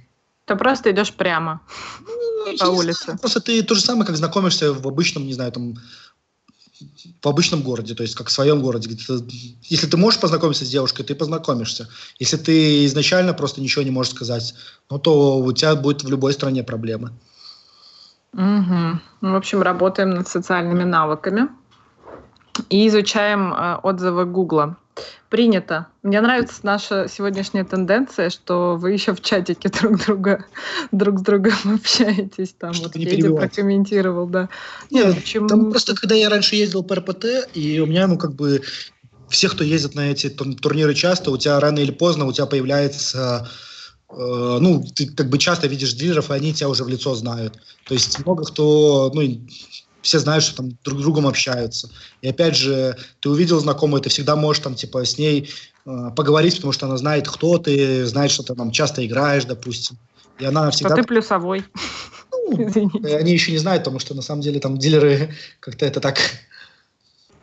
Ты 0.49 0.57
просто 0.57 0.91
идешь 0.91 1.13
прямо 1.13 1.61
ну, 2.01 2.57
по 2.59 2.65
улице. 2.65 3.05
Знаю, 3.05 3.19
просто 3.19 3.41
ты 3.41 3.63
то 3.63 3.75
же 3.75 3.83
самое, 3.83 4.07
как 4.07 4.17
знакомишься 4.17 4.73
в 4.73 4.89
обычном, 4.89 5.27
не 5.27 5.35
знаю, 5.35 5.53
там, 5.53 5.75
в 7.23 7.29
обычном 7.29 7.63
городе, 7.63 7.95
то 7.95 8.03
есть 8.03 8.15
как 8.15 8.29
в 8.29 8.33
своем 8.33 8.63
городе. 8.63 8.89
Если 9.65 9.87
ты 9.87 9.97
можешь 9.97 10.21
познакомиться 10.21 10.65
с 10.65 10.71
девушкой, 10.71 11.05
ты 11.05 11.15
познакомишься. 11.15 11.89
Если 12.19 12.39
ты 12.39 12.87
изначально 12.87 13.35
просто 13.35 13.61
ничего 13.61 13.85
не 13.85 13.91
можешь 13.91 14.15
сказать, 14.15 14.55
ну, 14.91 14.99
то 14.99 15.39
у 15.39 15.53
тебя 15.53 15.77
будет 15.77 16.03
в 16.03 16.09
любой 16.09 16.33
стране 16.33 16.63
проблемы. 16.63 17.13
Угу. 18.33 19.01
В 19.21 19.35
общем, 19.35 19.63
работаем 19.63 20.11
над 20.11 20.29
социальными 20.29 20.85
навыками 20.85 21.49
и 22.69 22.87
изучаем 22.89 23.53
э, 23.53 23.77
отзывы 23.83 24.25
Гугла 24.25 24.77
принято. 25.29 25.87
Мне 26.03 26.21
нравится 26.21 26.61
наша 26.63 27.07
сегодняшняя 27.09 27.65
тенденция, 27.65 28.31
что 28.31 28.77
вы 28.77 28.93
еще 28.93 29.15
в 29.15 29.21
чатике 29.21 29.69
друг 29.81 30.05
друга 30.05 30.45
друг 30.93 31.19
с 31.19 31.23
другом 31.23 31.55
общаетесь. 31.75 32.55
Там 32.59 32.73
вот 32.73 32.95
Федя 32.95 33.33
прокомментировал, 33.33 34.27
да. 34.27 34.49
Нет, 34.91 35.15
почему... 35.17 35.49
там 35.49 35.71
просто 35.71 35.95
когда 35.95 36.15
я 36.15 36.29
раньше 36.29 36.57
ездил 36.57 36.83
по 36.83 36.97
РПТ, 36.97 37.49
и 37.55 37.79
у 37.81 37.87
меня, 37.87 38.07
ну, 38.07 38.17
как 38.17 38.35
бы, 38.35 38.63
все, 39.29 39.49
кто 39.49 39.65
ездит 39.65 39.95
на 39.95 40.11
эти 40.11 40.31
турниры 40.31 40.95
часто, 40.95 41.31
у 41.31 41.37
тебя 41.37 41.61
рано 41.61 41.79
или 41.79 41.91
поздно 41.91 42.25
у 42.25 42.33
тебя 42.33 42.47
появляется 42.47 43.49
э, 44.11 44.59
ну, 44.61 44.83
ты 44.95 45.07
как 45.07 45.29
бы 45.29 45.37
часто 45.37 45.67
видишь 45.67 45.93
дилеров, 45.93 46.31
и 46.31 46.35
они 46.35 46.55
тебя 46.55 46.71
уже 46.71 46.85
в 46.85 46.89
лицо 46.89 47.15
знают. 47.15 47.59
То 47.87 47.93
есть 47.93 48.19
много 48.25 48.45
кто, 48.45 49.11
ну, 49.15 49.21
все 50.03 50.19
знают, 50.19 50.45
что 50.45 50.57
там 50.57 50.79
друг 50.85 51.01
с 51.01 51.03
другом 51.03 51.27
общаются. 51.27 51.91
И 52.23 52.29
опять 52.29 52.57
же, 52.57 52.97
ты 53.21 53.29
увидел 53.31 53.59
знакомую, 53.61 54.01
ты 54.01 54.09
всегда 54.09 54.37
можешь 54.37 54.63
там 54.63 54.75
типа 54.75 55.05
с 55.05 55.19
ней 55.19 55.51
э, 55.87 56.11
поговорить, 56.17 56.57
потому 56.57 56.73
что 56.73 56.87
она 56.87 56.97
знает, 56.97 57.29
кто 57.29 57.59
ты, 57.59 58.07
знает, 58.07 58.31
что 58.31 58.43
ты 58.43 58.55
там 58.55 58.71
часто 58.71 59.05
играешь, 59.07 59.45
допустим. 59.45 59.97
И 60.39 60.45
она 60.45 60.71
всегда... 60.71 60.95
Что 60.95 61.03
ты 61.03 61.09
плюсовой. 61.09 61.65
Ну, 62.33 62.57
они 63.05 63.33
еще 63.33 63.53
не 63.53 63.59
знают, 63.59 63.83
потому 63.83 63.99
что 63.99 64.15
на 64.15 64.23
самом 64.23 64.43
деле 64.43 64.61
там 64.61 64.79
дилеры 64.79 65.35
как-то 65.61 65.85
это 65.85 66.01
так 66.01 66.19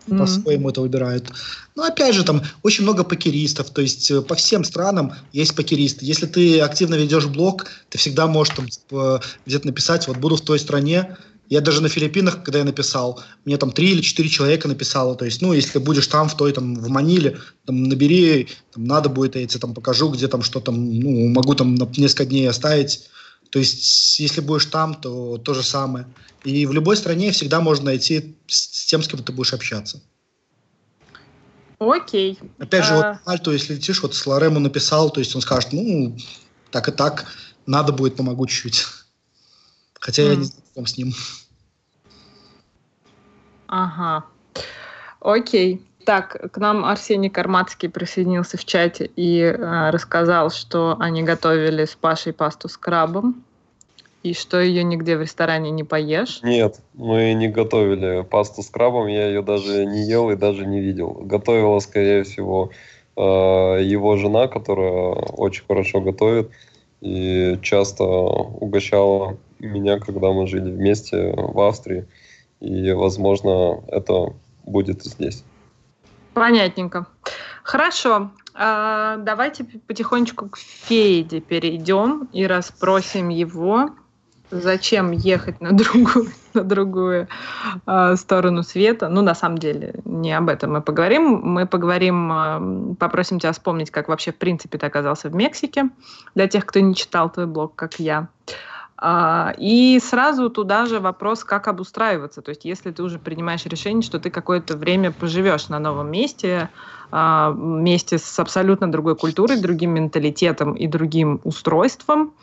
mm-hmm. 0.08 0.18
по-своему 0.18 0.70
это 0.70 0.82
выбирают. 0.82 1.32
Но 1.76 1.84
опять 1.84 2.16
же, 2.16 2.24
там 2.24 2.42
очень 2.64 2.84
много 2.84 3.04
покеристов, 3.04 3.70
то 3.70 3.82
есть 3.82 4.10
э, 4.12 4.22
по 4.22 4.36
всем 4.36 4.64
странам 4.64 5.14
есть 5.34 5.56
покеристы. 5.56 6.06
Если 6.06 6.26
ты 6.26 6.62
активно 6.62 6.96
ведешь 6.96 7.26
блог, 7.26 7.68
ты 7.90 7.98
всегда 7.98 8.28
можешь 8.28 8.56
там 8.56 8.70
типа, 8.70 9.22
где-то 9.46 9.68
написать, 9.68 10.08
вот 10.08 10.18
буду 10.18 10.38
в 10.38 10.42
той 10.42 10.60
стране, 10.60 11.18
я 11.50 11.62
даже 11.62 11.82
на 11.82 11.90
Филиппинах, 11.90 12.44
когда 12.44 12.60
я 12.60 12.66
написал, 12.66 13.24
мне 13.46 13.58
там 13.58 13.72
три 13.72 13.92
или 13.92 14.02
четыре 14.02 14.30
человека 14.30 14.68
написало. 14.68 15.16
То 15.16 15.26
есть, 15.26 15.42
ну, 15.42 15.54
если 15.54 15.80
будешь 15.80 16.08
там, 16.08 16.28
в 16.28 16.36
той, 16.36 16.52
там, 16.52 16.76
в 16.76 16.90
Маниле, 16.90 17.40
там, 17.66 17.84
набери, 17.84 18.50
там, 18.74 18.86
надо 18.86 19.10
будет, 19.10 19.36
я 19.36 19.46
тебе 19.46 19.60
там 19.60 19.74
покажу, 19.74 20.10
где 20.10 20.28
там 20.28 20.42
что 20.42 20.60
там, 20.60 21.00
ну, 21.00 21.28
могу 21.30 21.54
там 21.54 21.76
на 21.76 21.88
несколько 21.98 22.26
дней 22.26 22.50
оставить. 22.50 23.10
То 23.52 23.60
есть, 23.60 24.20
если 24.20 24.42
будешь 24.42 24.66
там, 24.66 24.96
то 24.96 25.38
то 25.38 25.54
же 25.54 25.64
самое. 25.64 26.08
И 26.44 26.66
в 26.66 26.74
любой 26.74 26.98
стране 26.98 27.32
всегда 27.32 27.62
можно 27.62 27.86
найти 27.86 28.36
с 28.48 28.86
тем, 28.86 29.04
с 29.04 29.08
кем 29.08 29.24
ты 29.24 29.32
будешь 29.32 29.54
общаться. 29.54 30.02
Окей. 31.80 32.40
Опять 32.58 32.86
же, 32.86 32.94
а... 32.94 32.96
вот 32.96 33.18
Альту, 33.26 33.52
если 33.52 33.76
летишь, 33.76 34.02
вот 34.02 34.16
с 34.16 34.26
Лорему 34.26 34.60
написал, 34.60 35.10
то 35.10 35.20
есть 35.20 35.36
он 35.36 35.42
скажет, 35.42 35.74
ну, 35.74 36.18
так 36.72 36.88
и 36.88 36.92
так, 36.92 37.26
надо 37.66 37.92
будет, 37.94 38.16
помогу 38.16 38.48
чуть-чуть. 38.48 38.86
Хотя 40.06 40.22
mm. 40.22 40.30
я 40.30 40.36
не 40.36 40.44
знаком 40.44 40.86
с 40.86 40.98
ним. 40.98 41.14
Ага. 43.66 44.26
Окей. 45.20 45.82
Так, 46.06 46.52
к 46.52 46.58
нам 46.60 46.86
Арсений 46.86 47.32
Кармацкий 47.32 47.90
присоединился 47.90 48.58
в 48.58 48.66
чате 48.66 49.10
и 49.16 49.40
э, 49.40 49.90
рассказал, 49.90 50.52
что 50.52 50.96
они 51.00 51.24
готовили 51.24 51.86
с 51.86 51.96
Пашей 51.96 52.34
пасту 52.34 52.70
с 52.70 52.78
крабом, 52.78 53.44
и 54.22 54.36
что 54.36 54.62
ее 54.62 54.84
нигде 54.84 55.18
в 55.18 55.22
ресторане 55.22 55.72
не 55.72 55.84
поешь. 55.84 56.42
Нет, 56.44 56.80
мы 56.94 57.34
не 57.34 57.48
готовили 57.48 58.22
пасту 58.22 58.62
с 58.62 58.70
крабом, 58.70 59.08
я 59.08 59.26
ее 59.28 59.42
даже 59.42 59.88
не 59.88 60.08
ел 60.08 60.30
и 60.30 60.36
даже 60.36 60.68
не 60.68 60.80
видел. 60.80 61.18
Готовила, 61.22 61.80
скорее 61.80 62.24
всего, 62.24 62.70
э, 63.18 63.22
его 63.22 64.18
жена, 64.18 64.48
которая 64.48 65.14
очень 65.14 65.64
хорошо 65.68 66.02
готовит 66.02 66.52
и 67.06 67.60
часто 67.62 68.04
угощала 68.04 69.38
меня, 69.60 70.00
когда 70.00 70.32
мы 70.32 70.48
жили 70.48 70.72
вместе 70.72 71.34
в 71.38 71.60
Австрии. 71.60 72.08
И, 72.62 72.92
возможно, 72.94 73.84
это 73.90 74.34
будет 74.64 75.06
и 75.06 75.10
здесь. 75.10 75.44
Понятненько. 76.34 77.06
Хорошо. 77.62 78.32
А, 78.56 79.18
давайте 79.18 79.66
потихонечку 79.66 80.50
к 80.50 80.58
Феде 80.58 81.42
перейдем 81.42 82.28
и 82.34 82.48
расспросим 82.48 83.30
его, 83.30 83.92
зачем 84.52 85.12
ехать 85.12 85.62
на 85.62 85.72
другую, 85.78 86.28
на 86.54 86.64
другую 86.64 87.28
э, 87.86 88.16
сторону 88.16 88.64
света. 88.64 89.10
Ну, 89.10 89.22
на 89.22 89.36
самом 89.36 89.58
деле, 89.58 89.96
не 90.06 90.34
об 90.34 90.50
этом 90.50 90.74
мы 90.74 90.82
поговорим. 90.82 91.42
Мы 91.44 91.66
поговорим, 91.66 92.32
э, 92.32 92.96
попросим 93.00 93.40
тебя 93.40 93.52
вспомнить, 93.52 93.92
как 93.92 94.08
вообще, 94.08 94.32
в 94.32 94.38
принципе, 94.38 94.78
ты 94.78 94.86
оказался 94.86 95.30
в 95.30 95.36
Мексике, 95.36 95.90
для 96.36 96.48
тех, 96.48 96.66
кто 96.66 96.80
не 96.80 96.96
читал 96.96 97.32
твой 97.32 97.48
блог, 97.48 97.76
как 97.76 98.00
я. 98.00 98.28
А, 98.48 98.75
и 99.04 100.00
сразу 100.02 100.50
туда 100.50 100.86
же 100.86 101.00
вопрос, 101.00 101.44
как 101.44 101.68
обустраиваться. 101.68 102.42
То 102.42 102.50
есть, 102.50 102.64
если 102.64 102.92
ты 102.92 103.04
уже 103.04 103.20
принимаешь 103.20 103.66
решение, 103.66 104.02
что 104.02 104.20
ты 104.20 104.30
какое-то 104.30 104.78
время 104.78 105.12
поживешь 105.12 105.68
на 105.68 105.80
новом 105.80 106.10
месте, 106.10 106.70
а, 107.12 107.52
месте 107.54 108.18
с 108.18 108.40
абсолютно 108.40 108.92
другой 108.92 109.16
культурой, 109.16 109.60
другим 109.60 109.92
менталитетом 109.92 110.74
и 110.74 110.88
другим 110.88 111.40
устройством, 111.44 112.34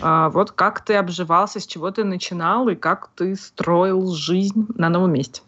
а, 0.00 0.28
вот 0.30 0.52
как 0.52 0.84
ты 0.84 0.94
обживался, 0.94 1.60
с 1.60 1.66
чего 1.66 1.90
ты 1.90 2.04
начинал 2.04 2.68
и 2.68 2.74
как 2.74 3.10
ты 3.16 3.36
строил 3.36 4.12
жизнь 4.12 4.66
на 4.74 4.88
новом 4.88 5.12
месте? 5.12 5.42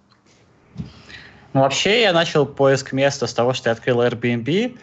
Ну, 1.52 1.60
вообще, 1.60 2.02
я 2.02 2.12
начал 2.12 2.46
поиск 2.46 2.92
места 2.92 3.26
с 3.26 3.32
того, 3.32 3.52
что 3.52 3.68
я 3.68 3.74
открыл 3.74 4.02
Airbnb, 4.02 4.76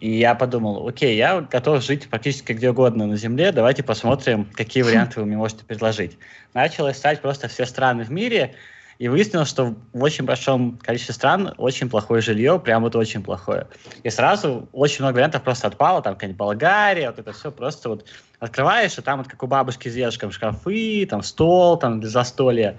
И 0.00 0.18
я 0.18 0.34
подумал, 0.34 0.86
окей, 0.86 1.16
я 1.16 1.40
готов 1.40 1.82
жить 1.82 2.08
практически 2.10 2.52
где 2.52 2.70
угодно 2.70 3.06
на 3.06 3.16
Земле, 3.16 3.50
давайте 3.50 3.82
посмотрим, 3.82 4.46
какие 4.54 4.82
варианты 4.82 5.20
вы 5.20 5.26
мне 5.26 5.36
можете 5.36 5.64
предложить. 5.64 6.18
Начал 6.52 6.90
искать 6.90 7.22
просто 7.22 7.48
все 7.48 7.64
страны 7.64 8.04
в 8.04 8.10
мире, 8.10 8.54
и 8.98 9.08
выяснилось, 9.08 9.48
что 9.48 9.74
в 9.92 10.02
очень 10.02 10.24
большом 10.24 10.78
количестве 10.78 11.14
стран 11.14 11.54
очень 11.58 11.90
плохое 11.90 12.22
жилье, 12.22 12.58
прям 12.58 12.82
вот 12.82 12.96
очень 12.96 13.22
плохое. 13.22 13.66
И 14.02 14.10
сразу 14.10 14.68
очень 14.72 15.02
много 15.02 15.16
вариантов 15.16 15.42
просто 15.42 15.66
отпало, 15.68 16.02
там 16.02 16.14
какая-нибудь 16.14 16.38
Болгария, 16.38 17.10
вот 17.10 17.18
это 17.18 17.32
все 17.32 17.50
просто 17.50 17.90
вот 17.90 18.06
открываешь, 18.38 18.96
и 18.96 19.02
там 19.02 19.18
вот 19.18 19.28
как 19.28 19.42
у 19.42 19.46
бабушки 19.46 19.88
с 19.88 19.94
дедушком 19.94 20.30
шкафы, 20.30 21.06
там 21.08 21.22
стол, 21.22 21.78
там 21.78 22.00
для 22.00 22.08
застолья. 22.08 22.78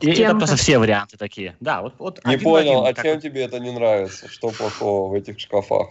И 0.00 0.10
это 0.10 0.36
просто 0.36 0.56
все 0.56 0.78
варианты 0.78 1.16
такие. 1.16 1.56
Да, 1.60 1.82
вот, 1.82 1.94
вот 1.98 2.24
не 2.24 2.36
понял, 2.36 2.84
один, 2.84 2.98
а 2.98 3.02
чем 3.02 3.20
тебе 3.20 3.42
это 3.44 3.58
не 3.58 3.72
нравится? 3.72 4.28
Что 4.28 4.50
плохого 4.50 5.10
в 5.10 5.14
этих 5.14 5.40
шкафах? 5.40 5.88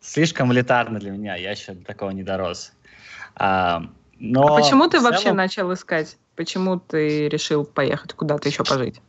Слишком 0.00 0.52
элитарно 0.52 0.98
для 0.98 1.10
меня, 1.10 1.36
я 1.36 1.52
еще 1.52 1.72
до 1.72 1.84
такого 1.84 2.10
не 2.10 2.22
дорос. 2.22 2.72
А, 3.36 3.84
но 4.18 4.54
а 4.54 4.60
почему 4.60 4.88
ты 4.88 4.98
целом... 4.98 5.12
вообще 5.12 5.32
начал 5.32 5.72
искать? 5.72 6.16
Почему 6.36 6.78
ты 6.78 7.28
решил 7.28 7.64
поехать 7.64 8.14
куда-то 8.14 8.48
еще 8.48 8.64
пожить? 8.64 9.00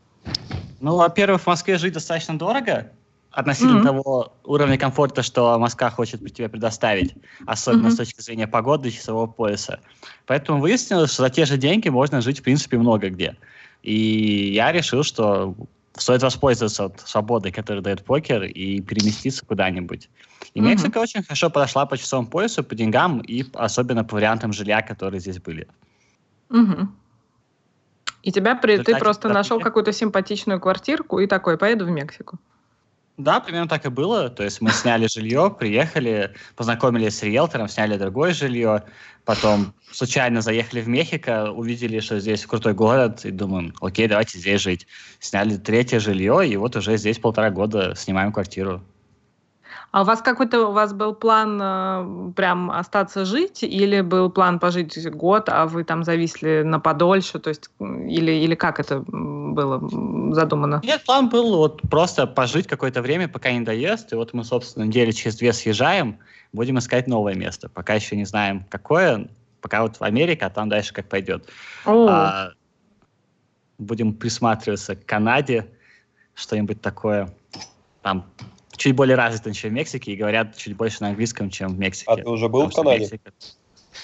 Ну, 0.79 0.97
во-первых, 0.97 1.41
в 1.41 1.47
Москве 1.47 1.77
жить 1.77 1.93
достаточно 1.93 2.37
дорого, 2.37 2.91
относительно 3.31 3.79
mm-hmm. 3.79 3.83
того 3.83 4.33
уровня 4.43 4.77
комфорта, 4.77 5.23
что 5.23 5.57
Москва 5.57 5.89
хочет 5.89 6.19
тебе 6.33 6.49
предоставить, 6.49 7.15
особенно 7.47 7.87
mm-hmm. 7.87 7.91
с 7.91 7.97
точки 7.97 8.21
зрения 8.21 8.47
погоды 8.47 8.89
и 8.89 8.91
часового 8.91 9.27
пояса. 9.27 9.79
Поэтому 10.27 10.59
выяснилось, 10.59 11.11
что 11.11 11.23
за 11.23 11.29
те 11.29 11.45
же 11.45 11.57
деньги 11.57 11.89
можно 11.89 12.21
жить, 12.21 12.39
в 12.39 12.43
принципе, 12.43 12.77
много 12.77 13.09
где. 13.09 13.35
И 13.83 14.53
я 14.53 14.71
решил, 14.71 15.03
что 15.03 15.55
стоит 15.97 16.23
воспользоваться 16.23 16.85
от 16.85 16.99
свободы, 17.01 17.51
которую 17.51 17.83
дает 17.83 18.03
покер, 18.03 18.43
и 18.43 18.81
переместиться 18.81 19.45
куда-нибудь. 19.45 20.09
И 20.53 20.59
mm-hmm. 20.59 20.63
Мексика 20.63 20.97
очень 20.97 21.23
хорошо 21.23 21.49
подошла 21.49 21.85
по 21.85 21.97
часовому 21.97 22.29
поясу, 22.29 22.63
по 22.63 22.75
деньгам 22.75 23.19
и 23.19 23.45
особенно 23.53 24.03
по 24.03 24.15
вариантам 24.15 24.53
жилья, 24.53 24.81
которые 24.81 25.19
здесь 25.19 25.39
были. 25.39 25.67
Mm-hmm. 26.49 26.87
И 28.23 28.31
тебя 28.31 28.55
при... 28.55 28.77
ты 28.77 28.97
просто 28.97 29.29
нашел 29.29 29.59
какую-то 29.59 29.91
симпатичную 29.91 30.59
квартирку 30.59 31.19
и 31.19 31.27
такой, 31.27 31.57
поеду 31.57 31.85
в 31.85 31.89
Мексику. 31.89 32.39
Да, 33.17 33.39
примерно 33.39 33.67
так 33.67 33.85
и 33.85 33.89
было. 33.89 34.29
То 34.29 34.43
есть 34.43 34.59
мы 34.59 34.71
сняли 34.71 35.07
жилье, 35.07 35.55
приехали, 35.57 36.33
познакомились 36.55 37.17
с 37.17 37.23
риэлтором, 37.23 37.69
сняли 37.69 37.97
другое 37.97 38.33
жилье, 38.33 38.83
потом 39.23 39.73
случайно 39.91 40.41
заехали 40.41 40.81
в 40.81 40.87
Мехико, 40.87 41.51
увидели, 41.51 41.99
что 41.99 42.19
здесь 42.19 42.45
крутой 42.45 42.73
город, 42.73 43.23
и 43.23 43.29
думаем, 43.31 43.75
окей, 43.81 44.07
давайте 44.07 44.39
здесь 44.39 44.61
жить. 44.61 44.87
Сняли 45.19 45.57
третье 45.57 45.99
жилье, 45.99 46.47
и 46.47 46.57
вот 46.57 46.75
уже 46.75 46.97
здесь 46.97 47.19
полтора 47.19 47.51
года 47.51 47.93
снимаем 47.95 48.31
квартиру. 48.31 48.83
А 49.93 50.01
у 50.01 50.05
вас 50.05 50.23
какой-то 50.23 50.69
у 50.69 50.71
вас 50.71 50.91
был 50.91 51.13
план 51.13 51.59
э, 51.61 52.31
прям 52.35 52.71
остаться 52.71 53.25
жить, 53.25 53.61
или 53.61 54.01
был 54.01 54.31
план 54.31 54.57
пожить 54.57 55.07
год, 55.11 55.49
а 55.49 55.67
вы 55.67 55.83
там 55.83 56.03
зависли 56.03 56.63
на 56.65 56.79
подольше, 56.79 57.37
то 57.37 57.49
есть 57.49 57.69
или 57.79 58.31
или 58.31 58.55
как 58.55 58.79
это 58.79 59.03
было 59.07 60.33
задумано? 60.33 60.81
Нет, 60.83 61.03
план 61.05 61.29
был 61.29 61.57
вот 61.57 61.83
просто 61.91 62.25
пожить 62.25 62.65
какое-то 62.65 63.03
время, 63.03 63.27
пока 63.27 63.51
не 63.51 63.59
доест, 63.61 64.11
и 64.13 64.15
вот 64.15 64.33
мы 64.33 64.43
собственно 64.43 64.85
недели 64.85 65.11
через 65.11 65.37
две 65.37 65.53
съезжаем, 65.53 66.17
будем 66.53 66.79
искать 66.79 67.05
новое 67.05 67.35
место, 67.35 67.69
пока 67.69 67.93
еще 67.93 68.15
не 68.15 68.25
знаем 68.25 68.65
какое, 68.71 69.27
пока 69.61 69.83
вот 69.83 69.97
в 69.97 70.03
Америке, 70.03 70.45
а 70.45 70.49
там 70.49 70.69
дальше 70.69 70.91
как 70.91 71.07
пойдет. 71.07 71.47
А, 71.85 72.49
будем 73.77 74.13
присматриваться 74.13 74.95
к 74.95 75.05
Канаде, 75.05 75.67
что-нибудь 76.33 76.81
такое. 76.81 77.29
Там 78.01 78.25
чуть 78.83 78.95
более 78.95 79.15
развиты, 79.15 79.53
чем 79.53 79.69
в 79.69 79.73
Мексике, 79.73 80.11
и 80.11 80.17
говорят 80.17 80.57
чуть 80.57 80.75
больше 80.75 80.97
на 81.01 81.07
английском, 81.07 81.49
чем 81.49 81.69
в 81.69 81.79
Мексике. 81.79 82.11
А 82.11 82.17
ты 82.17 82.27
уже 82.27 82.49
был 82.49 82.69
в 82.69 82.73
Канаде? 82.73 82.99
Мексика... 82.99 83.31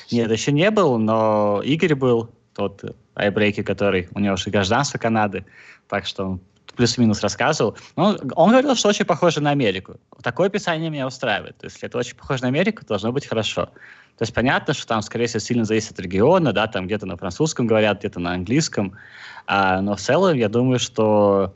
Нет, 0.09 0.31
еще 0.31 0.53
не 0.53 0.71
был, 0.71 0.97
но 0.97 1.61
Игорь 1.65 1.95
был, 1.95 2.29
тот 2.55 2.95
айбрейки, 3.13 3.61
который, 3.61 4.07
у 4.15 4.19
него 4.19 4.37
же 4.37 4.49
гражданство 4.49 4.97
Канады, 4.97 5.43
так 5.89 6.05
что 6.05 6.25
он 6.25 6.39
плюс-минус 6.77 7.21
рассказывал. 7.21 7.75
Но 7.97 8.17
он 8.35 8.51
говорил, 8.51 8.73
что 8.75 8.87
очень 8.87 9.03
похоже 9.03 9.41
на 9.41 9.49
Америку. 9.49 9.97
Такое 10.23 10.47
описание 10.47 10.89
меня 10.89 11.07
устраивает. 11.07 11.57
То 11.57 11.65
есть, 11.65 11.75
если 11.75 11.89
это 11.89 11.97
очень 11.97 12.15
похоже 12.15 12.43
на 12.43 12.47
Америку, 12.47 12.85
должно 12.85 13.11
быть 13.11 13.25
хорошо. 13.25 13.65
То 13.65 14.21
есть 14.21 14.33
понятно, 14.33 14.73
что 14.73 14.87
там, 14.87 15.01
скорее 15.01 15.27
всего, 15.27 15.41
сильно 15.41 15.65
зависит 15.65 15.91
от 15.91 15.99
региона, 15.99 16.53
да, 16.53 16.67
там 16.67 16.85
где-то 16.85 17.05
на 17.05 17.17
французском 17.17 17.67
говорят, 17.67 17.99
где-то 17.99 18.21
на 18.21 18.31
английском. 18.31 18.93
А, 19.45 19.81
но 19.81 19.97
в 19.97 19.99
целом, 19.99 20.37
я 20.37 20.47
думаю, 20.47 20.79
что, 20.79 21.53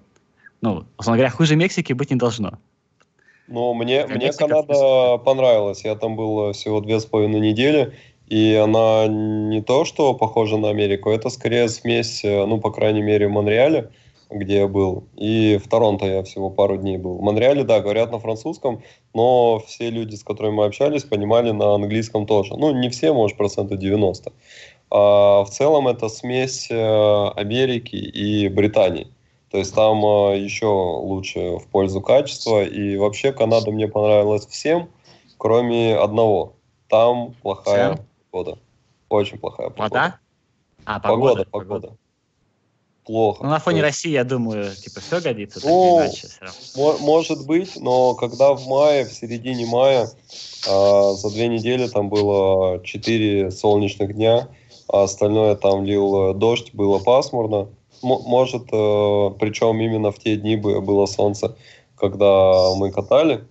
ну, 0.59 0.85
условно 0.97 1.19
говоря, 1.19 1.29
хуже 1.29 1.55
Мексики 1.55 1.93
быть 1.93 2.09
не 2.09 2.17
должно. 2.17 2.59
Ну, 3.47 3.73
мне, 3.73 4.05
мне 4.07 4.31
Канада 4.31 5.17
понравилась. 5.17 5.83
Я 5.83 5.95
там 5.95 6.15
был 6.15 6.53
всего 6.53 6.79
две 6.79 6.99
с 6.99 7.05
половиной 7.05 7.39
недели, 7.39 7.93
и 8.27 8.55
она 8.55 9.07
не 9.07 9.61
то, 9.61 9.85
что 9.85 10.13
похожа 10.13 10.57
на 10.57 10.69
Америку, 10.69 11.09
это 11.09 11.29
скорее 11.29 11.69
смесь, 11.69 12.23
э, 12.23 12.45
ну, 12.45 12.59
по 12.59 12.71
крайней 12.71 13.01
мере, 13.01 13.27
в 13.27 13.31
Монреале, 13.31 13.91
где 14.29 14.59
я 14.59 14.67
был, 14.67 15.03
и 15.15 15.59
в 15.63 15.67
Торонто 15.67 16.05
я 16.05 16.23
всего 16.23 16.49
пару 16.49 16.77
дней 16.77 16.97
был. 16.97 17.17
В 17.17 17.21
Монреале, 17.21 17.63
да, 17.63 17.81
говорят 17.81 18.11
на 18.11 18.19
французском, 18.19 18.81
но 19.13 19.59
все 19.67 19.89
люди, 19.89 20.15
с 20.15 20.23
которыми 20.23 20.55
мы 20.55 20.65
общались, 20.65 21.03
понимали 21.03 21.51
на 21.51 21.75
английском 21.75 22.25
тоже. 22.25 22.55
Ну, 22.57 22.71
не 22.71 22.89
все, 22.89 23.13
может, 23.13 23.37
процентов 23.37 23.77
90. 23.77 24.31
А 24.89 25.43
в 25.43 25.49
целом 25.49 25.87
это 25.87 26.07
смесь 26.09 26.67
э, 26.71 27.27
Америки 27.35 27.95
и 27.95 28.47
Британии. 28.47 29.07
То 29.53 29.59
есть 29.59 29.75
там 29.75 30.03
э, 30.03 30.39
еще 30.39 30.65
лучше 30.65 31.57
в 31.57 31.67
пользу 31.67 32.01
качества. 32.01 32.63
И 32.63 32.97
вообще 32.97 33.31
Канада 33.31 33.69
мне 33.69 33.87
понравилась 33.87 34.47
всем, 34.47 34.89
кроме 35.37 35.95
одного. 35.95 36.55
Там 36.89 37.35
плохая 37.43 37.93
Всем? 37.93 38.05
погода. 38.31 38.57
Очень 39.09 39.37
плохая 39.37 39.69
погода. 39.69 39.93
Вода? 39.93 40.19
А, 40.85 40.99
погода, 40.99 41.45
погода. 41.45 41.51
погода. 41.51 41.97
Плохо. 43.05 43.43
Ну, 43.43 43.49
на 43.51 43.59
фоне 43.59 43.77
есть... 43.77 43.85
России, 43.85 44.09
я 44.09 44.23
думаю, 44.23 44.75
типа, 44.75 45.01
все 45.01 45.21
годится. 45.21 45.59
Ну, 45.63 45.99
иначе, 45.99 46.29
все 46.29 46.97
может 46.97 47.45
быть, 47.45 47.79
но 47.79 48.15
когда 48.15 48.53
в 48.55 48.65
мае, 48.65 49.05
в 49.05 49.13
середине 49.13 49.67
мая, 49.67 50.09
э, 50.67 51.13
за 51.13 51.29
две 51.29 51.47
недели 51.47 51.87
там 51.89 52.09
было 52.09 52.83
4 52.83 53.51
солнечных 53.51 54.15
дня, 54.15 54.47
а 54.87 55.03
остальное 55.03 55.53
там 55.53 55.85
лил 55.85 56.33
дождь, 56.33 56.73
было 56.73 56.97
пасмурно 56.97 57.69
может, 58.03 58.63
э, 58.71 59.29
причем 59.39 59.79
именно 59.79 60.11
в 60.11 60.19
те 60.19 60.35
дни 60.35 60.55
было 60.55 61.05
солнце, 61.05 61.55
когда 61.95 62.75
мы 62.75 62.91
катали, 62.91 63.35
э, 63.35 63.41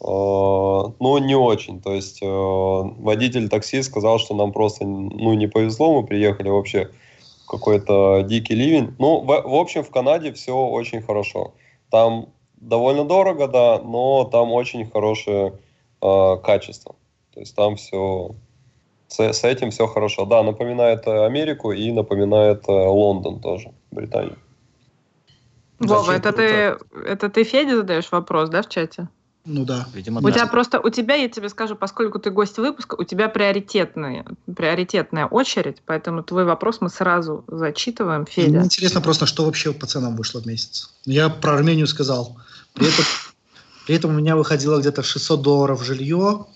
но 0.00 1.18
не 1.18 1.34
очень. 1.34 1.80
То 1.80 1.92
есть 1.92 2.22
э, 2.22 2.26
водитель 2.26 3.48
такси 3.48 3.82
сказал, 3.82 4.18
что 4.18 4.34
нам 4.34 4.52
просто 4.52 4.84
ну, 4.84 5.34
не 5.34 5.48
повезло, 5.48 6.00
мы 6.00 6.06
приехали 6.06 6.48
вообще 6.48 6.90
какой-то 7.48 8.22
дикий 8.22 8.54
ливень. 8.54 8.94
Ну, 8.98 9.20
в, 9.20 9.26
в 9.26 9.54
общем, 9.54 9.82
в 9.82 9.90
Канаде 9.90 10.32
все 10.32 10.56
очень 10.56 11.02
хорошо. 11.02 11.54
Там 11.90 12.28
довольно 12.56 13.04
дорого, 13.04 13.48
да, 13.48 13.80
но 13.80 14.24
там 14.24 14.52
очень 14.52 14.88
хорошее 14.90 15.58
э, 16.00 16.36
качество. 16.44 16.94
То 17.34 17.40
есть 17.40 17.54
там 17.54 17.76
все 17.76 18.34
с, 19.08 19.20
с 19.20 19.44
этим 19.44 19.70
все 19.70 19.86
хорошо. 19.86 20.26
Да, 20.26 20.42
напоминает 20.42 21.06
Америку 21.08 21.72
и 21.72 21.92
напоминает 21.92 22.68
Лондон 22.68 23.40
тоже. 23.40 23.72
Британии. 23.90 24.36
Вова, 25.78 26.12
это 26.12 26.32
ты, 26.32 26.78
это 27.04 27.28
ты 27.28 27.44
Феде 27.44 27.76
задаешь 27.76 28.10
вопрос, 28.10 28.48
да, 28.48 28.62
в 28.62 28.68
чате? 28.68 29.08
Ну 29.46 29.64
да. 29.64 29.86
Видимо, 29.94 30.18
у 30.20 30.24
да. 30.24 30.32
тебя 30.32 30.46
просто, 30.46 30.80
у 30.80 30.90
тебя, 30.90 31.14
я 31.14 31.28
тебе 31.28 31.48
скажу, 31.48 31.76
поскольку 31.76 32.18
ты 32.18 32.30
гость 32.30 32.58
выпуска, 32.58 32.96
у 32.96 33.04
тебя 33.04 33.28
приоритетная, 33.28 34.26
приоритетная 34.54 35.26
очередь, 35.26 35.82
поэтому 35.86 36.24
твой 36.24 36.44
вопрос 36.44 36.80
мы 36.80 36.88
сразу 36.88 37.44
зачитываем, 37.46 38.26
Федя. 38.26 38.56
Мне 38.56 38.64
интересно 38.64 39.00
просто, 39.00 39.26
что 39.26 39.44
вообще 39.44 39.72
по 39.72 39.86
ценам 39.86 40.16
вышло 40.16 40.40
в 40.40 40.46
месяц. 40.46 40.90
Я 41.04 41.28
про 41.28 41.54
Армению 41.54 41.86
сказал. 41.86 42.36
При 42.72 42.88
этом, 42.88 43.04
при 43.86 43.94
этом 43.94 44.10
у 44.10 44.14
меня 44.14 44.34
выходило 44.34 44.80
где-то 44.80 45.04
600 45.04 45.40
долларов 45.42 45.84
жилье, 45.84 46.46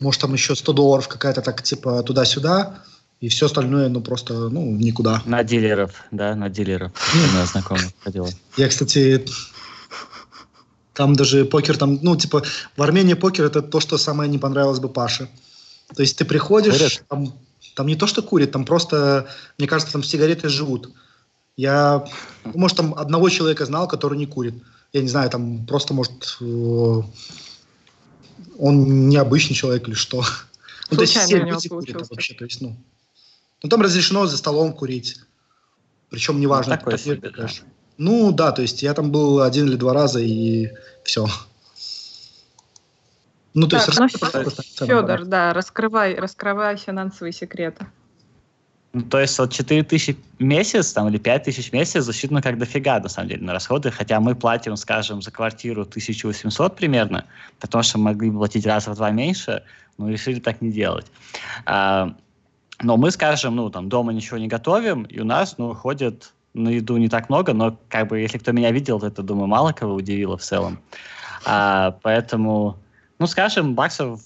может 0.00 0.20
там 0.22 0.32
еще 0.32 0.54
100 0.56 0.72
долларов 0.72 1.08
какая-то 1.08 1.42
так 1.42 1.62
типа 1.62 2.02
туда-сюда. 2.02 2.82
И 3.20 3.28
все 3.28 3.46
остальное, 3.46 3.88
ну, 3.88 4.02
просто, 4.02 4.48
ну, 4.50 4.70
никуда. 4.72 5.22
На 5.24 5.42
дилеров, 5.42 5.92
да, 6.10 6.34
на 6.34 6.50
дилеров. 6.50 6.92
На 7.34 7.46
знакомых 7.46 7.88
ходила. 8.00 8.28
Я, 8.58 8.68
кстати, 8.68 9.24
там 10.92 11.14
даже 11.14 11.46
покер, 11.46 11.78
там, 11.78 11.98
ну, 12.02 12.16
типа, 12.16 12.42
в 12.76 12.82
Армении 12.82 13.14
покер 13.14 13.44
это 13.44 13.62
то, 13.62 13.80
что 13.80 13.96
самое 13.96 14.30
не 14.30 14.38
понравилось 14.38 14.80
бы 14.80 14.88
Паше. 14.88 15.28
То 15.94 16.02
есть 16.02 16.18
ты 16.18 16.24
приходишь, 16.24 17.00
там, 17.08 17.32
там 17.74 17.86
не 17.86 17.96
то, 17.96 18.06
что 18.06 18.22
курит, 18.22 18.50
там 18.52 18.64
просто, 18.64 19.28
мне 19.58 19.66
кажется, 19.66 19.92
там 19.92 20.02
сигареты 20.02 20.48
живут. 20.48 20.90
Я, 21.56 22.04
может, 22.44 22.76
там 22.76 22.94
одного 22.94 23.30
человека 23.30 23.64
знал, 23.64 23.88
который 23.88 24.18
не 24.18 24.26
курит. 24.26 24.54
Я 24.92 25.00
не 25.00 25.08
знаю, 25.08 25.30
там 25.30 25.66
просто, 25.66 25.94
может, 25.94 26.36
э, 26.40 27.02
он 28.58 29.08
необычный 29.08 29.54
человек 29.54 29.88
или 29.88 29.94
что. 29.94 30.24
Ну, 30.90 30.96
то 30.96 31.02
есть 31.02 31.16
все 31.16 31.38
люди 31.38 31.68
курят 31.68 32.08
вообще, 32.10 32.34
то 32.34 32.44
есть, 32.44 32.60
ну, 32.60 32.76
ну, 33.62 33.68
там 33.68 33.80
разрешено 33.80 34.26
за 34.26 34.36
столом 34.36 34.72
курить. 34.72 35.16
Причем 36.10 36.40
неважно. 36.40 36.74
Ну, 36.74 36.78
такой 36.78 36.98
себе, 36.98 37.30
да. 37.30 37.48
Ну, 37.98 38.32
да, 38.32 38.52
то 38.52 38.62
есть 38.62 38.82
я 38.82 38.94
там 38.94 39.10
был 39.10 39.40
один 39.40 39.66
или 39.66 39.76
два 39.76 39.94
раза, 39.94 40.20
и 40.20 40.70
все. 41.02 41.26
Ну, 43.54 43.66
то 43.66 43.78
так, 43.78 43.88
есть, 43.88 43.98
ну, 44.78 44.86
Федор, 44.86 45.24
да, 45.24 45.54
раскрывай, 45.54 46.14
раскрывай 46.14 46.76
финансовые 46.76 47.32
секреты. 47.32 47.86
Ну, 48.92 49.02
то 49.02 49.18
есть 49.18 49.38
вот 49.38 49.52
4 49.52 49.82
тысячи 49.84 50.16
в 50.38 50.42
месяц 50.42 50.92
там, 50.92 51.08
или 51.08 51.18
5 51.18 51.44
тысяч 51.44 51.70
в 51.70 51.72
месяц 51.72 52.04
засчитано 52.04 52.40
как 52.40 52.58
дофига, 52.58 52.98
на 52.98 53.08
самом 53.08 53.28
деле, 53.28 53.42
на 53.42 53.52
расходы, 53.52 53.90
хотя 53.90 54.20
мы 54.20 54.34
платим, 54.34 54.76
скажем, 54.76 55.20
за 55.20 55.30
квартиру 55.30 55.82
1800 55.82 56.76
примерно, 56.76 57.26
потому 57.60 57.82
что 57.82 57.98
могли 57.98 58.30
бы 58.30 58.38
платить 58.38 58.66
раз 58.66 58.86
в 58.86 58.94
два 58.94 59.10
меньше, 59.10 59.62
но 59.98 60.08
решили 60.08 60.40
так 60.40 60.62
не 60.62 60.70
делать. 60.70 61.06
А, 61.66 62.14
но 62.82 62.96
мы, 62.96 63.10
скажем, 63.10 63.56
ну, 63.56 63.70
там, 63.70 63.88
дома 63.88 64.12
ничего 64.12 64.38
не 64.38 64.48
готовим, 64.48 65.04
и 65.04 65.20
у 65.20 65.24
нас, 65.24 65.58
ну, 65.58 65.74
ходит 65.74 66.32
на 66.54 66.68
еду 66.68 66.96
не 66.96 67.08
так 67.08 67.28
много, 67.28 67.52
но, 67.52 67.78
как 67.88 68.08
бы, 68.08 68.18
если 68.18 68.38
кто 68.38 68.52
меня 68.52 68.70
видел, 68.70 69.00
то 69.00 69.06
это, 69.06 69.22
думаю, 69.22 69.46
мало 69.46 69.72
кого 69.72 69.94
удивило 69.94 70.36
в 70.36 70.42
целом. 70.42 70.78
А, 71.44 71.98
поэтому, 72.02 72.76
ну, 73.18 73.26
скажем, 73.26 73.74
баксов 73.74 74.20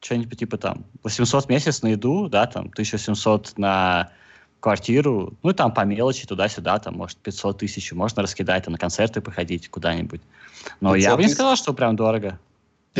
что-нибудь 0.00 0.38
типа 0.38 0.58
там 0.58 0.84
800 1.02 1.46
в 1.46 1.48
месяц 1.48 1.82
на 1.82 1.88
еду, 1.88 2.28
да, 2.28 2.46
там 2.46 2.66
1700 2.66 3.54
на 3.56 4.10
квартиру, 4.60 5.34
ну 5.42 5.52
там 5.52 5.72
по 5.72 5.84
мелочи 5.84 6.26
туда-сюда, 6.26 6.78
там, 6.78 6.96
может, 6.96 7.18
500 7.18 7.58
тысяч, 7.58 7.92
можно 7.92 8.22
раскидать, 8.22 8.64
там, 8.64 8.72
на 8.72 8.78
концерты 8.78 9.20
походить 9.20 9.68
куда-нибудь. 9.68 10.20
Но 10.80 10.94
я 10.94 11.16
бы 11.16 11.22
не 11.22 11.28
сказал, 11.28 11.56
что 11.56 11.72
прям 11.72 11.96
дорого. 11.96 12.38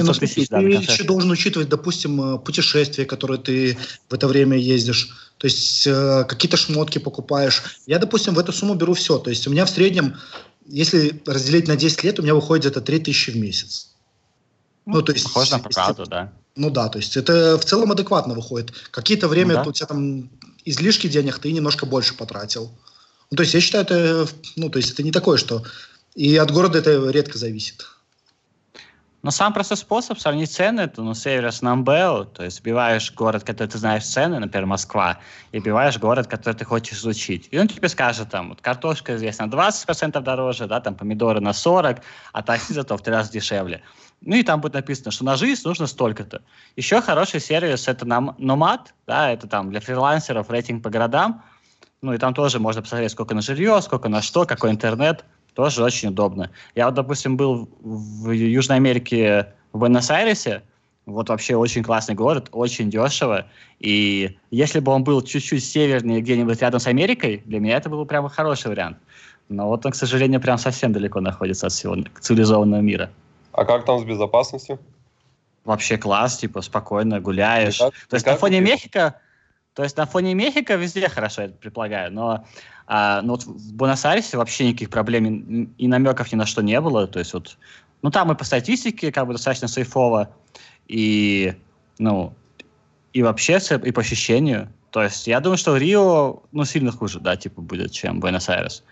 500 0.06 0.14
ну, 0.14 0.26
тысяч, 0.26 0.48
да, 0.48 0.58
ты 0.58 0.66
еще 0.66 1.04
должен 1.04 1.30
учитывать, 1.30 1.68
допустим, 1.68 2.20
э, 2.20 2.38
путешествия, 2.38 3.04
которые 3.04 3.38
ты 3.38 3.78
в 4.08 4.14
это 4.14 4.28
время 4.28 4.56
ездишь. 4.56 5.32
То 5.38 5.46
есть 5.46 5.86
э, 5.86 6.24
какие-то 6.28 6.56
шмотки 6.56 6.98
покупаешь. 6.98 7.62
Я, 7.86 7.98
допустим, 7.98 8.34
в 8.34 8.38
эту 8.38 8.52
сумму 8.52 8.74
беру 8.74 8.94
все. 8.94 9.18
То 9.18 9.30
есть 9.30 9.46
у 9.46 9.50
меня 9.50 9.64
в 9.64 9.70
среднем, 9.70 10.16
если 10.66 11.22
разделить 11.26 11.68
на 11.68 11.76
10 11.76 12.04
лет, 12.04 12.18
у 12.18 12.22
меня 12.22 12.34
выходит 12.34 12.64
где-то 12.64 12.80
3000 12.80 13.30
в 13.30 13.36
месяц. 13.36 13.88
Ну, 14.86 15.02
то 15.02 15.12
есть... 15.12 15.24
Похоже 15.24 15.52
на 15.52 15.58
правду, 15.60 16.06
да. 16.06 16.32
Ну 16.56 16.70
да, 16.70 16.88
то 16.88 16.98
есть 16.98 17.16
это 17.16 17.56
в 17.56 17.64
целом 17.64 17.92
адекватно 17.92 18.34
выходит. 18.34 18.72
Какие-то 18.90 19.28
время 19.28 19.58
ну, 19.58 19.64
да. 19.64 19.70
у 19.70 19.72
тебя 19.72 19.86
там 19.86 20.30
излишки 20.64 21.06
денег, 21.06 21.38
ты 21.38 21.52
немножко 21.52 21.86
больше 21.86 22.14
потратил. 22.14 22.72
Ну, 23.30 23.36
то 23.36 23.42
есть 23.42 23.54
я 23.54 23.60
считаю, 23.60 23.84
это, 23.84 24.28
ну, 24.56 24.68
то 24.68 24.78
есть 24.78 24.90
это 24.92 25.02
не 25.02 25.12
такое, 25.12 25.38
что... 25.38 25.62
И 26.14 26.36
от 26.36 26.50
города 26.50 26.78
это 26.78 27.10
редко 27.10 27.38
зависит. 27.38 27.86
Но 29.22 29.32
сам 29.32 29.52
простой 29.52 29.76
способ 29.76 30.20
сравнить 30.20 30.52
цены, 30.52 30.82
это 30.82 31.02
ну, 31.02 31.12
Северс 31.12 31.60
Намбео, 31.60 32.24
то 32.24 32.44
есть 32.44 32.60
вбиваешь 32.60 33.12
город, 33.12 33.42
который 33.42 33.66
ты 33.66 33.76
знаешь 33.76 34.04
цены, 34.04 34.38
например, 34.38 34.66
Москва, 34.66 35.18
и 35.50 35.58
вбиваешь 35.58 35.98
город, 35.98 36.28
который 36.28 36.54
ты 36.54 36.64
хочешь 36.64 36.98
изучить. 36.98 37.48
И 37.50 37.58
он 37.58 37.66
тебе 37.66 37.88
скажет, 37.88 38.30
там, 38.30 38.50
вот 38.50 38.60
картошка 38.60 39.18
здесь 39.18 39.38
на 39.38 39.46
20% 39.46 40.20
дороже, 40.20 40.68
да, 40.68 40.80
там 40.80 40.94
помидоры 40.94 41.40
на 41.40 41.50
40%, 41.50 42.00
а 42.32 42.42
такси 42.42 42.72
зато 42.74 42.96
в 42.96 43.02
три 43.02 43.12
раза 43.12 43.32
дешевле. 43.32 43.82
Ну 44.20 44.36
и 44.36 44.44
там 44.44 44.60
будет 44.60 44.74
написано, 44.74 45.10
что 45.10 45.24
на 45.24 45.34
жизнь 45.34 45.62
нужно 45.64 45.88
столько-то. 45.88 46.42
Еще 46.76 47.00
хороший 47.00 47.40
сервис 47.40 47.88
это 47.88 48.04
нам 48.04 48.36
Nomad, 48.38 48.86
да, 49.06 49.32
это 49.32 49.48
там 49.48 49.70
для 49.70 49.80
фрилансеров 49.80 50.48
рейтинг 50.48 50.84
по 50.84 50.90
городам. 50.90 51.42
Ну 52.02 52.12
и 52.12 52.18
там 52.18 52.34
тоже 52.34 52.60
можно 52.60 52.82
посмотреть, 52.82 53.10
сколько 53.10 53.34
на 53.34 53.42
жилье, 53.42 53.82
сколько 53.82 54.08
на 54.08 54.22
что, 54.22 54.46
какой 54.46 54.70
интернет. 54.70 55.24
Тоже 55.58 55.82
очень 55.82 56.10
удобно. 56.10 56.52
Я 56.76 56.86
вот, 56.86 56.94
допустим, 56.94 57.36
был 57.36 57.68
в 57.80 58.30
Южной 58.30 58.76
Америке, 58.76 59.48
в 59.72 59.80
Буэнос-Айресе. 59.80 60.62
Вот 61.04 61.30
вообще 61.30 61.56
очень 61.56 61.82
классный 61.82 62.14
город, 62.14 62.48
очень 62.52 62.88
дешево. 62.90 63.44
И 63.80 64.38
если 64.52 64.78
бы 64.78 64.92
он 64.92 65.02
был 65.02 65.20
чуть-чуть 65.20 65.64
севернее, 65.64 66.20
где-нибудь 66.20 66.60
рядом 66.60 66.78
с 66.78 66.86
Америкой, 66.86 67.42
для 67.44 67.58
меня 67.58 67.76
это 67.76 67.90
был 67.90 67.98
бы 67.98 68.06
прямо 68.06 68.28
хороший 68.28 68.68
вариант. 68.68 68.98
Но 69.48 69.66
вот 69.66 69.84
он, 69.84 69.90
к 69.90 69.96
сожалению, 69.96 70.40
прям 70.40 70.58
совсем 70.58 70.92
далеко 70.92 71.20
находится 71.20 71.66
от 71.66 71.72
всего 71.72 71.96
цивилизованного 72.20 72.80
мира. 72.80 73.10
А 73.50 73.64
как 73.64 73.84
там 73.84 73.98
с 73.98 74.04
безопасностью? 74.04 74.78
Вообще 75.64 75.98
класс, 75.98 76.36
типа 76.36 76.62
спокойно 76.62 77.18
гуляешь. 77.18 77.78
Как, 77.78 77.92
то 78.08 78.14
есть 78.14 78.26
на 78.26 78.36
фоне 78.36 78.60
Мехико, 78.60 79.16
то 79.78 79.84
есть 79.84 79.96
на 79.96 80.06
фоне 80.06 80.34
Мехико 80.34 80.74
везде 80.74 81.08
хорошо, 81.08 81.42
я 81.42 81.48
предполагаю, 81.50 82.12
но, 82.12 82.44
а, 82.88 83.22
ну 83.22 83.34
вот 83.34 83.44
в 83.44 83.74
Буэнос-Айресе 83.74 84.36
вообще 84.36 84.66
никаких 84.66 84.90
проблем 84.90 85.72
и, 85.78 85.86
намеков 85.86 86.32
ни 86.32 86.36
на 86.36 86.46
что 86.46 86.62
не 86.62 86.80
было. 86.80 87.06
То 87.06 87.20
есть 87.20 87.32
вот, 87.32 87.56
ну 88.02 88.10
там 88.10 88.32
и 88.32 88.34
по 88.34 88.42
статистике 88.42 89.12
как 89.12 89.28
бы 89.28 89.34
достаточно 89.34 89.68
сейфово, 89.68 90.34
и, 90.88 91.54
ну, 92.00 92.34
и 93.12 93.22
вообще 93.22 93.60
и 93.84 93.92
по 93.92 94.00
ощущению. 94.00 94.68
То 94.90 95.04
есть 95.04 95.28
я 95.28 95.38
думаю, 95.38 95.58
что 95.58 95.76
Рио, 95.76 96.42
ну, 96.50 96.64
сильно 96.64 96.90
хуже, 96.90 97.20
да, 97.20 97.36
типа, 97.36 97.60
будет, 97.60 97.92
чем 97.92 98.18
Буэнос-Айрес. 98.18 98.82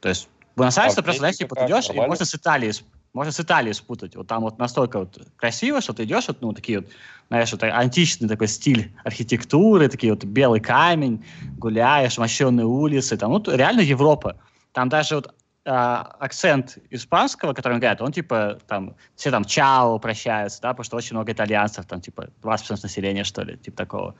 То 0.00 0.10
есть 0.10 0.28
Буэнос-Айрес, 0.54 0.98
а 0.98 1.02
просто, 1.02 1.20
знаешь, 1.20 1.36
типа, 1.38 1.56
ты 1.56 1.64
идешь, 1.64 1.88
и 1.88 1.94
можно 1.94 2.26
с 2.26 2.34
Италии 2.34 2.74
можно 3.12 3.32
с 3.32 3.40
Италией 3.40 3.74
спутать. 3.74 4.16
Вот 4.16 4.26
там 4.26 4.42
вот 4.42 4.58
настолько 4.58 5.00
вот 5.00 5.18
красиво, 5.36 5.80
что 5.80 5.92
ты 5.92 6.04
идешь, 6.04 6.28
вот, 6.28 6.40
ну, 6.40 6.52
такие 6.52 6.80
вот, 6.80 6.88
знаешь, 7.28 7.52
вот 7.52 7.62
античный 7.62 8.28
такой 8.28 8.48
стиль 8.48 8.92
архитектуры, 9.04 9.88
такие 9.88 10.12
вот 10.12 10.24
белый 10.24 10.60
камень, 10.60 11.24
гуляешь, 11.58 12.18
мощенные 12.18 12.66
улицы, 12.66 13.16
там, 13.16 13.32
ну, 13.32 13.42
реально 13.46 13.80
Европа. 13.80 14.36
Там 14.72 14.88
даже 14.88 15.16
вот 15.16 15.34
а, 15.64 16.16
акцент 16.20 16.78
испанского, 16.88 17.52
который 17.52 17.74
он 17.74 17.80
говорит, 17.80 18.00
он 18.00 18.12
типа 18.12 18.58
там 18.66 18.96
все 19.16 19.30
там 19.30 19.44
чао 19.44 19.98
прощаются, 19.98 20.62
да, 20.62 20.70
потому 20.70 20.84
что 20.84 20.96
очень 20.96 21.14
много 21.14 21.32
итальянцев, 21.32 21.84
там 21.84 22.00
типа 22.00 22.30
20% 22.42 22.78
населения, 22.82 23.24
что 23.24 23.42
ли, 23.42 23.58
типа 23.58 23.76
такого. 23.76 24.14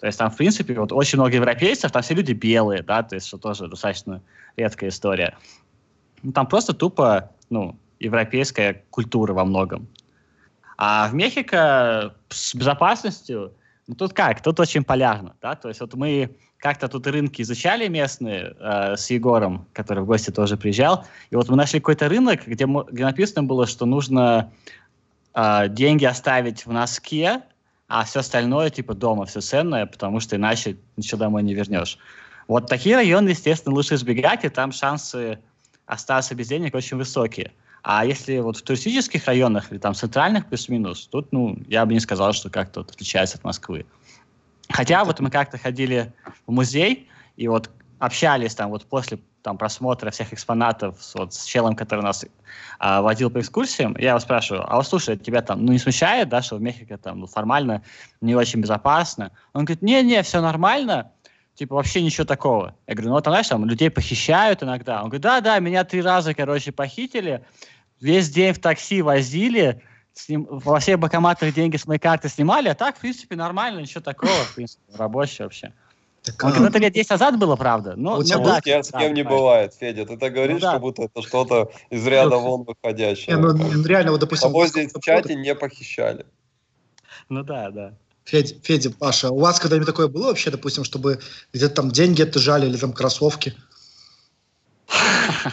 То 0.00 0.06
есть 0.06 0.18
там, 0.18 0.30
в 0.30 0.36
принципе, 0.36 0.78
вот 0.80 0.92
очень 0.92 1.18
много 1.18 1.36
европейцев, 1.36 1.92
там 1.92 2.02
все 2.02 2.14
люди 2.14 2.32
белые, 2.32 2.82
да, 2.82 3.02
то 3.02 3.16
есть 3.16 3.26
что 3.26 3.36
тоже 3.36 3.68
достаточно 3.68 4.22
редкая 4.56 4.88
история. 4.88 5.36
Ну, 6.22 6.32
там 6.32 6.46
просто 6.46 6.72
тупо, 6.72 7.30
ну, 7.50 7.78
европейская 8.00 8.82
культура 8.90 9.34
во 9.34 9.44
многом. 9.44 9.88
А 10.76 11.08
в 11.08 11.14
Мехико 11.14 12.14
с 12.28 12.54
безопасностью, 12.54 13.52
ну 13.86 13.94
тут 13.94 14.12
как, 14.12 14.42
тут 14.42 14.58
очень 14.60 14.84
полярно, 14.84 15.34
да, 15.40 15.54
то 15.54 15.68
есть 15.68 15.80
вот 15.80 15.94
мы 15.94 16.36
как-то 16.58 16.88
тут 16.88 17.06
рынки 17.06 17.42
изучали 17.42 17.88
местные 17.88 18.54
э, 18.58 18.96
с 18.96 19.10
Егором, 19.10 19.66
который 19.72 20.02
в 20.02 20.06
гости 20.06 20.30
тоже 20.30 20.56
приезжал, 20.56 21.04
и 21.30 21.36
вот 21.36 21.48
мы 21.48 21.56
нашли 21.56 21.80
какой-то 21.80 22.08
рынок, 22.08 22.46
где, 22.46 22.66
где 22.66 23.04
написано 23.04 23.42
было, 23.44 23.66
что 23.66 23.86
нужно 23.86 24.50
э, 25.34 25.68
деньги 25.68 26.06
оставить 26.06 26.64
в 26.66 26.72
носке, 26.72 27.42
а 27.86 28.04
все 28.04 28.20
остальное 28.20 28.70
типа 28.70 28.94
дома, 28.94 29.26
все 29.26 29.40
ценное, 29.40 29.86
потому 29.86 30.20
что 30.20 30.36
иначе 30.36 30.78
ничего 30.96 31.18
домой 31.18 31.42
не 31.42 31.54
вернешь. 31.54 31.98
Вот 32.48 32.68
такие 32.68 32.96
районы, 32.96 33.30
естественно, 33.30 33.74
лучше 33.74 33.94
избегать, 33.94 34.44
и 34.44 34.48
там 34.48 34.72
шансы 34.72 35.38
остаться 35.86 36.34
без 36.34 36.48
денег 36.48 36.74
очень 36.74 36.96
высокие. 36.96 37.52
А 37.84 38.06
если 38.06 38.38
вот 38.38 38.56
в 38.56 38.62
туристических 38.62 39.26
районах 39.26 39.70
или 39.70 39.78
там 39.78 39.94
центральных 39.94 40.46
плюс-минус, 40.46 41.06
тут, 41.06 41.30
ну, 41.32 41.58
я 41.68 41.84
бы 41.84 41.92
не 41.92 42.00
сказал, 42.00 42.32
что 42.32 42.48
как-то 42.48 42.80
вот 42.80 42.90
отличается 42.90 43.36
от 43.36 43.44
Москвы. 43.44 43.84
Хотя 44.70 45.04
вот 45.04 45.20
мы 45.20 45.30
как-то 45.30 45.58
ходили 45.58 46.10
в 46.46 46.50
музей 46.50 47.10
и 47.36 47.46
вот 47.46 47.70
общались 47.98 48.54
там 48.54 48.70
вот 48.70 48.86
после 48.86 49.18
там 49.42 49.58
просмотра 49.58 50.10
всех 50.10 50.32
экспонатов 50.32 50.96
с, 50.98 51.14
вот, 51.14 51.34
с 51.34 51.44
челом, 51.44 51.76
который 51.76 52.00
нас 52.00 52.24
а, 52.78 53.02
водил 53.02 53.28
по 53.28 53.40
экскурсиям, 53.40 53.94
я 53.98 54.10
его 54.10 54.18
спрашиваю, 54.18 54.64
а 54.66 54.76
вот 54.76 54.86
слушай, 54.86 55.18
тебя 55.18 55.42
там 55.42 55.66
ну, 55.66 55.72
не 55.72 55.78
смущает, 55.78 56.30
да, 56.30 56.40
что 56.40 56.56
в 56.56 56.62
Мехико 56.62 56.96
там 56.96 57.20
ну, 57.20 57.26
формально 57.26 57.82
не 58.22 58.34
очень 58.34 58.62
безопасно? 58.62 59.32
Он 59.52 59.66
говорит, 59.66 59.82
не-не, 59.82 60.22
все 60.22 60.40
нормально, 60.40 61.12
типа 61.54 61.74
вообще 61.74 62.02
ничего 62.02 62.24
такого. 62.24 62.74
Я 62.86 62.94
говорю, 62.94 63.10
ну 63.10 63.14
вот, 63.16 63.24
знаешь, 63.24 63.48
там 63.48 63.66
людей 63.66 63.90
похищают 63.90 64.62
иногда. 64.62 65.02
Он 65.02 65.10
говорит, 65.10 65.22
да-да, 65.22 65.58
меня 65.58 65.84
три 65.84 66.00
раза, 66.00 66.32
короче, 66.32 66.72
похитили, 66.72 67.44
весь 68.04 68.28
день 68.28 68.52
в 68.52 68.60
такси 68.60 69.02
возили, 69.02 69.82
сним, 70.12 70.46
во 70.48 70.78
всех 70.78 71.00
банкоматах 71.00 71.54
деньги 71.54 71.76
с 71.76 71.86
моей 71.86 71.98
карты 71.98 72.28
снимали, 72.28 72.68
а 72.68 72.74
так, 72.74 72.96
в 72.96 73.00
принципе, 73.00 73.34
нормально, 73.34 73.80
ничего 73.80 74.02
такого, 74.02 74.30
в 74.30 74.54
принципе, 74.54 74.82
рабочий 74.96 75.42
вообще. 75.42 75.72
Так, 76.22 76.42
Он, 76.44 76.64
а... 76.64 76.68
это 76.68 76.78
лет 76.78 76.92
10 76.92 77.10
назад 77.10 77.38
было, 77.38 77.56
правда. 77.56 77.94
Но, 77.96 78.18
у 78.18 78.22
тебя 78.22 78.38
ну, 78.38 78.44
да, 78.44 78.82
с 78.82 78.90
кем 78.90 79.14
не 79.14 79.22
бывает, 79.22 79.74
Федя. 79.74 80.06
Ты 80.06 80.16
так 80.16 80.32
говоришь, 80.32 80.54
ну, 80.54 80.60
да. 80.60 80.72
как 80.72 80.80
будто 80.80 81.02
это 81.02 81.22
что-то 81.22 81.70
из 81.90 82.06
ряда 82.06 82.36
вон 82.36 82.64
выходящее. 82.64 83.36
Не, 83.36 83.42
ну, 83.42 83.84
реально, 83.84 84.12
вот, 84.12 84.20
допустим... 84.20 84.48
Того 84.48 84.66
здесь 84.66 84.92
в 84.92 85.00
чате 85.00 85.34
не 85.34 85.54
похищали. 85.54 86.24
Ну 87.28 87.42
да, 87.42 87.70
да. 87.70 87.94
Федя, 88.24 88.54
Федя, 88.62 88.90
Паша, 88.90 89.30
у 89.30 89.38
вас 89.38 89.60
когда-нибудь 89.60 89.86
такое 89.86 90.08
было 90.08 90.28
вообще, 90.28 90.50
допустим, 90.50 90.84
чтобы 90.84 91.20
где-то 91.52 91.74
там 91.74 91.90
деньги 91.90 92.22
отжали 92.22 92.66
или 92.66 92.76
там 92.76 92.94
кроссовки? 92.94 93.54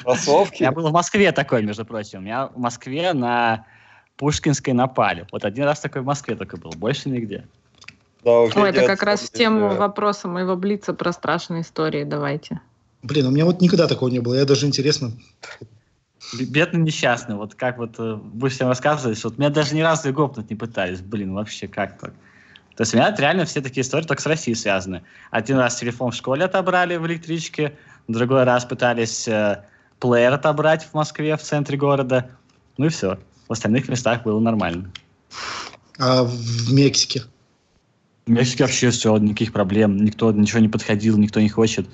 Кроссовки? 0.03 0.63
Я 0.63 0.71
был 0.71 0.87
в 0.89 0.91
Москве 0.91 1.31
такой, 1.31 1.63
между 1.63 1.85
прочим. 1.85 2.19
У 2.19 2.21
меня 2.21 2.47
в 2.47 2.57
Москве 2.57 3.13
на 3.13 3.65
Пушкинской 4.17 4.73
напали. 4.73 5.27
Вот 5.31 5.45
один 5.45 5.65
раз 5.65 5.79
такой 5.79 6.01
в 6.01 6.05
Москве 6.05 6.35
только 6.35 6.57
был, 6.57 6.71
больше 6.71 7.09
нигде. 7.09 7.45
Да, 8.23 8.41
Ой, 8.41 8.69
это 8.69 8.85
как 8.85 9.01
раз 9.03 9.21
в 9.21 9.31
тему 9.31 9.75
вопроса 9.75 10.27
моего 10.27 10.55
Блица 10.55 10.93
про 10.93 11.11
страшные 11.11 11.63
истории. 11.63 12.03
Давайте. 12.03 12.61
Блин, 13.01 13.25
у 13.25 13.31
меня 13.31 13.45
вот 13.45 13.61
никогда 13.61 13.87
такого 13.87 14.09
не 14.09 14.19
было. 14.19 14.35
Я 14.35 14.45
даже 14.45 14.67
интересно. 14.67 15.11
Бедный 16.39 16.81
несчастный. 16.81 17.35
Вот 17.35 17.55
как 17.55 17.79
вот 17.79 17.95
э, 17.97 18.19
вы 18.33 18.49
всем 18.49 18.67
рассказывали, 18.67 19.15
что 19.15 19.29
вот 19.29 19.39
меня 19.39 19.49
даже 19.49 19.73
ни 19.73 19.81
разу 19.81 20.09
и 20.09 20.11
гопнуть 20.11 20.51
не 20.51 20.55
пытались. 20.55 21.01
Блин, 21.01 21.33
вообще 21.33 21.67
как 21.67 21.97
так? 21.97 22.13
То 22.75 22.83
есть 22.83 22.93
у 22.93 22.97
меня 22.97 23.13
реально 23.17 23.45
все 23.45 23.59
такие 23.61 23.81
истории 23.81 24.05
только 24.05 24.21
с 24.21 24.25
Россией 24.25 24.55
связаны. 24.55 25.03
Один 25.29 25.57
раз 25.57 25.75
телефон 25.75 26.11
в 26.11 26.15
школе 26.15 26.45
отобрали 26.45 26.95
в 26.95 27.05
электричке, 27.05 27.77
другой 28.11 28.43
раз 28.43 28.65
пытались 28.65 29.27
э, 29.27 29.63
плеер 29.99 30.33
отобрать 30.33 30.83
в 30.83 30.93
Москве, 30.93 31.37
в 31.37 31.41
центре 31.41 31.77
города. 31.77 32.29
Ну 32.77 32.85
и 32.85 32.89
все. 32.89 33.19
В 33.47 33.53
остальных 33.53 33.89
местах 33.89 34.23
было 34.23 34.39
нормально. 34.39 34.91
А 35.97 36.23
в 36.23 36.71
Мексике? 36.73 37.23
В 38.25 38.29
Мексике 38.31 38.63
вообще 38.63 38.89
все, 38.91 39.17
никаких 39.17 39.53
проблем. 39.53 39.97
Никто 39.97 40.31
ничего 40.31 40.59
не 40.59 40.69
подходил, 40.69 41.17
никто 41.17 41.39
не 41.39 41.49
хочет. 41.49 41.87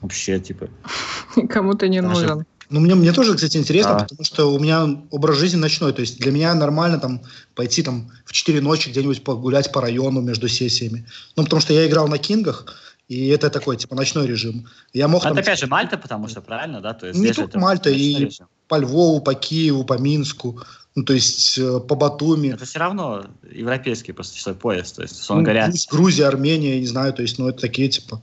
Вообще, 0.00 0.38
типа... 0.40 0.68
Никому 1.36 1.74
ты 1.74 1.88
не 1.88 2.02
Даже- 2.02 2.14
нужен. 2.14 2.46
Ну, 2.68 2.80
мне, 2.80 2.96
мне 2.96 3.12
тоже, 3.12 3.34
кстати, 3.34 3.56
интересно, 3.58 3.92
Да. 3.92 3.98
потому 4.00 4.24
что 4.24 4.52
у 4.52 4.58
меня 4.58 4.84
образ 5.10 5.36
жизни 5.36 5.56
ночной. 5.56 5.92
То 5.92 6.00
есть 6.00 6.18
для 6.18 6.32
меня 6.32 6.52
нормально 6.54 6.98
там 6.98 7.22
пойти 7.54 7.82
там 7.82 8.10
в 8.24 8.32
4 8.32 8.60
ночи 8.60 8.88
где-нибудь 8.88 9.22
погулять 9.22 9.70
по 9.70 9.80
району 9.80 10.20
между 10.20 10.48
сессиями. 10.48 11.06
Ну, 11.36 11.44
потому 11.44 11.62
что 11.62 11.72
я 11.72 11.86
играл 11.86 12.08
на 12.08 12.18
Кингах, 12.18 12.66
и 13.08 13.28
это 13.28 13.50
такой, 13.50 13.76
типа, 13.76 13.94
ночной 13.94 14.26
режим. 14.26 14.66
Я 14.92 15.06
мог 15.08 15.22
А 15.22 15.28
там 15.28 15.32
Это 15.34 15.42
опять 15.42 15.60
же 15.60 15.66
Мальта, 15.68 15.96
потому 15.96 16.28
что 16.28 16.40
правильно, 16.40 16.80
да? 16.80 16.92
То 16.92 17.06
есть 17.06 17.18
Не 17.18 17.32
только 17.32 17.50
это 17.50 17.58
Мальта, 17.58 17.90
и- 17.90 18.16
режим. 18.16 18.48
по 18.68 18.78
Львову, 18.78 19.20
по 19.20 19.34
Киеву, 19.34 19.84
по 19.84 19.96
Минску, 19.98 20.60
ну, 20.96 21.04
то 21.04 21.12
есть 21.12 21.58
э, 21.58 21.80
по 21.80 21.94
Батуми. 21.94 22.48
Это 22.48 22.64
все 22.64 22.78
равно 22.78 23.26
европейский 23.48 24.12
просто 24.12 24.36
часовой 24.36 24.58
пояс. 24.58 24.92
То 24.92 25.02
есть, 25.02 25.14
Ну, 25.14 25.20
условно 25.20 25.44
говоря, 25.44 25.70
Грузия, 25.90 26.26
Армения, 26.26 26.74
я 26.74 26.80
не 26.80 26.86
знаю, 26.86 27.12
то 27.12 27.22
есть, 27.22 27.38
ну, 27.38 27.48
это 27.48 27.60
такие, 27.60 27.88
типа... 27.88 28.20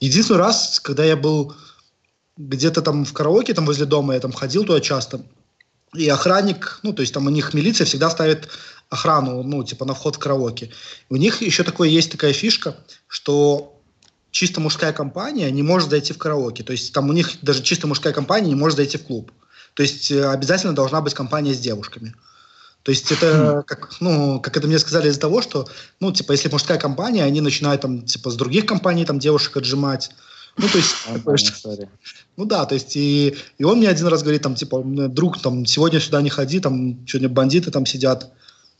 Единственный 0.00 0.38
раз, 0.38 0.78
когда 0.80 1.04
я 1.04 1.16
был 1.16 1.54
где-то 2.36 2.82
там 2.82 3.04
в 3.04 3.12
караоке, 3.12 3.54
там 3.54 3.66
возле 3.66 3.86
дома, 3.86 4.14
я 4.14 4.20
там 4.20 4.32
ходил 4.32 4.64
туда 4.64 4.80
часто, 4.80 5.22
и 5.94 6.08
охранник, 6.08 6.80
ну, 6.82 6.92
то 6.92 7.00
есть 7.00 7.14
там 7.14 7.26
у 7.26 7.30
них 7.30 7.54
милиция 7.54 7.84
всегда 7.84 8.10
ставит 8.10 8.48
охрану, 8.90 9.42
ну, 9.42 9.64
типа 9.64 9.84
на 9.84 9.94
вход 9.94 10.16
в 10.16 10.18
караоке. 10.18 10.70
У 11.08 11.16
них 11.16 11.40
еще 11.42 11.64
такое 11.64 11.88
есть 11.88 12.12
такая 12.12 12.32
фишка, 12.32 12.76
что 13.06 13.77
чисто 14.38 14.60
мужская 14.60 14.92
компания 14.92 15.50
не 15.50 15.64
может 15.64 15.90
зайти 15.90 16.12
в 16.12 16.18
караоке. 16.18 16.62
То 16.62 16.70
есть 16.70 16.92
там 16.92 17.10
у 17.10 17.12
них 17.12 17.28
даже 17.42 17.60
чисто 17.60 17.88
мужская 17.88 18.12
компания 18.12 18.46
не 18.46 18.54
может 18.54 18.76
зайти 18.76 18.96
в 18.96 19.02
клуб. 19.02 19.32
То 19.74 19.82
есть 19.82 20.12
э, 20.12 20.24
обязательно 20.30 20.76
должна 20.76 21.00
быть 21.00 21.12
компания 21.12 21.52
с 21.52 21.58
девушками. 21.58 22.14
То 22.84 22.92
есть 22.92 23.10
это, 23.10 23.64
как, 23.66 23.96
ну, 23.98 24.38
как 24.40 24.56
это 24.56 24.68
мне 24.68 24.78
сказали 24.78 25.08
из-за 25.08 25.18
того, 25.18 25.42
что, 25.42 25.66
ну, 25.98 26.12
типа, 26.12 26.30
если 26.30 26.48
мужская 26.48 26.78
компания, 26.78 27.24
они 27.24 27.40
начинают 27.40 27.80
там, 27.80 28.02
типа, 28.02 28.30
с 28.30 28.36
других 28.36 28.64
компаний 28.64 29.04
там 29.04 29.18
девушек 29.18 29.56
отжимать. 29.56 30.10
Ну, 30.56 30.68
то 30.68 30.78
есть, 30.78 30.94
такое, 31.04 31.16
нормальная 31.16 31.38
что- 31.38 31.52
история. 31.56 31.90
ну 32.36 32.44
да, 32.44 32.64
то 32.64 32.74
есть 32.76 32.94
и, 32.94 33.36
и 33.58 33.64
он 33.64 33.78
мне 33.78 33.88
один 33.88 34.06
раз 34.06 34.22
говорит, 34.22 34.42
там, 34.42 34.54
типа, 34.54 34.76
«М, 34.76 35.12
друг, 35.12 35.42
там, 35.42 35.66
сегодня 35.66 35.98
сюда 35.98 36.22
не 36.22 36.30
ходи, 36.30 36.60
там, 36.60 37.04
сегодня 37.08 37.28
бандиты 37.28 37.72
там 37.72 37.86
сидят. 37.86 38.30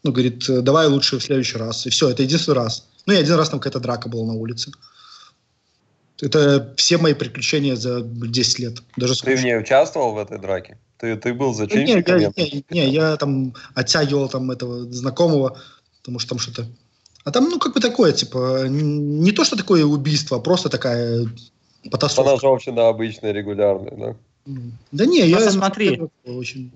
Ну, 0.04 0.12
говорит, 0.12 0.48
«Э, 0.48 0.60
давай 0.60 0.86
лучше 0.86 1.18
в 1.18 1.24
следующий 1.24 1.58
раз. 1.58 1.84
И 1.84 1.90
все, 1.90 2.08
это 2.10 2.22
единственный 2.22 2.54
раз. 2.54 2.84
Ну, 3.06 3.12
и 3.12 3.16
один 3.16 3.34
раз 3.34 3.48
там 3.48 3.58
какая-то 3.58 3.80
драка 3.80 4.08
была 4.08 4.24
на 4.24 4.34
улице. 4.34 4.70
Это 6.20 6.74
все 6.76 6.98
мои 6.98 7.14
приключения 7.14 7.76
за 7.76 8.02
10 8.02 8.58
лет. 8.58 8.82
Даже 8.96 9.20
Ты 9.20 9.36
в 9.36 9.44
ней 9.44 9.58
участвовал 9.58 10.14
в 10.14 10.18
этой 10.18 10.38
драке? 10.38 10.78
Ты, 10.98 11.16
ты 11.16 11.32
был 11.32 11.54
Да 11.54 11.64
Не, 11.64 11.68
зачинщиком? 11.70 12.18
я, 12.18 12.32
я 12.36 12.44
не, 12.44 12.64
не, 12.70 12.90
я 12.90 13.16
там 13.16 13.54
оттягивал 13.74 14.28
там 14.28 14.50
этого 14.50 14.92
знакомого, 14.92 15.58
потому 16.00 16.18
что 16.18 16.30
там 16.30 16.38
что-то... 16.38 16.66
А 17.24 17.30
там, 17.30 17.48
ну, 17.48 17.58
как 17.58 17.74
бы 17.74 17.80
такое, 17.80 18.12
типа, 18.12 18.66
не 18.68 19.32
то, 19.32 19.44
что 19.44 19.56
такое 19.56 19.84
убийство, 19.84 20.38
а 20.38 20.40
просто 20.40 20.68
такая 20.68 21.26
потасовка. 21.90 22.30
Поножовщина 22.30 22.88
обычная, 22.88 23.32
регулярная, 23.32 23.96
да? 23.96 24.16
Да 24.92 25.06
не, 25.06 25.26
я... 25.26 25.36
Просто 25.36 25.52
смотри. 25.52 26.00
Очень... 26.24 26.72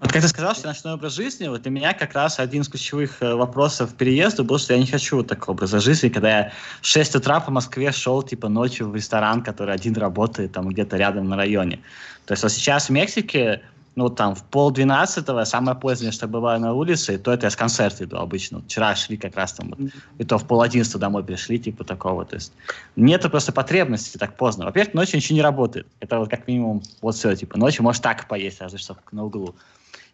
Вот 0.00 0.12
как 0.12 0.22
ты 0.22 0.28
сказал, 0.28 0.54
что 0.54 0.68
ночной 0.68 0.94
образ 0.94 1.14
жизни, 1.14 1.48
вот 1.48 1.62
для 1.62 1.72
меня 1.72 1.92
как 1.92 2.12
раз 2.12 2.38
один 2.38 2.62
из 2.62 2.68
ключевых 2.68 3.20
э, 3.20 3.34
вопросов 3.34 3.94
переезда 3.94 4.44
был, 4.44 4.58
что 4.58 4.74
я 4.74 4.78
не 4.78 4.86
хочу 4.86 5.16
вот 5.16 5.26
такого 5.26 5.56
образа 5.56 5.80
жизни, 5.80 6.08
когда 6.08 6.38
я 6.38 6.52
в 6.80 6.86
6 6.86 7.16
утра 7.16 7.40
по 7.40 7.50
Москве 7.50 7.90
шел 7.90 8.22
типа 8.22 8.48
ночью 8.48 8.88
в 8.88 8.94
ресторан, 8.94 9.42
который 9.42 9.74
один 9.74 9.94
работает 9.94 10.52
там 10.52 10.68
где-то 10.68 10.96
рядом 10.96 11.28
на 11.28 11.36
районе. 11.36 11.80
То 12.26 12.32
есть 12.32 12.44
вот 12.44 12.52
сейчас 12.52 12.86
в 12.86 12.90
Мексике, 12.90 13.62
ну 13.96 14.08
там 14.08 14.36
в 14.36 14.44
полдвенадцатого, 14.44 15.42
самое 15.42 15.76
позднее, 15.76 16.12
что 16.12 16.28
бываю 16.28 16.60
на 16.60 16.74
улице, 16.74 17.16
и 17.16 17.18
то 17.18 17.32
это 17.32 17.46
я 17.46 17.50
с 17.50 17.56
концерта 17.56 18.04
иду 18.04 18.18
обычно. 18.18 18.60
Вчера 18.60 18.94
шли 18.94 19.16
как 19.16 19.34
раз 19.34 19.54
там, 19.54 19.70
вот, 19.70 19.80
и 20.18 20.24
то 20.24 20.38
в 20.38 20.46
пол 20.46 20.62
одиннадцатого 20.62 21.00
домой 21.00 21.24
пришли, 21.24 21.58
типа 21.58 21.82
такого. 21.82 22.24
То 22.24 22.36
есть 22.36 22.52
нету 22.94 23.30
просто 23.30 23.50
потребности 23.50 24.16
так 24.16 24.36
поздно. 24.36 24.66
Во-первых, 24.66 24.94
ночью 24.94 25.16
ничего 25.16 25.34
не 25.34 25.42
работает. 25.42 25.88
Это 25.98 26.20
вот 26.20 26.30
как 26.30 26.46
минимум 26.46 26.82
вот 27.02 27.16
все, 27.16 27.34
типа 27.34 27.58
ночью 27.58 27.82
можешь 27.82 28.00
так 28.00 28.28
поесть, 28.28 28.60
разве 28.60 28.78
что 28.78 28.96
на 29.10 29.24
углу. 29.24 29.56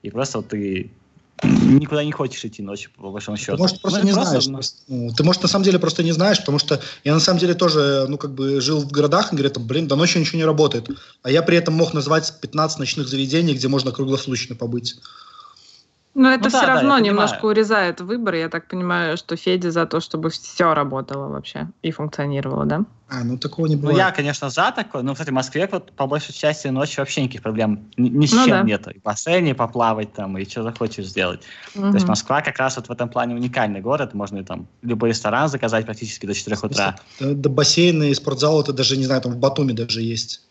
И 0.04 0.10
просто 0.10 0.38
вот 0.38 0.48
ты 0.48 0.90
никуда 1.32 2.04
не 2.04 2.12
хочешь 2.12 2.44
идти 2.44 2.62
ночью, 2.62 2.90
по 2.94 3.10
большому 3.10 3.38
счету. 3.38 3.56
Ты, 3.56 3.62
может, 3.62 3.80
просто 3.80 4.00
Ну, 4.00 4.06
не 4.06 4.12
просто, 4.12 4.40
знаешь. 4.40 4.70
ну, 4.86 5.10
ты, 5.12 5.24
может, 5.24 5.42
на 5.42 5.48
самом 5.48 5.64
деле 5.64 5.78
просто 5.78 6.02
не 6.02 6.12
знаешь, 6.12 6.38
потому 6.40 6.58
что 6.58 6.78
я 7.04 7.14
на 7.14 7.20
самом 7.20 7.40
деле 7.40 7.54
тоже, 7.54 8.04
ну, 8.06 8.18
как 8.18 8.34
бы 8.34 8.60
жил 8.60 8.80
в 8.80 8.90
городах, 8.92 9.32
и 9.32 9.36
говорят, 9.36 9.58
блин, 9.58 9.88
до 9.88 9.96
ночи 9.96 10.18
ничего 10.18 10.38
не 10.38 10.44
работает. 10.44 10.90
А 11.22 11.30
я 11.30 11.42
при 11.42 11.56
этом 11.56 11.72
мог 11.72 11.94
назвать 11.94 12.34
15 12.42 12.78
ночных 12.78 13.08
заведений, 13.08 13.54
где 13.54 13.66
можно 13.68 13.92
круглосуточно 13.92 14.54
побыть. 14.54 14.96
Но 16.16 16.30
это 16.30 16.44
Ну 16.44 16.48
все 16.48 16.60
да, 16.60 16.66
да, 16.66 16.72
равно 16.74 16.82
понимаю. 16.94 17.04
немножко 17.04 17.44
урезает 17.46 18.00
выбор. 18.00 18.34
Я 18.34 18.48
так 18.48 18.68
понимаю, 18.68 19.16
что 19.16 19.34
Федя 19.36 19.72
за 19.72 19.84
то, 19.84 19.98
чтобы 19.98 20.30
все 20.30 20.72
работало 20.72 21.26
вообще 21.28 21.68
и 21.82 21.90
функционировало, 21.90 22.66
да? 22.66 22.84
А, 23.08 23.24
ну, 23.24 23.36
такого 23.36 23.66
не 23.66 23.74
Ну, 23.74 23.80
бывает. 23.82 23.98
я, 23.98 24.10
конечно, 24.12 24.48
за 24.48 24.72
такое. 24.74 25.02
Но, 25.02 25.12
кстати, 25.14 25.30
в 25.30 25.32
Москве 25.32 25.68
вот 25.70 25.90
по 25.92 26.06
большей 26.06 26.32
части 26.32 26.68
ночью 26.68 27.00
вообще 27.02 27.22
никаких 27.22 27.42
проблем 27.42 27.90
ни, 27.96 28.08
ни 28.08 28.26
с 28.26 28.32
Ну 28.32 28.44
чем 28.44 28.50
да. 28.58 28.62
нету. 28.62 28.90
И 28.90 29.00
в 29.00 29.02
бассейне 29.02 29.56
поплавать 29.56 30.12
там, 30.12 30.38
и 30.38 30.48
что 30.48 30.62
захочешь 30.62 31.06
сделать. 31.06 31.40
То 31.74 31.90
есть 31.94 32.06
Москва 32.06 32.42
как 32.42 32.58
раз 32.58 32.76
вот 32.76 32.86
в 32.86 32.92
этом 32.92 33.08
плане 33.08 33.34
уникальный 33.34 33.80
город. 33.80 34.14
Можно 34.14 34.38
и 34.38 34.44
там 34.44 34.68
любой 34.82 35.08
ресторан 35.08 35.48
заказать 35.48 35.84
практически 35.84 36.26
до 36.26 36.34
4 36.34 36.56
утра. 36.62 36.94
До, 37.18 37.34
до 37.34 37.48
бассейна 37.48 38.04
и 38.04 38.14
спортзала 38.14 38.62
это 38.62 38.72
даже, 38.72 38.96
не 38.96 39.04
знаю, 39.04 39.20
там 39.20 39.32
в 39.32 39.36
Батуми 39.38 39.72
даже 39.72 40.00
есть. 40.00 40.42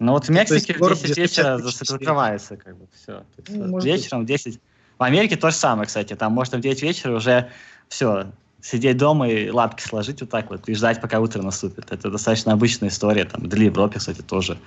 Но 0.00 0.12
вот 0.14 0.24
в 0.24 0.28
Ну, 0.30 0.34
Мексике 0.34 0.74
в 0.74 0.78
город, 0.78 0.98
10 0.98 1.12
где 1.12 1.22
вечера 1.22 1.56
50 1.58 1.72
тысяч 1.78 1.88
закрывается 1.88 2.56
как 2.56 2.76
бы 2.76 2.86
все. 2.92 3.22
Ну, 3.48 3.78
вечером 3.78 4.22
в 4.22 4.26
10. 4.26 4.58
В 5.02 5.04
Америке 5.04 5.34
то 5.34 5.50
же 5.50 5.56
самое, 5.56 5.88
кстати. 5.88 6.14
Там 6.14 6.32
можно 6.32 6.58
в 6.58 6.60
9 6.60 6.80
вечера 6.80 7.16
уже 7.16 7.50
все, 7.88 8.26
сидеть 8.62 8.98
дома 8.98 9.28
и 9.28 9.50
лапки 9.50 9.82
сложить 9.82 10.20
вот 10.20 10.30
так 10.30 10.48
вот 10.48 10.68
и 10.68 10.74
ждать, 10.76 11.00
пока 11.00 11.18
утро 11.18 11.42
наступит. 11.42 11.90
Это 11.90 12.08
достаточно 12.08 12.52
обычная 12.52 12.88
история. 12.88 13.24
Там, 13.24 13.48
для 13.48 13.64
Европы, 13.64 13.98
кстати, 13.98 14.20
тоже. 14.20 14.58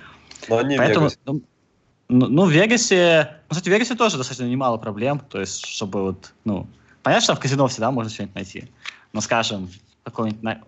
Но 0.46 0.60
не 0.60 0.76
Поэтому, 0.76 1.08
ну, 1.24 1.40
ну, 2.10 2.26
ну, 2.28 2.44
в 2.44 2.50
Вегасе, 2.50 3.30
ну, 3.48 3.54
кстати, 3.54 3.70
в 3.70 3.72
Вегасе 3.72 3.94
тоже 3.94 4.18
достаточно 4.18 4.44
немало 4.44 4.76
проблем, 4.76 5.20
то 5.20 5.40
есть, 5.40 5.64
чтобы 5.64 6.02
вот, 6.02 6.34
ну, 6.44 6.66
понятно, 7.02 7.24
что 7.24 7.34
в 7.34 7.40
казино 7.40 7.66
всегда 7.68 7.90
можно 7.90 8.12
что-нибудь 8.12 8.34
найти, 8.34 8.70
но, 9.14 9.22
скажем, 9.22 9.68
в 9.68 10.04
каком-нибудь 10.04 10.42
на- 10.42 10.60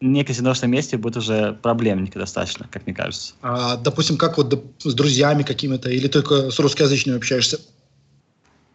не 0.00 0.24
казиношном 0.24 0.70
месте 0.70 0.96
будет 0.96 1.18
уже 1.18 1.58
проблемненько 1.62 2.18
достаточно, 2.18 2.66
как 2.70 2.86
мне 2.86 2.94
кажется. 2.94 3.34
А, 3.42 3.76
допустим, 3.76 4.16
как 4.16 4.38
вот 4.38 4.64
с 4.78 4.94
друзьями 4.94 5.42
какими-то, 5.42 5.90
или 5.90 6.08
только 6.08 6.50
с 6.50 6.58
русскоязычными 6.58 7.18
общаешься? 7.18 7.60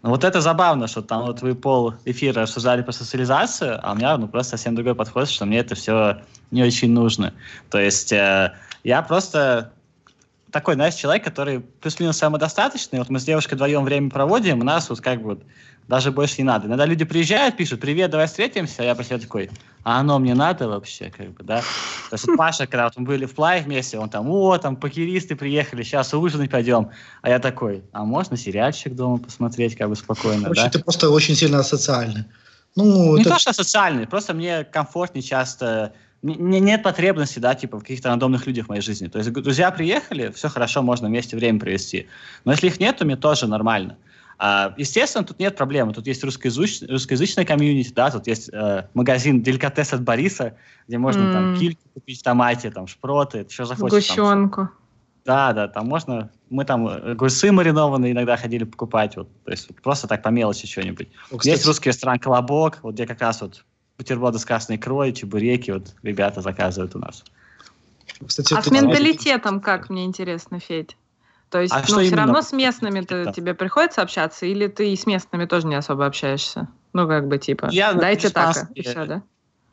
Ну, 0.05 0.11
вот 0.11 0.23
это 0.23 0.39
забавно, 0.39 0.85
что 0.85 1.01
там 1.01 1.25
вот 1.25 1.41
вы 1.41 1.55
пол 1.55 1.95
эфира 2.05 2.43
обсуждали 2.43 2.83
про 2.83 2.91
социализацию, 2.91 3.79
а 3.81 3.93
у 3.93 3.95
меня 3.95 4.15
ну, 4.19 4.27
просто 4.27 4.51
совсем 4.51 4.75
другой 4.75 4.93
подход, 4.93 5.27
что 5.27 5.47
мне 5.47 5.57
это 5.57 5.73
все 5.73 6.17
не 6.51 6.61
очень 6.61 6.91
нужно. 6.91 7.33
То 7.71 7.79
есть 7.79 8.13
э, 8.13 8.53
я 8.83 9.01
просто 9.01 9.73
такой, 10.51 10.75
знаешь, 10.75 10.93
человек, 10.93 11.23
который 11.23 11.61
плюс-минус 11.81 12.17
самодостаточный. 12.17 12.99
Вот 12.99 13.09
мы 13.09 13.19
с 13.19 13.23
девушкой 13.23 13.55
вдвоем 13.55 13.83
время 13.83 14.11
проводим, 14.11 14.59
у 14.59 14.63
нас 14.63 14.91
вот 14.91 15.01
как 15.01 15.23
бы 15.23 15.39
даже 15.87 16.11
больше 16.11 16.35
не 16.39 16.43
надо. 16.45 16.67
Иногда 16.67 16.85
люди 16.85 17.05
приезжают, 17.05 17.57
пишут, 17.57 17.79
привет, 17.79 18.09
давай 18.11 18.27
встретимся, 18.27 18.81
а 18.81 18.85
я 18.85 18.95
про 18.95 19.03
себя 19.03 19.19
такой, 19.19 19.49
а 19.83 19.99
оно 19.99 20.17
мне 20.19 20.33
надо 20.33 20.67
вообще, 20.67 21.11
как 21.15 21.31
бы, 21.33 21.43
да? 21.43 21.59
То 22.09 22.13
есть 22.13 22.27
вот 22.27 22.37
Паша, 22.37 22.65
когда 22.65 22.85
вот 22.85 22.97
мы 22.97 23.05
были 23.05 23.25
в 23.25 23.35
плай 23.35 23.61
вместе, 23.61 23.99
он 23.99 24.09
там, 24.09 24.27
о, 24.29 24.57
там 24.57 24.75
покеристы 24.77 25.35
приехали, 25.35 25.83
сейчас 25.83 26.13
ужинать 26.13 26.49
пойдем. 26.49 26.89
А 27.21 27.29
я 27.29 27.39
такой, 27.39 27.83
а 27.91 28.03
можно 28.03 28.35
сериальчик 28.35 28.95
дома 28.95 29.19
посмотреть, 29.19 29.75
как 29.75 29.89
бы 29.89 29.95
спокойно, 29.95 30.43
Короче, 30.43 30.63
да? 30.63 30.69
ты 30.69 30.79
просто 30.79 31.09
очень 31.09 31.35
сильно 31.35 31.59
асоциальный. 31.59 32.25
Ну, 32.75 33.15
Не 33.15 33.21
это- 33.21 33.31
то, 33.31 33.39
что 33.39 33.53
социальный, 33.53 34.07
просто 34.07 34.33
мне 34.33 34.63
комфортнее 34.63 35.21
часто, 35.23 35.93
н- 36.23 36.31
н- 36.53 36.65
нет 36.65 36.81
потребности, 36.83 37.39
да, 37.39 37.53
типа 37.55 37.77
в 37.77 37.81
каких-то 37.81 38.09
рандомных 38.09 38.47
людях 38.47 38.65
в 38.65 38.69
моей 38.69 38.81
жизни. 38.81 39.07
То 39.07 39.19
есть 39.19 39.31
друзья 39.31 39.69
приехали, 39.71 40.31
все 40.35 40.49
хорошо, 40.49 40.81
можно 40.81 41.07
вместе 41.07 41.37
время 41.37 41.59
провести. 41.59 42.07
Но 42.43 42.51
если 42.51 42.67
их 42.67 42.79
нет, 42.79 42.97
то 42.97 43.05
мне 43.05 43.15
тоже 43.15 43.47
нормально. 43.47 43.97
А, 44.37 44.73
естественно, 44.77 45.23
тут 45.23 45.39
нет 45.39 45.55
проблемы. 45.55 45.93
Тут 45.93 46.07
есть 46.07 46.23
русскоязыч- 46.23 46.85
русскоязычная 46.89 47.45
комьюнити, 47.45 47.93
да, 47.93 48.11
тут 48.11 48.27
есть 48.27 48.49
э, 48.51 48.87
магазин 48.93 49.41
Деликатес 49.41 49.93
от 49.93 50.03
Бориса, 50.03 50.57
где 50.87 50.97
можно 50.97 51.31
там 51.31 51.45
М. 51.45 51.55
кильки 51.55 51.81
купить 51.93 52.19
в 52.19 52.23
томате, 52.23 52.69
там 52.71 52.87
шпроты, 52.87 53.47
что 53.49 53.65
захочешь. 53.65 54.07
там. 54.07 54.15
Сгущенку. 54.15 54.69
Да, 55.23 55.53
да, 55.53 55.67
там 55.67 55.87
можно... 55.87 56.29
Мы 56.49 56.65
там 56.65 56.87
э, 56.87 57.11
огурцы 57.13 57.51
маринованные 57.51 58.11
иногда 58.11 58.37
ходили 58.37 58.65
покупать, 58.65 59.15
вот, 59.15 59.29
то 59.43 59.51
есть 59.51 59.69
вот 59.69 59.81
просто 59.81 60.07
так 60.07 60.21
по 60.21 60.29
мелочи 60.29 60.67
что-нибудь. 60.67 61.09
Кстати, 61.23 61.47
Есть 61.47 61.65
русский 61.65 61.89
ресторан 61.89 62.19
«Колобок», 62.19 62.79
вот 62.83 62.93
где 62.93 63.07
как 63.07 63.21
раз 63.21 63.41
вот 63.41 63.63
бутерброды 63.97 64.37
с 64.37 64.45
красной 64.45 64.75
икрой, 64.75 65.13
чебуреки, 65.13 65.71
вот 65.71 65.95
ребята 66.03 66.41
заказывают 66.41 66.95
у 66.95 66.99
нас. 66.99 67.23
кстати, 68.27 68.53
А 68.53 68.61
с 68.61 68.69
менталитетом 68.69 69.61
как, 69.61 69.89
мне 69.89 70.05
интересно, 70.05 70.59
Федь? 70.59 70.97
То 71.55 71.61
есть, 71.61 71.73
А 71.73 71.77
ну, 71.77 71.83
все 71.85 72.01
именно 72.01 72.17
равно 72.17 72.41
с 72.41 72.51
местными-то 72.51 72.97
менталитетом? 72.97 73.33
тебе 73.33 73.53
приходится 73.53 74.01
общаться, 74.01 74.45
или 74.45 74.67
ты 74.67 74.91
и 74.91 74.95
с 74.97 75.05
местными 75.05 75.45
тоже 75.45 75.67
не 75.67 75.75
особо 75.75 76.05
общаешься? 76.05 76.67
Ну, 76.91 77.07
как 77.07 77.29
бы, 77.29 77.37
типа, 77.37 77.69
Я 77.71 77.93
дайте 77.93 78.29
так, 78.29 78.69
и 78.75 78.81
все, 78.81 79.05
да? 79.05 79.23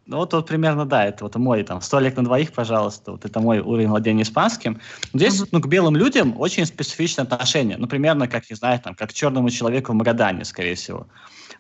Ну, 0.07 0.19
вот, 0.19 0.33
вот 0.33 0.47
примерно, 0.47 0.87
да, 0.87 1.05
это 1.07 1.25
вот 1.25 1.35
мой 1.35 1.65
там 1.65 1.81
столик 1.81 2.17
на 2.17 2.23
двоих, 2.23 2.53
пожалуйста, 2.53 3.11
вот 3.11 3.25
это 3.25 3.41
мой 3.41 3.59
уровень 3.59 3.89
владения 3.89 4.23
испанским. 4.23 4.81
Здесь, 5.13 5.41
mm-hmm. 5.41 5.49
ну, 5.51 5.61
к 5.61 5.67
белым 5.67 5.97
людям 5.97 6.41
очень 6.41 6.67
специфичное 6.67 7.25
отношение. 7.25 7.77
Ну, 7.77 7.89
примерно, 7.89 8.29
как, 8.29 8.49
не 8.49 8.55
знаю, 8.55 8.79
там, 8.79 8.95
как 8.95 9.11
к 9.11 9.13
черному 9.13 9.51
человеку 9.51 9.91
в 9.91 9.97
Магадане, 9.97 10.45
скорее 10.45 10.77
всего. 10.77 11.09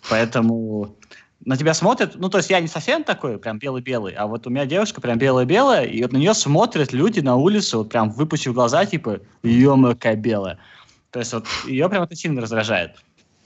Поэтому 0.08 0.94
на 1.44 1.56
тебя 1.56 1.74
смотрят, 1.74 2.14
ну, 2.16 2.28
то 2.28 2.38
есть 2.38 2.50
я 2.50 2.60
не 2.60 2.68
совсем 2.68 3.04
такой, 3.04 3.38
прям 3.38 3.58
белый-белый, 3.58 4.14
а 4.14 4.26
вот 4.26 4.46
у 4.46 4.50
меня 4.50 4.66
девушка 4.66 5.00
прям 5.00 5.18
белая-белая, 5.18 5.84
и 5.84 6.02
вот 6.02 6.12
на 6.12 6.16
нее 6.16 6.34
смотрят 6.34 6.92
люди 6.92 7.20
на 7.20 7.36
улице, 7.36 7.76
вот 7.76 7.88
прям 7.88 8.10
выпустив 8.10 8.54
глаза, 8.54 8.84
типа, 8.84 9.20
ё 9.42 9.76
какая 9.82 10.16
белая. 10.16 10.58
То 11.10 11.18
есть 11.18 11.32
вот 11.32 11.46
ее 11.66 11.88
прям 11.88 12.02
это 12.04 12.14
сильно 12.16 12.40
раздражает. 12.40 12.92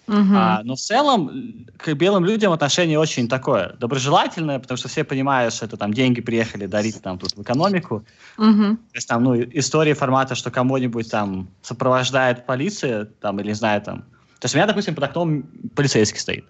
Uh-huh. 0.07 0.37
А, 0.37 0.63
но 0.63 0.77
в 0.77 0.79
целом 0.79 1.67
к 1.79 1.93
белым 1.95 2.25
людям 2.25 2.53
отношение 2.53 2.97
очень 2.97 3.29
такое 3.29 3.75
доброжелательное, 3.81 4.61
потому 4.61 4.79
что 4.79 4.87
все 4.89 5.03
понимают, 5.03 5.53
что 5.53 5.67
это 5.67 5.77
там 5.77 5.93
деньги 5.93 6.21
приехали 6.21 6.67
дарить 6.67 7.03
там 7.03 7.19
тут 7.19 7.33
в 7.33 7.43
экономику. 7.43 8.05
Uh-huh. 8.39 8.77
То 8.77 8.95
есть 8.95 9.09
там, 9.09 9.25
ну, 9.25 9.35
истории 9.35 9.95
формата, 9.95 10.37
что 10.37 10.53
кому-нибудь 10.53 11.11
там 11.11 11.49
сопровождает 11.61 12.47
полиция, 12.47 13.07
там, 13.07 13.41
или 13.41 13.49
не 13.49 13.55
знаю, 13.55 13.83
там. 13.83 14.03
То 14.39 14.45
есть 14.45 14.55
у 14.55 14.59
меня, 14.59 14.69
допустим, 14.69 14.95
под 14.95 15.05
окном 15.05 15.45
полицейский 15.75 16.21
стоит. 16.21 16.45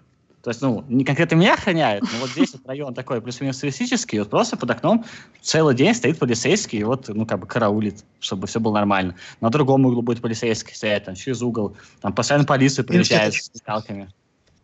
То 0.47 0.51
есть, 0.51 0.61
ну, 0.61 0.85
не 0.87 1.03
конкретно 1.03 1.35
меня 1.35 1.55
охраняют, 1.55 2.05
но 2.09 2.19
вот 2.19 2.29
здесь 2.29 2.53
вот 2.53 2.65
район 2.65 2.93
такой 2.93 3.21
плюс-минус 3.21 3.57
туристический, 3.57 4.19
вот 4.19 4.29
просто 4.29 4.55
под 4.55 4.71
окном 4.71 5.03
целый 5.41 5.75
день 5.75 5.93
стоит 5.93 6.19
полицейский 6.19 6.79
и 6.79 6.83
вот, 6.85 7.09
ну, 7.09 7.25
как 7.25 7.39
бы 7.39 7.47
караулит, 7.47 8.05
чтобы 8.21 8.47
все 8.47 8.61
было 8.61 8.75
нормально. 8.75 9.15
На 9.41 9.49
другом 9.49 9.85
углу 9.85 10.01
будет 10.01 10.21
полицейский 10.21 10.73
стоять, 10.73 11.03
там, 11.03 11.15
через 11.15 11.41
угол, 11.41 11.75
там, 11.99 12.13
постоянно 12.13 12.45
полиция 12.45 12.85
приезжает 12.85 13.33
с 13.33 13.51
сталками. 13.57 14.07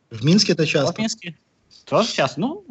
В 0.10 0.24
Минске 0.24 0.54
это 0.54 0.66
часто? 0.66 0.94
в 0.94 0.98
Минске 1.00 1.36
тоже 1.84 2.08
сейчас, 2.08 2.38
ну, 2.38 2.64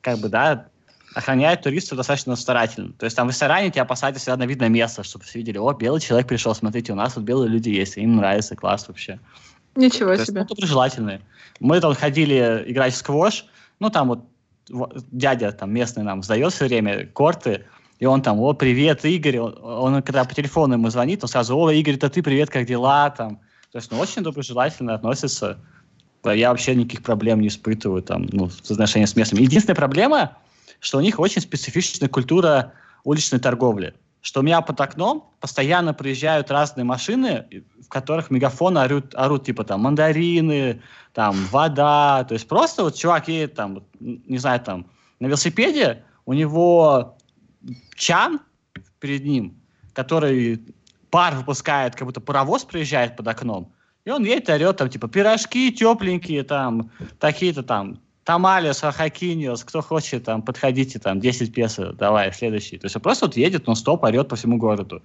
как 0.00 0.16
бы, 0.16 0.30
да, 0.30 0.68
охраняют 1.14 1.60
туристов 1.60 1.98
достаточно 1.98 2.36
старательно. 2.36 2.94
То 2.94 3.04
есть 3.04 3.14
там 3.14 3.26
в 3.26 3.32
ресторане 3.32 3.70
тебя 3.70 3.84
посадят 3.84 4.18
всегда 4.18 4.38
на 4.38 4.46
видное 4.46 4.70
место, 4.70 5.02
чтобы 5.02 5.26
все 5.26 5.40
видели, 5.40 5.58
о, 5.58 5.74
белый 5.74 6.00
человек 6.00 6.26
пришел, 6.26 6.54
смотрите, 6.54 6.92
у 6.92 6.96
нас 6.96 7.16
вот 7.16 7.24
белые 7.26 7.50
люди 7.50 7.68
есть, 7.68 7.98
им 7.98 8.16
нравится, 8.16 8.56
класс 8.56 8.88
вообще. 8.88 9.20
Ничего 9.76 10.16
То 10.16 10.24
себе. 10.24 10.40
Есть, 10.40 10.50
ну, 10.50 10.54
доброжелательные. 10.56 11.20
Мы 11.60 11.80
там 11.80 11.94
ходили 11.94 12.64
играть 12.66 12.94
в 12.94 12.96
сквош, 12.96 13.46
ну, 13.80 13.90
там 13.90 14.08
вот 14.08 14.24
дядя 15.12 15.52
там 15.52 15.72
местный 15.72 16.02
нам 16.02 16.22
сдает 16.22 16.52
все 16.52 16.66
время 16.66 17.06
корты, 17.06 17.64
и 17.98 18.06
он 18.06 18.22
там, 18.22 18.40
о, 18.40 18.52
привет, 18.52 19.04
Игорь, 19.04 19.38
он, 19.38 19.56
он 19.62 20.02
когда 20.02 20.24
по 20.24 20.34
телефону 20.34 20.74
ему 20.74 20.90
звонит, 20.90 21.22
он 21.22 21.28
сразу, 21.28 21.56
о, 21.56 21.70
Игорь, 21.70 21.94
это 21.94 22.10
ты, 22.10 22.22
привет, 22.22 22.50
как 22.50 22.66
дела, 22.66 23.10
там. 23.10 23.36
То 23.72 23.78
есть, 23.78 23.90
ну, 23.90 23.98
очень 23.98 24.22
доброжелательно 24.22 24.94
относится. 24.94 25.58
Я 26.24 26.50
вообще 26.50 26.74
никаких 26.74 27.02
проблем 27.02 27.40
не 27.40 27.48
испытываю 27.48 28.02
там, 28.02 28.26
ну, 28.32 28.48
в 28.48 28.70
отношении 28.70 29.06
с 29.06 29.14
местными. 29.14 29.42
Единственная 29.42 29.76
проблема, 29.76 30.36
что 30.80 30.98
у 30.98 31.00
них 31.00 31.18
очень 31.20 31.40
специфичная 31.40 32.08
культура 32.08 32.72
уличной 33.04 33.38
торговли 33.38 33.94
что 34.26 34.40
у 34.40 34.42
меня 34.42 34.60
под 34.60 34.80
окном 34.80 35.30
постоянно 35.38 35.94
приезжают 35.94 36.50
разные 36.50 36.82
машины, 36.82 37.46
в 37.80 37.88
которых 37.88 38.28
мегафоны 38.28 38.80
орут, 38.80 39.14
орут 39.14 39.44
типа 39.44 39.62
там 39.62 39.82
мандарины, 39.82 40.82
там 41.12 41.36
вода, 41.52 42.24
то 42.24 42.34
есть 42.34 42.48
просто 42.48 42.82
вот 42.82 42.96
чувак 42.96 43.28
едет 43.28 43.54
там, 43.54 43.84
не 44.00 44.38
знаю, 44.38 44.58
там 44.58 44.90
на 45.20 45.28
велосипеде, 45.28 46.02
у 46.24 46.32
него 46.32 47.16
чан 47.94 48.40
перед 48.98 49.24
ним, 49.24 49.62
который 49.92 50.74
пар 51.10 51.36
выпускает, 51.36 51.94
как 51.94 52.08
будто 52.08 52.20
паровоз 52.20 52.64
приезжает 52.64 53.14
под 53.14 53.28
окном, 53.28 53.72
и 54.04 54.10
он 54.10 54.24
едет 54.24 54.48
и 54.48 54.52
орет 54.52 54.78
там 54.78 54.90
типа 54.90 55.06
пирожки 55.06 55.70
тепленькие, 55.70 56.42
там 56.42 56.90
такие-то 57.20 57.62
там 57.62 58.00
Тамалиос, 58.26 58.82
Ахакиниос, 58.82 59.62
кто 59.62 59.80
хочет, 59.82 60.24
там, 60.24 60.42
подходите, 60.42 60.98
там, 60.98 61.20
10 61.20 61.54
песо, 61.54 61.92
давай, 61.92 62.32
следующий. 62.32 62.76
То 62.76 62.86
есть 62.86 62.96
он 62.96 63.02
просто 63.02 63.26
вот 63.26 63.36
едет, 63.36 63.68
он 63.68 63.76
стоп, 63.76 64.02
орет 64.02 64.28
по 64.28 64.34
всему 64.34 64.58
городу. 64.58 65.00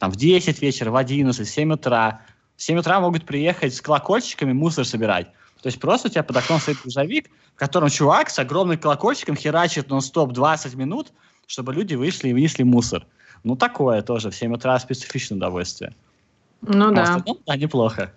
Там 0.00 0.10
в 0.10 0.16
10 0.16 0.60
вечера, 0.60 0.90
в 0.90 0.96
11, 0.96 1.46
в 1.46 1.50
7 1.50 1.72
утра. 1.72 2.22
В 2.56 2.62
7 2.62 2.78
утра 2.78 2.98
могут 2.98 3.26
приехать 3.26 3.76
с 3.76 3.80
колокольчиками 3.80 4.52
мусор 4.52 4.84
собирать. 4.84 5.28
То 5.62 5.68
есть 5.68 5.78
просто 5.78 6.08
у 6.08 6.10
тебя 6.10 6.24
под 6.24 6.36
окном 6.36 6.58
стоит 6.58 6.82
грузовик, 6.82 7.30
в 7.54 7.58
котором 7.60 7.90
чувак 7.90 8.28
с 8.28 8.40
огромным 8.40 8.76
колокольчиком 8.76 9.36
херачит 9.36 9.88
нон-стоп 9.88 10.32
20 10.32 10.74
минут, 10.74 11.12
чтобы 11.46 11.72
люди 11.72 11.94
вышли 11.94 12.30
и 12.30 12.32
вынесли 12.32 12.64
мусор. 12.64 13.06
Ну, 13.44 13.54
такое 13.54 14.02
тоже. 14.02 14.30
В 14.30 14.34
7 14.34 14.52
утра 14.52 14.76
специфичное 14.80 15.38
удовольствие. 15.38 15.94
Ну, 16.62 16.88
а 16.88 16.90
да. 16.90 17.22
Ну, 17.24 17.38
да, 17.46 17.56
неплохо. 17.56 18.12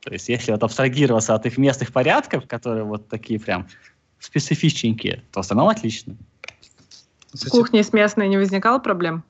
То 0.00 0.12
есть, 0.12 0.28
если 0.28 0.52
вот 0.52 0.62
абстрагироваться 0.62 1.34
от 1.34 1.44
их 1.46 1.58
местных 1.58 1.92
порядков, 1.92 2.46
которые 2.46 2.84
вот 2.84 3.08
такие 3.08 3.40
прям 3.40 3.66
специфичненькие, 4.20 5.22
то 5.32 5.40
в 5.40 5.42
остальном 5.42 5.68
отлично. 5.68 6.16
В 7.32 7.48
кухне 7.50 7.82
с 7.82 7.92
местной 7.92 8.28
не 8.28 8.36
возникало 8.36 8.78
проблем? 8.78 9.22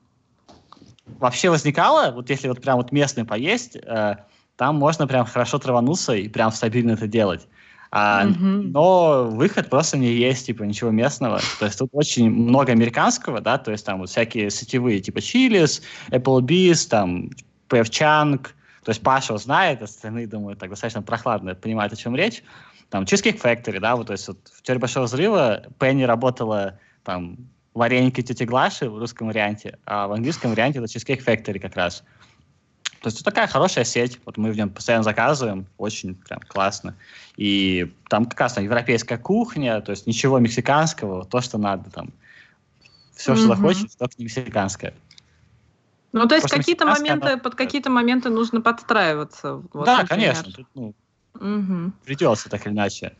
Вообще 1.19 1.49
возникало, 1.49 2.11
вот 2.11 2.29
если 2.29 2.47
вот 2.47 2.61
прям 2.61 2.77
вот 2.77 2.91
местный 2.91 3.25
поесть, 3.25 3.75
э, 3.75 4.15
там 4.55 4.75
можно 4.75 5.07
прям 5.07 5.25
хорошо 5.25 5.57
травануться 5.57 6.13
и 6.13 6.27
прям 6.27 6.51
стабильно 6.51 6.91
это 6.91 7.07
делать. 7.07 7.47
А, 7.89 8.25
mm-hmm. 8.25 8.71
Но 8.73 9.29
выход 9.31 9.69
просто 9.69 9.97
не 9.97 10.11
есть, 10.11 10.47
типа, 10.47 10.63
ничего 10.63 10.91
местного. 10.91 11.39
То 11.59 11.65
есть 11.65 11.79
тут 11.79 11.89
очень 11.93 12.29
много 12.29 12.73
американского, 12.73 13.39
да, 13.39 13.57
то 13.57 13.71
есть 13.71 13.85
там 13.85 13.99
вот 13.99 14.09
всякие 14.09 14.49
сетевые, 14.49 14.99
типа 14.99 15.19
Chili's, 15.19 15.81
Applebee's, 16.09 16.89
там, 16.89 17.29
PF 17.69 17.89
Chang, 17.89 18.45
то 18.83 18.91
есть 18.91 19.01
Паша 19.01 19.37
знает, 19.37 19.81
остальные, 19.81 20.27
думаю, 20.27 20.55
так 20.55 20.69
достаточно 20.69 21.01
прохладно 21.01 21.55
понимают, 21.55 21.93
о 21.93 21.95
чем 21.95 22.15
речь. 22.15 22.43
Там 22.89 23.03
Cheesecake 23.03 23.41
Factory, 23.41 23.79
да, 23.79 23.95
вот, 23.95 24.07
то 24.07 24.13
есть 24.13 24.27
вот 24.27 24.37
в 24.53 24.61
«Теории 24.61 24.79
большого 24.79 25.05
взрыва» 25.05 25.63
Пенни 25.79 26.03
работала 26.03 26.79
там 27.03 27.37
вареники 27.73 28.21
тети 28.21 28.43
Глаши 28.43 28.89
в 28.89 28.97
русском 28.97 29.27
варианте, 29.27 29.77
а 29.85 30.07
в 30.07 30.13
английском 30.13 30.51
варианте 30.51 30.79
это 30.79 30.87
Cheesecake 30.87 31.23
Factory 31.23 31.59
как 31.59 31.75
раз. 31.75 32.03
То 33.01 33.07
есть 33.07 33.17
это 33.17 33.25
такая 33.25 33.47
хорошая 33.47 33.83
сеть, 33.83 34.19
вот 34.25 34.37
мы 34.37 34.51
в 34.51 34.57
нем 34.57 34.69
постоянно 34.69 35.03
заказываем, 35.03 35.67
очень 35.77 36.15
прям 36.15 36.39
классно. 36.47 36.95
И 37.35 37.93
там 38.09 38.25
как 38.25 38.39
раз 38.39 38.53
там, 38.53 38.63
европейская 38.63 39.17
кухня, 39.17 39.81
то 39.81 39.91
есть 39.91 40.07
ничего 40.07 40.39
мексиканского, 40.39 41.25
то, 41.25 41.41
что 41.41 41.57
надо 41.57 41.91
там. 41.91 42.11
Все, 43.13 43.35
что 43.35 43.45
mm-hmm. 43.45 43.47
захочешь, 43.47 43.95
только 43.97 44.13
не 44.17 44.25
мексиканское. 44.25 44.93
Ну, 46.13 46.27
то 46.27 46.35
есть 46.35 46.49
какие-то 46.49 46.85
моменты, 46.85 47.27
она... 47.27 47.37
под 47.37 47.55
какие-то 47.55 47.89
моменты 47.89 48.29
нужно 48.29 48.61
подстраиваться. 48.61 49.61
Вот, 49.73 49.85
да, 49.85 50.01
например. 50.01 50.33
конечно. 50.33 50.51
Тут, 50.51 50.67
ну, 50.73 50.95
Угу. 51.39 51.93
Придется 52.05 52.49
так 52.49 52.65
или 52.65 52.73
иначе. 52.73 53.15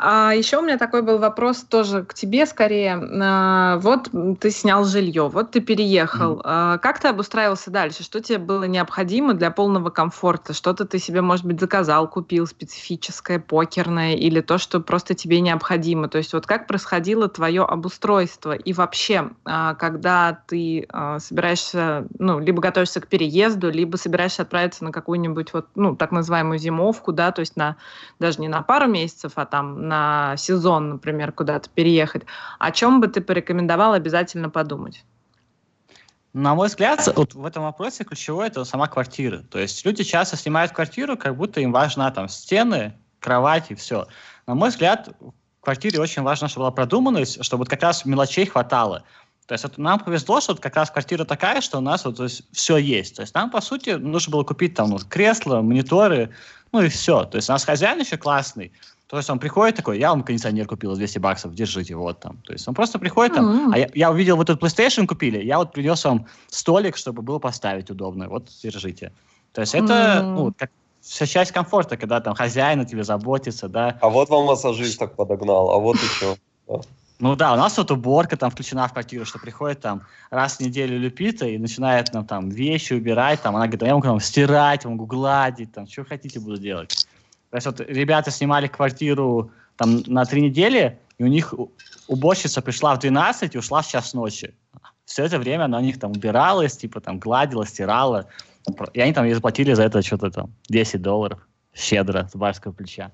А 0.00 0.32
еще 0.32 0.58
у 0.58 0.62
меня 0.62 0.78
такой 0.78 1.02
был 1.02 1.18
вопрос 1.18 1.58
тоже 1.62 2.04
к 2.04 2.14
тебе 2.14 2.46
скорее. 2.46 3.00
А, 3.22 3.78
вот 3.78 4.10
ты 4.40 4.50
снял 4.50 4.84
жилье, 4.84 5.28
вот 5.28 5.52
ты 5.52 5.60
переехал. 5.60 6.40
Mm-hmm. 6.40 6.78
Как 6.78 7.00
ты 7.00 7.08
обустраивался 7.08 7.70
дальше? 7.70 8.02
Что 8.02 8.20
тебе 8.20 8.38
было 8.38 8.64
необходимо 8.64 9.34
для 9.34 9.50
полного 9.50 9.90
комфорта? 9.90 10.52
Что-то 10.52 10.84
ты 10.84 10.98
себе, 10.98 11.20
может 11.20 11.44
быть, 11.44 11.60
заказал, 11.60 12.08
купил 12.08 12.46
специфическое, 12.46 13.38
покерное, 13.38 14.14
или 14.14 14.40
то, 14.40 14.58
что 14.58 14.80
просто 14.80 15.14
тебе 15.14 15.40
необходимо? 15.40 16.08
То 16.08 16.18
есть 16.18 16.32
вот 16.32 16.46
как 16.46 16.66
происходило 16.66 17.28
твое 17.28 17.62
обустройство? 17.62 18.52
И 18.52 18.72
вообще, 18.72 19.30
а, 19.44 19.74
когда 19.74 20.38
ты 20.46 20.86
собираешься, 21.18 22.06
ну, 22.18 22.38
либо 22.38 22.60
готовишься 22.60 23.00
к 23.00 23.06
переезду, 23.06 23.70
либо 23.70 23.96
собираешься 23.96 24.42
отправиться 24.42 24.84
на 24.84 24.92
какую-нибудь 24.92 25.52
вот, 25.52 25.68
ну, 25.74 25.96
так 25.96 26.12
называемую 26.12 26.58
зимовку, 26.58 27.12
да, 27.12 27.32
то 27.32 27.40
есть 27.40 27.56
на 27.56 27.76
даже 28.18 28.40
не 28.40 28.48
на 28.48 28.62
пару 28.62 28.86
месяцев, 28.86 29.32
а 29.36 29.44
там 29.44 29.83
на 29.88 30.36
сезон, 30.36 30.90
например, 30.90 31.32
куда-то 31.32 31.70
переехать, 31.70 32.24
о 32.58 32.70
чем 32.72 33.00
бы 33.00 33.08
ты 33.08 33.20
порекомендовал 33.20 33.92
обязательно 33.92 34.50
подумать? 34.50 35.04
На 36.32 36.56
мой 36.56 36.66
взгляд, 36.66 37.08
вот 37.14 37.34
в 37.34 37.46
этом 37.46 37.62
вопросе 37.62 38.02
ключевое 38.02 38.48
это 38.48 38.64
сама 38.64 38.88
квартира. 38.88 39.38
То 39.38 39.60
есть 39.60 39.84
люди 39.86 40.02
часто 40.02 40.36
снимают 40.36 40.72
квартиру, 40.72 41.16
как 41.16 41.36
будто 41.36 41.60
им 41.60 41.70
важна 41.70 42.10
там 42.10 42.28
стены, 42.28 42.94
кровать 43.20 43.70
и 43.70 43.76
все. 43.76 44.08
На 44.48 44.56
мой 44.56 44.70
взгляд, 44.70 45.10
в 45.20 45.32
квартире 45.60 46.00
очень 46.00 46.22
важно, 46.22 46.48
чтобы 46.48 46.64
была 46.64 46.70
продуманность, 46.72 47.42
чтобы 47.44 47.60
вот 47.60 47.68
как 47.68 47.82
раз 47.82 48.04
мелочей 48.04 48.46
хватало. 48.46 49.04
То 49.46 49.52
есть 49.52 49.62
вот 49.62 49.78
нам 49.78 50.00
повезло, 50.00 50.40
что 50.40 50.54
вот 50.54 50.62
как 50.62 50.74
раз 50.74 50.90
квартира 50.90 51.24
такая, 51.24 51.60
что 51.60 51.78
у 51.78 51.80
нас 51.80 52.04
вот 52.04 52.16
то 52.16 52.24
есть, 52.24 52.42
все 52.52 52.78
есть. 52.78 53.14
То 53.16 53.22
есть 53.22 53.34
нам, 53.34 53.50
по 53.50 53.60
сути, 53.60 53.90
нужно 53.90 54.32
было 54.32 54.42
купить 54.42 54.74
там 54.74 54.90
ну, 54.90 54.98
кресло, 54.98 55.60
мониторы, 55.60 56.30
ну 56.72 56.80
и 56.80 56.88
все. 56.88 57.24
То 57.24 57.36
есть 57.36 57.48
у 57.48 57.52
нас 57.52 57.64
хозяин 57.64 58.00
еще 58.00 58.16
классный. 58.16 58.72
То 59.14 59.18
есть 59.18 59.30
он 59.30 59.38
приходит 59.38 59.76
такой, 59.76 60.00
я 60.00 60.10
вам 60.10 60.24
кондиционер 60.24 60.66
купил 60.66 60.90
за 60.90 60.96
200 60.96 61.20
баксов, 61.20 61.54
держите, 61.54 61.94
вот 61.94 62.18
там. 62.18 62.36
То 62.38 62.52
есть 62.52 62.66
он 62.66 62.74
просто 62.74 62.98
приходит 62.98 63.36
там, 63.36 63.68
mm-hmm. 63.68 63.70
а 63.72 63.78
я, 63.78 63.88
я 63.94 64.10
увидел, 64.10 64.34
вот 64.34 64.50
этот 64.50 64.60
PlayStation 64.60 65.06
купили, 65.06 65.40
я 65.40 65.58
вот 65.58 65.70
принес 65.70 66.04
вам 66.04 66.26
столик, 66.48 66.96
чтобы 66.96 67.22
было 67.22 67.38
поставить 67.38 67.88
удобно, 67.90 68.28
вот, 68.28 68.48
держите. 68.60 69.12
То 69.52 69.60
есть 69.60 69.72
это, 69.72 69.92
mm-hmm. 69.92 70.34
ну, 70.34 70.52
как 70.58 70.72
вся 71.00 71.26
часть 71.26 71.52
комфорта, 71.52 71.96
когда 71.96 72.20
там 72.20 72.34
хозяин 72.34 72.80
о 72.80 72.84
тебе 72.86 73.04
заботится, 73.04 73.68
да. 73.68 73.96
А 74.00 74.08
вот 74.08 74.30
вам 74.30 74.46
массажист 74.46 74.98
так 74.98 75.14
подогнал, 75.14 75.70
а 75.70 75.78
вот 75.78 75.94
еще. 75.94 76.36
Ну 77.20 77.36
да, 77.36 77.52
у 77.52 77.56
нас 77.56 77.78
вот 77.78 77.92
уборка 77.92 78.36
там 78.36 78.50
включена 78.50 78.88
в 78.88 78.92
квартиру, 78.92 79.24
что 79.24 79.38
приходит 79.38 79.80
там 79.80 80.02
раз 80.30 80.56
в 80.56 80.60
неделю 80.60 80.98
Люпита 80.98 81.46
и 81.46 81.56
начинает 81.56 82.12
нам 82.12 82.26
там 82.26 82.48
вещи 82.48 82.94
убирать, 82.94 83.40
там 83.42 83.54
она 83.54 83.66
говорит, 83.66 83.82
я 83.86 83.94
могу 83.94 84.08
там 84.08 84.18
стирать, 84.18 84.84
могу 84.84 85.06
гладить, 85.06 85.72
там, 85.72 85.86
что 85.86 86.04
хотите 86.04 86.40
буду 86.40 86.56
делать. 86.56 87.03
То 87.54 87.58
есть 87.58 87.66
вот 87.66 87.80
ребята 87.88 88.32
снимали 88.32 88.66
квартиру 88.66 89.52
там 89.76 90.02
на 90.08 90.24
три 90.24 90.42
недели, 90.42 90.98
и 91.18 91.22
у 91.22 91.28
них 91.28 91.54
уборщица 92.08 92.60
пришла 92.60 92.96
в 92.96 92.98
12 92.98 93.54
и 93.54 93.58
ушла 93.58 93.80
в 93.80 93.86
час 93.86 94.12
ночи. 94.12 94.52
Все 95.04 95.24
это 95.24 95.38
время 95.38 95.66
она 95.66 95.78
у 95.78 95.80
них 95.80 96.00
там 96.00 96.10
убиралась, 96.10 96.76
типа 96.76 97.00
там 97.00 97.20
гладила, 97.20 97.64
стирала. 97.64 98.26
И 98.92 99.00
они 99.00 99.12
там 99.12 99.24
ей 99.24 99.34
заплатили 99.34 99.72
за 99.72 99.84
это 99.84 100.02
что-то 100.02 100.32
там 100.32 100.50
10 100.68 101.00
долларов 101.00 101.46
щедро 101.72 102.26
с 102.26 102.34
барского 102.34 102.72
плеча. 102.72 103.12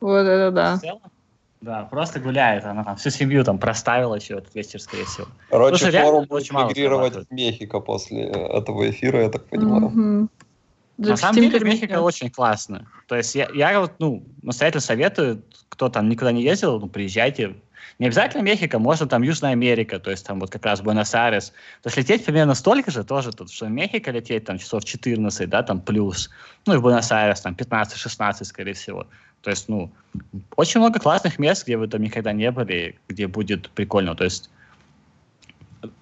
Вот 0.00 0.26
это 0.26 0.50
да. 0.50 0.78
Да, 1.62 1.84
просто 1.84 2.20
гуляет. 2.20 2.66
Она 2.66 2.84
там 2.84 2.96
всю 2.96 3.08
семью 3.08 3.44
там 3.44 3.58
проставила 3.58 4.16
еще 4.16 4.34
этот 4.34 4.54
вечер, 4.54 4.78
скорее 4.78 5.06
всего. 5.06 5.26
Короче, 5.48 5.90
форум 5.90 6.26
будет 6.26 6.52
мигрировать 6.52 7.14
в 7.14 7.32
Мехико 7.32 7.80
после 7.80 8.24
этого 8.24 8.90
эфира, 8.90 9.22
я 9.22 9.30
так 9.30 9.46
понимаю. 9.46 9.88
Mm-hmm. 9.88 10.28
На 10.98 11.16
самом 11.16 11.36
деле 11.40 11.60
Мехико 11.60 12.00
очень 12.00 12.30
классно. 12.30 12.86
То 13.06 13.16
есть 13.16 13.34
я, 13.34 13.48
я 13.54 13.80
вот, 13.80 13.92
ну, 13.98 14.24
настоятельно 14.42 14.80
советую, 14.80 15.42
кто 15.68 15.88
там 15.88 16.08
никуда 16.08 16.32
не 16.32 16.42
ездил, 16.42 16.78
ну, 16.78 16.88
приезжайте. 16.88 17.56
Не 17.98 18.06
обязательно 18.06 18.42
Мехико, 18.42 18.78
можно 18.78 19.06
там 19.06 19.22
Южная 19.22 19.52
Америка, 19.52 19.98
то 19.98 20.10
есть 20.10 20.26
там 20.26 20.40
вот 20.40 20.50
как 20.50 20.64
раз 20.64 20.80
Буэнос-Айрес. 20.80 21.52
То 21.82 21.88
есть 21.88 21.96
лететь 21.96 22.24
примерно 22.24 22.54
столько 22.54 22.90
же 22.90 23.04
тоже 23.04 23.32
тут, 23.32 23.50
что 23.50 23.66
в 23.66 23.70
Мехико 23.70 24.10
лететь 24.10 24.44
там 24.44 24.58
часов 24.58 24.84
14, 24.84 25.48
да, 25.48 25.62
там 25.62 25.80
плюс. 25.80 26.30
Ну 26.66 26.74
и 26.74 26.76
в 26.76 26.82
Буэнос-Айрес 26.82 27.40
там 27.40 27.54
15-16, 27.54 28.44
скорее 28.44 28.74
всего. 28.74 29.06
То 29.42 29.50
есть, 29.50 29.68
ну, 29.68 29.90
очень 30.56 30.80
много 30.80 31.00
классных 31.00 31.38
мест, 31.38 31.64
где 31.64 31.76
вы 31.76 31.88
там 31.88 32.00
никогда 32.00 32.32
не 32.32 32.50
были, 32.50 32.98
где 33.08 33.26
будет 33.26 33.70
прикольно. 33.70 34.14
То 34.14 34.24
есть, 34.24 34.50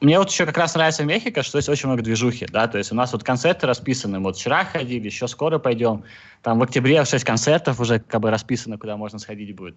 мне 0.00 0.18
вот 0.18 0.30
еще 0.30 0.46
как 0.46 0.58
раз 0.58 0.74
нравится 0.74 1.02
в 1.02 1.06
Мехико, 1.06 1.42
что 1.42 1.58
есть 1.58 1.68
очень 1.68 1.86
много 1.86 2.02
движухи, 2.02 2.46
да, 2.46 2.68
то 2.68 2.78
есть 2.78 2.92
у 2.92 2.94
нас 2.94 3.12
вот 3.12 3.24
концерты 3.24 3.66
расписаны, 3.66 4.20
вот 4.20 4.36
вчера 4.36 4.64
ходили, 4.64 5.06
еще 5.06 5.26
скоро 5.28 5.58
пойдем, 5.58 6.04
там 6.42 6.58
в 6.58 6.62
октябре 6.62 7.04
6 7.04 7.24
концертов 7.24 7.80
уже 7.80 7.98
как 8.00 8.20
бы 8.20 8.30
расписано, 8.30 8.78
куда 8.78 8.96
можно 8.96 9.18
сходить 9.18 9.54
будет. 9.54 9.76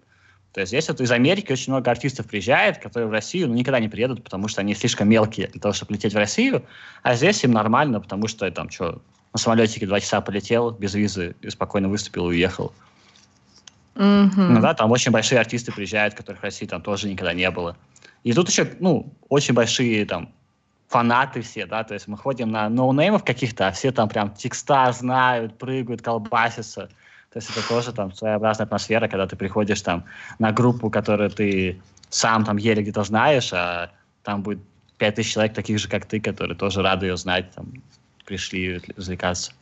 То 0.52 0.60
есть 0.60 0.70
здесь 0.70 0.88
вот 0.88 1.00
из 1.00 1.10
Америки 1.10 1.50
очень 1.50 1.72
много 1.72 1.90
артистов 1.90 2.26
приезжает, 2.26 2.78
которые 2.78 3.08
в 3.08 3.12
Россию 3.12 3.48
ну, 3.48 3.54
никогда 3.54 3.80
не 3.80 3.88
приедут, 3.88 4.22
потому 4.22 4.46
что 4.46 4.60
они 4.60 4.74
слишком 4.74 5.08
мелкие 5.08 5.48
для 5.48 5.60
того, 5.60 5.72
чтобы 5.72 5.94
лететь 5.94 6.14
в 6.14 6.16
Россию, 6.16 6.64
а 7.02 7.16
здесь 7.16 7.42
им 7.42 7.50
нормально, 7.50 8.00
потому 8.00 8.28
что 8.28 8.48
там 8.52 8.70
что, 8.70 9.02
на 9.32 9.38
самолетике 9.38 9.86
два 9.86 9.98
часа 9.98 10.20
полетел 10.20 10.70
без 10.70 10.94
визы 10.94 11.34
и 11.40 11.50
спокойно 11.50 11.88
выступил 11.88 12.30
и 12.30 12.34
уехал. 12.34 12.72
Mm-hmm. 13.96 14.30
Ну 14.36 14.60
да, 14.60 14.74
там 14.74 14.90
очень 14.92 15.10
большие 15.12 15.40
артисты 15.40 15.72
приезжают, 15.72 16.14
которых 16.14 16.40
в 16.40 16.44
России 16.44 16.66
там 16.66 16.82
тоже 16.82 17.08
никогда 17.08 17.32
не 17.32 17.50
было. 17.50 17.76
И 18.24 18.32
тут 18.32 18.48
еще, 18.48 18.72
ну, 18.80 19.12
очень 19.28 19.54
большие 19.54 20.04
там 20.06 20.32
фанаты 20.88 21.40
все, 21.42 21.66
да, 21.66 21.84
то 21.84 21.94
есть 21.94 22.08
мы 22.08 22.16
ходим 22.16 22.50
на 22.50 22.68
ноунеймов 22.68 23.24
каких-то, 23.24 23.68
а 23.68 23.72
все 23.72 23.92
там 23.92 24.08
прям 24.08 24.30
текста 24.34 24.92
знают, 24.92 25.58
прыгают, 25.58 26.02
колбасятся. 26.02 26.88
То 27.32 27.38
есть 27.38 27.50
это 27.50 27.66
тоже 27.68 27.92
там 27.92 28.12
своеобразная 28.12 28.66
атмосфера, 28.66 29.08
когда 29.08 29.26
ты 29.26 29.36
приходишь 29.36 29.82
там 29.82 30.04
на 30.38 30.52
группу, 30.52 30.90
которую 30.90 31.30
ты 31.30 31.80
сам 32.08 32.44
там 32.44 32.56
еле 32.56 32.82
где-то 32.82 33.02
знаешь, 33.02 33.52
а 33.52 33.90
там 34.22 34.42
будет 34.42 34.60
пять 34.98 35.16
тысяч 35.16 35.32
человек 35.32 35.52
таких 35.54 35.78
же, 35.78 35.88
как 35.88 36.06
ты, 36.06 36.20
которые 36.20 36.56
тоже 36.56 36.80
рады 36.80 37.06
ее 37.06 37.16
знать, 37.16 37.50
там, 37.54 37.72
пришли 38.24 38.80
развлекаться. 38.96 39.52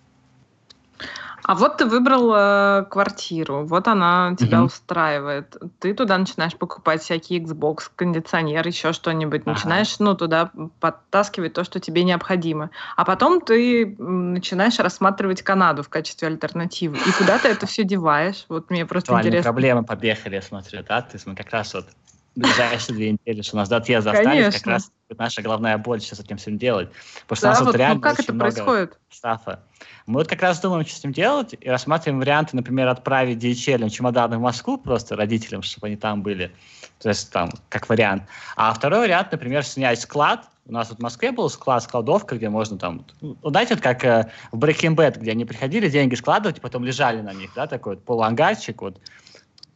А 1.44 1.54
вот 1.54 1.78
ты 1.78 1.86
выбрал 1.86 2.32
э, 2.34 2.84
квартиру, 2.88 3.64
вот 3.64 3.88
она 3.88 4.36
тебя 4.38 4.58
mm-hmm. 4.58 4.64
устраивает. 4.64 5.56
Ты 5.80 5.94
туда 5.94 6.16
начинаешь 6.18 6.56
покупать 6.56 7.02
всякие 7.02 7.40
Xbox, 7.40 7.90
кондиционер, 7.94 8.66
еще 8.66 8.92
что-нибудь. 8.92 9.42
Ага. 9.42 9.52
Начинаешь, 9.52 9.98
ну, 9.98 10.14
туда 10.14 10.50
подтаскивать 10.80 11.52
то, 11.52 11.64
что 11.64 11.80
тебе 11.80 12.04
необходимо. 12.04 12.70
А 12.96 13.04
потом 13.04 13.40
ты 13.40 13.96
начинаешь 13.98 14.78
рассматривать 14.78 15.42
Канаду 15.42 15.82
в 15.82 15.88
качестве 15.88 16.28
альтернативы. 16.28 16.96
И 16.96 17.12
куда 17.18 17.38
ты 17.38 17.48
это 17.48 17.66
все 17.66 17.82
деваешь? 17.84 18.44
Вот 18.48 18.70
мне 18.70 18.86
просто 18.86 19.12
интересно. 19.14 19.42
проблемы 19.42 19.84
побехали, 19.84 20.36
я 20.36 20.42
смотрю, 20.42 20.82
да? 20.88 21.02
То 21.02 21.14
есть 21.14 21.26
мы 21.26 21.34
как 21.34 21.50
раз 21.50 21.74
вот 21.74 21.86
ближайшие 22.34 22.94
две 22.96 23.12
недели, 23.12 23.42
что 23.42 23.56
нас 23.56 23.68
до 23.68 23.76
отъезда 23.76 24.12
остались, 24.12 24.54
как 24.54 24.66
раз 24.66 24.92
наша 25.18 25.42
главная 25.42 25.76
боль 25.78 26.00
сейчас 26.00 26.18
с 26.18 26.22
этим 26.22 26.36
всем 26.38 26.58
делать. 26.58 26.90
Потому 27.26 27.36
что 27.36 27.42
да, 27.42 27.48
у 27.48 27.52
нас 27.52 27.60
вот, 27.60 27.66
вот 27.66 27.76
реально 27.76 27.94
ну, 27.96 28.00
как 28.00 28.20
это 28.20 28.32
происходит? 28.32 28.98
стафа. 29.10 29.60
Мы 30.06 30.20
вот 30.20 30.28
как 30.28 30.42
раз 30.42 30.60
думаем, 30.60 30.86
что 30.86 30.98
с 30.98 31.04
ним 31.04 31.12
делать, 31.12 31.54
и 31.58 31.68
рассматриваем 31.68 32.20
варианты, 32.20 32.56
например, 32.56 32.88
отправить 32.88 33.42
DHL 33.42 33.88
чемоданы 33.90 34.38
в 34.38 34.40
Москву 34.40 34.78
просто 34.78 35.16
родителям, 35.16 35.62
чтобы 35.62 35.88
они 35.88 35.96
там 35.96 36.22
были. 36.22 36.52
То 37.00 37.08
есть 37.08 37.30
там, 37.30 37.50
как 37.68 37.88
вариант. 37.88 38.24
А 38.56 38.72
второй 38.72 39.00
вариант, 39.00 39.32
например, 39.32 39.64
снять 39.64 40.00
склад. 40.00 40.48
У 40.64 40.72
нас 40.72 40.88
вот 40.90 41.00
в 41.00 41.02
Москве 41.02 41.32
был 41.32 41.50
склад, 41.50 41.82
складовка, 41.82 42.36
где 42.36 42.48
можно 42.48 42.78
там... 42.78 43.04
Ну, 43.20 43.36
знаете, 43.42 43.74
вот 43.74 43.82
как 43.82 44.04
э, 44.04 44.30
в 44.52 44.58
Breaking 44.58 44.94
Bad, 44.94 45.18
где 45.18 45.32
они 45.32 45.44
приходили 45.44 45.88
деньги 45.88 46.14
складывать, 46.14 46.58
и 46.58 46.60
потом 46.60 46.84
лежали 46.84 47.20
на 47.20 47.32
них, 47.32 47.50
да, 47.56 47.66
такой 47.66 47.96
вот 47.96 48.04
полуангарчик, 48.04 48.80
вот. 48.80 49.00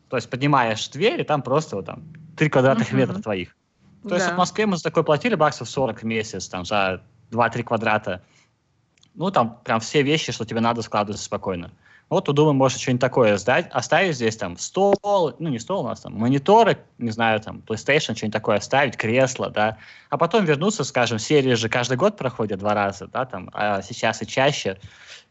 То 0.08 0.16
есть 0.16 0.30
поднимаешь 0.30 0.88
дверь, 0.88 1.20
и 1.20 1.24
там 1.24 1.42
просто 1.42 1.74
вот 1.74 1.86
там 1.86 2.04
3 2.36 2.48
квадратных 2.48 2.92
uh-huh. 2.92 2.96
метра 2.96 3.20
твоих. 3.20 3.56
То 4.02 4.10
да. 4.10 4.16
есть 4.16 4.28
в 4.28 4.36
Москве 4.36 4.66
мы 4.66 4.76
за 4.76 4.84
такой 4.84 5.04
платили 5.04 5.34
баксов 5.34 5.68
40 5.68 6.02
в 6.02 6.04
месяц, 6.04 6.48
там, 6.48 6.64
за 6.64 7.02
2-3 7.32 7.62
квадрата. 7.64 8.22
Ну, 9.14 9.30
там 9.30 9.58
прям 9.64 9.80
все 9.80 10.02
вещи, 10.02 10.30
что 10.30 10.44
тебе 10.44 10.60
надо, 10.60 10.82
складываться 10.82 11.24
спокойно. 11.24 11.72
Вот, 12.08 12.32
думаю, 12.32 12.54
может 12.54 12.78
что-нибудь 12.78 13.00
такое 13.00 13.36
сдать, 13.36 13.68
оставить 13.72 14.14
здесь 14.14 14.36
там 14.36 14.56
стол, 14.58 15.34
ну 15.40 15.48
не 15.48 15.58
стол 15.58 15.84
у 15.84 15.88
нас 15.88 16.02
там, 16.02 16.14
мониторы, 16.14 16.78
не 16.98 17.10
знаю, 17.10 17.40
там, 17.40 17.64
PlayStation, 17.66 18.14
что-нибудь 18.14 18.32
такое 18.32 18.58
оставить, 18.58 18.96
кресло, 18.96 19.50
да, 19.50 19.78
а 20.08 20.16
потом 20.16 20.44
вернуться, 20.44 20.84
скажем, 20.84 21.18
серии 21.18 21.54
же 21.54 21.68
каждый 21.68 21.96
год 21.96 22.16
проходят 22.16 22.60
два 22.60 22.74
раза, 22.74 23.08
да, 23.08 23.24
там, 23.24 23.50
а 23.52 23.82
сейчас 23.82 24.22
и 24.22 24.26
чаще. 24.26 24.78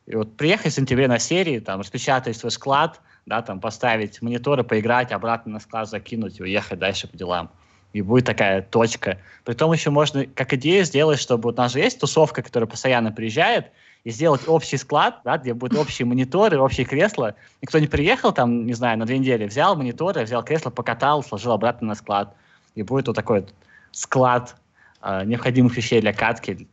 И 0.05 0.17
вот 0.17 0.35
приехать 0.35 0.73
в 0.73 0.75
сентябре 0.75 1.07
на 1.07 1.17
серии, 1.17 1.59
там, 1.59 1.79
распечатать 1.79 2.35
свой 2.35 2.51
склад, 2.51 2.99
да, 3.25 3.41
там, 3.41 3.59
поставить 3.59 4.21
мониторы, 4.21 4.63
поиграть, 4.63 5.11
обратно 5.11 5.53
на 5.53 5.59
склад 5.59 5.89
закинуть 5.89 6.39
и 6.39 6.43
уехать 6.43 6.79
дальше 6.79 7.07
по 7.07 7.17
делам 7.17 7.51
и 7.95 8.01
будет 8.01 8.25
такая 8.25 8.61
точка. 8.61 9.19
Притом 9.45 9.71
еще 9.71 9.89
можно, 9.89 10.25
как 10.25 10.51
идею 10.53 10.83
сделать, 10.83 11.17
чтобы 11.17 11.43
вот 11.43 11.57
у 11.57 11.61
нас 11.61 11.71
же 11.71 11.79
есть 11.79 11.97
тусовка, 11.97 12.41
которая 12.41 12.67
постоянно 12.67 13.13
приезжает, 13.13 13.71
и 14.03 14.11
сделать 14.11 14.41
общий 14.47 14.75
склад, 14.75 15.21
да, 15.23 15.37
где 15.37 15.53
будут 15.53 15.79
общие 15.79 16.05
мониторы, 16.05 16.59
общие 16.59 16.85
кресла. 16.85 17.35
И 17.61 17.65
кто 17.65 17.79
не 17.79 17.87
приехал 17.87 18.33
там, 18.33 18.65
не 18.65 18.73
знаю, 18.73 18.99
на 18.99 19.05
две 19.05 19.17
недели, 19.17 19.45
взял 19.45 19.77
мониторы, 19.77 20.25
взял 20.25 20.43
кресло, 20.43 20.71
покатал, 20.71 21.23
сложил 21.23 21.53
обратно 21.53 21.87
на 21.87 21.95
склад. 21.95 22.35
И 22.75 22.83
будет 22.83 23.07
вот 23.07 23.15
такой 23.15 23.39
вот 23.39 23.53
склад 23.91 24.57
э, 25.01 25.23
необходимых 25.23 25.77
вещей 25.77 26.01
для 26.01 26.11
катки, 26.11 26.67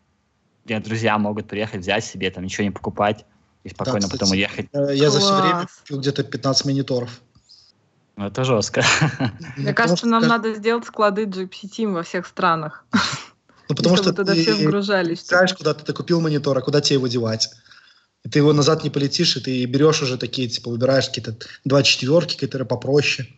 где 0.64 0.80
друзья 0.80 1.16
могут 1.18 1.46
приехать, 1.46 1.82
взять 1.82 2.04
себе, 2.04 2.32
там 2.32 2.42
ничего 2.42 2.64
не 2.64 2.72
покупать 2.72 3.24
и 3.64 3.68
спокойно 3.68 4.00
да, 4.00 4.06
кстати, 4.06 4.20
потом 4.20 4.32
уехать. 4.32 4.68
Я 4.72 5.08
Класс. 5.08 5.12
за 5.12 5.20
все 5.20 5.40
время 5.40 5.68
купил 5.78 6.00
где-то 6.00 6.24
15 6.24 6.64
мониторов. 6.66 7.20
Ну, 8.16 8.26
это 8.26 8.44
жестко. 8.44 8.84
Мне 9.56 9.72
кажется, 9.72 10.06
нам 10.06 10.26
надо 10.26 10.54
сделать 10.54 10.84
склады 10.84 11.24
Gypsy 11.24 11.64
Team 11.64 11.92
во 11.92 12.02
всех 12.02 12.26
странах. 12.26 12.84
Ну, 13.68 13.74
потому 13.74 13.96
что 13.96 14.12
туда 14.12 14.34
все 14.34 14.54
вгружались. 14.54 15.26
Знаешь, 15.26 15.54
куда 15.54 15.72
ты 15.72 15.92
купил 15.92 16.20
монитор, 16.20 16.58
а 16.58 16.60
куда 16.60 16.80
тебе 16.80 16.96
его 16.96 17.06
девать? 17.06 17.48
И 18.24 18.28
ты 18.28 18.38
его 18.40 18.52
назад 18.52 18.84
не 18.84 18.90
полетишь, 18.90 19.36
и 19.36 19.40
ты 19.40 19.64
берешь 19.64 20.02
уже 20.02 20.18
такие, 20.18 20.48
типа, 20.48 20.70
выбираешь 20.70 21.06
какие-то 21.06 21.36
два 21.64 21.82
четверки, 21.82 22.36
которые 22.36 22.68
попроще. 22.68 23.28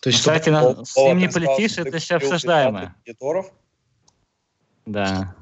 То 0.00 0.08
есть, 0.08 0.20
Кстати, 0.20 0.50
на, 0.50 0.84
с 0.84 0.96
ним 0.96 1.18
не 1.18 1.28
полетишь, 1.28 1.78
это 1.78 1.96
еще 1.96 2.14
обсуждаемое. 2.14 2.94
Мониторов? 3.04 3.52
Да. 4.86 5.34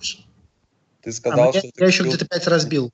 Ты 1.02 1.12
сказал, 1.12 1.50
а, 1.50 1.52
что... 1.52 1.66
Я, 1.66 1.72
я 1.76 1.86
еще 1.86 2.04
где-то 2.04 2.26
пять 2.26 2.46
разбил. 2.46 2.90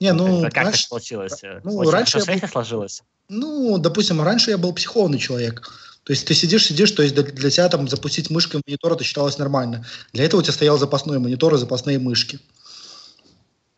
Не, 0.00 0.12
ну... 0.12 0.42
Как 0.42 0.56
раньше, 0.56 0.82
так 0.82 0.90
получилось? 0.90 1.40
Ну, 1.62 1.76
Очень 1.76 1.90
раньше 1.92 2.18
я 2.18 2.24
был, 2.24 2.48
сложилось? 2.48 3.02
Ну, 3.28 3.78
допустим, 3.78 4.20
раньше 4.20 4.50
я 4.50 4.58
был 4.58 4.72
психованный 4.72 5.18
человек. 5.18 5.70
То 6.04 6.12
есть 6.12 6.26
ты 6.26 6.34
сидишь, 6.34 6.66
сидишь, 6.66 6.90
то 6.90 7.02
есть 7.02 7.14
для, 7.14 7.22
для 7.22 7.50
тебя 7.50 7.68
там 7.68 7.86
запустить 7.88 8.28
мышкой 8.28 8.60
монитор 8.66 8.92
это 8.92 9.04
считалось 9.04 9.38
нормально. 9.38 9.86
Для 10.12 10.24
этого 10.24 10.40
у 10.40 10.42
тебя 10.42 10.52
стоял 10.52 10.76
запасной 10.76 11.20
монитор 11.20 11.54
и 11.54 11.58
запасные 11.58 12.00
мышки. 12.00 12.40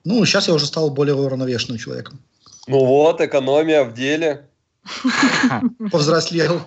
Ну, 0.05 0.25
сейчас 0.25 0.49
я 0.49 0.55
уже 0.55 0.67
стал 0.67 0.91
более 0.91 1.15
уравновешенным 1.15 1.79
человеком. 1.79 2.19
Ну 2.67 2.85
вот, 2.85 3.21
экономия 3.21 3.85
в 3.85 3.93
деле. 3.93 4.47
Повзрослел. 5.93 6.63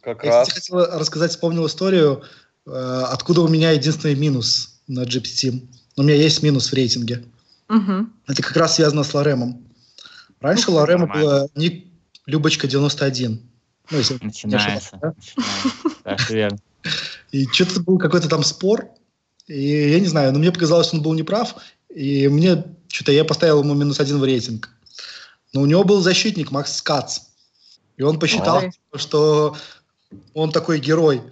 Как 0.00 0.24
я, 0.24 0.30
раз. 0.30 0.50
хотел 0.50 0.78
рассказать, 0.98 1.32
вспомнил 1.32 1.66
историю, 1.66 2.22
э, 2.66 2.70
откуда 2.70 3.42
у 3.42 3.48
меня 3.48 3.72
единственный 3.72 4.14
минус 4.14 4.80
на 4.86 5.02
Jeep 5.04 5.24
Steam. 5.98 6.04
У 6.04 6.06
меня 6.06 6.14
есть 6.14 6.42
минус 6.42 6.70
в 6.70 6.74
рейтинге. 6.74 7.24
Угу. 7.68 8.06
Это 8.26 8.42
как 8.42 8.56
раз 8.56 8.76
связано 8.76 9.04
с 9.04 9.12
Лоремом. 9.14 9.66
Раньше 10.40 10.70
ну, 10.70 10.76
Лорема 10.76 11.06
было 11.06 11.48
ник 11.54 11.86
Любочка 12.26 12.68
91. 12.68 13.40
Ну, 13.90 13.98
если 13.98 14.18
начинается. 14.22 14.98
Да? 15.00 15.14
начинается. 16.04 16.58
И 17.32 17.46
что-то 17.46 17.80
был 17.80 17.98
какой-то 17.98 18.28
там 18.28 18.42
спор. 18.42 18.88
И 19.46 19.90
я 19.90 19.98
не 19.98 20.06
знаю, 20.06 20.32
но 20.32 20.38
мне 20.38 20.52
показалось, 20.52 20.88
что 20.88 20.96
он 20.96 21.02
был 21.02 21.14
неправ. 21.14 21.56
И 21.94 22.28
мне 22.28 22.64
что-то 22.88 23.12
я 23.12 23.24
поставил 23.24 23.62
ему 23.62 23.74
минус 23.74 23.98
один 24.00 24.18
в 24.18 24.24
рейтинг. 24.24 24.70
Но 25.52 25.62
у 25.62 25.66
него 25.66 25.84
был 25.84 26.00
защитник 26.00 26.50
Макс 26.50 26.80
Кац. 26.82 27.20
И 27.96 28.02
он 28.02 28.18
посчитал, 28.18 28.58
Ой. 28.58 28.72
что 28.96 29.56
он 30.34 30.52
такой 30.52 30.78
герой. 30.78 31.22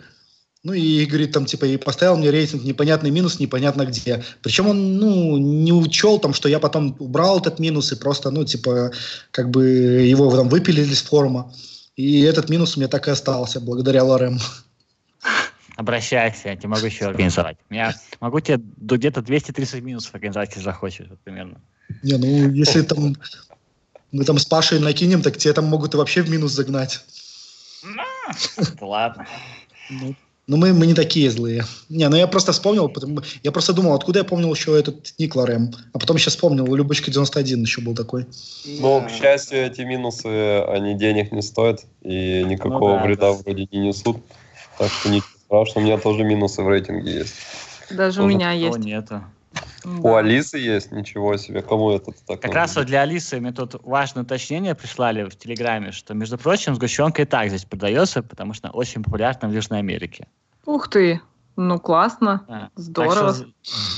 Ну 0.66 0.72
и, 0.72 1.06
говорит, 1.06 1.30
там, 1.30 1.46
типа, 1.46 1.64
и 1.64 1.76
поставил 1.76 2.16
мне 2.16 2.32
рейтинг 2.32 2.64
непонятный 2.64 3.12
минус, 3.12 3.38
непонятно 3.38 3.86
где. 3.86 4.24
Причем 4.42 4.66
он, 4.66 4.96
ну, 4.96 5.36
не 5.36 5.72
учел 5.72 6.18
там, 6.18 6.34
что 6.34 6.48
я 6.48 6.58
потом 6.58 6.96
убрал 6.98 7.38
этот 7.38 7.60
минус 7.60 7.92
и 7.92 7.94
просто, 7.94 8.32
ну, 8.32 8.44
типа, 8.44 8.90
как 9.30 9.48
бы 9.50 9.64
его 9.64 10.28
там 10.36 10.48
выпилили 10.48 10.92
с 10.92 11.02
форума. 11.02 11.54
И 11.94 12.22
этот 12.22 12.50
минус 12.50 12.76
у 12.76 12.80
меня 12.80 12.88
так 12.88 13.06
и 13.06 13.12
остался, 13.12 13.60
благодаря 13.60 14.02
Лорем. 14.02 14.40
Обращайся, 15.76 16.48
я 16.48 16.56
тебе 16.56 16.70
могу 16.70 16.86
еще 16.86 17.04
организовать. 17.04 17.58
Я 17.70 17.94
могу 18.18 18.40
тебе 18.40 18.60
где-то 18.76 19.22
230 19.22 19.84
минусов 19.84 20.16
организовать, 20.16 20.48
если 20.48 20.64
захочешь, 20.64 21.06
вот, 21.08 21.20
примерно. 21.20 21.60
Не, 22.02 22.16
ну, 22.16 22.50
если 22.50 22.82
там 22.82 23.14
мы 24.10 24.24
там 24.24 24.36
с 24.40 24.44
Пашей 24.44 24.80
накинем, 24.80 25.22
так 25.22 25.36
тебе 25.36 25.52
там 25.52 25.66
могут 25.66 25.94
и 25.94 25.96
вообще 25.96 26.22
в 26.22 26.28
минус 26.28 26.50
загнать. 26.50 27.04
Ладно. 28.80 29.28
Ну, 29.90 30.16
ну, 30.48 30.56
мы, 30.56 30.72
мы 30.72 30.86
не 30.86 30.94
такие 30.94 31.28
злые. 31.30 31.64
Не, 31.88 32.08
ну 32.08 32.16
я 32.16 32.28
просто 32.28 32.52
вспомнил, 32.52 32.88
потому, 32.88 33.20
я 33.42 33.50
просто 33.50 33.72
думал, 33.72 33.94
откуда 33.94 34.20
я 34.20 34.24
помнил 34.24 34.54
еще 34.54 34.78
этот 34.78 35.12
ник 35.18 35.34
Лорем. 35.34 35.72
А 35.92 35.98
потом 35.98 36.18
сейчас 36.18 36.34
вспомнил, 36.34 36.70
у 36.70 36.74
Любочки 36.76 37.10
91 37.10 37.62
еще 37.62 37.80
был 37.80 37.94
такой. 37.94 38.26
Но, 38.64 39.00
к 39.02 39.10
счастью, 39.10 39.66
эти 39.66 39.80
минусы, 39.80 40.60
они 40.68 40.94
денег 40.94 41.32
не 41.32 41.42
стоят 41.42 41.84
и 42.02 42.44
никакого 42.44 42.90
ну, 42.90 42.96
да, 42.98 43.04
вреда 43.04 43.32
да. 43.32 43.38
вроде 43.38 43.66
не 43.72 43.88
несут. 43.88 44.18
Так 44.78 44.92
что 44.92 45.08
ничего 45.08 45.26
страшного, 45.46 45.84
у 45.84 45.86
меня 45.88 45.98
тоже 45.98 46.22
минусы 46.22 46.62
в 46.62 46.68
рейтинге 46.68 47.12
есть. 47.12 47.34
Даже 47.90 48.18
тоже 48.18 48.22
у 48.22 48.26
меня 48.28 48.52
есть. 48.52 48.78
Нету. 48.78 49.22
У 49.86 50.14
Алисы 50.14 50.58
есть, 50.58 50.90
ничего 50.90 51.36
себе. 51.36 51.62
Кому 51.62 51.90
это 51.90 52.12
так? 52.26 52.40
Как 52.40 52.52
раз 52.52 52.76
вот 52.76 52.86
для 52.86 53.02
Алисы 53.02 53.38
мне 53.40 53.52
тут 53.52 53.76
важное 53.84 54.24
уточнение 54.24 54.74
прислали 54.74 55.24
в 55.24 55.36
Телеграме, 55.36 55.92
что, 55.92 56.14
между 56.14 56.38
прочим, 56.38 56.74
сгущенка 56.74 57.22
и 57.22 57.24
так 57.24 57.48
здесь 57.48 57.64
продается, 57.64 58.22
потому 58.22 58.52
что 58.52 58.68
она 58.68 58.74
очень 58.74 59.02
популярна 59.02 59.48
в 59.48 59.52
Южной 59.52 59.78
Америке. 59.78 60.26
Ух 60.64 60.88
ты! 60.88 61.20
Ну, 61.58 61.80
классно, 61.80 62.44
а, 62.48 62.68
здорово. 62.76 63.32
Так 63.32 63.46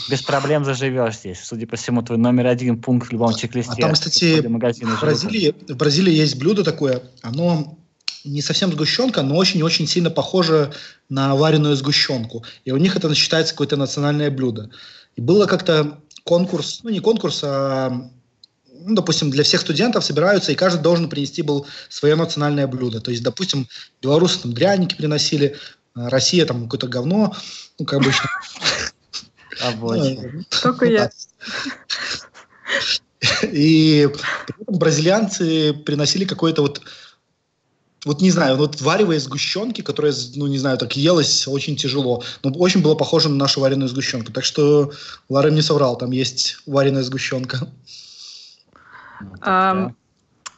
без 0.09 0.23
проблем 0.23 0.65
заживешь 0.65 1.17
здесь. 1.17 1.41
Судя 1.43 1.67
по 1.67 1.75
всему, 1.75 2.03
твой 2.03 2.17
номер 2.17 2.47
один 2.47 2.81
пункт 2.81 3.09
в 3.09 3.13
любом 3.13 3.35
чек-листе. 3.35 3.73
А 3.73 3.81
там, 3.81 3.93
кстати, 3.95 4.41
в 4.41 5.01
Бразилии, 5.01 5.55
в 5.69 5.77
Бразилии 5.77 6.13
есть 6.13 6.39
блюдо 6.39 6.63
такое, 6.63 7.03
оно 7.23 7.77
не 8.25 8.43
совсем 8.43 8.71
сгущенка, 8.71 9.23
но 9.23 9.37
очень-очень 9.37 9.89
сильно 9.89 10.11
похоже 10.11 10.73
на 11.09 11.35
вареную 11.35 11.75
сгущенку. 11.75 12.45
И 12.65 12.71
у 12.71 12.77
них 12.77 12.97
это 12.97 13.13
считается 13.15 13.55
какое-то 13.55 13.77
национальное 13.77 14.31
блюдо. 14.31 14.71
И 15.19 15.21
было 15.21 15.47
как-то 15.47 15.99
конкурс, 16.23 16.79
ну 16.85 16.91
не 16.91 17.01
конкурс, 17.01 17.41
а, 17.43 17.91
ну, 18.71 18.95
допустим, 18.95 19.33
для 19.33 19.43
всех 19.43 19.61
студентов 19.63 20.05
собираются, 20.05 20.53
и 20.53 20.55
каждый 20.55 20.81
должен 20.81 21.09
принести 21.09 21.43
был 21.43 21.67
свое 21.89 22.15
национальное 22.15 22.69
блюдо. 22.69 23.01
То 23.01 23.11
есть, 23.11 23.25
допустим, 23.25 23.67
белорусы 24.01 24.41
там 24.41 24.53
дряники 24.53 24.95
приносили, 24.95 25.57
а 25.95 26.09
Россия 26.09 26.47
там 26.47 26.65
какое-то 26.65 26.87
говно, 26.87 27.35
ну, 27.81 27.85
как 27.85 28.01
обычно. 28.01 28.31
Только 30.63 30.87
я. 30.87 31.11
И 33.43 34.09
бразильянцы 34.69 35.75
приносили 35.85 36.27
какое-то 36.27 36.63
вот 36.63 36.81
вот 38.05 38.21
не 38.21 38.31
знаю, 38.31 38.57
вот 38.57 38.81
варево 38.81 39.19
сгущенки, 39.19 39.83
которая, 39.83 40.15
ну 40.37 40.47
не 40.47 40.59
знаю, 40.59 40.79
так 40.79 40.97
елась 40.97 41.49
очень 41.49 41.77
тяжело. 41.77 42.23
Но 42.43 42.53
очень 42.53 42.83
было 42.83 42.95
похоже 42.95 43.29
на 43.29 43.37
нашу 43.37 43.61
вареную 43.61 43.89
сгущенку. 43.89 44.33
Так 44.33 44.45
что 44.45 44.93
Ларем 45.29 45.55
не 45.55 45.63
соврал, 45.63 45.97
там 45.97 46.11
есть 46.13 46.59
вареная 46.67 47.03
сгущенка. 47.03 47.69
Um, 49.41 49.95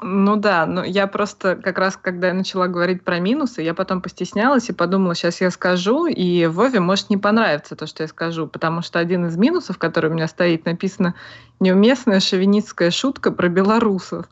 ну 0.03 0.37
да, 0.37 0.65
ну 0.65 0.83
я 0.83 1.07
просто 1.07 1.57
как 1.57 1.79
раз, 1.79 1.97
когда 1.97 2.29
я 2.29 2.35
начала 2.35 2.69
говорить 2.69 3.05
про 3.05 3.19
минусы, 3.21 3.61
я 3.61 3.75
потом 3.75 4.01
постеснялась 4.01 4.69
и 4.69 4.73
подумала, 4.73 5.15
сейчас 5.15 5.43
я 5.43 5.51
скажу, 5.51 6.07
и 6.07 6.47
Вове 6.47 6.81
может 6.81 7.11
не 7.11 7.19
понравиться 7.19 7.77
то, 7.77 7.87
что 7.87 8.03
я 8.03 8.09
скажу, 8.09 8.47
потому 8.47 8.81
что 8.81 8.99
один 8.99 9.27
из 9.27 9.37
минусов, 9.37 9.77
который 9.77 10.11
у 10.11 10.15
меня 10.15 10.27
стоит, 10.27 10.65
написано 10.65 11.15
«неуместная 11.59 12.21
шовинистская 12.21 12.91
шутка 12.91 13.31
про 13.31 13.49
белорусов». 13.49 14.27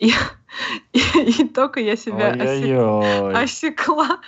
И, 0.00 0.12
и, 0.92 0.98
и 1.42 1.48
только 1.48 1.80
я 1.80 1.96
себя 1.96 2.32
осек, 2.32 3.36
осекла. 3.36 4.20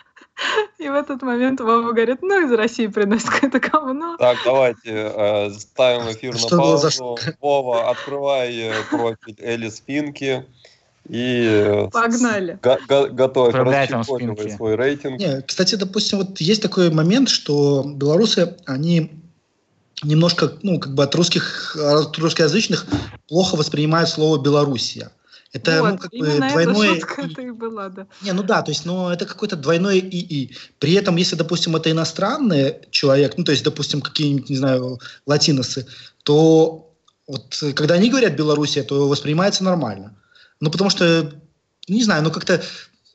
И 0.79 0.89
в 0.89 0.93
этот 0.95 1.23
момент 1.23 1.61
Вова 1.61 1.93
говорит, 1.93 2.19
ну, 2.21 2.47
из 2.47 2.53
России 2.53 2.89
приносит 2.89 3.31
какое-то 3.31 3.59
говно. 3.59 4.17
Так, 4.19 4.37
давайте 4.45 4.91
э, 4.93 5.51
ставим 5.51 6.13
эфир 6.13 6.35
на 6.35 6.49
паузу. 6.59 7.19
Вова, 7.41 7.91
открывай 7.91 8.55
э, 8.55 8.73
профиль 8.91 9.37
Элис 9.39 9.83
Финки 9.87 10.45
и 11.09 11.47
э, 11.49 11.89
погнали. 11.91 12.59
Го- 12.63 12.79
го- 12.87 13.09
готовь 13.09 13.55
свой 14.57 14.75
рейтинг. 14.75 15.19
Не, 15.19 15.41
кстати, 15.41 15.77
допустим, 15.77 16.19
вот 16.19 16.39
есть 16.41 16.61
такой 16.61 16.91
момент, 16.91 17.31
что 17.31 17.85
белорусы, 17.87 18.57
они 18.67 19.13
немножко, 20.03 20.53
ну, 20.63 20.79
как 20.79 20.95
бы 20.95 21.03
от 21.05 21.15
русских, 21.15 21.77
от 21.77 22.19
русскоязычных 22.19 22.87
плохо 23.29 23.57
воспринимают 23.57 24.11
слово 24.11 24.39
Белоруссия. 24.39 25.11
Это, 25.57 25.81
вот, 25.81 25.91
ну, 25.93 25.99
как 25.99 26.11
бы 26.13 26.27
двойное... 26.27 27.01
это 27.17 27.43
и 27.43 27.51
была, 27.51 27.89
да. 27.89 28.07
Не, 28.23 28.33
ну 28.33 28.43
да, 28.43 28.63
то 28.63 28.71
есть, 28.71 28.85
ну, 28.85 29.09
это 29.09 29.25
какой-то 29.25 29.57
двойной 29.57 29.99
ИИ. 30.01 30.55
При 30.79 30.93
этом, 30.93 31.17
если, 31.17 31.35
допустим, 31.35 31.75
это 31.77 31.91
иностранный 31.91 32.77
человек, 32.91 33.39
ну, 33.39 33.45
то 33.45 33.53
есть, 33.53 33.65
допустим, 33.65 34.03
какие-нибудь, 34.03 34.51
не 34.51 34.57
знаю, 34.57 35.01
латиносы, 35.25 35.87
то 36.25 36.95
вот 37.27 37.63
когда 37.75 37.95
они 37.95 38.11
говорят 38.11 38.37
Белоруссия, 38.37 38.83
то 38.83 39.09
воспринимается 39.09 39.65
нормально. 39.65 40.15
Ну, 40.61 40.71
потому 40.71 40.91
что, 40.91 41.33
не 41.89 42.05
знаю, 42.05 42.23
ну, 42.23 42.31
как-то 42.31 42.63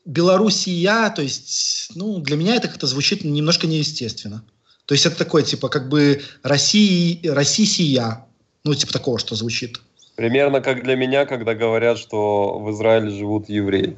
Белоруссия, 0.05 1.13
то 1.15 1.21
есть, 1.21 1.91
ну, 1.93 2.19
для 2.19 2.37
меня 2.37 2.55
это 2.55 2.67
как-то 2.67 2.87
звучит 2.87 3.23
немножко 3.23 3.67
неестественно. 3.67 4.43
То 4.85 4.95
есть 4.95 5.05
это 5.05 5.15
такое, 5.15 5.43
типа, 5.43 5.69
как 5.69 5.89
бы 5.89 6.23
Россия, 6.41 7.19
Россия, 7.33 8.25
ну, 8.63 8.73
типа 8.73 8.91
такого, 8.93 9.19
что 9.19 9.35
звучит. 9.35 9.79
Примерно 10.21 10.61
как 10.61 10.83
для 10.83 10.95
меня, 10.95 11.25
когда 11.25 11.55
говорят, 11.55 11.97
что 11.97 12.59
в 12.59 12.69
Израиле 12.69 13.09
живут 13.09 13.49
евреи. 13.49 13.97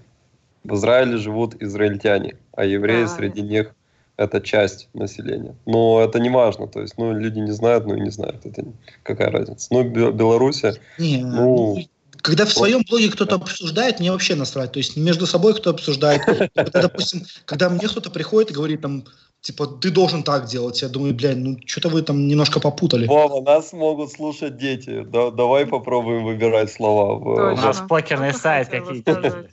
В 0.63 0.75
Израиле 0.75 1.17
живут 1.17 1.61
израильтяне, 1.61 2.37
а 2.55 2.63
евреи 2.63 3.03
а, 3.03 3.07
среди 3.09 3.41
них 3.41 3.75
это 4.15 4.39
часть 4.39 4.87
населения. 4.93 5.53
Но 5.65 5.99
это 5.99 6.21
не 6.21 6.29
важно, 6.29 6.67
то 6.67 6.79
есть, 6.79 6.97
ну, 6.97 7.11
люди 7.11 7.39
не 7.39 7.51
знают, 7.51 7.85
ну 7.85 7.95
и 7.95 7.99
не 7.99 8.09
знают, 8.09 8.45
это 8.45 8.63
какая 9.03 9.31
разница. 9.31 9.67
Ну, 9.69 9.83
Белоруссия, 9.83 10.75
не, 10.97 11.17
ну, 11.17 11.75
ну 11.75 11.87
когда 12.21 12.45
в 12.45 12.53
своем 12.53 12.83
блоге 12.89 13.09
кто-то 13.09 13.35
обсуждает, 13.35 13.99
мне 13.99 14.09
вообще 14.09 14.35
насрать. 14.35 14.71
То 14.71 14.79
есть 14.79 14.95
между 14.95 15.27
собой 15.27 15.53
кто 15.55 15.71
обсуждает. 15.71 16.21
Когда, 16.55 16.83
допустим, 16.83 17.25
когда 17.43 17.69
мне 17.69 17.85
кто-то 17.85 18.09
приходит 18.09 18.51
и 18.51 18.53
говорит 18.53 18.79
там, 18.79 19.03
типа, 19.44 19.68
ты 19.68 19.91
должен 19.91 20.24
так 20.24 20.45
делать. 20.45 20.82
Я 20.82 20.90
думаю, 20.90 21.14
блядь, 21.14 21.38
ну 21.38 21.57
что-то 21.65 21.90
вы 21.90 22.02
там 22.02 22.28
немножко 22.28 22.60
попутали. 22.60 23.07
Вова, 23.07 23.41
нас 23.41 23.74
могут 23.74 24.11
слушать 24.11 24.57
дети. 24.57 25.03
Да, 25.03 25.30
давай 25.30 25.68
попробуем 25.68 26.24
выбирать 26.24 26.72
слова. 26.72 27.52
У 27.52 27.56
нас 27.56 27.84
покерный 27.88 28.34
сайт 28.34 28.70
какие-то. 28.70 29.48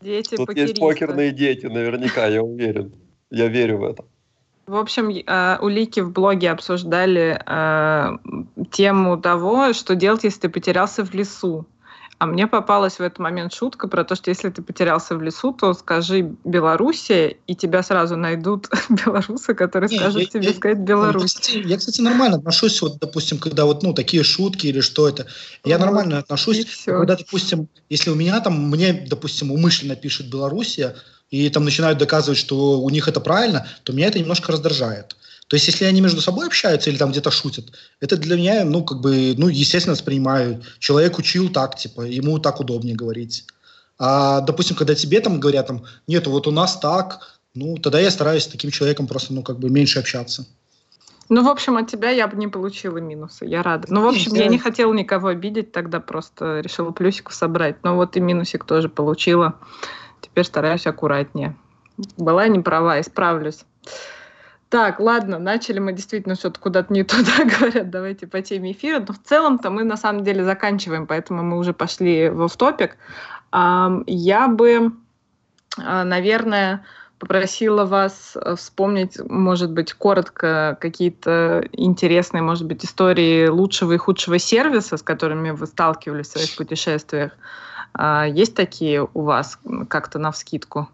Дети 0.00 0.36
Тут 0.36 0.56
есть 0.56 0.80
покерные 0.80 1.32
дети, 1.32 1.66
наверняка, 1.66 2.26
я 2.26 2.42
уверен. 2.42 2.92
Я 3.30 3.48
верю 3.48 3.78
в 3.78 3.84
это. 3.84 4.04
В 4.66 4.76
общем, 4.76 5.08
э, 5.08 5.58
улики 5.60 6.00
в 6.00 6.12
блоге 6.12 6.50
обсуждали 6.50 7.40
э, 7.44 8.18
тему 8.70 9.20
того, 9.20 9.72
что 9.72 9.96
делать, 9.96 10.24
если 10.24 10.40
ты 10.40 10.48
потерялся 10.50 11.04
в 11.04 11.14
лесу. 11.14 11.66
А 12.18 12.26
мне 12.26 12.48
попалась 12.48 12.94
в 12.94 13.00
этот 13.00 13.20
момент 13.20 13.54
шутка 13.54 13.86
про 13.86 14.02
то, 14.02 14.16
что 14.16 14.30
если 14.30 14.50
ты 14.50 14.60
потерялся 14.60 15.14
в 15.14 15.22
лесу, 15.22 15.52
то 15.52 15.72
скажи 15.72 16.34
Белоруссия, 16.44 17.36
и 17.46 17.54
тебя 17.54 17.84
сразу 17.84 18.16
найдут 18.16 18.68
белорусы, 18.88 19.54
которые 19.54 19.88
Не, 19.88 19.98
скажут 19.98 20.22
я, 20.22 20.26
тебе 20.26 20.48
я, 20.48 20.52
сказать 20.52 20.78
Беларусь. 20.78 21.22
Я 21.34 21.40
кстати, 21.40 21.62
я, 21.64 21.76
кстати, 21.76 22.00
нормально 22.00 22.38
отношусь, 22.38 22.82
вот, 22.82 22.98
допустим, 22.98 23.38
когда 23.38 23.66
вот, 23.66 23.84
ну, 23.84 23.94
такие 23.94 24.24
шутки 24.24 24.66
или 24.66 24.80
что 24.80 25.08
это. 25.08 25.26
Я 25.64 25.78
вот, 25.78 25.84
нормально 25.84 26.18
отношусь, 26.18 26.66
когда, 26.84 27.16
допустим, 27.16 27.68
если 27.88 28.10
у 28.10 28.16
меня 28.16 28.40
там, 28.40 28.68
мне, 28.68 28.92
допустим, 28.92 29.52
умышленно 29.52 29.94
пишет 29.94 30.28
Белоруссия, 30.28 30.96
и 31.30 31.48
там 31.50 31.64
начинают 31.64 31.98
доказывать, 31.98 32.38
что 32.38 32.80
у 32.80 32.90
них 32.90 33.06
это 33.06 33.20
правильно, 33.20 33.68
то 33.84 33.92
меня 33.92 34.08
это 34.08 34.18
немножко 34.18 34.50
раздражает. 34.50 35.14
То 35.48 35.56
есть, 35.56 35.66
если 35.66 35.86
они 35.86 36.00
между 36.00 36.20
собой 36.20 36.46
общаются 36.46 36.90
или 36.90 36.98
там 36.98 37.10
где-то 37.10 37.30
шутят, 37.30 37.72
это 38.00 38.16
для 38.16 38.36
меня, 38.36 38.64
ну, 38.64 38.84
как 38.84 39.00
бы, 39.00 39.34
ну, 39.36 39.48
естественно, 39.48 39.94
воспринимаю. 39.94 40.62
Человек 40.78 41.18
учил 41.18 41.48
так, 41.48 41.74
типа, 41.74 42.02
ему 42.02 42.38
так 42.38 42.60
удобнее 42.60 42.94
говорить. 42.94 43.46
А, 43.98 44.42
допустим, 44.42 44.76
когда 44.76 44.94
тебе 44.94 45.20
там 45.20 45.40
говорят, 45.40 45.66
там, 45.66 45.84
нет, 46.06 46.26
вот 46.26 46.46
у 46.46 46.50
нас 46.50 46.78
так, 46.78 47.40
ну, 47.54 47.78
тогда 47.78 47.98
я 47.98 48.10
стараюсь 48.10 48.44
с 48.44 48.48
таким 48.48 48.70
человеком 48.70 49.06
просто, 49.06 49.32
ну, 49.32 49.42
как 49.42 49.58
бы 49.58 49.70
меньше 49.70 49.98
общаться. 49.98 50.46
Ну, 51.30 51.42
в 51.42 51.48
общем, 51.48 51.76
от 51.76 51.90
тебя 51.90 52.10
я 52.10 52.26
бы 52.26 52.36
не 52.36 52.48
получила 52.48 52.98
минусы, 52.98 53.44
я 53.44 53.62
рада. 53.62 53.86
Ну, 53.90 54.02
в 54.02 54.08
общем, 54.08 54.34
я 54.34 54.46
не 54.48 54.58
хотела 54.58 54.92
никого 54.92 55.28
обидеть, 55.28 55.72
тогда 55.72 56.00
просто 56.00 56.60
решила 56.60 56.90
плюсиков 56.90 57.34
собрать. 57.34 57.76
Но 57.84 57.96
вот 57.96 58.16
и 58.16 58.20
минусик 58.20 58.64
тоже 58.64 58.88
получила. 58.88 59.54
Теперь 60.22 60.44
стараюсь 60.44 60.86
аккуратнее. 60.86 61.56
Была 62.16 62.48
не 62.48 62.60
права, 62.60 63.00
исправлюсь. 63.00 63.60
Так, 64.68 65.00
ладно, 65.00 65.38
начали 65.38 65.78
мы 65.78 65.94
действительно 65.94 66.34
что-то 66.34 66.60
куда-то 66.60 66.92
не 66.92 67.02
туда 67.02 67.44
говорят, 67.58 67.90
давайте 67.90 68.26
по 68.26 68.42
теме 68.42 68.72
эфира. 68.72 69.00
Но 69.00 69.14
в 69.14 69.22
целом-то 69.22 69.70
мы 69.70 69.84
на 69.84 69.96
самом 69.96 70.24
деле 70.24 70.44
заканчиваем, 70.44 71.06
поэтому 71.06 71.42
мы 71.42 71.58
уже 71.58 71.72
пошли 71.72 72.28
в 72.28 72.48
топик. 72.50 72.96
Я 73.50 74.48
бы, 74.48 74.92
а, 75.78 76.04
наверное, 76.04 76.84
попросила 77.18 77.86
вас 77.86 78.36
э, 78.36 78.56
вспомнить, 78.56 79.18
может 79.28 79.72
быть, 79.72 79.92
коротко 79.92 80.76
какие-то 80.80 81.64
интересные, 81.72 82.42
может 82.42 82.66
быть, 82.66 82.84
истории 82.84 83.48
лучшего 83.48 83.92
и 83.92 83.96
худшего 83.96 84.38
сервиса, 84.38 84.98
с 84.98 85.02
которыми 85.02 85.50
вы 85.50 85.66
сталкивались 85.66 86.28
в 86.28 86.32
своих 86.32 86.56
путешествиях. 86.56 87.32
А, 87.94 88.26
есть 88.26 88.54
такие 88.54 89.08
у 89.14 89.22
вас 89.22 89.58
как-то 89.88 90.18
на 90.18 90.30
вскидку? 90.30 90.88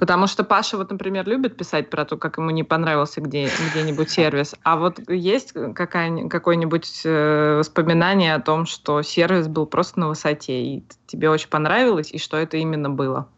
Потому 0.00 0.26
что 0.28 0.44
Паша, 0.44 0.78
вот, 0.78 0.90
например, 0.90 1.28
любит 1.28 1.58
писать 1.58 1.90
про 1.90 2.06
то, 2.06 2.16
как 2.16 2.38
ему 2.38 2.48
не 2.48 2.64
понравился 2.64 3.20
где, 3.20 3.50
где-нибудь 3.70 4.08
сервис. 4.08 4.54
А 4.62 4.78
вот 4.78 4.98
есть 5.10 5.52
какое-нибудь 5.52 7.02
э, 7.04 7.56
воспоминание 7.58 8.34
о 8.34 8.40
том, 8.40 8.64
что 8.64 9.02
сервис 9.02 9.46
был 9.46 9.66
просто 9.66 10.00
на 10.00 10.08
высоте, 10.08 10.62
и 10.62 10.84
тебе 11.06 11.28
очень 11.28 11.50
понравилось, 11.50 12.12
и 12.12 12.18
что 12.18 12.38
это 12.38 12.56
именно 12.56 12.88
было? 12.88 13.28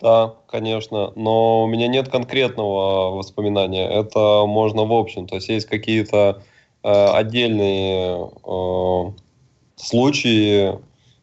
Да, 0.00 0.34
конечно, 0.48 1.12
но 1.14 1.62
у 1.62 1.68
меня 1.68 1.86
нет 1.86 2.08
конкретного 2.08 3.16
воспоминания. 3.16 3.88
Это 3.88 4.46
можно 4.46 4.84
в 4.84 4.92
общем. 4.92 5.28
То 5.28 5.36
есть 5.36 5.48
есть 5.48 5.68
какие-то 5.68 6.42
э, 6.82 6.88
отдельные 6.90 8.28
э, 8.44 9.12
случаи 9.76 10.76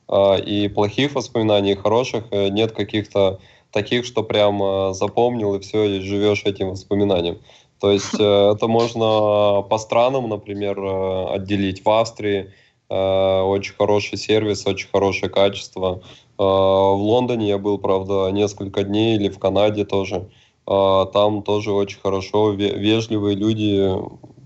э, 0.08 0.42
и 0.44 0.70
плохих 0.70 1.14
воспоминаний, 1.14 1.74
и 1.74 1.76
хороших. 1.76 2.24
Э, 2.32 2.48
нет 2.48 2.72
каких-то 2.72 3.42
таких, 3.76 4.06
что 4.06 4.24
прям 4.24 4.64
э, 4.64 4.94
запомнил 4.94 5.54
и 5.56 5.60
все, 5.60 5.84
и 5.84 6.00
живешь 6.00 6.44
этим 6.46 6.70
воспоминанием. 6.70 7.40
То 7.82 7.92
есть 7.92 8.18
э, 8.18 8.52
это 8.56 8.68
можно 8.68 9.62
по 9.70 9.78
странам, 9.78 10.30
например, 10.30 10.80
э, 10.80 11.34
отделить. 11.36 11.84
В 11.86 11.90
Австрии 11.90 12.52
очень 12.88 13.74
хороший 13.74 14.16
сервис, 14.16 14.68
очень 14.68 14.88
хорошее 14.94 15.32
качество. 15.32 16.04
В 16.38 17.02
Лондоне 17.02 17.48
я 17.48 17.58
был, 17.58 17.80
правда, 17.80 18.30
несколько 18.30 18.84
дней, 18.84 19.16
или 19.16 19.28
в 19.30 19.40
Канаде 19.40 19.86
тоже. 19.86 20.30
Там 20.68 21.42
тоже 21.42 21.72
очень 21.72 22.00
хорошо, 22.00 22.52
вежливые 22.52 23.36
люди, 23.36 23.92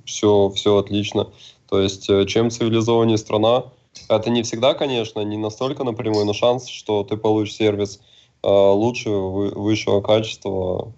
все, 0.05 0.49
все 0.51 0.77
отлично. 0.77 1.27
То 1.67 1.81
есть 1.81 2.09
чем 2.27 2.49
цивилизованнее 2.49 3.17
страна, 3.17 3.65
это 4.07 4.29
не 4.29 4.43
всегда, 4.43 4.73
конечно, 4.73 5.19
не 5.19 5.35
настолько 5.35 5.83
напрямую, 5.83 6.25
но 6.25 6.31
шанс, 6.31 6.69
что 6.69 7.03
ты 7.03 7.17
получишь 7.17 7.55
сервис– 7.55 7.99
лучше, 8.47 9.09
высшего 9.09 10.01
качества, 10.01 10.93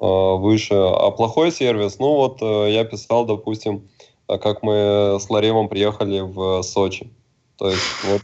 э, 0.00 0.34
выше. 0.36 0.74
А 0.74 1.10
плохой 1.10 1.52
сервис, 1.52 1.98
ну 1.98 2.14
вот 2.14 2.38
э, 2.40 2.72
я 2.72 2.84
писал, 2.84 3.26
допустим, 3.26 3.88
как 4.26 4.62
мы 4.62 5.18
с 5.20 5.30
Ларемом 5.30 5.68
приехали 5.68 6.20
в 6.20 6.62
Сочи. 6.62 7.10
То 7.58 7.70
есть 7.70 7.82
вот 8.04 8.22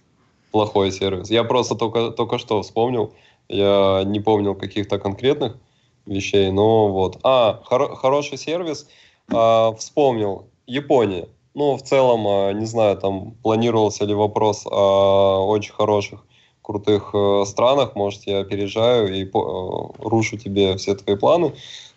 плохой 0.50 0.92
сервис. 0.92 1.30
Я 1.30 1.44
просто 1.44 1.74
только, 1.74 2.10
только 2.10 2.38
что 2.38 2.62
вспомнил, 2.62 3.12
я 3.48 4.02
не 4.04 4.20
помнил 4.20 4.54
каких-то 4.54 4.98
конкретных 4.98 5.58
вещей, 6.06 6.50
но 6.50 6.88
вот. 6.88 7.18
А, 7.22 7.60
хор- 7.64 7.96
хороший 7.96 8.38
сервис, 8.38 8.88
а, 9.32 9.72
вспомнил, 9.74 10.46
Япония. 10.66 11.28
Ну, 11.54 11.76
в 11.76 11.82
целом, 11.82 12.58
не 12.58 12.64
знаю, 12.64 12.96
там 12.96 13.32
планировался 13.42 14.06
ли 14.06 14.14
вопрос 14.14 14.66
о 14.66 15.46
очень 15.46 15.72
хороших 15.72 16.24
крутых 16.72 17.10
э, 17.14 17.44
странах, 17.46 17.94
может, 17.94 18.22
я 18.26 18.40
опережаю 18.40 19.14
и 19.14 19.24
по, 19.24 19.92
э, 20.00 20.08
рушу 20.08 20.38
тебе 20.38 20.76
все 20.76 20.94
твои 20.94 21.16
планы. 21.16 21.52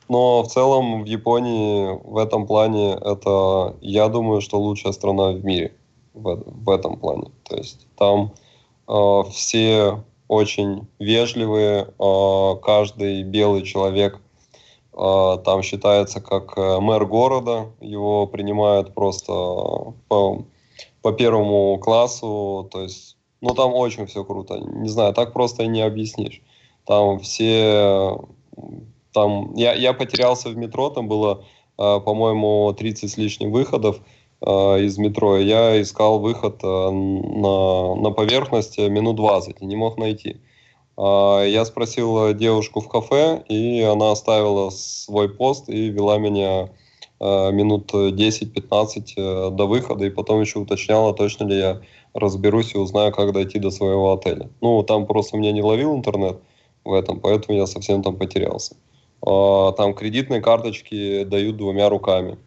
Но 0.10 0.44
в 0.44 0.48
целом 0.48 1.04
в 1.04 1.06
Японии 1.06 2.00
в 2.04 2.18
этом 2.18 2.46
плане 2.46 2.94
это, 2.94 3.76
я 3.82 4.08
думаю, 4.10 4.42
что 4.42 4.60
лучшая 4.60 4.94
страна 4.94 5.32
в 5.32 5.44
мире 5.44 5.74
в, 6.14 6.44
в 6.46 6.70
этом 6.70 6.98
плане. 6.98 7.32
То 7.44 7.56
есть 7.56 7.88
там 7.98 8.34
э, 8.88 9.24
все 9.32 10.04
очень 10.28 10.88
вежливые, 11.00 11.88
э, 11.98 12.56
каждый 12.62 13.24
белый 13.24 13.64
человек 13.64 14.20
э, 14.94 15.38
там 15.44 15.64
считается 15.64 16.20
как 16.20 16.58
э, 16.58 16.80
мэр 16.80 17.06
города, 17.06 17.72
его 17.80 18.28
принимают 18.28 18.94
просто 18.94 19.32
по, 20.08 20.44
по 21.02 21.12
первому 21.14 21.80
классу, 21.80 22.68
то 22.72 22.82
есть 22.82 23.16
ну, 23.46 23.54
там 23.54 23.74
очень 23.74 24.08
все 24.08 24.24
круто. 24.24 24.58
Не 24.58 24.90
знаю, 24.90 25.14
так 25.14 25.32
просто 25.32 25.64
и 25.64 25.68
не 25.68 25.82
объяснишь. 25.82 26.42
Там 26.86 27.20
все... 27.20 28.20
Там... 29.14 29.54
Я, 29.54 29.74
я 29.74 29.94
потерялся 29.94 30.50
в 30.50 30.58
метро, 30.58 30.90
там 30.90 31.08
было, 31.08 31.46
э, 31.78 32.00
по-моему, 32.00 32.74
30 32.74 33.12
с 33.12 33.18
лишним 33.18 33.52
выходов 33.52 34.00
э, 34.42 34.48
из 34.82 34.98
метро. 34.98 35.38
Я 35.38 35.80
искал 35.80 36.20
выход 36.20 36.64
э, 36.64 36.90
на, 36.90 37.96
на 37.96 38.10
поверхность 38.10 38.80
минут 38.80 39.16
20 39.18 39.62
и 39.62 39.66
не 39.66 39.76
мог 39.76 39.98
найти. 39.98 40.42
Я 40.98 41.66
спросил 41.66 42.34
девушку 42.34 42.80
в 42.80 42.88
кафе, 42.88 43.44
и 43.50 43.82
она 43.82 44.12
оставила 44.12 44.70
свой 44.70 45.28
пост 45.28 45.68
и 45.68 45.90
вела 45.90 46.18
меня 46.18 46.70
минут 47.20 47.94
10-15 47.94 49.52
до 49.52 49.68
выхода, 49.68 50.06
и 50.06 50.10
потом 50.10 50.40
еще 50.40 50.60
уточняла, 50.60 51.14
точно 51.14 51.48
ли 51.48 51.58
я 51.58 51.82
разберусь 52.16 52.74
и 52.74 52.78
узнаю, 52.78 53.12
как 53.12 53.34
дойти 53.34 53.60
до 53.60 53.70
своего 53.70 54.14
отеля. 54.14 54.50
Ну, 54.62 54.82
там 54.84 55.06
просто 55.06 55.38
меня 55.38 55.52
не 55.52 55.62
ловил 55.62 55.94
интернет 55.94 56.40
в 56.86 56.94
этом, 56.94 57.20
поэтому 57.20 57.58
я 57.58 57.68
совсем 57.68 58.02
там 58.02 58.16
потерялся. 58.16 58.76
А, 59.22 59.74
там 59.74 59.94
кредитные 59.94 60.42
карточки 60.42 61.26
дают 61.26 61.58
двумя 61.58 61.90
руками. 61.90 62.38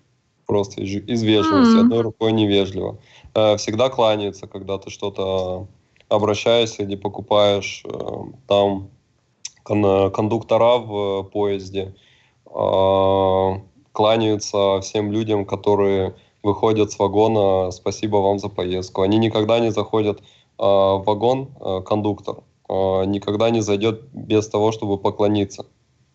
Просто 0.46 0.80
из, 0.80 0.96
из 1.06 1.22
вежливости, 1.22 1.76
mm-hmm. 1.76 1.80
одной 1.80 2.00
рукой 2.00 2.32
невежливо. 2.32 2.98
А, 3.34 3.58
всегда 3.58 3.90
кланяются, 3.90 4.46
когда 4.46 4.78
ты 4.78 4.88
что-то 4.90 5.66
обращаешься 6.08 6.82
или 6.82 6.96
покупаешь. 6.96 7.84
А, 7.84 8.24
там 8.46 8.88
кон- 9.64 10.10
кондуктора 10.10 10.78
в 10.78 11.24
поезде 11.24 11.94
а, 12.46 13.60
кланяются 13.92 14.80
всем 14.80 15.12
людям, 15.12 15.44
которые 15.44 16.14
выходят 16.42 16.92
с 16.92 16.98
вагона 16.98 17.70
«Спасибо 17.70 18.16
вам 18.16 18.38
за 18.38 18.48
поездку». 18.48 19.02
Они 19.02 19.18
никогда 19.18 19.58
не 19.58 19.70
заходят 19.70 20.20
э, 20.20 20.22
в 20.58 21.02
вагон, 21.06 21.48
э, 21.60 21.80
кондуктор, 21.84 22.36
э, 22.68 23.04
никогда 23.06 23.50
не 23.50 23.60
зайдет 23.60 24.02
без 24.12 24.48
того, 24.48 24.72
чтобы 24.72 24.98
поклониться. 24.98 25.66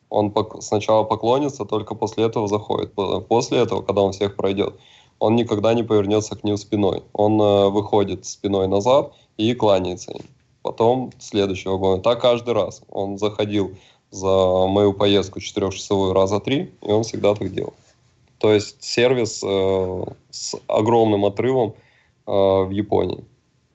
Он 0.10 0.30
пок- 0.30 0.62
сначала 0.62 1.04
поклонится, 1.04 1.66
только 1.66 1.96
после 1.96 2.26
этого 2.26 2.48
заходит. 2.48 2.94
После 3.28 3.60
этого, 3.60 3.82
когда 3.82 4.02
он 4.02 4.12
всех 4.12 4.36
пройдет, 4.36 4.76
он 5.20 5.36
никогда 5.36 5.74
не 5.74 5.84
повернется 5.84 6.36
к 6.36 6.44
ним 6.44 6.58
спиной. 6.58 7.04
Он 7.14 7.42
э, 7.42 7.70
выходит 7.70 8.26
спиной 8.26 8.68
назад 8.68 9.14
и 9.38 9.54
кланяется 9.54 10.12
им. 10.12 10.26
Потом 10.62 11.12
следующий 11.20 11.70
вагон. 11.70 12.02
Так 12.02 12.22
каждый 12.22 12.54
раз. 12.54 12.82
Он 12.90 13.18
заходил 13.18 13.72
за 14.12 14.68
мою 14.68 14.94
поездку 14.94 15.40
четырехчасовую 15.40 16.14
раза 16.14 16.40
три, 16.40 16.72
и 16.82 16.92
он 16.92 17.04
всегда 17.04 17.34
так 17.36 17.54
делал. 17.54 17.74
То 18.44 18.54
есть 18.54 18.84
сервис 18.84 19.42
э, 19.42 20.04
с 20.30 20.54
огромным 20.68 21.24
отрывом 21.24 21.76
э, 22.28 22.32
в 22.32 22.72
Японии. 22.72 23.24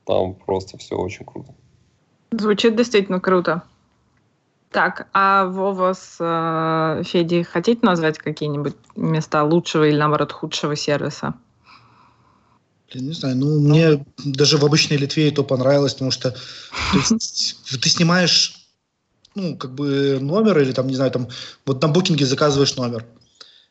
Там 0.04 0.34
просто 0.34 0.76
все 0.76 0.94
очень 0.94 1.24
круто. 1.24 1.54
Звучит 2.32 2.76
действительно 2.76 3.18
круто. 3.18 3.62
Так, 4.70 5.08
а 5.14 5.46
Вова 5.46 5.94
с 5.94 6.18
э, 6.20 7.02
Федей 7.02 7.44
хотите 7.44 7.80
назвать 7.80 8.18
какие-нибудь 8.18 8.74
места 8.94 9.42
лучшего 9.42 9.88
или, 9.88 9.96
наоборот, 9.96 10.32
худшего 10.32 10.76
сервиса? 10.76 11.32
Блин, 12.92 13.06
не 13.06 13.14
знаю, 13.14 13.36
ну, 13.36 13.60
мне 13.60 14.04
даже 14.18 14.58
в 14.58 14.64
обычной 14.66 14.98
Литве 14.98 15.30
это 15.30 15.44
понравилось, 15.44 15.94
потому 15.94 16.10
что 16.10 16.34
есть, 16.92 17.56
ты 17.82 17.88
снимаешь, 17.88 18.68
ну, 19.34 19.56
как 19.56 19.74
бы 19.74 20.18
номер 20.20 20.58
или 20.58 20.72
там, 20.72 20.88
не 20.88 20.94
знаю, 20.94 21.10
там, 21.10 21.28
вот 21.64 21.80
на 21.80 21.88
букинге 21.88 22.26
заказываешь 22.26 22.76
номер– 22.76 23.06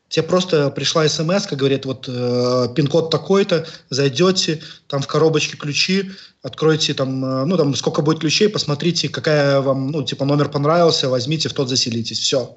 Тебе 0.09 0.23
просто 0.23 0.69
пришла 0.69 1.07
смс, 1.07 1.47
говорит, 1.51 1.85
вот 1.85 2.05
э, 2.07 2.67
пин-код 2.73 3.09
такой-то, 3.09 3.67
зайдете, 3.89 4.61
там 4.87 5.01
в 5.01 5.07
коробочке 5.07 5.57
ключи, 5.57 6.11
откройте 6.41 6.93
там, 6.93 7.25
э, 7.25 7.45
ну 7.45 7.57
там 7.57 7.75
сколько 7.75 8.01
будет 8.01 8.19
ключей, 8.19 8.47
посмотрите, 8.47 9.09
какая 9.09 9.59
вам, 9.59 9.91
ну 9.91 10.03
типа 10.03 10.23
номер 10.23 10.47
понравился, 10.47 11.09
возьмите, 11.09 11.49
в 11.49 11.53
тот 11.53 11.67
заселитесь, 11.67 12.19
все. 12.19 12.55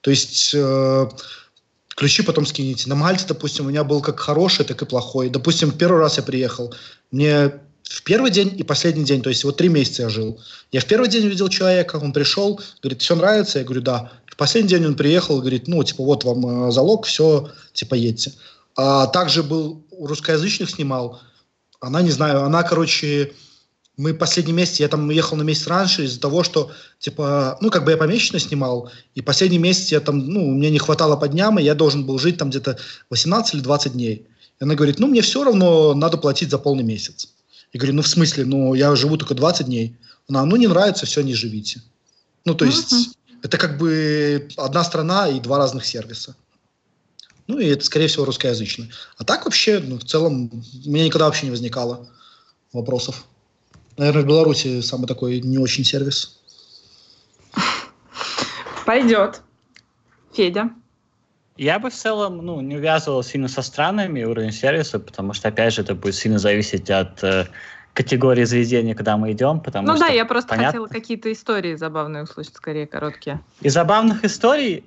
То 0.00 0.10
есть 0.10 0.52
э, 0.54 1.08
ключи 1.96 2.22
потом 2.22 2.46
скинете. 2.46 2.88
На 2.88 2.94
Мальте, 2.94 3.26
допустим, 3.28 3.66
у 3.66 3.68
меня 3.68 3.84
был 3.84 4.00
как 4.00 4.18
хороший, 4.18 4.64
так 4.64 4.80
и 4.80 4.86
плохой. 4.86 5.28
Допустим, 5.28 5.72
первый 5.72 6.00
раз 6.00 6.16
я 6.16 6.22
приехал, 6.22 6.74
мне 7.10 7.52
в 7.88 8.02
первый 8.02 8.30
день 8.30 8.54
и 8.58 8.62
последний 8.62 9.04
день, 9.04 9.22
то 9.22 9.28
есть 9.28 9.44
вот 9.44 9.56
три 9.56 9.68
месяца 9.68 10.02
я 10.02 10.08
жил. 10.08 10.40
Я 10.72 10.80
в 10.80 10.86
первый 10.86 11.08
день 11.08 11.26
увидел 11.26 11.48
человека, 11.48 11.96
он 11.96 12.12
пришел, 12.12 12.60
говорит, 12.82 13.00
все 13.00 13.14
нравится? 13.14 13.60
Я 13.60 13.64
говорю, 13.64 13.82
да. 13.82 14.12
В 14.26 14.36
последний 14.36 14.70
день 14.70 14.86
он 14.86 14.96
приехал, 14.96 15.38
говорит, 15.40 15.68
ну, 15.68 15.82
типа, 15.82 16.02
вот 16.04 16.24
вам 16.24 16.68
э, 16.68 16.72
залог, 16.72 17.06
все, 17.06 17.50
типа, 17.72 17.94
едьте. 17.94 18.32
А 18.74 19.06
также 19.06 19.42
был 19.42 19.86
русскоязычных 19.98 20.70
снимал. 20.70 21.20
Она, 21.80 22.02
не 22.02 22.10
знаю, 22.10 22.42
она, 22.42 22.64
короче, 22.64 23.32
мы 23.96 24.14
последний 24.14 24.52
месяц, 24.52 24.80
я 24.80 24.88
там 24.88 25.08
уехал 25.08 25.36
на 25.36 25.42
месяц 25.42 25.66
раньше 25.68 26.04
из-за 26.04 26.20
того, 26.20 26.42
что, 26.42 26.72
типа, 26.98 27.56
ну, 27.60 27.70
как 27.70 27.84
бы 27.84 27.92
я 27.92 27.96
помесячно 27.96 28.40
снимал, 28.40 28.90
и 29.14 29.22
последний 29.22 29.58
месяц 29.58 29.92
я 29.92 30.00
там, 30.00 30.18
ну, 30.18 30.50
мне 30.50 30.70
не 30.70 30.78
хватало 30.78 31.16
по 31.16 31.28
дням, 31.28 31.58
и 31.58 31.62
я 31.62 31.74
должен 31.74 32.04
был 32.04 32.18
жить 32.18 32.36
там 32.36 32.50
где-то 32.50 32.78
18 33.10 33.54
или 33.54 33.60
20 33.62 33.92
дней. 33.92 34.26
И 34.58 34.64
она 34.64 34.74
говорит, 34.74 34.98
ну, 34.98 35.06
мне 35.06 35.22
все 35.22 35.44
равно 35.44 35.94
надо 35.94 36.18
платить 36.18 36.50
за 36.50 36.58
полный 36.58 36.84
месяц. 36.84 37.28
Я 37.72 37.78
говорю, 37.78 37.94
ну, 37.94 38.02
в 38.02 38.08
смысле, 38.08 38.44
ну, 38.44 38.74
я 38.74 38.94
живу 38.96 39.16
только 39.16 39.34
20 39.34 39.66
дней. 39.66 39.96
Она, 40.28 40.44
ну, 40.44 40.56
не 40.56 40.66
нравится, 40.66 41.06
все, 41.06 41.22
не 41.22 41.34
живите. 41.34 41.82
Ну, 42.44 42.54
то 42.54 42.64
есть, 42.64 43.16
Это 43.42 43.58
как 43.58 43.78
бы 43.78 44.48
одна 44.56 44.82
страна 44.82 45.28
и 45.28 45.40
два 45.40 45.58
разных 45.58 45.84
сервиса. 45.84 46.34
Ну, 47.46 47.58
и 47.58 47.66
это, 47.66 47.84
скорее 47.84 48.08
всего, 48.08 48.24
русскоязычный. 48.24 48.90
А 49.18 49.24
так 49.24 49.44
вообще, 49.44 49.78
ну, 49.78 49.98
в 49.98 50.04
целом, 50.04 50.50
у 50.84 50.90
меня 50.90 51.04
никогда 51.04 51.26
вообще 51.26 51.46
не 51.46 51.52
возникало 51.52 52.08
вопросов. 52.72 53.24
Наверное, 53.96 54.22
в 54.22 54.26
Беларуси 54.26 54.80
самый 54.80 55.06
такой 55.06 55.40
не 55.40 55.58
очень 55.58 55.84
сервис. 55.84 56.38
Пойдет. 58.84 59.42
Федя. 60.32 60.70
Я 61.56 61.78
бы 61.78 61.90
в 61.90 61.94
целом 61.94 62.38
ну, 62.38 62.60
не 62.60 62.76
увязывал 62.76 63.22
сильно 63.22 63.48
со 63.48 63.62
странами 63.62 64.22
уровень 64.24 64.52
сервиса, 64.52 64.98
потому 64.98 65.32
что, 65.32 65.48
опять 65.48 65.74
же, 65.74 65.82
это 65.82 65.94
будет 65.94 66.14
сильно 66.14 66.38
зависеть 66.38 66.90
от 66.90 67.22
э, 67.24 67.46
категории 67.94 68.44
заведения, 68.44 68.94
куда 68.94 69.16
мы 69.16 69.32
идем. 69.32 69.60
Потому 69.60 69.88
ну 69.88 69.96
что, 69.96 70.06
да, 70.06 70.12
я 70.12 70.26
просто 70.26 70.50
понятно... 70.50 70.66
хотела 70.66 70.86
какие-то 70.86 71.32
истории 71.32 71.74
забавные 71.74 72.24
услышать, 72.24 72.56
скорее 72.56 72.86
короткие. 72.86 73.40
Из 73.62 73.72
забавных 73.72 74.24
историй, 74.24 74.84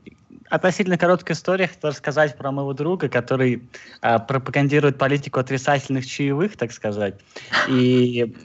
относительно 0.49 0.97
короткой 0.97 1.33
истории, 1.33 1.65
хотел 1.65 1.89
рассказать 1.89 2.37
про 2.37 2.51
моего 2.51 2.73
друга, 2.73 3.09
который 3.09 3.63
э, 4.01 4.19
пропагандирует 4.19 4.97
политику 4.99 5.39
отрицательных 5.39 6.05
чаевых, 6.05 6.55
так 6.55 6.71
сказать. 6.71 7.15
И 7.67 8.35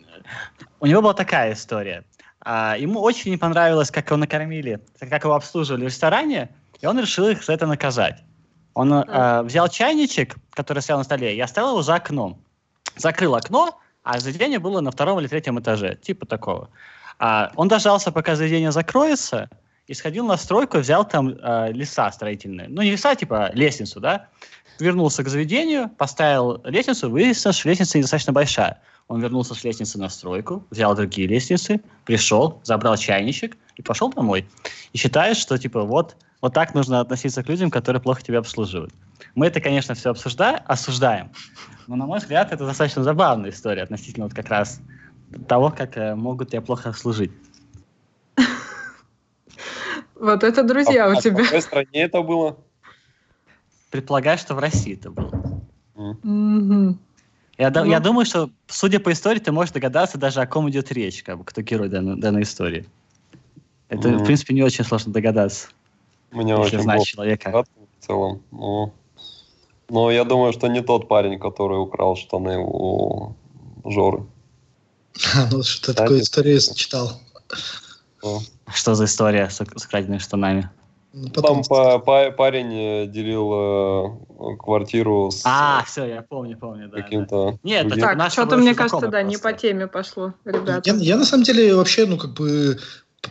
у 0.81 0.87
него 0.87 1.03
была 1.03 1.15
такая 1.15 1.53
история. 1.53 2.05
А, 2.41 2.77
ему 2.79 3.01
очень 3.01 3.31
не 3.31 3.37
понравилось, 3.37 3.91
как 3.91 4.07
его 4.07 4.17
накормили, 4.17 4.81
как 4.99 5.25
его 5.25 5.35
обслуживали 5.35 5.83
в 5.83 5.89
ресторане, 5.89 6.51
и 6.85 6.87
он 6.87 7.01
решил 7.01 7.29
их 7.29 7.43
за 7.43 7.55
это 7.55 7.67
наказать. 7.67 8.23
Он 8.75 8.93
э, 8.93 9.43
взял 9.43 9.69
чайничек, 9.69 10.37
который 10.51 10.83
стоял 10.83 10.99
на 10.99 11.05
столе, 11.05 11.35
и 11.35 11.41
оставил 11.41 11.71
его 11.71 11.83
за 11.83 11.95
окном. 11.95 12.39
Закрыл 12.97 13.35
окно, 13.35 13.81
а 14.03 14.21
заведение 14.21 14.59
было 14.59 14.81
на 14.81 14.91
втором 14.91 15.19
или 15.19 15.27
третьем 15.27 15.59
этаже, 15.59 15.97
типа 16.03 16.27
такого. 16.27 16.69
А, 17.19 17.53
он 17.57 17.69
дождался, 17.69 18.13
пока 18.13 18.37
заведение 18.37 18.71
закроется, 18.71 19.49
и 19.87 19.95
сходил 19.95 20.27
на 20.27 20.37
стройку, 20.37 20.79
взял 20.79 21.09
там 21.09 21.31
э, 21.31 21.73
леса 21.73 22.13
строительные. 22.13 22.69
Ну, 22.69 22.83
не 22.83 22.91
леса, 22.91 23.15
типа 23.15 23.51
лестницу, 23.55 23.99
да? 23.99 24.29
Вернулся 24.79 25.23
к 25.23 25.29
заведению, 25.29 25.89
поставил 25.89 26.61
лестницу, 26.65 27.09
выяснилось, 27.09 27.57
что 27.57 27.69
лестница 27.71 27.97
недостаточно 27.97 28.35
большая. 28.35 28.83
Он 29.09 29.23
вернулся 29.23 29.55
с 29.55 29.65
лестницы 29.65 29.99
на 29.99 30.11
стройку, 30.11 30.67
взял 30.71 30.95
другие 30.95 31.29
лестницы, 31.29 31.81
пришел, 32.05 32.61
забрал 32.63 32.99
чайничек 32.99 33.57
и 33.77 33.83
пошел 33.83 34.11
домой. 34.11 34.47
И 34.93 34.99
считает, 34.99 35.39
что, 35.39 35.57
типа, 35.57 35.83
вот 35.83 36.17
вот 36.45 36.53
так 36.53 36.75
нужно 36.75 37.01
относиться 37.01 37.43
к 37.43 37.49
людям, 37.49 37.71
которые 37.71 38.03
плохо 38.03 38.23
тебя 38.23 38.39
обслуживают. 38.39 38.93
Мы 39.35 39.47
это, 39.47 39.63
конечно, 39.63 39.95
все 39.95 40.11
обсуждаем, 40.11 40.61
осуждаем, 40.67 41.31
но, 41.87 41.97
на 41.97 42.05
мой 42.05 42.19
взгляд, 42.19 42.53
это 42.53 42.67
достаточно 42.67 43.03
забавная 43.03 43.49
история 43.49 43.83
относительно 43.83 44.27
вот 44.27 44.35
как 44.35 44.51
раз 44.51 44.79
того, 45.49 45.71
как 45.71 45.97
э, 45.97 46.15
могут 46.15 46.51
тебя 46.51 46.61
плохо 46.61 46.91
обслужить. 46.91 47.33
Вот 50.15 50.45
это 50.45 50.63
друзья 50.63 51.09
у 51.09 51.19
тебя. 51.19 51.45
В 51.45 51.47
какой 51.47 51.63
стране 51.63 52.03
это 52.03 52.21
было? 52.21 52.59
Предполагаю, 53.91 54.37
что 54.37 54.55
в 54.55 54.59
России 54.59 54.99
это 54.99 55.11
было. 55.11 55.31
Я, 57.57 57.71
ну. 57.71 57.85
я 57.87 58.01
думаю, 58.01 58.27
что, 58.27 58.51
судя 58.67 59.01
по 59.01 59.11
истории, 59.13 59.39
ты 59.39 59.51
можешь 59.51 59.73
догадаться 59.73 60.19
даже, 60.19 60.43
о 60.43 60.47
ком 60.47 60.69
идет 60.69 60.93
речь, 60.93 61.23
как 61.23 61.39
бы, 61.39 61.45
кто 61.45 61.63
герой 61.63 61.89
данной, 61.89 62.21
данной 62.21 62.43
истории. 62.43 62.87
Это, 63.89 64.11
mm. 64.11 64.19
в 64.19 64.25
принципе, 64.25 64.53
не 64.53 64.63
очень 64.63 64.85
сложно 64.85 65.11
догадаться. 65.11 65.69
Мне 66.35 66.57
очень 66.57 66.81
знать 66.81 67.05
человека. 67.05 67.65
В 68.01 68.07
целом. 68.07 68.43
Но, 68.51 68.93
но 69.89 70.11
я 70.11 70.25
думаю, 70.25 70.53
что 70.53 70.67
не 70.67 70.83
тот 70.83 71.09
парень, 71.09 71.39
который 71.39 71.81
украл 71.81 72.17
штаны 72.17 72.59
у 72.59 73.35
Жоры. 73.85 74.27
Ну, 75.51 75.63
что 75.63 75.95
такое 75.95 76.21
историю 76.21 76.61
читал. 76.75 77.13
Что 78.73 78.95
за 78.95 79.05
история 79.05 79.49
с, 79.49 79.57
с 79.57 79.85
украденными 79.85 80.19
штанами? 80.19 80.71
Ну, 81.13 81.29
потом... 81.29 81.63
Там 81.63 81.65
по, 81.65 81.99
по, 82.01 82.31
парень 82.33 82.75
э, 82.75 83.07
делил 83.07 83.53
э, 83.53 84.57
квартиру 84.59 85.31
с... 85.31 85.43
А, 85.45 85.85
все, 85.87 86.07
я 86.07 86.23
помню, 86.23 86.59
помню, 86.59 86.89
да. 86.89 87.03
Каким-то... 87.03 87.53
Да. 87.53 87.59
Нет, 87.63 88.01
так, 88.01 88.33
что-то, 88.33 88.57
мне 88.57 88.75
кажется, 88.75 89.07
да, 89.07 89.21
просто. 89.21 89.23
не 89.23 89.37
по 89.37 89.53
теме 89.53 89.87
пошло, 89.87 90.33
ребята. 90.45 90.83
Я, 90.85 90.95
я, 90.95 91.17
на 91.17 91.25
самом 91.25 91.45
деле, 91.45 91.77
вообще, 91.77 92.07
ну, 92.07 92.17
как 92.17 92.33
бы, 92.33 92.79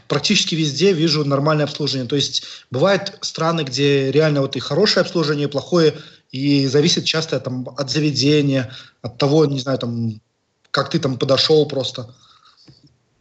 практически 0.07 0.55
везде 0.55 0.93
вижу 0.93 1.25
нормальное 1.25 1.65
обслуживание. 1.65 2.07
То 2.07 2.15
есть 2.15 2.43
бывают 2.71 3.17
страны, 3.21 3.61
где 3.61 4.11
реально 4.11 4.41
вот 4.41 4.55
и 4.55 4.59
хорошее 4.59 5.01
обслуживание, 5.01 5.47
и 5.47 5.51
плохое, 5.51 5.95
и 6.31 6.67
зависит 6.67 7.05
часто 7.05 7.39
там, 7.39 7.67
от 7.77 7.89
заведения, 7.89 8.73
от 9.01 9.17
того, 9.17 9.45
не 9.45 9.59
знаю, 9.59 9.77
там, 9.77 10.21
как 10.71 10.89
ты 10.89 10.99
там 10.99 11.17
подошел 11.17 11.67
просто. 11.67 12.13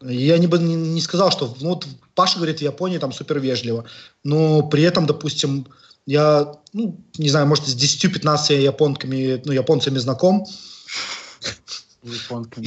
Я 0.00 0.38
не 0.38 0.46
бы 0.46 0.58
не, 0.58 0.74
не 0.74 1.00
сказал, 1.00 1.30
что 1.30 1.56
ну, 1.60 1.70
вот 1.70 1.86
Паша 2.14 2.36
говорит, 2.36 2.58
в 2.58 2.62
Японии 2.62 2.98
там 2.98 3.12
супер 3.12 3.38
вежливо, 3.38 3.84
но 4.24 4.62
при 4.62 4.82
этом, 4.82 5.06
допустим, 5.06 5.66
я, 6.06 6.56
ну, 6.72 6.98
не 7.18 7.28
знаю, 7.28 7.46
может, 7.46 7.68
с 7.68 7.76
10-15 7.76 8.60
японками, 8.60 9.40
ну, 9.44 9.52
японцами 9.52 9.98
знаком. 9.98 10.44
Японками. 12.02 12.66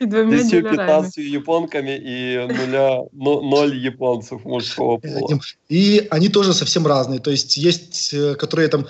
И 0.00 0.06
двумя 0.06 0.38
10-15 0.38 1.20
японками 1.20 1.96
и 1.96 2.46
нуля, 2.46 3.02
но, 3.12 3.40
ноль 3.40 3.76
японцев 3.76 4.44
мужского 4.44 4.98
пола. 4.98 5.40
И 5.68 6.06
они 6.10 6.28
тоже 6.28 6.54
совсем 6.54 6.86
разные. 6.86 7.20
То 7.20 7.30
есть 7.30 7.56
есть, 7.56 8.14
э, 8.14 8.34
которые 8.34 8.68
там 8.68 8.86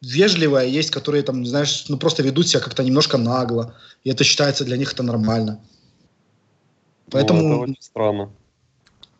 вежливые, 0.00 0.62
а 0.62 0.68
есть, 0.68 0.90
которые 0.90 1.22
там, 1.22 1.44
знаешь, 1.44 1.86
ну 1.88 1.98
просто 1.98 2.22
ведут 2.22 2.48
себя 2.48 2.60
как-то 2.60 2.84
немножко 2.84 3.18
нагло. 3.18 3.74
И 4.04 4.10
это 4.10 4.24
считается 4.24 4.64
для 4.64 4.76
них 4.76 4.92
это 4.92 5.02
нормально. 5.02 5.60
Поэтому... 7.10 7.42
Ну, 7.42 7.48
это 7.48 7.72
очень 7.72 7.82
странно. 7.82 8.30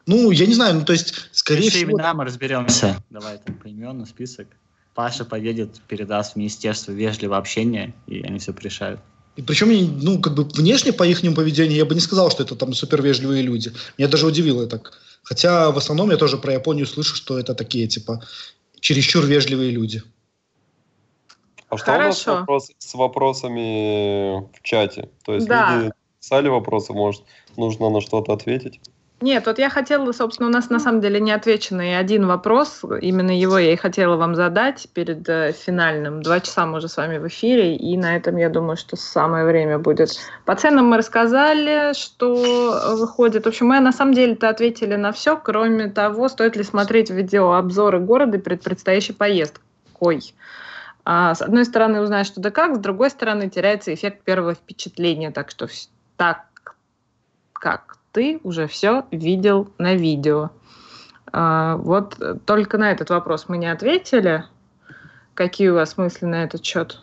Ну, 0.06 0.30
я 0.30 0.46
не 0.46 0.54
знаю, 0.54 0.74
ну 0.74 0.84
то 0.84 0.92
есть, 0.92 1.14
скорее 1.32 1.64
Если 1.64 1.78
всего... 1.78 1.92
имена 1.92 2.14
мы 2.14 2.24
разберемся. 2.24 3.02
Давай 3.10 3.38
там 3.38 3.56
поименно 3.56 4.06
список. 4.06 4.48
Паша 4.94 5.24
поедет, 5.24 5.80
передаст 5.86 6.32
в 6.32 6.36
Министерство 6.36 6.92
вежливого 6.92 7.36
общения, 7.36 7.94
и 8.06 8.22
они 8.22 8.38
все 8.38 8.52
решают. 8.52 9.00
И 9.38 9.42
причем, 9.42 9.68
ну, 10.02 10.20
как 10.20 10.34
бы 10.34 10.42
внешне 10.42 10.92
по 10.92 11.04
их 11.04 11.20
поведению 11.20 11.76
я 11.76 11.84
бы 11.84 11.94
не 11.94 12.00
сказал, 12.00 12.28
что 12.28 12.42
это 12.42 12.56
там 12.56 12.74
супер 12.74 13.00
вежливые 13.02 13.42
люди. 13.42 13.72
Меня 13.96 14.08
даже 14.08 14.26
удивило 14.26 14.66
так. 14.66 14.98
Хотя 15.22 15.70
в 15.70 15.78
основном 15.78 16.10
я 16.10 16.16
тоже 16.16 16.38
про 16.38 16.54
Японию 16.54 16.86
слышу, 16.86 17.14
что 17.14 17.38
это 17.38 17.54
такие, 17.54 17.86
типа, 17.86 18.20
чересчур 18.80 19.24
вежливые 19.24 19.70
люди. 19.70 20.02
А 21.68 21.76
что 21.76 21.86
Хорошо. 21.86 22.32
у 22.32 22.34
нас 22.34 22.40
вопрос, 22.40 22.70
с 22.78 22.94
вопросами 22.94 24.40
в 24.40 24.62
чате? 24.62 25.08
То 25.24 25.34
есть 25.34 25.46
да. 25.46 25.76
люди 25.76 25.92
писали 26.20 26.48
вопросы, 26.48 26.92
может, 26.92 27.22
нужно 27.56 27.90
на 27.90 28.00
что-то 28.00 28.32
ответить? 28.32 28.80
Нет, 29.20 29.46
вот 29.46 29.58
я 29.58 29.68
хотела, 29.68 30.12
собственно, 30.12 30.48
у 30.48 30.52
нас 30.52 30.70
на 30.70 30.78
самом 30.78 31.00
деле 31.00 31.18
не 31.18 31.32
отвеченный 31.32 31.98
один 31.98 32.26
вопрос, 32.28 32.84
именно 33.00 33.36
его 33.36 33.58
я 33.58 33.72
и 33.72 33.76
хотела 33.76 34.16
вам 34.16 34.36
задать 34.36 34.86
перед 34.94 35.28
э, 35.28 35.50
финальным. 35.50 36.22
Два 36.22 36.38
часа 36.38 36.66
мы 36.66 36.78
уже 36.78 36.86
с 36.86 36.96
вами 36.96 37.18
в 37.18 37.26
эфире, 37.26 37.74
и 37.74 37.96
на 37.96 38.14
этом, 38.14 38.36
я 38.36 38.48
думаю, 38.48 38.76
что 38.76 38.94
самое 38.94 39.44
время 39.44 39.80
будет. 39.80 40.10
По 40.44 40.54
ценам 40.54 40.86
мы 40.86 40.98
рассказали, 40.98 41.94
что 41.94 42.96
выходит. 42.96 43.44
В 43.44 43.48
общем, 43.48 43.66
мы 43.66 43.80
на 43.80 43.90
самом 43.90 44.14
деле-то 44.14 44.48
ответили 44.48 44.94
на 44.94 45.10
все, 45.10 45.36
кроме 45.36 45.88
того, 45.88 46.28
стоит 46.28 46.54
ли 46.54 46.62
смотреть 46.62 47.10
видеообзоры 47.10 47.98
города 47.98 48.38
перед 48.38 48.62
предстоящей 48.62 49.14
поездкой. 49.14 50.32
А, 51.04 51.34
с 51.34 51.42
одной 51.42 51.64
стороны, 51.64 52.00
узнать, 52.02 52.26
что 52.28 52.40
да 52.40 52.52
как, 52.52 52.76
с 52.76 52.78
другой 52.78 53.10
стороны, 53.10 53.50
теряется 53.50 53.92
эффект 53.92 54.22
первого 54.22 54.54
впечатления. 54.54 55.32
Так 55.32 55.50
что 55.50 55.66
так 56.16 56.44
как 57.52 57.97
ты 58.12 58.40
уже 58.42 58.66
все 58.66 59.04
видел 59.10 59.68
на 59.78 59.94
видео. 59.94 60.50
А, 61.32 61.76
вот 61.76 62.18
только 62.46 62.78
на 62.78 62.90
этот 62.90 63.10
вопрос 63.10 63.46
мы 63.48 63.58
не 63.58 63.70
ответили. 63.70 64.44
Какие 65.34 65.68
у 65.68 65.74
вас 65.74 65.96
мысли 65.96 66.26
на 66.26 66.44
этот 66.44 66.64
счет? 66.64 67.00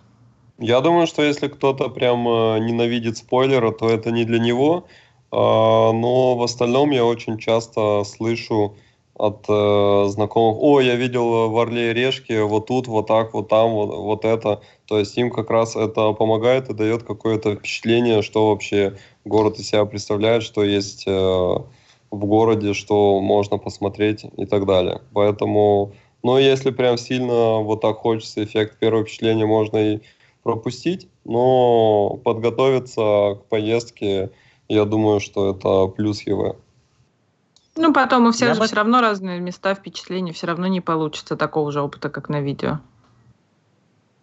Я 0.58 0.82
думаю, 0.82 1.08
что 1.08 1.22
если 1.22 1.48
кто-то 1.48 1.90
прям 1.90 2.28
э, 2.28 2.60
ненавидит 2.60 3.18
спойлеры, 3.18 3.72
то 3.72 3.90
это 3.90 4.12
не 4.12 4.24
для 4.24 4.40
него. 4.40 4.88
А, 5.32 5.92
но 5.92 6.36
в 6.36 6.44
остальном 6.44 6.92
я 6.92 7.06
очень 7.06 7.38
часто 7.38 8.04
слышу 8.04 8.76
от 9.16 9.46
э, 9.48 10.06
знакомых, 10.10 10.58
о, 10.62 10.82
я 10.82 10.96
видел 10.96 11.50
в 11.50 11.58
Орле 11.58 11.92
и 11.92 11.94
Решке 11.94 12.44
вот 12.44 12.68
тут, 12.68 12.88
вот 12.88 13.08
так, 13.08 13.34
вот 13.34 13.48
там, 13.48 13.72
вот, 13.72 13.96
вот 13.96 14.26
это. 14.26 14.62
То 14.88 15.00
есть 15.00 15.18
им 15.18 15.32
как 15.32 15.50
раз 15.50 15.76
это 15.76 16.12
помогает 16.12 16.70
и 16.70 16.74
дает 16.74 17.04
какое-то 17.04 17.56
впечатление, 17.56 18.22
что 18.22 18.50
вообще 18.50 18.98
город 19.24 19.58
из 19.58 19.70
себя 19.70 19.86
представляет, 19.86 20.44
что 20.44 20.64
есть 20.64 21.06
э, 21.08 21.12
в 21.12 22.26
городе, 22.26 22.74
что 22.74 23.22
можно 23.22 23.58
посмотреть 23.58 24.26
и 24.38 24.46
так 24.46 24.66
далее. 24.66 25.02
Поэтому, 25.14 25.94
ну, 26.22 26.38
если 26.38 26.72
прям 26.72 26.98
сильно 26.98 27.60
вот 27.60 27.82
так 27.82 27.98
хочется 27.98 28.44
эффект 28.44 28.80
первого 28.80 29.04
впечатления, 29.04 29.46
можно 29.46 29.78
и 29.78 30.00
пропустить, 30.44 31.08
но 31.24 32.20
подготовиться 32.24 33.40
к 33.40 33.46
поездке, 33.50 34.30
я 34.68 34.86
думаю, 34.86 35.20
что 35.20 35.52
это 35.52 35.88
плюс 35.88 36.22
ЕВ. 36.22 36.58
Ну, 37.78 37.94
потом 37.94 38.28
у 38.28 38.32
всех 38.32 38.50
Я 38.50 38.54
же 38.54 38.60
бы... 38.62 38.68
все 38.68 38.76
равно 38.76 39.02
разные 39.02 39.40
места, 39.40 39.76
впечатления, 39.76 40.32
все 40.32 40.48
равно 40.48 40.68
не 40.68 40.82
получится 40.82 41.36
такого 41.36 41.72
же 41.72 41.82
опыта, 41.82 42.10
как 42.10 42.30
на 42.30 42.42
видео. 42.42 42.80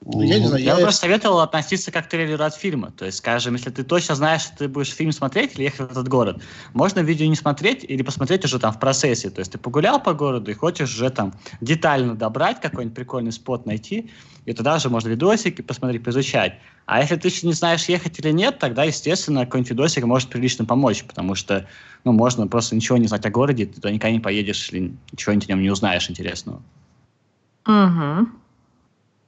Ну, 0.05 0.23
я 0.23 0.39
не 0.39 0.47
знаю. 0.47 0.63
Я, 0.63 0.75
я 0.77 0.81
просто 0.81 1.03
советовал 1.03 1.41
относиться 1.41 1.93
как 1.93 2.07
к 2.07 2.09
трейлеру 2.09 2.43
от 2.43 2.55
фильма. 2.55 2.91
То 2.91 3.05
есть, 3.05 3.19
скажем, 3.19 3.55
если 3.55 3.71
ты 3.71 3.85
точно 3.85 4.15
знаешь, 4.15 4.43
что 4.43 4.59
ты 4.59 4.69
будешь 4.69 4.93
фильм 4.93 5.13
смотреть 5.13 5.55
или 5.55 5.65
ехать 5.65 5.81
в 5.81 5.91
этот 5.93 6.09
город, 6.09 6.43
можно 6.73 7.01
видео 7.01 7.27
не 7.27 7.37
смотреть 7.37 7.85
или 7.85 8.03
посмотреть 8.03 8.45
уже 8.45 8.59
там 8.59 8.73
в 8.73 8.81
процессе. 8.81 9.31
То 9.31 9.41
есть 9.41 9.53
ты 9.53 9.59
погулял 9.59 10.03
по 10.03 10.13
городу 10.13 10.51
и 10.51 10.55
хочешь 10.55 10.93
уже 10.93 11.11
там 11.11 11.35
детально 11.61 12.17
добрать 12.17 12.61
какой-нибудь 12.61 12.97
прикольный 12.97 13.33
спот 13.33 13.65
найти, 13.65 14.11
и 14.45 14.53
тогда 14.53 14.77
уже 14.77 14.89
можно 14.89 15.09
видосики 15.09 15.63
посмотреть, 15.63 16.03
поизучать. 16.03 16.59
А 16.87 17.01
если 17.01 17.15
ты 17.17 17.29
еще 17.29 17.47
не 17.47 17.53
знаешь, 17.53 17.85
ехать 17.85 18.19
или 18.19 18.33
нет, 18.33 18.59
тогда, 18.59 18.83
естественно, 18.85 19.45
какой-нибудь 19.45 19.71
видосик 19.71 20.05
может 20.05 20.31
прилично 20.31 20.65
помочь, 20.65 21.05
потому 21.05 21.37
что, 21.37 21.69
ну, 22.05 22.13
можно 22.13 22.49
просто 22.49 22.75
ничего 22.75 22.99
не 22.99 23.07
знать 23.07 23.25
о 23.25 23.31
городе, 23.31 23.67
ты 23.67 23.75
туда 23.75 23.93
никогда 23.93 24.13
не 24.13 24.21
поедешь 24.21 24.71
или 24.73 24.93
ничего-нибудь 25.13 25.49
о 25.49 25.53
нем 25.53 25.63
не 25.63 25.71
узнаешь 25.71 26.11
интересного. 26.11 26.61
Угу. 27.67 28.42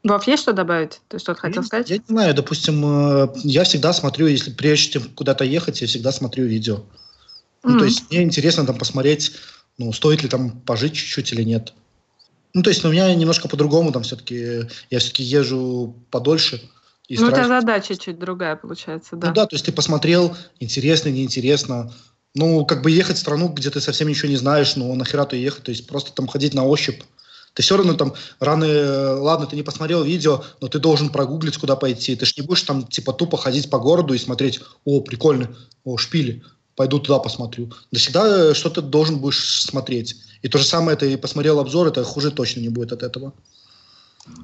Вов, 0.04 0.26
есть 0.26 0.42
что 0.42 0.52
добавить? 0.52 1.00
Ты 1.08 1.18
что-то 1.18 1.40
хотел 1.40 1.64
сказать? 1.64 1.88
Я 1.88 1.96
не 1.96 2.04
знаю, 2.06 2.34
допустим, 2.34 2.84
э, 2.84 3.28
я 3.42 3.64
всегда 3.64 3.94
смотрю, 3.94 4.26
если 4.26 4.50
прежде 4.50 4.92
чем 4.92 5.04
куда-то 5.14 5.44
ехать, 5.44 5.80
я 5.80 5.86
всегда 5.86 6.12
смотрю 6.12 6.44
видео. 6.44 6.84
Ну, 7.62 7.76
mm 7.76 7.78
то 7.78 7.84
есть 7.86 8.10
мне 8.10 8.22
интересно 8.22 8.66
там 8.66 8.76
посмотреть, 8.76 9.32
ну, 9.78 9.92
стоит 9.94 10.22
ли 10.22 10.28
там 10.28 10.60
пожить 10.60 10.92
чуть-чуть 10.92 11.32
или 11.32 11.42
нет. 11.42 11.72
Ну, 12.52 12.62
то 12.62 12.68
есть 12.68 12.84
ну, 12.84 12.90
у 12.90 12.92
меня 12.92 13.12
немножко 13.14 13.48
по-другому, 13.48 13.92
там 13.92 14.02
все-таки, 14.02 14.68
я 14.90 14.98
все-таки 14.98 15.22
езжу 15.22 15.96
подольше. 16.10 16.60
И 17.08 17.16
ну, 17.16 17.26
у 17.26 17.30
тебя 17.30 17.48
задача 17.48 17.96
чуть 17.96 18.18
другая 18.18 18.56
получается, 18.56 19.16
да. 19.16 19.28
Ну 19.28 19.34
да, 19.34 19.46
то 19.46 19.54
есть 19.54 19.64
ты 19.64 19.72
посмотрел, 19.72 20.36
интересно, 20.60 21.08
неинтересно. 21.08 21.92
Ну, 22.34 22.66
как 22.66 22.82
бы 22.82 22.90
ехать 22.90 23.16
в 23.16 23.20
страну, 23.20 23.48
где 23.48 23.70
ты 23.70 23.80
совсем 23.80 24.08
ничего 24.08 24.28
не 24.28 24.36
знаешь, 24.36 24.76
ну, 24.76 24.94
нахера 24.94 25.24
ты 25.24 25.36
ехать, 25.36 25.64
то 25.64 25.70
есть 25.70 25.86
просто 25.86 26.12
там 26.12 26.26
ходить 26.26 26.52
на 26.52 26.64
ощупь. 26.64 27.02
Ты 27.54 27.62
все 27.62 27.76
равно 27.76 27.94
там 27.94 28.14
рано, 28.40 29.20
ладно, 29.20 29.46
ты 29.46 29.56
не 29.56 29.62
посмотрел 29.62 30.02
видео, 30.02 30.44
но 30.60 30.68
ты 30.68 30.80
должен 30.80 31.08
прогуглить, 31.08 31.56
куда 31.56 31.76
пойти. 31.76 32.16
Ты 32.16 32.26
ж 32.26 32.36
не 32.36 32.42
будешь 32.42 32.62
там 32.62 32.84
типа 32.84 33.12
тупо 33.12 33.36
ходить 33.36 33.70
по 33.70 33.78
городу 33.78 34.12
и 34.12 34.18
смотреть, 34.18 34.60
о, 34.84 35.00
прикольно, 35.00 35.54
о, 35.84 35.96
шпили, 35.96 36.42
пойду 36.74 36.98
туда 36.98 37.20
посмотрю. 37.20 37.72
Да 37.92 37.98
всегда 37.98 38.54
что-то 38.54 38.82
должен 38.82 39.18
будешь 39.18 39.62
смотреть. 39.62 40.16
И 40.42 40.48
то 40.48 40.58
же 40.58 40.64
самое, 40.64 40.96
ты 40.96 41.16
посмотрел 41.16 41.60
обзор, 41.60 41.86
это 41.86 42.02
хуже 42.02 42.32
точно 42.32 42.60
не 42.60 42.68
будет 42.68 42.92
от 42.92 43.04
этого. 43.04 43.32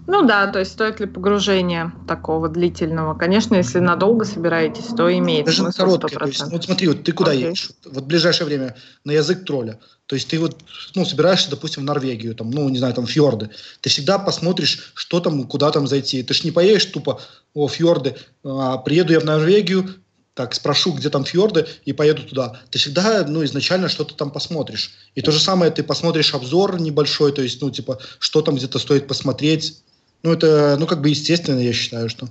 Ну 0.06 0.26
да, 0.26 0.46
то 0.48 0.58
есть 0.58 0.72
стоит 0.72 1.00
ли 1.00 1.06
погружение 1.06 1.92
такого 2.06 2.48
длительного? 2.48 3.14
Конечно, 3.14 3.54
если 3.54 3.78
надолго 3.78 4.24
собираетесь, 4.24 4.86
то 4.96 5.12
имеет 5.16 5.46
Даже 5.46 5.62
смысл 5.62 5.78
короткое, 5.78 6.16
100%. 6.16 6.18
То 6.18 6.26
есть, 6.26 6.52
вот 6.52 6.64
смотри, 6.64 6.88
вот 6.88 7.04
ты 7.04 7.12
куда 7.12 7.34
okay. 7.34 7.48
едешь? 7.48 7.70
Вот 7.86 8.04
в 8.04 8.06
ближайшее 8.06 8.46
время 8.46 8.76
на 9.04 9.12
язык 9.12 9.44
тролля. 9.44 9.78
То 10.06 10.16
есть 10.16 10.28
ты 10.28 10.38
вот, 10.38 10.58
ну, 10.94 11.04
собираешься, 11.04 11.50
допустим, 11.50 11.82
в 11.82 11.86
Норвегию, 11.86 12.34
там, 12.34 12.50
ну, 12.50 12.68
не 12.68 12.78
знаю, 12.78 12.94
там, 12.94 13.06
фьорды. 13.06 13.50
Ты 13.80 13.88
всегда 13.90 14.18
посмотришь, 14.18 14.92
что 14.94 15.20
там, 15.20 15.44
куда 15.44 15.70
там 15.70 15.86
зайти. 15.86 16.22
Ты 16.22 16.34
ж 16.34 16.44
не 16.44 16.50
поедешь 16.50 16.86
тупо, 16.86 17.20
о, 17.54 17.68
фьорды, 17.68 18.16
а, 18.42 18.78
приеду 18.78 19.12
я 19.12 19.20
в 19.20 19.24
Норвегию, 19.24 19.88
так, 20.34 20.54
спрошу, 20.54 20.92
где 20.92 21.10
там 21.10 21.24
фьорды, 21.24 21.66
и 21.84 21.92
поеду 21.92 22.22
туда. 22.22 22.60
Ты 22.70 22.78
всегда, 22.78 23.24
ну, 23.26 23.44
изначально 23.44 23.88
что-то 23.88 24.14
там 24.14 24.30
посмотришь. 24.30 24.92
И 25.14 25.22
то 25.22 25.32
же 25.32 25.40
самое, 25.40 25.70
ты 25.70 25.82
посмотришь 25.82 26.34
обзор 26.34 26.80
небольшой, 26.80 27.32
то 27.32 27.42
есть, 27.42 27.60
ну, 27.60 27.70
типа, 27.70 27.98
что 28.18 28.40
там 28.42 28.54
где-то 28.56 28.78
стоит 28.78 29.08
посмотреть. 29.08 29.82
Ну, 30.22 30.32
это, 30.32 30.76
ну, 30.78 30.86
как 30.86 31.00
бы 31.00 31.08
естественно, 31.08 31.58
я 31.58 31.72
считаю, 31.72 32.08
что... 32.08 32.28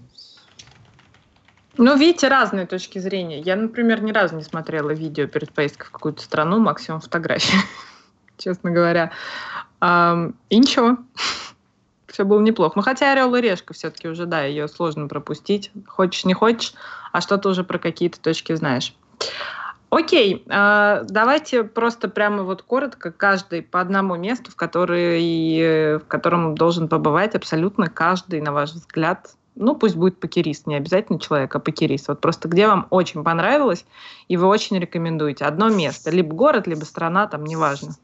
Ну, 1.78 1.98
видите, 1.98 2.28
разные 2.28 2.66
точки 2.66 3.00
зрения. 3.00 3.40
Я, 3.40 3.56
например, 3.56 4.02
ни 4.02 4.12
разу 4.12 4.36
не 4.36 4.44
смотрела 4.44 4.92
видео 4.92 5.28
перед 5.28 5.52
поездкой 5.52 5.88
в 5.88 5.92
какую-то 5.92 6.22
страну, 6.22 6.60
максимум 6.60 7.00
фотографии, 7.02 7.60
честно 8.38 8.72
говоря. 8.72 9.12
И 9.82 10.58
ничего. 10.58 10.98
Все 12.20 12.26
было 12.26 12.42
неплохо. 12.42 12.74
Ну, 12.76 12.82
хотя 12.82 13.14
«Орел 13.14 13.34
и 13.36 13.40
решка» 13.40 13.74
все-таки 13.74 14.10
уже, 14.10 14.26
да, 14.26 14.44
ее 14.44 14.68
сложно 14.68 15.08
пропустить. 15.08 15.72
Хочешь, 15.88 16.26
не 16.26 16.34
хочешь, 16.34 16.74
а 17.14 17.22
что-то 17.22 17.48
уже 17.48 17.64
про 17.64 17.80
какие-то 17.80 18.20
точки 18.20 18.54
знаешь. 18.56 18.94
Окей, 19.90 20.44
э, 20.46 21.06
давайте 21.08 21.64
просто 21.64 22.10
прямо 22.10 22.44
вот 22.44 22.62
коротко 22.62 23.14
каждый 23.14 23.62
по 23.62 23.80
одному 23.80 24.18
месту, 24.18 24.52
в, 24.52 24.58
который, 24.58 25.96
в 26.00 26.04
котором 26.10 26.56
должен 26.56 26.90
побывать 26.90 27.36
абсолютно 27.36 27.88
каждый, 27.88 28.42
на 28.42 28.52
ваш 28.52 28.72
взгляд, 28.72 29.30
ну 29.56 29.76
пусть 29.76 29.96
будет 29.96 30.20
покерист, 30.20 30.68
не 30.68 30.76
обязательно 30.76 31.22
человек, 31.22 31.56
а 31.56 31.60
покерист. 31.60 32.10
Вот 32.10 32.20
просто 32.20 32.50
где 32.50 32.68
вам 32.68 32.88
очень 32.90 33.24
понравилось, 33.24 33.86
и 34.28 34.36
вы 34.36 34.48
очень 34.48 34.78
рекомендуете. 34.78 35.46
Одно 35.46 35.70
место, 35.70 36.10
либо 36.10 36.36
город, 36.36 36.68
либо 36.68 36.84
страна, 36.84 37.28
там 37.28 37.46
неважно. 37.46 37.96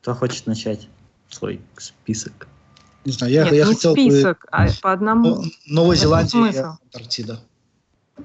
Кто 0.00 0.14
хочет 0.14 0.46
начать 0.46 0.88
свой 1.28 1.60
список? 1.76 2.48
Не 3.04 3.12
знаю, 3.12 3.32
я, 3.32 3.44
Нет, 3.44 3.52
я 3.52 3.66
не 3.66 3.74
хотел 3.74 3.92
список, 3.92 4.40
бы... 4.42 4.48
а 4.50 4.68
по 4.82 4.92
одному. 4.92 5.42
Новая 5.66 5.96
Зеландия 5.96 6.50
и 6.50 6.58
Антарктида. 6.58 7.40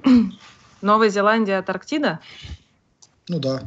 Новая 0.82 1.08
Зеландия, 1.08 1.58
Антарктида? 1.58 2.20
Ну 3.28 3.38
да, 3.38 3.62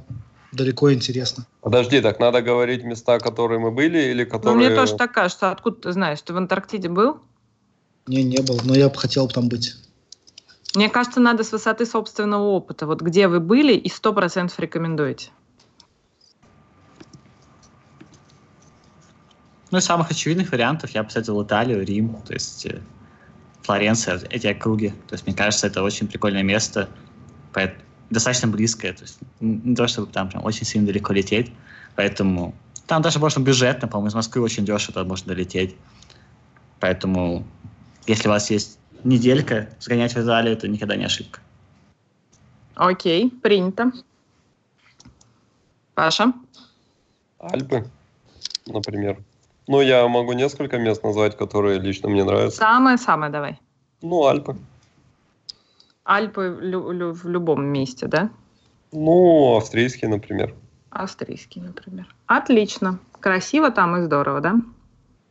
далеко 0.52 0.94
интересно. 0.94 1.46
Подожди, 1.62 2.02
так 2.02 2.20
надо 2.20 2.42
говорить 2.42 2.84
места, 2.84 3.20
которые 3.20 3.60
мы 3.60 3.72
были 3.72 4.00
или 4.00 4.24
которые... 4.24 4.54
Ну, 4.54 4.66
мне 4.66 4.76
тоже 4.76 4.96
так 4.96 5.12
кажется. 5.14 5.52
Откуда 5.52 5.82
ты 5.82 5.92
знаешь? 5.92 6.22
Ты 6.22 6.34
в 6.34 6.38
Антарктиде 6.38 6.90
был? 6.90 7.20
Не, 8.08 8.24
не 8.24 8.42
был, 8.42 8.60
но 8.64 8.76
я 8.76 8.90
бы 8.90 8.96
хотел 8.96 9.28
там 9.28 9.50
быть. 9.50 9.76
Мне 10.76 10.90
кажется, 10.90 11.20
надо 11.20 11.44
с 11.44 11.52
высоты 11.52 11.86
собственного 11.86 12.44
опыта. 12.44 12.86
Вот 12.86 13.02
где 13.02 13.28
вы 13.28 13.40
были 13.40 13.74
и 13.74 13.90
сто 13.90 14.14
процентов 14.14 14.60
рекомендуете. 14.60 15.32
Ну, 19.72 19.78
из 19.78 19.86
самых 19.86 20.10
очевидных 20.10 20.52
вариантов 20.52 20.90
я 20.92 21.04
посоветовал 21.04 21.44
Италию, 21.44 21.86
Рим, 21.86 22.16
то 22.26 22.34
есть 22.34 22.66
э, 22.66 22.80
Флоренция, 23.62 24.20
эти 24.30 24.48
округи. 24.48 24.90
То 25.08 25.14
есть, 25.14 25.26
мне 25.28 25.36
кажется, 25.36 25.68
это 25.68 25.84
очень 25.84 26.08
прикольное 26.08 26.44
место, 26.44 26.90
достаточно 28.10 28.48
близкое. 28.48 28.94
То 28.94 29.04
есть, 29.04 29.20
не 29.40 29.76
то, 29.76 29.88
чтобы 29.88 30.12
там 30.12 30.30
прям 30.30 30.44
очень 30.44 30.66
сильно 30.66 30.88
далеко 30.88 31.14
лететь. 31.14 31.52
Поэтому 31.96 32.56
там 32.88 33.04
даже 33.04 33.20
можно 33.20 33.42
бюджетно, 33.42 33.88
по-моему, 33.88 34.10
из 34.10 34.16
Москвы 34.16 34.42
очень 34.42 34.66
дешево 34.66 34.94
туда 34.94 35.06
можно 35.06 35.34
долететь. 35.34 35.76
Поэтому, 36.80 37.46
если 38.08 38.28
у 38.28 38.32
вас 38.32 38.50
есть 38.50 38.80
неделька 39.04 39.70
сгонять 39.80 40.16
в 40.16 40.18
Италию, 40.18 40.54
это 40.54 40.68
никогда 40.68 40.96
не 40.96 41.06
ошибка. 41.06 41.42
Окей, 42.74 43.30
принято. 43.30 43.92
Паша? 45.94 46.34
Альпы, 47.40 47.86
например. 48.66 49.20
Ну, 49.70 49.82
я 49.82 50.08
могу 50.08 50.34
несколько 50.34 50.80
мест 50.80 51.04
назвать, 51.04 51.38
которые 51.38 51.78
лично 51.78 52.10
мне 52.10 52.24
нравятся. 52.24 52.58
Самое-самое 52.58 53.32
давай. 53.32 53.60
Ну, 54.02 54.26
Альпы. 54.26 54.58
Альпы 56.04 56.58
лю- 56.60 56.90
лю- 56.90 57.14
в 57.14 57.26
любом 57.26 57.66
месте, 57.66 58.08
да? 58.08 58.32
Ну, 58.92 59.58
австрийские, 59.58 60.10
например. 60.10 60.56
Австрийские, 60.90 61.66
например. 61.66 62.08
Отлично. 62.26 62.98
Красиво 63.20 63.70
там 63.70 63.96
и 63.98 64.02
здорово, 64.02 64.42
да? 64.42 64.56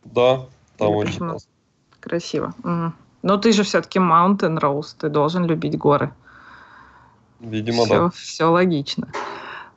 Да, 0.04 0.46
там 0.76 0.90
Или 0.90 0.96
очень 0.98 1.18
классно. 1.18 1.50
Красиво. 1.98 2.54
Угу. 2.62 2.92
Но 3.22 3.36
ты 3.38 3.50
же 3.50 3.64
все-таки 3.64 3.98
Mountain 3.98 4.60
Rose, 4.60 4.94
ты 4.96 5.08
должен 5.08 5.46
любить 5.46 5.76
горы. 5.76 6.12
Видимо, 7.40 7.86
все, 7.86 7.98
да. 7.98 8.10
Все 8.10 8.44
логично. 8.44 9.08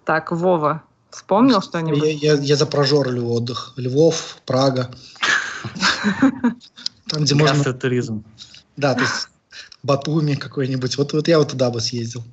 Так, 0.06 0.32
Вова, 0.32 0.84
Вспомнил 1.12 1.62
что-нибудь? 1.62 2.02
Я, 2.04 2.34
я, 2.34 2.42
я 2.42 2.56
за 2.56 2.66
прожорливый 2.66 3.30
отдых. 3.30 3.74
Львов, 3.76 4.38
Прага. 4.46 4.90
Там, 7.08 7.24
где 7.24 7.36
можно... 7.36 7.74
туризм. 7.74 8.24
Да, 8.78 8.96
то 8.96 9.02
есть 9.02 9.28
Батуми 9.84 10.36
какой-нибудь. 10.36 10.98
Вот, 10.98 11.14
вот 11.14 11.28
я 11.28 11.40
вот 11.40 11.50
туда 11.50 11.70
бы 11.70 11.82
съездил. 11.82 12.24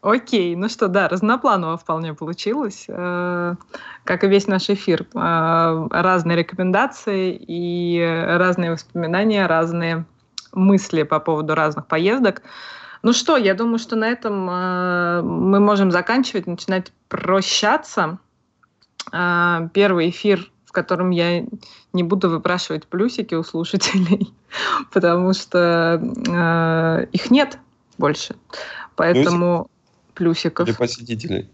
Окей, 0.00 0.56
ну 0.56 0.68
что, 0.68 0.88
да, 0.88 1.08
разнопланово 1.08 1.76
вполне 1.76 2.12
получилось. 2.14 2.86
Э, 2.88 3.54
как 4.04 4.24
и 4.24 4.28
весь 4.28 4.48
наш 4.48 4.68
эфир. 4.68 5.06
Э, 5.14 5.86
разные 5.90 6.36
рекомендации 6.36 7.36
и 7.36 8.00
разные 8.00 8.72
воспоминания, 8.72 9.46
разные 9.46 10.04
мысли 10.52 11.02
по 11.04 11.20
поводу 11.20 11.54
разных 11.54 11.86
поездок. 11.86 12.42
Ну 13.02 13.12
что, 13.12 13.36
я 13.36 13.54
думаю, 13.54 13.78
что 13.78 13.96
на 13.96 14.08
этом 14.08 14.48
э, 14.48 15.22
мы 15.22 15.58
можем 15.58 15.90
заканчивать, 15.90 16.46
начинать 16.46 16.92
прощаться. 17.08 18.18
Э, 19.12 19.68
первый 19.74 20.10
эфир, 20.10 20.50
в 20.64 20.72
котором 20.72 21.10
я 21.10 21.44
не 21.92 22.02
буду 22.04 22.30
выпрашивать 22.30 22.86
плюсики 22.86 23.34
у 23.34 23.42
слушателей, 23.42 24.32
потому 24.92 25.32
что 25.32 26.00
э, 26.00 27.06
их 27.10 27.30
нет 27.32 27.58
больше. 27.98 28.36
Поэтому 28.94 29.68
Плюсик? 30.14 30.54
плюсиков. 30.54 30.68
Или 30.68 30.76
посетителей? 30.76 31.50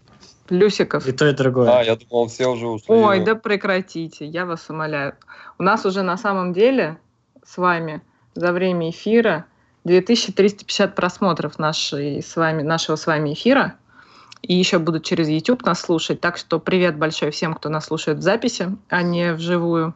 Плюсиков. 0.47 1.07
И 1.07 1.11
то, 1.11 1.27
и 1.27 1.33
другое. 1.33 1.79
А, 1.79 1.83
я 1.83 1.95
думал, 1.95 2.27
все 2.27 2.47
уже 2.47 2.67
ушли. 2.67 2.85
Ой, 2.87 3.23
да 3.23 3.35
прекратите, 3.35 4.25
я 4.25 4.45
вас 4.45 4.69
умоляю. 4.69 5.15
У 5.57 5.63
нас 5.63 5.85
уже 5.85 6.03
на 6.03 6.17
самом 6.17 6.53
деле 6.53 6.97
с 7.43 7.57
вами 7.57 8.01
за 8.35 8.51
время 8.51 8.89
эфира 8.89 9.45
2350 9.83 10.95
просмотров 10.95 11.59
нашей 11.59 12.21
с 12.21 12.35
вами, 12.35 12.61
нашего 12.61 12.95
с 12.95 13.07
вами 13.07 13.33
эфира. 13.33 13.75
и 14.41 14.53
еще 14.53 14.79
будут 14.79 15.03
через 15.03 15.27
YouTube 15.27 15.65
нас 15.65 15.81
слушать. 15.81 16.21
Так 16.21 16.37
что 16.37 16.59
привет 16.59 16.97
большой 16.97 17.31
всем, 17.31 17.53
кто 17.53 17.69
нас 17.69 17.85
слушает 17.87 18.19
в 18.19 18.21
записи, 18.21 18.77
а 18.89 19.01
не 19.01 19.33
вживую. 19.33 19.93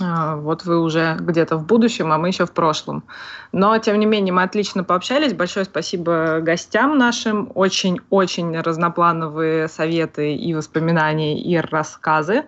А, 0.00 0.36
вот 0.36 0.64
вы 0.64 0.80
уже 0.80 1.16
где-то 1.20 1.56
в 1.56 1.66
будущем, 1.66 2.12
а 2.12 2.18
мы 2.18 2.28
еще 2.28 2.46
в 2.46 2.52
прошлом. 2.52 3.04
Но, 3.52 3.78
тем 3.78 3.98
не 3.98 4.06
менее, 4.06 4.32
мы 4.32 4.42
отлично 4.42 4.82
пообщались. 4.82 5.34
Большое 5.34 5.64
спасибо 5.64 6.40
гостям 6.40 6.98
нашим. 6.98 7.52
Очень-очень 7.54 8.58
разноплановые 8.60 9.68
советы 9.68 10.34
и 10.34 10.52
воспоминания, 10.54 11.40
и 11.40 11.56
рассказы. 11.56 12.44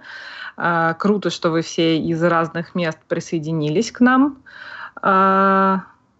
А, 0.56 0.94
круто, 0.94 1.30
что 1.30 1.50
вы 1.50 1.62
все 1.62 1.98
из 1.98 2.22
разных 2.22 2.74
мест 2.74 2.98
присоединились 3.06 3.92
к 3.92 4.00
нам. 4.00 4.38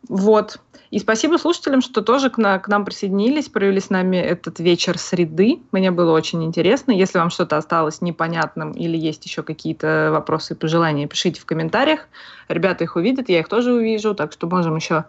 Вот. 0.08 0.58
И 0.90 0.98
спасибо 0.98 1.36
слушателям, 1.36 1.80
что 1.80 2.00
тоже 2.00 2.30
к, 2.30 2.38
на, 2.38 2.58
к 2.58 2.68
нам 2.68 2.84
присоединились, 2.84 3.48
провели 3.48 3.80
с 3.80 3.90
нами 3.90 4.16
этот 4.16 4.60
вечер 4.60 4.98
среды. 4.98 5.60
Мне 5.72 5.90
было 5.90 6.12
очень 6.12 6.44
интересно. 6.44 6.92
Если 6.92 7.18
вам 7.18 7.30
что-то 7.30 7.56
осталось 7.56 8.00
непонятным 8.00 8.72
или 8.72 8.96
есть 8.96 9.24
еще 9.26 9.42
какие-то 9.42 10.10
вопросы 10.12 10.54
и 10.54 10.56
пожелания, 10.56 11.08
пишите 11.08 11.40
в 11.40 11.44
комментариях. 11.44 12.06
Ребята 12.48 12.84
их 12.84 12.96
увидят, 12.96 13.28
я 13.28 13.40
их 13.40 13.48
тоже 13.48 13.72
увижу, 13.72 14.14
так 14.14 14.32
что 14.32 14.46
можем 14.46 14.76
еще 14.76 15.04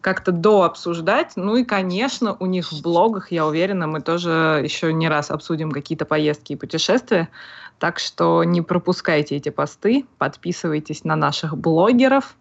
как-то 0.00 0.32
дообсуждать. 0.32 1.32
Ну 1.36 1.56
и, 1.56 1.64
конечно, 1.64 2.36
у 2.40 2.46
них 2.46 2.72
в 2.72 2.82
блогах, 2.82 3.30
я 3.30 3.46
уверена, 3.46 3.86
мы 3.86 4.00
тоже 4.00 4.60
еще 4.64 4.92
не 4.92 5.08
раз 5.08 5.30
обсудим 5.30 5.70
какие-то 5.70 6.06
поездки 6.06 6.54
и 6.54 6.56
путешествия. 6.56 7.28
Так 7.80 7.98
что 7.98 8.44
не 8.44 8.60
пропускайте 8.60 9.36
эти 9.36 9.48
посты, 9.48 10.04
подписывайтесь 10.18 11.02
на 11.02 11.16
наших 11.16 11.56
блогеров 11.56 12.36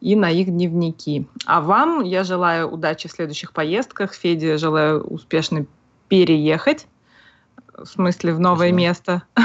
и 0.00 0.16
на 0.16 0.30
их 0.30 0.48
дневники. 0.48 1.28
А 1.44 1.60
вам 1.60 2.02
я 2.02 2.24
желаю 2.24 2.70
удачи 2.70 3.06
в 3.06 3.12
следующих 3.12 3.52
поездках. 3.52 4.14
Феде 4.14 4.56
желаю 4.56 5.02
успешно 5.04 5.66
переехать, 6.08 6.86
в 7.76 7.84
смысле 7.84 8.32
в 8.32 8.40
новое 8.40 8.68
Спасибо. 8.68 8.76
место. 8.78 9.22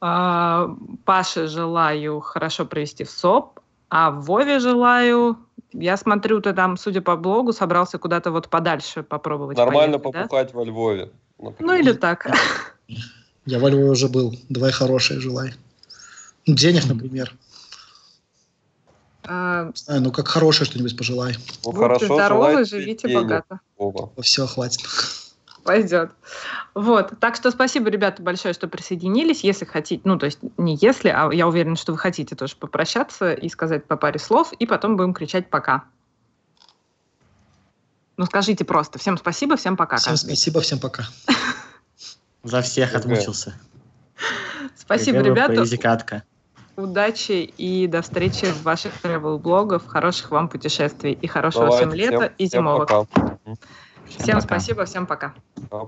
А, 0.00 0.76
Паше 1.04 1.48
желаю 1.48 2.20
хорошо 2.20 2.64
провести 2.64 3.02
в 3.02 3.10
СОП, 3.10 3.58
а 3.88 4.12
Вове 4.12 4.60
желаю 4.60 5.38
я 5.72 5.96
смотрю, 5.96 6.40
ты 6.40 6.52
там, 6.52 6.76
судя 6.76 7.00
по 7.00 7.16
блогу, 7.16 7.52
собрался 7.52 7.98
куда-то 7.98 8.30
вот 8.30 8.48
подальше 8.48 9.02
попробовать. 9.02 9.58
Нормально 9.58 9.98
поехать, 9.98 10.28
попухать 10.28 10.52
да? 10.52 10.58
во 10.58 10.64
Львове. 10.64 11.10
Например. 11.36 11.72
Ну 11.72 11.80
или 11.80 11.92
так. 11.94 12.30
Я 13.48 13.58
во 13.58 13.70
Львове 13.70 13.88
уже 13.88 14.08
был. 14.08 14.38
Давай 14.50 14.72
хорошее 14.72 15.20
желай. 15.20 15.54
Денег, 16.46 16.84
например. 16.84 17.34
А... 19.24 19.70
Знаю, 19.74 20.02
ну 20.02 20.12
как 20.12 20.28
хорошее 20.28 20.66
что-нибудь 20.66 20.98
пожелай. 20.98 21.34
Ну, 21.64 21.72
хорошо, 21.72 22.14
здоровы, 22.14 22.66
живите 22.66 23.08
богато. 23.08 23.60
Оба. 23.78 24.10
Все, 24.20 24.46
хватит. 24.46 24.82
Пойдет. 25.64 26.10
Вот. 26.74 27.18
Так 27.20 27.36
что 27.36 27.50
спасибо, 27.50 27.88
ребята, 27.88 28.22
большое, 28.22 28.52
что 28.52 28.68
присоединились. 28.68 29.42
Если 29.44 29.64
хотите, 29.64 30.02
ну, 30.04 30.18
то 30.18 30.26
есть 30.26 30.40
не 30.58 30.76
если, 30.78 31.08
а 31.08 31.30
я 31.32 31.48
уверена, 31.48 31.76
что 31.76 31.92
вы 31.92 31.98
хотите 31.98 32.36
тоже 32.36 32.54
попрощаться 32.54 33.32
и 33.32 33.48
сказать 33.48 33.86
по 33.86 33.96
паре 33.96 34.18
слов, 34.18 34.52
и 34.58 34.66
потом 34.66 34.98
будем 34.98 35.14
кричать 35.14 35.48
«пока». 35.48 35.84
Ну, 38.18 38.26
скажите 38.26 38.66
просто. 38.66 38.98
Всем 38.98 39.16
спасибо, 39.16 39.56
всем 39.56 39.78
пока. 39.78 39.96
Всем 39.96 40.18
спасибо, 40.18 40.60
всем 40.60 40.78
пока. 40.78 41.08
За 42.42 42.62
всех 42.62 42.94
отмучился. 42.94 43.54
Спасибо, 44.76 45.18
ребята. 45.20 45.64
Удачи 46.76 47.52
и 47.58 47.88
до 47.88 48.02
встречи 48.02 48.44
в 48.44 48.62
ваших 48.62 48.92
travel-блогах. 49.02 49.86
Хороших 49.86 50.30
вам 50.30 50.48
путешествий 50.48 51.12
и 51.12 51.26
хорошего 51.26 51.70
всем 51.70 51.92
лета 51.92 52.32
и 52.38 52.46
зимовок. 52.46 53.08
Всем, 54.06 54.40
спасибо, 54.40 54.84
всем 54.84 55.06
пока. 55.06 55.34
пока. 55.68 55.86